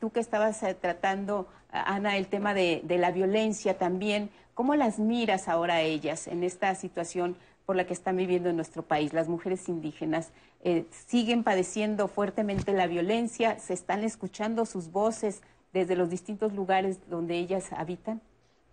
tú 0.00 0.08
que 0.08 0.20
estabas 0.20 0.62
eh, 0.62 0.72
tratando, 0.72 1.46
Ana, 1.70 2.16
el 2.16 2.28
tema 2.28 2.54
de, 2.54 2.82
la 2.88 3.10
violencia 3.10 3.76
también, 3.76 4.30
¿cómo 4.54 4.76
las 4.76 4.98
miras 4.98 5.46
ahora 5.46 5.74
a 5.74 5.80
ellas 5.82 6.26
en 6.26 6.42
esta 6.42 6.74
situación 6.74 7.36
por 7.66 7.76
la 7.76 7.86
que 7.86 7.92
están 7.92 8.16
viviendo 8.16 8.48
en 8.48 8.56
nuestro 8.56 8.82
país? 8.82 9.12
Las 9.12 9.28
mujeres 9.28 9.68
indígenas 9.68 10.30
eh, 10.62 10.86
siguen 11.06 11.44
padeciendo 11.44 12.08
fuertemente 12.08 12.72
la 12.72 12.86
violencia, 12.86 13.58
se 13.58 13.74
están 13.74 14.04
escuchando 14.04 14.64
sus 14.64 14.90
voces 14.90 15.42
desde 15.74 15.96
los 15.96 16.08
distintos 16.08 16.54
lugares 16.54 16.98
donde 17.10 17.36
ellas 17.36 17.74
habitan. 17.74 18.22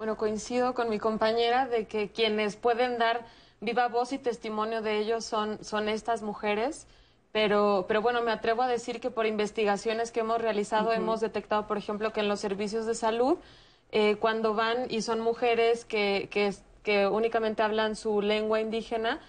Bueno, 0.02 0.18
coincido 0.18 0.74
con 0.74 0.90
mi 0.90 0.98
compañera 0.98 1.68
de 1.68 1.86
que 1.86 2.10
quienes 2.10 2.56
pueden 2.56 2.98
dar 2.98 3.24
viva 3.60 3.88
voz 3.88 4.14
y 4.14 4.18
testimonio 4.18 4.82
de 4.82 4.98
ellos 4.98 5.24
son, 5.24 5.64
son 5.64 5.88
estas 5.88 6.24
mujeres. 6.24 6.88
Pero, 7.32 7.86
pero 7.88 8.02
bueno, 8.02 8.24
me 8.24 8.32
atrevo 8.32 8.64
a 8.64 8.68
decir 8.68 9.00
que 9.00 9.12
por 9.12 9.28
investigaciones 9.28 10.12
que 10.12 10.22
hemos 10.22 10.42
realizado 10.42 10.92
hemos 10.92 11.22
detectado, 11.22 11.68
por 11.68 11.78
ejemplo, 11.78 12.14
que 12.14 12.22
en 12.22 12.30
los 12.30 12.40
servicios 12.40 12.88
de 12.88 12.96
salud, 12.96 13.38
eh, 13.92 14.16
cuando 14.16 14.56
van 14.56 14.90
y 14.90 15.04
son 15.04 15.20
mujeres 15.20 15.86
que, 15.86 16.30
que, 16.32 16.52
que 16.82 17.06
únicamente 17.06 17.62
hablan 17.62 17.96
su 17.96 18.24
lengua 18.24 18.60
indígena, 18.60 19.20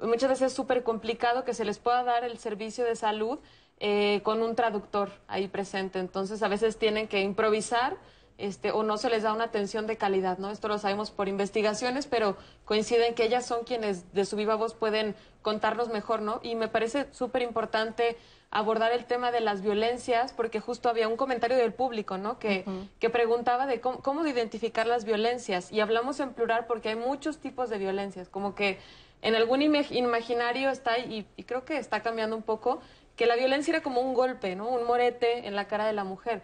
muchas 0.00 0.30
veces 0.30 0.52
es 0.52 0.52
súper 0.52 0.84
complicado 0.84 1.42
que 1.42 1.54
se 1.54 1.64
les 1.64 1.80
pueda 1.80 2.04
dar 2.04 2.22
el 2.22 2.38
servicio 2.38 2.84
de 2.84 2.94
salud 2.94 3.40
eh, 3.80 4.20
con 4.22 4.42
un 4.42 4.54
traductor 4.54 5.10
ahí 5.26 5.48
presente. 5.48 5.98
Entonces, 5.98 6.40
a 6.44 6.46
veces 6.46 6.76
tienen 6.76 7.08
que 7.08 7.20
improvisar 7.20 7.96
este, 8.40 8.72
o 8.72 8.82
no 8.82 8.96
se 8.96 9.10
les 9.10 9.22
da 9.22 9.32
una 9.32 9.44
atención 9.44 9.86
de 9.86 9.96
calidad, 9.96 10.38
¿no? 10.38 10.50
Esto 10.50 10.68
lo 10.68 10.78
sabemos 10.78 11.10
por 11.10 11.28
investigaciones, 11.28 12.06
pero 12.06 12.36
coinciden 12.64 13.14
que 13.14 13.24
ellas 13.24 13.46
son 13.46 13.64
quienes 13.64 14.12
de 14.12 14.24
su 14.24 14.36
viva 14.36 14.56
voz 14.56 14.74
pueden 14.74 15.14
contarnos 15.42 15.88
mejor, 15.88 16.22
¿no? 16.22 16.40
Y 16.42 16.54
me 16.54 16.68
parece 16.68 17.06
súper 17.12 17.42
importante 17.42 18.16
abordar 18.50 18.92
el 18.92 19.04
tema 19.04 19.30
de 19.30 19.40
las 19.40 19.62
violencias, 19.62 20.32
porque 20.32 20.58
justo 20.60 20.88
había 20.88 21.06
un 21.06 21.16
comentario 21.16 21.56
del 21.56 21.72
público, 21.72 22.18
¿no? 22.18 22.38
Que, 22.38 22.64
que 22.98 23.10
preguntaba 23.10 23.66
de 23.66 23.80
cómo, 23.80 24.26
identificar 24.26 24.86
las 24.86 25.04
violencias. 25.04 25.70
Y 25.70 25.80
hablamos 25.80 26.18
en 26.18 26.32
plural 26.32 26.66
porque 26.66 26.88
hay 26.88 26.96
muchos 26.96 27.38
tipos 27.38 27.70
de 27.70 27.78
violencias, 27.78 28.28
como 28.28 28.54
que 28.54 28.78
en 29.22 29.34
algún 29.34 29.62
imaginario 29.62 30.70
está, 30.70 30.98
y, 30.98 31.26
y 31.36 31.44
creo 31.44 31.64
que 31.64 31.76
está 31.76 32.00
cambiando 32.00 32.34
un 32.34 32.42
poco, 32.42 32.80
que 33.16 33.26
la 33.26 33.36
violencia 33.36 33.72
era 33.72 33.82
como 33.82 34.00
un 34.00 34.14
golpe, 34.14 34.56
¿no? 34.56 34.68
Un 34.68 34.84
morete 34.84 35.46
en 35.46 35.54
la 35.54 35.68
cara 35.68 35.86
de 35.86 35.92
la 35.92 36.04
mujer 36.04 36.42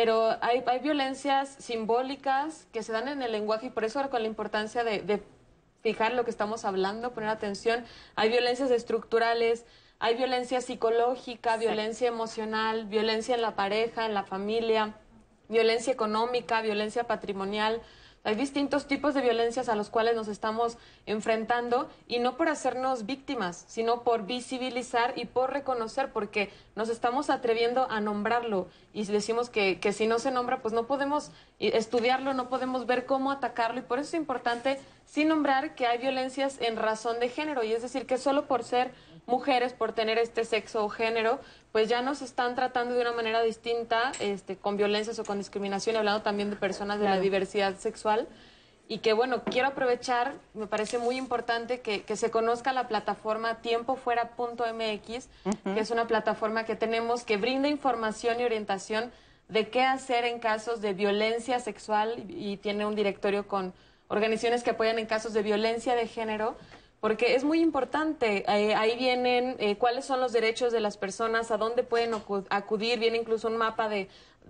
pero 0.00 0.36
hay, 0.42 0.62
hay 0.64 0.78
violencias 0.78 1.56
simbólicas 1.58 2.68
que 2.72 2.84
se 2.84 2.92
dan 2.92 3.08
en 3.08 3.20
el 3.20 3.32
lenguaje 3.32 3.66
y 3.66 3.70
por 3.70 3.82
eso 3.82 3.98
ahora 3.98 4.12
con 4.12 4.22
la 4.22 4.28
importancia 4.28 4.84
de, 4.84 5.20
fijar 5.82 6.12
lo 6.12 6.24
que 6.24 6.30
estamos 6.30 6.64
hablando, 6.64 7.12
poner 7.12 7.30
atención. 7.30 7.84
Hay 8.14 8.28
violencias 8.28 8.70
estructurales, 8.70 9.64
hay 9.98 10.14
violencia 10.14 10.60
psicológica, 10.60 11.56
violencia 11.56 12.06
emocional, 12.06 12.84
violencia 12.84 13.34
en 13.34 13.42
la 13.42 13.56
pareja, 13.56 14.06
en 14.06 14.14
la 14.14 14.22
familia, 14.22 14.94
violencia 15.48 15.92
económica, 15.92 16.62
violencia 16.62 17.02
patrimonial. 17.08 17.82
Hay 18.22 18.36
distintos 18.36 18.86
tipos 18.86 19.14
de 19.14 19.22
violencias 19.22 19.68
a 19.68 19.74
los 19.74 19.90
cuales 19.90 20.14
nos 20.14 20.28
estamos 20.28 20.78
enfrentando 21.06 21.88
y 22.06 22.20
no 22.20 22.36
por 22.36 22.48
hacernos 22.48 23.04
víctimas, 23.04 23.64
sino 23.66 24.04
por 24.04 24.26
visibilizar 24.26 25.14
y 25.16 25.24
por 25.24 25.52
reconocer, 25.52 26.12
porque 26.12 26.50
nos 26.78 26.90
estamos 26.90 27.28
atreviendo 27.28 27.90
a 27.90 28.00
nombrarlo 28.00 28.68
y 28.94 29.04
decimos 29.04 29.50
que, 29.50 29.80
que 29.80 29.92
si 29.92 30.06
no 30.06 30.20
se 30.20 30.30
nombra, 30.30 30.62
pues 30.62 30.72
no 30.72 30.86
podemos 30.86 31.32
estudiarlo, 31.58 32.34
no 32.34 32.48
podemos 32.48 32.86
ver 32.86 33.04
cómo 33.04 33.32
atacarlo 33.32 33.80
y 33.80 33.82
por 33.82 33.98
eso 33.98 34.10
es 34.10 34.14
importante 34.14 34.78
sin 35.04 35.26
nombrar 35.26 35.74
que 35.74 35.88
hay 35.88 35.98
violencias 35.98 36.60
en 36.60 36.76
razón 36.76 37.18
de 37.18 37.30
género 37.30 37.64
y 37.64 37.72
es 37.72 37.82
decir 37.82 38.06
que 38.06 38.16
solo 38.16 38.46
por 38.46 38.62
ser 38.62 38.92
mujeres 39.26 39.72
por 39.72 39.92
tener 39.92 40.18
este 40.18 40.44
sexo 40.44 40.84
o 40.84 40.88
género, 40.88 41.40
pues 41.72 41.88
ya 41.88 42.00
nos 42.00 42.22
están 42.22 42.54
tratando 42.54 42.94
de 42.94 43.00
una 43.00 43.12
manera 43.12 43.42
distinta, 43.42 44.12
este, 44.20 44.56
con 44.56 44.76
violencias 44.76 45.18
o 45.18 45.24
con 45.24 45.38
discriminación, 45.38 45.96
hablando 45.96 46.22
también 46.22 46.48
de 46.48 46.56
personas 46.56 47.00
de 47.00 47.06
la 47.06 47.18
diversidad 47.18 47.76
sexual. 47.76 48.28
Y 48.88 48.98
que 48.98 49.12
bueno, 49.12 49.42
quiero 49.44 49.68
aprovechar, 49.68 50.34
me 50.54 50.66
parece 50.66 50.98
muy 50.98 51.16
importante 51.16 51.80
que, 51.80 52.02
que 52.02 52.16
se 52.16 52.30
conozca 52.30 52.72
la 52.72 52.88
plataforma 52.88 53.56
tiempofuera.mx, 53.56 55.28
que 55.74 55.80
es 55.80 55.90
una 55.90 56.06
plataforma 56.06 56.64
que 56.64 56.74
tenemos 56.74 57.24
que 57.24 57.36
brinda 57.36 57.68
información 57.68 58.40
y 58.40 58.44
orientación 58.44 59.12
de 59.48 59.68
qué 59.68 59.82
hacer 59.82 60.24
en 60.24 60.38
casos 60.38 60.80
de 60.80 60.94
violencia 60.94 61.60
sexual 61.60 62.24
y, 62.28 62.56
tiene 62.56 62.86
un 62.86 62.94
directorio 62.94 63.46
con 63.46 63.74
organizaciones 64.08 64.62
que 64.62 64.70
apoyan 64.70 64.98
en 64.98 65.06
casos 65.06 65.34
de 65.34 65.42
violencia 65.42 65.94
de 65.94 66.06
género 66.06 66.56
porque 67.00 67.34
es 67.34 67.44
muy 67.44 67.60
importante. 67.60 68.44
Eh, 68.48 68.74
ahí 68.74 68.96
vienen 68.96 69.56
eh, 69.58 69.76
cuáles 69.76 70.04
son 70.04 70.20
los 70.20 70.32
derechos 70.32 70.72
de 70.72 70.80
las 70.80 70.96
personas, 70.96 71.50
a 71.50 71.56
dónde 71.56 71.82
pueden 71.82 72.12
acudir, 72.50 72.98
viene 72.98 73.18
incluso 73.18 73.48
un 73.48 73.56
mapa 73.56 73.88
de, 73.88 74.08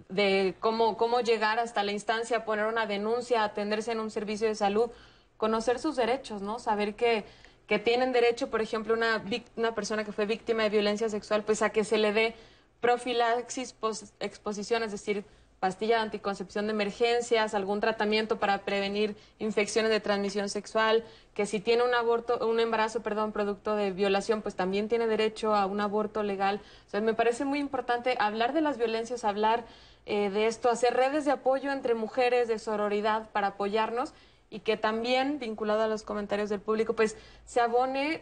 de 0.08 0.54
cómo, 0.60 0.96
cómo 0.96 1.20
llegar 1.20 1.58
hasta 1.58 1.82
la 1.82 1.92
instancia, 1.92 2.44
poner 2.44 2.66
una 2.66 2.86
denuncia, 2.86 3.44
atenderse 3.44 3.92
en 3.92 4.00
un 4.00 4.10
servicio 4.10 4.46
de 4.46 4.54
salud, 4.54 4.90
conocer 5.36 5.78
sus 5.78 5.96
derechos, 5.96 6.42
¿no? 6.42 6.58
Saber 6.58 6.94
que, 6.94 7.24
que 7.66 7.78
tienen 7.78 8.12
derecho, 8.12 8.50
por 8.50 8.60
ejemplo, 8.60 8.94
una, 8.94 9.22
una 9.56 9.74
persona 9.74 10.04
que 10.04 10.12
fue 10.12 10.26
víctima 10.26 10.64
de 10.64 10.70
violencia 10.70 11.08
sexual, 11.08 11.44
pues 11.44 11.62
a 11.62 11.70
que 11.70 11.84
se 11.84 11.98
le 11.98 12.12
dé 12.12 12.34
profilaxis, 12.80 13.74
exposición, 14.20 14.82
es 14.82 14.92
decir, 14.92 15.24
pastilla 15.60 15.96
de 15.96 16.02
anticoncepción 16.02 16.66
de 16.66 16.72
emergencias, 16.72 17.54
algún 17.54 17.80
tratamiento 17.80 18.38
para 18.38 18.58
prevenir 18.58 19.16
infecciones 19.38 19.90
de 19.90 20.00
transmisión 20.00 20.48
sexual, 20.48 21.04
que 21.34 21.46
si 21.46 21.60
tiene 21.60 21.82
un 21.82 21.94
aborto, 21.94 22.46
un 22.46 22.60
embarazo, 22.60 23.02
perdón, 23.02 23.32
producto 23.32 23.74
de 23.74 23.90
violación, 23.90 24.42
pues 24.42 24.54
también 24.54 24.88
tiene 24.88 25.06
derecho 25.06 25.54
a 25.54 25.66
un 25.66 25.80
aborto 25.80 26.22
legal. 26.22 26.60
O 26.86 26.90
sea, 26.90 27.00
me 27.00 27.14
parece 27.14 27.44
muy 27.44 27.58
importante 27.58 28.16
hablar 28.20 28.52
de 28.52 28.60
las 28.60 28.78
violencias, 28.78 29.24
hablar 29.24 29.64
eh, 30.06 30.30
de 30.30 30.46
esto, 30.46 30.70
hacer 30.70 30.94
redes 30.94 31.24
de 31.24 31.32
apoyo 31.32 31.72
entre 31.72 31.94
mujeres, 31.94 32.48
de 32.48 32.58
sororidad 32.58 33.28
para 33.30 33.48
apoyarnos 33.48 34.12
y 34.50 34.60
que 34.60 34.76
también, 34.76 35.38
vinculado 35.38 35.82
a 35.82 35.88
los 35.88 36.02
comentarios 36.02 36.48
del 36.48 36.60
público, 36.60 36.94
pues 36.94 37.16
se 37.44 37.60
abone 37.60 38.20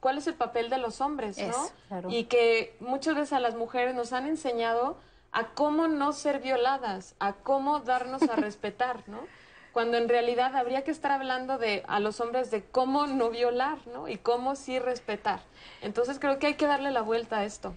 cuál 0.00 0.18
es 0.18 0.26
el 0.26 0.34
papel 0.34 0.70
de 0.70 0.78
los 0.78 1.00
hombres, 1.00 1.38
¿no? 1.38 2.08
Y 2.08 2.24
que 2.24 2.74
muchas 2.80 3.14
veces 3.14 3.34
a 3.34 3.40
las 3.40 3.54
mujeres 3.54 3.94
nos 3.94 4.12
han 4.12 4.26
enseñado 4.26 4.98
a 5.32 5.48
cómo 5.48 5.88
no 5.88 6.12
ser 6.12 6.40
violadas, 6.40 7.14
a 7.18 7.34
cómo 7.34 7.80
darnos 7.80 8.22
a 8.22 8.36
respetar, 8.36 9.08
¿no? 9.08 9.18
Cuando 9.72 9.96
en 9.98 10.08
realidad 10.08 10.56
habría 10.56 10.82
que 10.82 10.90
estar 10.90 11.12
hablando 11.12 11.56
de 11.56 11.84
a 11.86 12.00
los 12.00 12.20
hombres 12.20 12.50
de 12.50 12.64
cómo 12.64 13.06
no 13.06 13.30
violar, 13.30 13.78
¿no? 13.92 14.08
Y 14.08 14.16
cómo 14.16 14.56
sí 14.56 14.80
respetar. 14.80 15.40
Entonces 15.80 16.18
creo 16.18 16.40
que 16.40 16.48
hay 16.48 16.54
que 16.54 16.66
darle 16.66 16.90
la 16.90 17.02
vuelta 17.02 17.38
a 17.38 17.44
esto. 17.44 17.74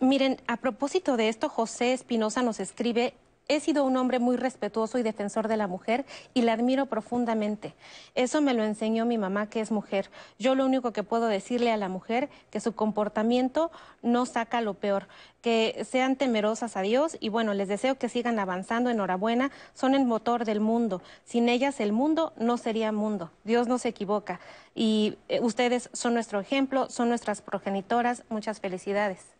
Miren, 0.00 0.40
a 0.46 0.58
propósito 0.58 1.16
de 1.16 1.28
esto, 1.28 1.48
José 1.48 1.94
Espinosa 1.94 2.42
nos 2.42 2.60
escribe 2.60 3.14
He 3.46 3.60
sido 3.60 3.84
un 3.84 3.98
hombre 3.98 4.18
muy 4.18 4.36
respetuoso 4.36 4.98
y 4.98 5.02
defensor 5.02 5.48
de 5.48 5.58
la 5.58 5.66
mujer 5.66 6.06
y 6.32 6.42
la 6.42 6.54
admiro 6.54 6.86
profundamente. 6.86 7.74
Eso 8.14 8.40
me 8.40 8.54
lo 8.54 8.64
enseñó 8.64 9.04
mi 9.04 9.18
mamá, 9.18 9.50
que 9.50 9.60
es 9.60 9.70
mujer. 9.70 10.10
Yo 10.38 10.54
lo 10.54 10.64
único 10.64 10.92
que 10.92 11.02
puedo 11.02 11.26
decirle 11.26 11.70
a 11.70 11.76
la 11.76 11.90
mujer 11.90 12.30
que 12.50 12.60
su 12.60 12.74
comportamiento 12.74 13.70
no 14.00 14.24
saca 14.24 14.62
lo 14.62 14.72
peor, 14.72 15.08
que 15.42 15.86
sean 15.86 16.16
temerosas 16.16 16.78
a 16.78 16.80
Dios 16.80 17.18
y 17.20 17.28
bueno, 17.28 17.52
les 17.52 17.68
deseo 17.68 17.98
que 17.98 18.08
sigan 18.08 18.38
avanzando. 18.38 18.88
Enhorabuena, 18.88 19.50
son 19.74 19.94
el 19.94 20.06
motor 20.06 20.46
del 20.46 20.60
mundo. 20.60 21.02
Sin 21.26 21.50
ellas 21.50 21.80
el 21.80 21.92
mundo 21.92 22.32
no 22.38 22.56
sería 22.56 22.92
mundo. 22.92 23.30
Dios 23.44 23.68
no 23.68 23.76
se 23.76 23.90
equivoca 23.90 24.40
y 24.74 25.18
eh, 25.28 25.40
ustedes 25.40 25.90
son 25.92 26.14
nuestro 26.14 26.40
ejemplo, 26.40 26.88
son 26.88 27.10
nuestras 27.10 27.42
progenitoras. 27.42 28.22
Muchas 28.30 28.60
felicidades. 28.60 29.34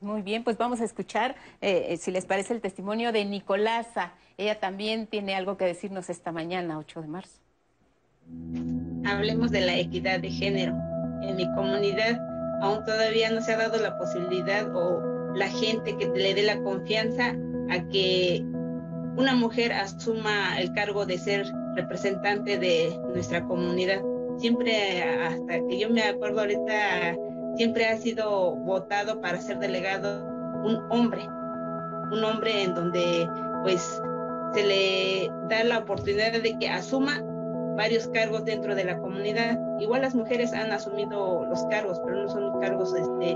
Muy 0.00 0.22
bien, 0.22 0.44
pues 0.44 0.56
vamos 0.56 0.80
a 0.80 0.84
escuchar, 0.84 1.34
eh, 1.60 1.96
si 1.96 2.12
les 2.12 2.24
parece, 2.24 2.54
el 2.54 2.60
testimonio 2.60 3.10
de 3.10 3.24
Nicolasa. 3.24 4.12
Ella 4.36 4.60
también 4.60 5.08
tiene 5.08 5.34
algo 5.34 5.56
que 5.56 5.64
decirnos 5.64 6.08
esta 6.08 6.30
mañana, 6.30 6.78
8 6.78 7.02
de 7.02 7.08
marzo. 7.08 7.40
Hablemos 9.04 9.50
de 9.50 9.60
la 9.62 9.76
equidad 9.76 10.20
de 10.20 10.30
género. 10.30 10.74
En 11.22 11.34
mi 11.36 11.52
comunidad 11.54 12.20
aún 12.60 12.84
todavía 12.84 13.30
no 13.30 13.40
se 13.40 13.52
ha 13.52 13.56
dado 13.56 13.78
la 13.78 13.98
posibilidad 13.98 14.74
o 14.74 15.34
la 15.34 15.48
gente 15.48 15.96
que 15.96 16.06
le 16.06 16.34
dé 16.34 16.42
la 16.42 16.60
confianza 16.62 17.34
a 17.70 17.88
que 17.88 18.42
una 19.16 19.34
mujer 19.34 19.72
asuma 19.72 20.60
el 20.60 20.72
cargo 20.72 21.06
de 21.06 21.18
ser 21.18 21.46
representante 21.74 22.58
de 22.58 22.96
nuestra 23.12 23.44
comunidad. 23.44 24.00
Siempre, 24.38 25.02
hasta 25.02 25.66
que 25.66 25.78
yo 25.78 25.90
me 25.90 26.02
acuerdo 26.02 26.40
ahorita, 26.40 27.16
siempre 27.56 27.86
ha 27.86 27.96
sido 27.96 28.54
votado 28.56 29.20
para 29.20 29.40
ser 29.40 29.58
delegado 29.58 30.24
un 30.64 30.84
hombre, 30.90 31.26
un 32.12 32.24
hombre 32.24 32.62
en 32.62 32.74
donde 32.74 33.28
pues 33.62 34.00
se 34.54 34.66
le 34.66 35.30
da 35.48 35.64
la 35.64 35.78
oportunidad 35.78 36.32
de 36.32 36.58
que 36.58 36.68
asuma 36.68 37.22
varios 37.76 38.08
cargos 38.08 38.44
dentro 38.44 38.74
de 38.74 38.84
la 38.84 38.98
comunidad. 38.98 39.58
Igual 39.78 40.02
las 40.02 40.14
mujeres 40.14 40.52
han 40.52 40.72
asumido 40.72 41.46
los 41.48 41.64
cargos, 41.66 42.00
pero 42.04 42.22
no 42.22 42.28
son 42.28 42.60
cargos 42.60 42.94
este, 42.94 43.34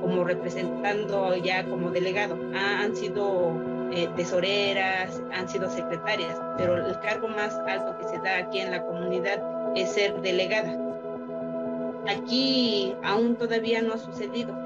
como 0.00 0.24
representando 0.24 1.36
ya 1.36 1.64
como 1.64 1.90
delegado. 1.90 2.36
han 2.54 2.94
sido 2.96 3.52
eh, 3.92 4.08
tesoreras, 4.16 5.22
han 5.32 5.48
sido 5.48 5.70
secretarias, 5.70 6.36
pero 6.56 6.84
el 6.84 6.98
cargo 7.00 7.28
más 7.28 7.54
alto 7.66 7.96
que 7.98 8.08
se 8.08 8.18
da 8.18 8.38
aquí 8.38 8.58
en 8.58 8.70
la 8.70 8.82
comunidad 8.82 9.40
es 9.76 9.92
ser 9.92 10.20
delegada. 10.20 10.89
Aquí 12.08 12.94
aún 13.02 13.36
todavía 13.36 13.82
no 13.82 13.94
ha 13.94 13.98
sucedido. 13.98 14.56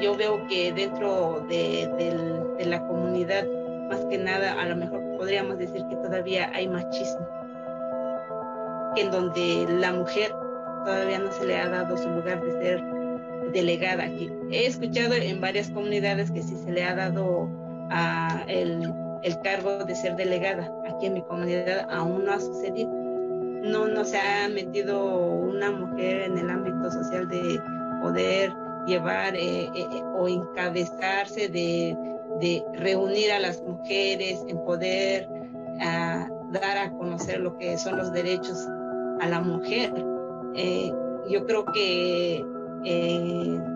Yo 0.00 0.16
veo 0.16 0.46
que 0.48 0.72
dentro 0.72 1.44
de, 1.48 1.88
la 2.64 2.86
comunidad, 2.86 3.46
más 3.88 4.04
que 4.06 4.18
nada, 4.18 4.60
a 4.60 4.66
lo 4.66 4.76
mejor 4.76 5.00
podríamos 5.16 5.58
decir 5.58 5.82
que 5.88 5.96
todavía 5.96 6.50
hay 6.52 6.68
machismo, 6.68 7.26
en 8.96 9.10
donde 9.10 9.66
la 9.68 9.92
mujer 9.92 10.34
todavía 10.84 11.18
no 11.18 11.32
se 11.32 11.46
le 11.46 11.56
ha 11.56 11.68
dado 11.68 11.96
su 11.96 12.08
lugar 12.10 12.42
de 12.42 12.52
ser 12.62 12.82
delegada 13.52 14.04
aquí. 14.04 14.30
He 14.50 14.66
escuchado 14.66 15.14
en 15.14 15.40
varias 15.40 15.70
comunidades 15.70 16.30
que 16.30 16.42
sí 16.42 16.56
se 16.56 16.72
le 16.72 16.84
ha 16.84 16.94
dado 16.94 17.48
a 17.90 18.44
el, 18.48 18.92
el 19.22 19.40
cargo 19.40 19.84
de 19.84 19.94
ser 19.94 20.16
delegada. 20.16 20.70
Aquí 20.88 21.06
en 21.06 21.14
mi 21.14 21.22
comunidad 21.22 21.86
aún 21.90 22.24
no 22.24 22.32
ha 22.32 22.40
sucedido 22.40 22.95
no, 23.70 23.86
no 23.86 24.04
se 24.04 24.18
ha 24.18 24.48
metido 24.48 25.18
una 25.18 25.70
mujer 25.70 26.22
en 26.22 26.38
el 26.38 26.50
ámbito 26.50 26.90
social 26.90 27.28
de 27.28 27.60
poder 28.00 28.52
llevar 28.86 29.34
eh, 29.34 29.64
eh, 29.64 29.70
eh, 29.74 30.02
o 30.14 30.28
encabezarse 30.28 31.48
de, 31.48 31.96
reunir 32.74 33.32
a 33.32 33.40
las 33.40 33.62
mujeres, 33.62 34.44
en 34.46 34.58
poder 34.64 35.26
dar 35.78 36.78
a 36.78 36.92
conocer 36.92 37.40
lo 37.40 37.56
que 37.56 37.78
son 37.78 37.96
los 37.96 38.12
derechos 38.12 38.68
a 39.20 39.26
la 39.26 39.40
mujer. 39.40 39.90
yo 41.30 41.46
creo 41.46 41.64
que 41.64 42.44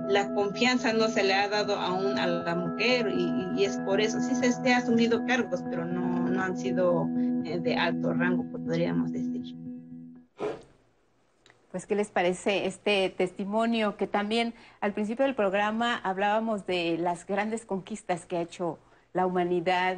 la 0.08 0.30
confianza 0.34 0.92
no 0.92 1.08
se 1.08 1.24
le 1.24 1.32
ha 1.32 1.48
dado 1.48 1.74
aún 1.74 2.18
a 2.18 2.26
la 2.26 2.54
mujer 2.54 3.10
y, 3.16 3.64
es 3.64 3.78
por 3.78 3.98
eso 3.98 4.20
sí 4.20 4.34
se, 4.34 4.52
se 4.52 4.74
ha 4.74 4.78
asumido 4.78 5.24
cargos, 5.26 5.62
pero 5.70 5.86
no, 5.86 6.28
no 6.28 6.42
han 6.42 6.56
sido 6.56 7.08
de 7.42 7.74
alto 7.74 8.12
rango, 8.12 8.44
podríamos 8.50 9.10
decir. 9.10 9.30
Pues, 11.70 11.86
¿qué 11.86 11.94
les 11.94 12.09
parece 12.09 12.66
este 12.66 13.10
testimonio? 13.10 13.97
Que 13.97 14.09
también 14.09 14.55
al 14.80 14.92
principio 14.92 15.24
del 15.24 15.36
programa 15.36 16.01
hablábamos 16.02 16.66
de 16.66 16.98
las 16.98 17.26
grandes 17.26 17.64
conquistas 17.64 18.26
que 18.26 18.38
ha 18.38 18.40
hecho 18.40 18.78
la 19.12 19.24
humanidad. 19.24 19.97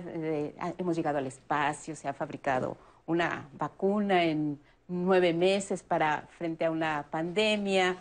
hemos 0.77 0.97
llegado 0.97 1.17
al 1.17 1.27
espacio, 1.27 1.97
se 1.97 2.09
ha 2.09 2.13
fabricado 2.13 2.77
una 3.07 3.49
vacuna 3.55 4.25
en 4.25 4.61
nueve 4.87 5.33
meses 5.33 5.83
para 5.83 6.29
frente 6.37 6.67
a 6.67 6.71
una 6.71 7.07
pandemia, 7.11 7.97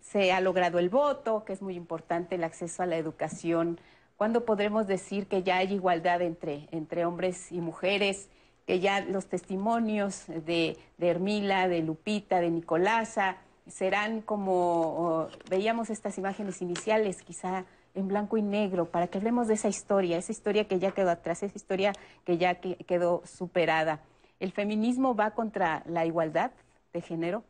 se 0.00 0.32
ha 0.32 0.40
logrado 0.40 0.78
el 0.78 0.88
voto, 0.88 1.44
que 1.44 1.52
es 1.52 1.60
muy 1.60 1.76
importante, 1.76 2.36
el 2.36 2.44
acceso 2.44 2.82
a 2.82 2.86
la 2.86 2.96
educación. 2.96 3.78
¿Cuándo 4.16 4.46
podremos 4.46 4.86
decir 4.86 5.26
que 5.26 5.42
ya 5.42 5.58
hay 5.58 5.74
igualdad 5.74 6.22
entre, 6.22 6.68
entre 6.72 7.04
hombres 7.04 7.52
y 7.52 7.60
mujeres? 7.60 8.30
Que 8.70 8.78
ya 8.78 9.00
los 9.00 9.26
testimonios 9.26 10.26
de, 10.28 10.78
de 10.96 11.08
Hermila, 11.08 11.66
de 11.66 11.82
Lupita, 11.82 12.40
de 12.40 12.52
Nicolasa, 12.52 13.38
serán 13.66 14.20
como, 14.20 15.26
veíamos 15.50 15.90
estas 15.90 16.16
imágenes 16.18 16.62
iniciales, 16.62 17.20
quizá 17.22 17.64
en 17.96 18.06
blanco 18.06 18.36
y 18.36 18.42
negro, 18.42 18.84
para 18.84 19.08
que 19.08 19.18
hablemos 19.18 19.48
de 19.48 19.54
esa 19.54 19.66
historia, 19.66 20.18
esa 20.18 20.30
historia 20.30 20.68
que 20.68 20.78
ya 20.78 20.92
quedó 20.92 21.10
atrás, 21.10 21.42
esa 21.42 21.58
historia 21.58 21.92
que 22.24 22.38
ya 22.38 22.60
quedó 22.60 23.22
superada. 23.26 24.02
¿El 24.38 24.52
feminismo 24.52 25.16
va 25.16 25.32
contra 25.32 25.82
la 25.86 26.06
igualdad 26.06 26.52
de 26.92 27.00
género? 27.00 27.42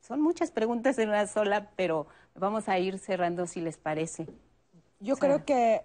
Son 0.00 0.20
muchas 0.20 0.50
preguntas 0.50 0.98
en 0.98 1.10
una 1.10 1.28
sola, 1.28 1.70
pero 1.76 2.08
vamos 2.34 2.68
a 2.68 2.76
ir 2.80 2.98
cerrando 2.98 3.46
si 3.46 3.60
les 3.60 3.76
parece. 3.76 4.26
Yo 4.98 5.16
creo 5.16 5.44
que 5.44 5.82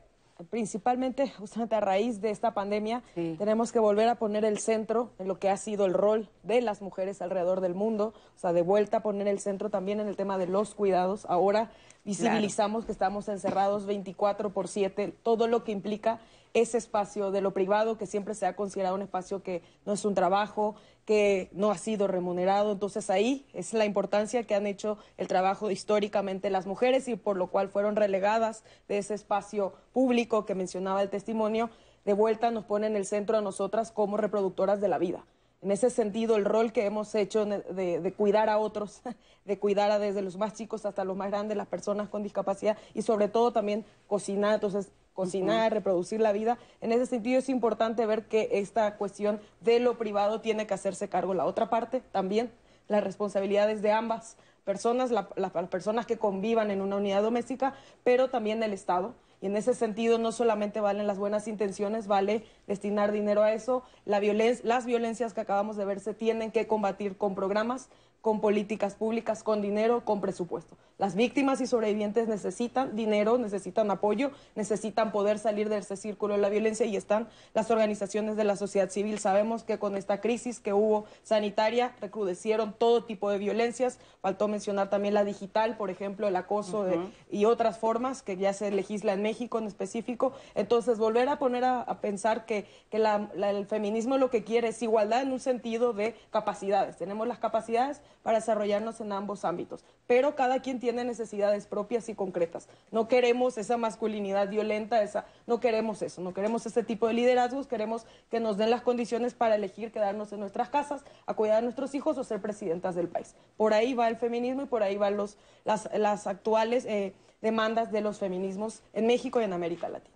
principalmente 0.50 1.30
justamente 1.30 1.76
a 1.76 1.80
raíz 1.80 2.22
de 2.22 2.30
esta 2.30 2.54
pandemia, 2.54 3.04
tenemos 3.14 3.72
que 3.72 3.80
volver 3.80 4.10
a 4.10 4.16
poner 4.16 4.44
el 4.44 4.60
centro 4.60 5.12
en 5.18 5.28
lo 5.28 5.40
que 5.40 5.50
ha 5.50 5.58
sido 5.58 5.86
el 5.86 5.94
rol 5.94 6.30
de 6.44 6.62
las 6.62 6.82
mujeres 6.82 7.22
alrededor 7.22 7.62
del 7.62 7.74
mundo, 7.74 8.14
o 8.36 8.40
sea, 8.40 8.52
de 8.52 8.62
vuelta 8.62 8.98
a 8.98 9.04
poner 9.04 9.28
el 9.28 9.40
centro 9.40 9.70
también 9.70 10.00
en 10.00 10.08
el 10.08 10.18
tema 10.18 10.38
de 10.38 10.48
los 10.48 10.76
cuidados. 10.76 11.26
Ahora 11.30 11.72
visibilizamos 12.04 12.86
que 12.86 12.92
estamos 12.92 13.30
encerrados 13.30 13.86
24 13.86 14.52
por 14.52 14.68
7, 14.68 15.14
todo 15.24 15.48
lo 15.48 15.64
que 15.64 15.72
implica 15.72 16.20
ese 16.56 16.78
espacio 16.78 17.32
de 17.32 17.42
lo 17.42 17.52
privado 17.52 17.98
que 17.98 18.08
siempre 18.08 18.34
se 18.34 18.46
ha 18.46 18.56
considerado 18.56 18.96
un 18.96 19.02
espacio 19.02 19.44
que 19.44 19.62
no 19.86 19.92
es 19.92 20.06
un 20.06 20.16
trabajo, 20.16 20.76
que 21.04 21.50
no 21.52 21.70
ha 21.70 21.78
sido 21.78 22.08
remunerado. 22.08 22.72
Entonces 22.72 23.10
ahí 23.10 23.46
es 23.54 23.74
la 23.74 23.84
importancia 23.84 24.44
que 24.44 24.56
han 24.56 24.66
hecho 24.66 24.98
el 25.18 25.28
trabajo 25.28 25.70
históricamente 25.70 26.50
las 26.50 26.66
mujeres 26.66 27.10
y 27.10 27.18
por 27.18 27.36
lo 27.36 27.48
cual 27.48 27.68
fueron 27.68 27.98
relegadas 27.98 28.64
de 28.88 28.98
ese 28.98 29.14
espacio 29.14 29.74
público 29.92 30.46
que 30.46 30.56
mencionaba 30.56 31.02
el 31.02 31.10
testimonio. 31.10 31.70
De 32.06 32.14
vuelta 32.14 32.52
nos 32.52 32.64
pone 32.64 32.88
en 32.88 32.96
el 32.96 33.06
centro 33.06 33.38
a 33.38 33.42
nosotras 33.42 33.92
como 33.92 34.16
reproductoras 34.16 34.80
de 34.80 34.88
la 34.88 34.98
vida. 34.98 35.26
En 35.62 35.72
ese 35.72 35.90
sentido, 35.90 36.38
el 36.38 36.46
rol 36.46 36.72
que 36.72 36.86
hemos 36.86 37.14
hecho 37.16 37.46
de, 37.46 38.14
cuidar 38.16 38.50
a 38.50 38.60
otros, 38.60 39.02
de 39.46 39.60
cuidar 39.60 39.92
a 39.92 40.00
desde 40.00 40.22
los 40.22 40.38
más 40.38 40.54
chicos 40.54 40.86
hasta 40.86 41.04
los 41.04 41.18
más 41.18 41.32
grandes, 41.32 41.58
las 41.58 41.68
personas 41.68 42.08
con 42.08 42.24
discapacidad 42.24 42.78
y 42.94 43.02
sobre 43.02 43.28
todo 43.28 43.52
también 43.52 43.84
cocinar, 44.08 44.54
entonces 44.54 44.90
cocinar, 45.16 45.74
reproducir 45.74 46.22
la 46.22 46.34
vida. 46.34 46.60
En 46.82 46.92
ese 46.92 47.08
sentido 47.08 47.40
es 47.40 47.50
importante 47.50 48.06
ver 48.06 48.28
que 48.28 48.50
esta 48.52 48.98
cuestión 48.98 49.40
de 49.62 49.80
lo 49.80 49.98
privado 49.98 50.42
tiene 50.42 50.68
que 50.68 50.76
hacerse 50.76 51.10
cargo 51.10 51.34
la 51.34 51.46
otra 51.46 51.72
parte 51.72 52.02
también, 52.12 52.52
las 52.88 53.04
responsabilidades 53.04 53.82
de 53.82 53.92
ambas 53.92 54.38
personas, 54.66 55.12
las 55.12 55.52
personas 55.70 56.06
que 56.06 56.18
convivan 56.18 56.70
en 56.70 56.82
una 56.82 56.98
unidad 56.98 57.24
doméstica, 57.24 57.74
pero 58.04 58.30
también 58.30 58.62
el 58.62 58.74
Estado. 58.74 59.16
Y 59.42 59.48
en 59.48 59.58
ese 59.58 59.74
sentido 59.74 60.18
no 60.18 60.32
solamente 60.32 60.82
valen 60.82 61.08
las 61.08 61.18
buenas 61.18 61.48
intenciones, 61.48 62.08
vale 62.08 62.44
destinar 62.68 63.12
dinero 63.12 63.44
a 63.44 63.54
eso. 63.54 63.84
La 64.06 64.20
las 64.64 64.86
violencias 64.86 65.34
que 65.34 65.42
acabamos 65.42 65.78
de 65.78 65.86
ver 65.86 66.00
se 66.00 66.14
tienen 66.14 66.52
que 66.52 66.68
combatir 66.68 67.18
con 67.18 67.36
programas 67.36 67.90
con 68.26 68.42
políticas 68.42 68.96
públicas, 68.96 69.44
con 69.44 69.62
dinero, 69.62 70.04
con 70.04 70.20
presupuesto. 70.20 70.76
Las 70.98 71.14
víctimas 71.14 71.62
y 71.62 71.68
sobrevivientes 71.68 72.28
necesitan 72.28 72.96
dinero, 72.96 73.38
necesitan 73.38 73.92
apoyo, 73.92 74.32
necesitan 74.56 75.12
poder 75.12 75.38
salir 75.38 75.70
de 75.70 75.78
ese 75.78 75.96
círculo 75.96 76.34
de 76.34 76.40
la 76.40 76.50
violencia 76.50 76.88
y 76.88 76.96
están 76.96 77.28
las 77.54 77.70
organizaciones 77.70 78.36
de 78.36 78.46
la 78.46 78.56
sociedad 78.56 78.90
civil. 78.90 79.20
Sabemos 79.20 79.64
que 79.64 79.78
con 79.78 79.96
esta 79.96 80.22
crisis 80.22 80.60
que 80.60 80.74
hubo 80.74 81.06
sanitaria 81.22 81.94
recrudecieron 82.02 82.74
todo 82.74 83.04
tipo 83.04 83.30
de 83.30 83.38
violencias. 83.38 84.00
Faltó 84.22 84.48
mencionar 84.48 84.90
también 84.90 85.14
la 85.14 85.24
digital, 85.24 85.78
por 85.78 85.92
ejemplo, 85.92 86.28
el 86.28 86.36
acoso 86.36 86.88
y 87.30 87.46
otras 87.46 87.78
formas 87.78 88.24
que 88.24 88.38
ya 88.38 88.54
se 88.54 88.72
legisla 88.72 89.14
en 89.14 89.22
México 89.22 89.60
en 89.60 89.68
específico. 89.68 90.34
Entonces, 90.56 90.98
volver 90.98 91.30
a 91.30 91.38
poner 91.38 91.64
a, 91.64 92.00
pensar 92.02 92.48
que, 92.48 92.66
el 92.92 93.68
feminismo 93.68 94.18
lo 94.18 94.32
que 94.32 94.44
quiere 94.44 94.70
es 94.70 94.82
igualdad 94.82 95.22
en 95.22 95.32
un 95.32 95.40
sentido 95.40 95.94
de 95.94 96.16
capacidades. 96.32 96.98
Tenemos 96.98 97.28
las 97.28 97.38
capacidades, 97.38 98.02
para 98.24 98.40
desarrollarnos 98.40 99.02
en 99.02 99.12
ambos 99.12 99.46
ámbitos. 99.46 99.84
Pero 100.08 100.36
cada 100.36 100.62
quien 100.62 100.80
tiene 100.80 101.04
necesidades 101.04 101.68
propias 101.68 102.10
y 102.10 102.16
concretas. 102.16 102.68
No 102.92 103.08
queremos 103.08 103.58
esa 103.58 103.78
masculinidad 103.78 104.50
violenta, 104.50 105.02
esa, 105.02 105.26
no 105.48 105.60
queremos 105.60 106.02
eso, 106.02 106.22
no 106.22 106.34
queremos 106.34 106.66
ese 106.66 106.84
tipo 106.84 107.08
de 107.08 107.14
liderazgos, 107.14 107.68
queremos 107.68 108.06
que 108.30 108.40
nos 108.40 108.58
den 108.58 108.70
las 108.70 108.82
condiciones 108.82 109.34
para 109.34 109.56
elegir 109.56 109.92
quedarnos 109.92 110.32
en 110.34 110.40
nuestras 110.40 110.70
casas, 110.70 111.04
a 111.26 111.34
cuidar 111.34 111.58
a 111.58 111.62
nuestros 111.62 111.96
hijos 111.96 112.18
o 112.18 112.24
ser 112.24 112.42
presidentas 112.42 112.96
del 112.96 113.08
país. 113.08 113.36
Por 113.58 113.74
ahí 113.74 113.94
va 113.94 114.08
el 114.08 114.18
feminismo 114.18 114.64
y 114.64 114.66
por 114.66 114.84
ahí 114.84 114.98
van 114.98 115.18
los, 115.18 115.38
las, 115.64 116.28
actuales 116.28 116.86
eh, 116.86 117.14
demandas 117.42 117.92
de 117.92 118.02
los 118.02 118.20
feminismos 118.20 118.82
en 118.94 119.08
México 119.08 119.42
y 119.42 119.44
en 119.44 119.54
América 119.54 119.90
Latina. 119.90 120.15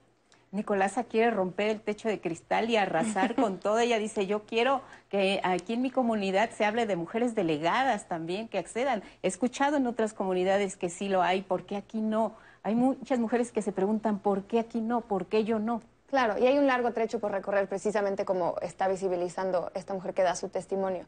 Nicolasa 0.52 1.04
quiere 1.04 1.30
romper 1.32 1.70
el 1.70 1.82
techo 1.82 2.10
de 2.10 2.20
cristal 2.20 2.70
y 2.70 2.78
arrasar 2.78 3.36
con 3.36 3.60
todo. 3.60 3.80
Ella 3.80 4.00
dice, 4.00 4.26
yo 4.26 4.44
quiero 4.44 4.82
que 5.10 5.40
aquí 5.44 5.74
en 5.74 5.82
mi 5.82 5.92
comunidad 5.92 6.50
se 6.52 6.66
hable 6.66 6.86
de 6.86 6.96
mujeres 6.96 7.36
delegadas 7.36 8.08
también 8.08 8.48
que 8.48 8.58
accedan. 8.58 9.04
He 9.22 9.28
escuchado 9.28 9.78
en 9.78 9.88
otras 9.88 10.14
comunidades 10.14 10.76
que 10.76 10.90
sí 10.90 11.08
lo 11.10 11.22
hay, 11.22 11.42
¿por 11.42 11.66
qué 11.66 11.76
aquí 11.78 12.02
no? 12.02 12.34
Hay 12.64 12.76
muchas 12.76 13.20
mujeres 13.20 13.52
que 13.52 13.62
se 13.62 13.72
preguntan, 13.72 14.20
¿por 14.20 14.44
qué 14.44 14.60
aquí 14.60 14.82
no? 14.82 15.02
¿Por 15.02 15.28
qué 15.28 15.44
yo 15.44 15.60
no? 15.60 15.82
Claro, 16.08 16.40
y 16.40 16.48
hay 16.48 16.58
un 16.58 16.66
largo 16.66 16.92
trecho 16.92 17.20
por 17.20 17.32
recorrer 17.32 17.68
precisamente 17.68 18.26
como 18.26 18.56
está 18.62 18.88
visibilizando 18.88 19.72
esta 19.76 19.94
mujer 19.94 20.16
que 20.16 20.24
da 20.24 20.36
su 20.36 20.50
testimonio. 20.50 21.06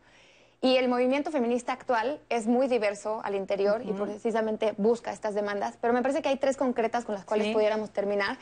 Y 0.64 0.76
el 0.76 0.88
movimiento 0.90 1.32
feminista 1.32 1.74
actual 1.74 2.20
es 2.30 2.46
muy 2.46 2.68
diverso 2.68 3.20
al 3.24 3.34
interior 3.34 3.82
y 3.84 3.94
precisamente 3.94 4.76
busca 4.78 5.12
estas 5.12 5.34
demandas, 5.34 5.76
pero 5.82 5.92
me 5.92 6.04
parece 6.04 6.22
que 6.22 6.30
hay 6.30 6.38
tres 6.38 6.56
concretas 6.56 7.04
con 7.04 7.16
las 7.16 7.26
cuales 7.26 7.52
pudiéramos 7.52 7.90
terminar 7.90 8.38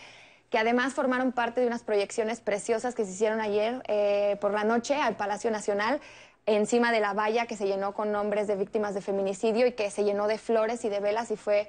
que 0.49 0.57
además 0.57 0.93
formaron 0.93 1.31
parte 1.31 1.61
de 1.61 1.67
unas 1.67 1.83
proyecciones 1.83 2.41
preciosas 2.41 2.95
que 2.95 3.05
se 3.05 3.11
hicieron 3.11 3.39
ayer 3.41 3.83
eh, 3.87 4.37
por 4.41 4.51
la 4.51 4.63
noche 4.63 4.95
al 4.95 5.15
Palacio 5.15 5.51
Nacional 5.51 5.99
encima 6.45 6.91
de 6.91 6.99
la 6.99 7.13
valla 7.13 7.45
que 7.45 7.55
se 7.55 7.67
llenó 7.67 7.93
con 7.93 8.11
nombres 8.11 8.47
de 8.47 8.55
víctimas 8.55 8.93
de 8.95 9.01
feminicidio 9.01 9.67
y 9.67 9.73
que 9.73 9.91
se 9.91 10.03
llenó 10.03 10.27
de 10.27 10.37
flores 10.37 10.83
y 10.83 10.89
de 10.89 10.99
velas 10.99 11.29
y 11.31 11.35
fue 11.35 11.67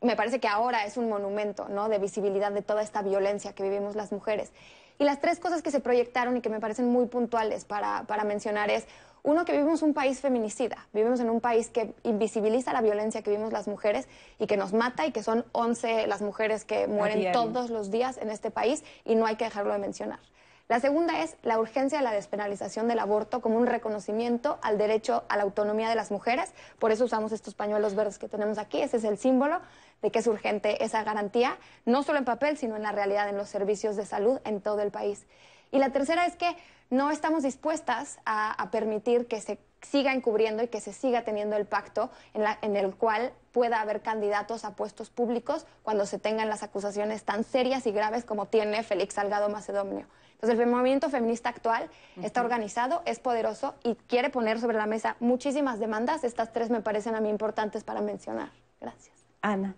me 0.00 0.16
parece 0.16 0.38
que 0.38 0.48
ahora 0.48 0.84
es 0.84 0.96
un 0.96 1.08
monumento 1.08 1.68
¿no? 1.68 1.88
de 1.88 1.98
visibilidad 1.98 2.52
de 2.52 2.62
toda 2.62 2.82
esta 2.82 3.02
violencia 3.02 3.52
que 3.52 3.64
vivimos 3.64 3.96
las 3.96 4.12
mujeres. 4.12 4.52
Y 4.98 5.04
las 5.04 5.20
tres 5.20 5.38
cosas 5.38 5.62
que 5.62 5.70
se 5.70 5.80
proyectaron 5.80 6.36
y 6.36 6.40
que 6.40 6.48
me 6.48 6.60
parecen 6.60 6.88
muy 6.88 7.06
puntuales 7.06 7.64
para, 7.64 8.04
para 8.04 8.24
mencionar 8.24 8.70
es, 8.70 8.86
uno, 9.22 9.44
que 9.44 9.52
vivimos 9.52 9.82
un 9.82 9.94
país 9.94 10.20
feminicida, 10.20 10.86
vivimos 10.92 11.20
en 11.20 11.30
un 11.30 11.40
país 11.40 11.68
que 11.68 11.94
invisibiliza 12.02 12.72
la 12.72 12.80
violencia 12.80 13.22
que 13.22 13.30
vivimos 13.30 13.52
las 13.52 13.68
mujeres 13.68 14.08
y 14.38 14.46
que 14.46 14.56
nos 14.56 14.72
mata 14.72 15.06
y 15.06 15.12
que 15.12 15.22
son 15.22 15.44
11 15.52 16.06
las 16.06 16.22
mujeres 16.22 16.64
que 16.64 16.86
mueren 16.86 17.32
todos 17.32 17.70
los 17.70 17.90
días 17.90 18.18
en 18.18 18.30
este 18.30 18.50
país 18.50 18.84
y 19.04 19.14
no 19.14 19.26
hay 19.26 19.36
que 19.36 19.44
dejarlo 19.44 19.72
de 19.72 19.78
mencionar. 19.78 20.20
La 20.68 20.80
segunda 20.80 21.22
es 21.22 21.36
la 21.42 21.58
urgencia 21.58 21.96
de 21.96 22.04
la 22.04 22.12
despenalización 22.12 22.88
del 22.88 22.98
aborto 22.98 23.40
como 23.40 23.56
un 23.56 23.66
reconocimiento 23.66 24.58
al 24.60 24.76
derecho 24.76 25.24
a 25.30 25.38
la 25.38 25.44
autonomía 25.44 25.88
de 25.88 25.94
las 25.94 26.10
mujeres. 26.10 26.52
Por 26.78 26.92
eso 26.92 27.06
usamos 27.06 27.32
estos 27.32 27.54
pañuelos 27.54 27.94
verdes 27.94 28.18
que 28.18 28.28
tenemos 28.28 28.58
aquí. 28.58 28.82
Ese 28.82 28.98
es 28.98 29.04
el 29.04 29.16
símbolo 29.16 29.62
de 30.02 30.10
que 30.10 30.18
es 30.18 30.26
urgente 30.26 30.84
esa 30.84 31.02
garantía, 31.04 31.56
no 31.86 32.02
solo 32.02 32.18
en 32.18 32.26
papel, 32.26 32.58
sino 32.58 32.76
en 32.76 32.82
la 32.82 32.92
realidad 32.92 33.30
en 33.30 33.38
los 33.38 33.48
servicios 33.48 33.96
de 33.96 34.04
salud 34.04 34.40
en 34.44 34.60
todo 34.60 34.82
el 34.82 34.90
país. 34.90 35.24
Y 35.70 35.78
la 35.78 35.90
tercera 35.90 36.26
es 36.26 36.36
que 36.36 36.54
no 36.90 37.10
estamos 37.10 37.42
dispuestas 37.42 38.18
a, 38.24 38.68
permitir 38.70 39.26
que 39.26 39.40
se 39.40 39.58
siga 39.82 40.12
encubriendo 40.12 40.62
y 40.62 40.68
que 40.68 40.80
se 40.80 40.92
siga 40.92 41.22
teniendo 41.22 41.56
el 41.56 41.66
pacto 41.66 42.10
en, 42.34 42.76
el 42.76 42.94
cual 42.94 43.32
pueda 43.52 43.80
haber 43.80 44.02
candidatos 44.02 44.64
a 44.64 44.74
puestos 44.74 45.10
públicos 45.10 45.66
cuando 45.82 46.06
se 46.06 46.18
tengan 46.18 46.48
las 46.48 46.62
acusaciones 46.62 47.24
tan 47.24 47.44
serias 47.44 47.86
y 47.86 47.92
graves 47.92 48.24
como 48.24 48.46
tiene 48.46 48.82
Félix 48.82 49.14
Salgado 49.14 49.48
Macedonio. 49.48 50.06
Entonces, 50.32 50.58
el 50.60 50.68
movimiento 50.68 51.10
feminista 51.10 51.48
actual 51.48 51.90
está 52.22 52.40
organizado, 52.40 53.02
es 53.06 53.18
poderoso 53.18 53.74
y 53.82 53.96
quiere 53.96 54.30
poner 54.30 54.60
sobre 54.60 54.76
la 54.76 54.86
mesa 54.86 55.16
muchísimas 55.18 55.80
demandas. 55.80 56.22
Estas 56.22 56.52
tres 56.52 56.70
me 56.70 56.80
parecen 56.80 57.16
a 57.16 57.20
mí 57.20 57.28
importantes 57.28 57.82
para 57.82 58.00
mencionar. 58.00 58.50
Gracias. 58.80 59.16
Ana. 59.42 59.74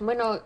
Bueno, 0.00 0.40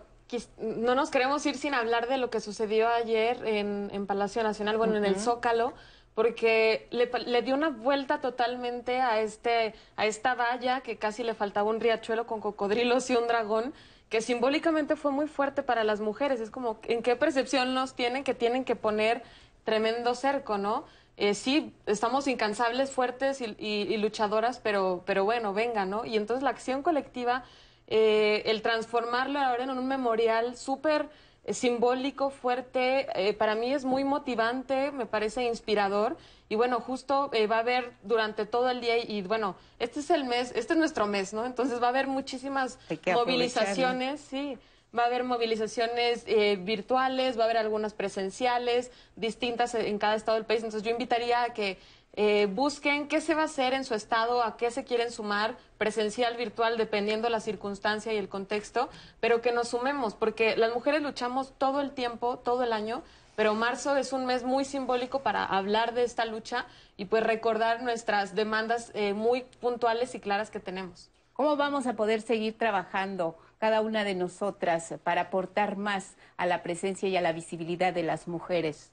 no 0.59 0.95
nos 0.95 1.09
queremos 1.09 1.45
ir 1.45 1.57
sin 1.57 1.73
hablar 1.73 2.07
de 2.07 2.17
lo 2.17 2.29
que 2.29 2.39
sucedió 2.39 2.87
ayer 2.87 3.41
en, 3.45 4.05
Palacio 4.05 4.43
Nacional, 4.43 4.77
bueno, 4.77 4.95
en 4.95 5.05
el 5.05 5.19
Zócalo, 5.19 5.73
porque 6.13 6.87
le, 6.91 7.41
dio 7.41 7.55
una 7.55 7.69
vuelta 7.69 8.21
totalmente 8.21 8.99
a, 8.99 9.21
este, 9.21 9.73
a 9.95 10.05
esta 10.05 10.35
valla 10.35 10.81
que 10.81 10.97
casi 10.97 11.23
le 11.23 11.33
faltaba 11.33 11.69
un 11.69 11.79
riachuelo 11.79 12.27
con 12.27 12.41
cocodrilos 12.41 13.09
y 13.09 13.15
un 13.15 13.27
dragón, 13.27 13.73
que 14.09 14.21
simbólicamente 14.21 14.95
fue 14.95 15.11
muy 15.11 15.27
fuerte 15.27 15.63
para 15.63 15.83
las 15.83 16.01
mujeres. 16.01 16.41
Es 16.41 16.49
como, 16.49 16.79
¿en 16.83 17.03
qué 17.03 17.15
percepción 17.15 17.73
nos 17.73 17.93
tienen 17.95 18.23
que 18.23 18.33
tienen 18.33 18.65
que 18.65 18.75
poner 18.75 19.23
tremendo 19.63 20.15
cerco, 20.15 20.57
no? 20.57 20.85
Eh, 21.15 21.35
sí, 21.35 21.73
estamos 21.85 22.27
incansables, 22.27 22.91
fuertes 22.91 23.41
y, 23.41 23.55
y, 23.57 23.97
luchadoras, 23.97 24.59
pero, 24.59 25.03
pero 25.05 25.25
bueno, 25.25 25.53
venga, 25.53 25.85
¿no? 25.85 26.05
Y 26.05 26.15
entonces 26.15 26.43
la 26.43 26.49
acción 26.49 26.81
colectiva 26.81 27.43
eh, 27.91 28.43
el 28.45 28.61
transformarlo 28.61 29.39
ahora 29.39 29.63
en 29.63 29.71
un 29.71 29.87
memorial 29.87 30.55
súper 30.55 31.09
eh, 31.43 31.55
simbólico, 31.55 32.29
fuerte, 32.29 33.07
eh, 33.15 33.33
para 33.33 33.55
mí 33.55 33.73
es 33.73 33.83
muy 33.83 34.03
motivante, 34.03 34.91
me 34.91 35.07
parece 35.07 35.45
inspirador. 35.45 36.15
Y 36.49 36.55
bueno, 36.55 36.81
justo 36.81 37.31
va 37.49 37.55
a 37.55 37.59
haber 37.59 37.93
durante 38.03 38.45
todo 38.45 38.69
el 38.69 38.81
día 38.81 38.97
y, 38.97 39.23
bueno, 39.23 39.55
este 39.79 40.01
es 40.01 40.09
el 40.11 40.23
mes, 40.23 40.51
este 40.55 40.73
es 40.73 40.79
nuestro 40.79 41.07
mes, 41.07 41.33
¿no? 41.33 41.45
Entonces 41.45 41.81
va 41.81 41.87
a 41.87 41.89
haber 41.89 42.07
muchísimas 42.07 42.79
movilizaciones, 43.13 44.21
sí. 44.21 44.57
Va 44.97 45.03
a 45.03 45.05
haber 45.05 45.23
movilizaciones 45.23 46.25
virtuales, 46.65 47.37
va 47.37 47.43
a 47.43 47.45
haber 47.45 47.57
algunas 47.57 47.93
presenciales, 47.93 48.91
distintas 49.15 49.75
en 49.75 49.99
cada 49.99 50.15
estado 50.15 50.37
del 50.37 50.47
país. 50.47 50.63
Entonces 50.63 50.81
yo 50.81 50.89
invitaría 50.89 51.43
a 51.43 51.53
que 51.53 51.77
eh, 52.21 52.47
busquen 52.47 53.07
qué 53.07 53.21
se 53.21 53.33
va 53.33 53.43
a 53.43 53.45
hacer 53.45 53.73
en 53.73 53.85
su 53.85 53.93
estado, 53.93 54.43
a 54.43 54.57
qué 54.57 54.71
se 54.71 54.83
quieren 54.83 55.09
sumar, 55.09 55.55
presencial, 55.77 56.35
virtual, 56.35 56.75
dependiendo 56.75 57.29
la 57.29 57.39
circunstancia 57.39 58.11
y 58.11 58.17
el 58.17 58.27
contexto, 58.27 58.89
pero 59.21 59.39
que 59.39 59.53
nos 59.53 59.69
sumemos, 59.69 60.15
porque 60.15 60.57
las 60.57 60.73
mujeres 60.73 61.01
luchamos 61.01 61.53
todo 61.57 61.79
el 61.79 61.91
tiempo, 61.91 62.37
todo 62.37 62.65
el 62.65 62.73
año, 62.73 63.03
pero 63.37 63.55
marzo 63.55 63.95
es 63.95 64.11
un 64.11 64.25
mes 64.25 64.43
muy 64.43 64.65
simbólico 64.65 65.21
para 65.21 65.45
hablar 65.45 65.93
de 65.93 66.03
esta 66.03 66.25
lucha 66.25 66.65
y 66.97 67.05
pues 67.05 67.23
recordar 67.23 67.83
nuestras 67.83 68.35
demandas 68.35 68.91
eh, 68.95 69.13
muy 69.13 69.43
puntuales 69.61 70.13
y 70.13 70.19
claras 70.19 70.51
que 70.51 70.59
tenemos. 70.59 71.09
¿Cómo 71.31 71.55
vamos 71.55 71.87
a 71.87 71.93
poder 71.93 72.21
seguir 72.21 72.57
trabajando 72.57 73.37
cada 73.59 73.79
una 73.79 74.03
de 74.03 74.15
nosotras 74.15 74.93
para 75.05 75.21
aportar 75.21 75.77
más 75.77 76.17
a 76.35 76.45
la 76.45 76.63
presencia 76.63 77.07
y 77.07 77.15
a 77.15 77.21
la 77.21 77.31
visibilidad 77.31 77.93
de 77.93 78.03
las 78.03 78.27
mujeres? 78.27 78.91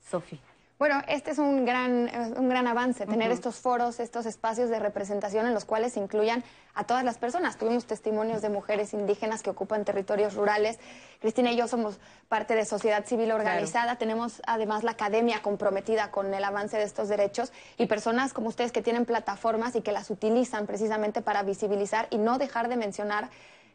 Sofía. 0.00 0.57
Bueno, 0.78 1.02
este 1.08 1.32
es 1.32 1.38
un 1.38 1.64
gran, 1.64 2.08
un 2.36 2.48
gran 2.48 2.68
avance, 2.68 3.04
tener 3.04 3.32
estos 3.32 3.56
foros, 3.56 3.98
estos 3.98 4.26
espacios 4.26 4.70
de 4.70 4.78
representación 4.78 5.44
en 5.44 5.52
los 5.52 5.64
cuales 5.64 5.94
se 5.94 6.00
incluyan 6.00 6.44
a 6.72 6.84
todas 6.84 7.02
las 7.02 7.18
personas. 7.18 7.58
Tuvimos 7.58 7.84
testimonios 7.86 8.42
de 8.42 8.48
mujeres 8.48 8.94
indígenas 8.94 9.42
que 9.42 9.50
ocupan 9.50 9.84
territorios 9.84 10.34
rurales. 10.34 10.78
Cristina 11.18 11.50
y 11.50 11.56
yo 11.56 11.66
somos 11.66 11.98
parte 12.28 12.54
de 12.54 12.64
sociedad 12.64 13.04
civil 13.04 13.32
organizada. 13.32 13.96
Tenemos 13.96 14.40
además 14.46 14.84
la 14.84 14.92
academia 14.92 15.42
comprometida 15.42 16.12
con 16.12 16.32
el 16.32 16.44
avance 16.44 16.76
de 16.76 16.84
estos 16.84 17.08
derechos 17.08 17.52
y 17.76 17.86
personas 17.86 18.32
como 18.32 18.46
ustedes 18.46 18.70
que 18.70 18.80
tienen 18.80 19.04
plataformas 19.04 19.74
y 19.74 19.82
que 19.82 19.90
las 19.90 20.10
utilizan 20.10 20.68
precisamente 20.68 21.22
para 21.22 21.42
visibilizar 21.42 22.06
y 22.10 22.18
no 22.18 22.38
dejar 22.38 22.68
de 22.68 22.76
mencionar 22.76 23.30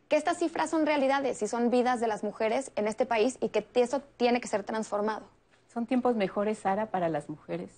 que 0.07 0.15
estas 0.15 0.39
cifras 0.39 0.69
son 0.69 0.85
realidades 0.85 1.41
y 1.41 1.49
son 1.49 1.69
vidas 1.69 1.99
de 1.99 2.07
las 2.07 2.23
mujeres 2.23 2.71
en 2.77 2.87
este 2.87 3.05
país 3.05 3.37
y 3.41 3.49
que 3.49 3.67
eso 3.75 3.99
tiene 4.15 4.39
que 4.39 4.47
ser 4.47 4.63
transformado. 4.63 5.27
¿Son 5.73 5.87
tiempos 5.87 6.15
mejores, 6.15 6.59
Sara, 6.59 6.91
para 6.91 7.09
las 7.09 7.29
mujeres? 7.29 7.71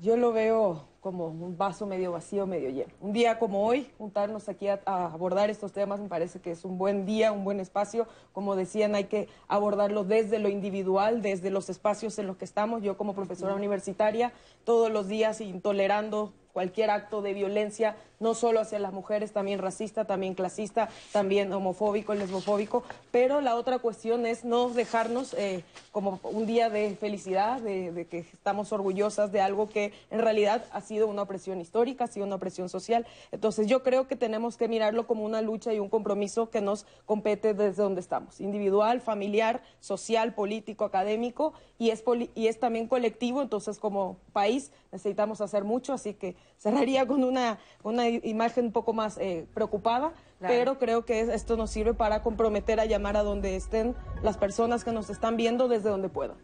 Yo 0.00 0.16
lo 0.16 0.32
veo 0.32 0.88
como 1.00 1.26
un 1.26 1.58
vaso 1.58 1.86
medio 1.86 2.12
vacío, 2.12 2.46
medio 2.46 2.70
lleno. 2.70 2.94
Un 2.98 3.12
día 3.12 3.38
como 3.38 3.66
hoy, 3.66 3.90
juntarnos 3.98 4.48
aquí 4.48 4.68
a, 4.68 4.80
abordar 4.86 5.50
estos 5.50 5.72
temas 5.72 6.00
me 6.00 6.08
parece 6.08 6.40
que 6.40 6.50
es 6.50 6.64
un 6.64 6.78
buen 6.78 7.04
día, 7.04 7.30
un 7.30 7.44
buen 7.44 7.60
espacio. 7.60 8.08
Como 8.32 8.56
decían, 8.56 8.94
hay 8.94 9.04
que 9.04 9.28
abordarlo 9.48 10.04
desde 10.04 10.38
lo 10.38 10.48
individual, 10.48 11.20
desde 11.20 11.50
los 11.50 11.68
espacios 11.68 12.18
en 12.18 12.26
los 12.26 12.38
que 12.38 12.46
estamos. 12.46 12.82
Yo 12.82 12.96
como 12.96 13.14
profesora 13.14 13.54
universitaria, 13.54 14.32
todos 14.64 14.90
los 14.90 15.06
días 15.06 15.42
intolerando 15.42 16.32
cualquier 16.54 16.88
acto 16.90 17.20
de 17.20 17.34
violencia, 17.34 17.96
no 18.20 18.32
solo 18.32 18.60
hacia 18.60 18.78
las 18.78 18.92
mujeres, 18.92 19.32
también 19.32 19.58
racista, 19.58 20.06
también 20.06 20.34
clasista, 20.34 20.88
también 21.12 21.52
homofóbico, 21.52 22.14
lesbofóbico, 22.14 22.84
pero 23.10 23.40
la 23.40 23.56
otra 23.56 23.80
cuestión 23.80 24.24
es 24.24 24.44
no 24.44 24.70
dejarnos 24.70 25.34
eh, 25.34 25.64
como 25.90 26.20
un 26.22 26.46
día 26.46 26.70
de 26.70 26.94
felicidad, 26.94 27.60
de, 27.60 28.06
que 28.08 28.18
estamos 28.18 28.72
orgullosas 28.72 29.32
de 29.32 29.40
algo 29.40 29.68
que 29.68 29.92
en 30.12 30.20
realidad 30.20 30.64
ha 30.72 30.80
sido 30.80 31.08
una 31.08 31.22
opresión 31.22 31.60
histórica, 31.60 32.04
ha 32.04 32.06
sido 32.06 32.24
una 32.24 32.36
opresión 32.36 32.68
social. 32.68 33.04
Entonces 33.32 33.66
yo 33.66 33.82
creo 33.82 34.06
que 34.06 34.14
tenemos 34.14 34.56
que 34.56 34.68
mirarlo 34.68 35.08
como 35.08 35.24
una 35.24 35.42
lucha 35.42 35.74
y 35.74 35.80
un 35.80 35.88
compromiso 35.88 36.50
que 36.50 36.60
nos 36.60 36.86
compete 37.04 37.52
desde 37.52 37.82
donde 37.82 38.00
estamos, 38.00 38.40
individual, 38.40 39.00
familiar, 39.00 39.60
social, 39.80 40.34
político, 40.34 40.84
académico, 40.84 41.52
y 41.78 41.90
es, 41.90 42.04
y 42.36 42.46
es 42.46 42.60
también 42.60 42.86
colectivo, 42.86 43.42
entonces 43.42 43.80
como 43.80 44.18
país 44.32 44.70
necesitamos 44.92 45.40
hacer 45.40 45.64
mucho, 45.64 45.92
así 45.92 46.14
que 46.14 46.36
cerraría 46.58 47.06
con 47.06 47.24
una, 47.24 47.58
una 47.82 48.08
imagen 48.08 48.66
un 48.66 48.72
poco 48.72 48.92
más 48.92 49.18
eh, 49.18 49.46
preocupada, 49.54 50.12
pero 50.40 50.78
creo 50.78 51.04
que 51.04 51.20
esto 51.20 51.56
nos 51.56 51.70
sirve 51.70 51.94
para 51.94 52.22
comprometer 52.22 52.80
a 52.80 52.84
llamar 52.84 53.16
a 53.16 53.22
donde 53.22 53.56
estén 53.56 53.94
las 54.22 54.36
personas 54.36 54.84
que 54.84 54.92
nos 54.92 55.10
están 55.10 55.36
viendo 55.36 55.68
desde 55.68 55.90
donde 55.90 56.08
puedan. 56.08 56.36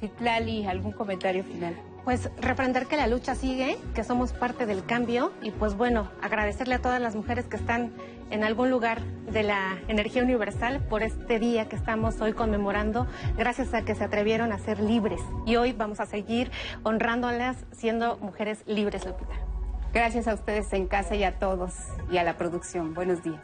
Citlali, 0.00 0.66
¿algún 0.66 0.92
comentario 0.92 1.44
final? 1.44 1.76
Pues 2.04 2.30
refrendar 2.40 2.86
que 2.86 2.96
la 2.96 3.06
lucha 3.06 3.34
sigue, 3.34 3.76
que 3.94 4.02
somos 4.02 4.32
parte 4.32 4.64
del 4.66 4.84
cambio 4.84 5.32
y 5.42 5.50
pues 5.50 5.76
bueno, 5.76 6.10
agradecerle 6.22 6.74
a 6.74 6.78
todas 6.80 7.00
las 7.00 7.14
mujeres 7.14 7.46
que 7.46 7.56
están 7.56 7.92
en 8.30 8.44
algún 8.44 8.70
lugar 8.70 9.02
de 9.30 9.42
la 9.42 9.78
energía 9.88 10.22
universal 10.22 10.80
por 10.88 11.02
este 11.02 11.38
día 11.38 11.68
que 11.68 11.76
estamos 11.76 12.20
hoy 12.20 12.32
conmemorando, 12.32 13.06
gracias 13.36 13.74
a 13.74 13.82
que 13.82 13.94
se 13.94 14.04
atrevieron 14.04 14.52
a 14.52 14.58
ser 14.58 14.80
libres. 14.80 15.20
Y 15.46 15.56
hoy 15.56 15.72
vamos 15.72 16.00
a 16.00 16.06
seguir 16.06 16.50
honrándolas 16.82 17.56
siendo 17.72 18.16
mujeres 18.18 18.62
libres, 18.66 19.04
Lupita. 19.04 19.34
Gracias 19.92 20.28
a 20.28 20.34
ustedes 20.34 20.72
en 20.72 20.86
casa 20.86 21.16
y 21.16 21.24
a 21.24 21.38
todos 21.38 21.74
y 22.10 22.18
a 22.18 22.24
la 22.24 22.36
producción. 22.36 22.94
Buenos 22.94 23.22
días. 23.22 23.40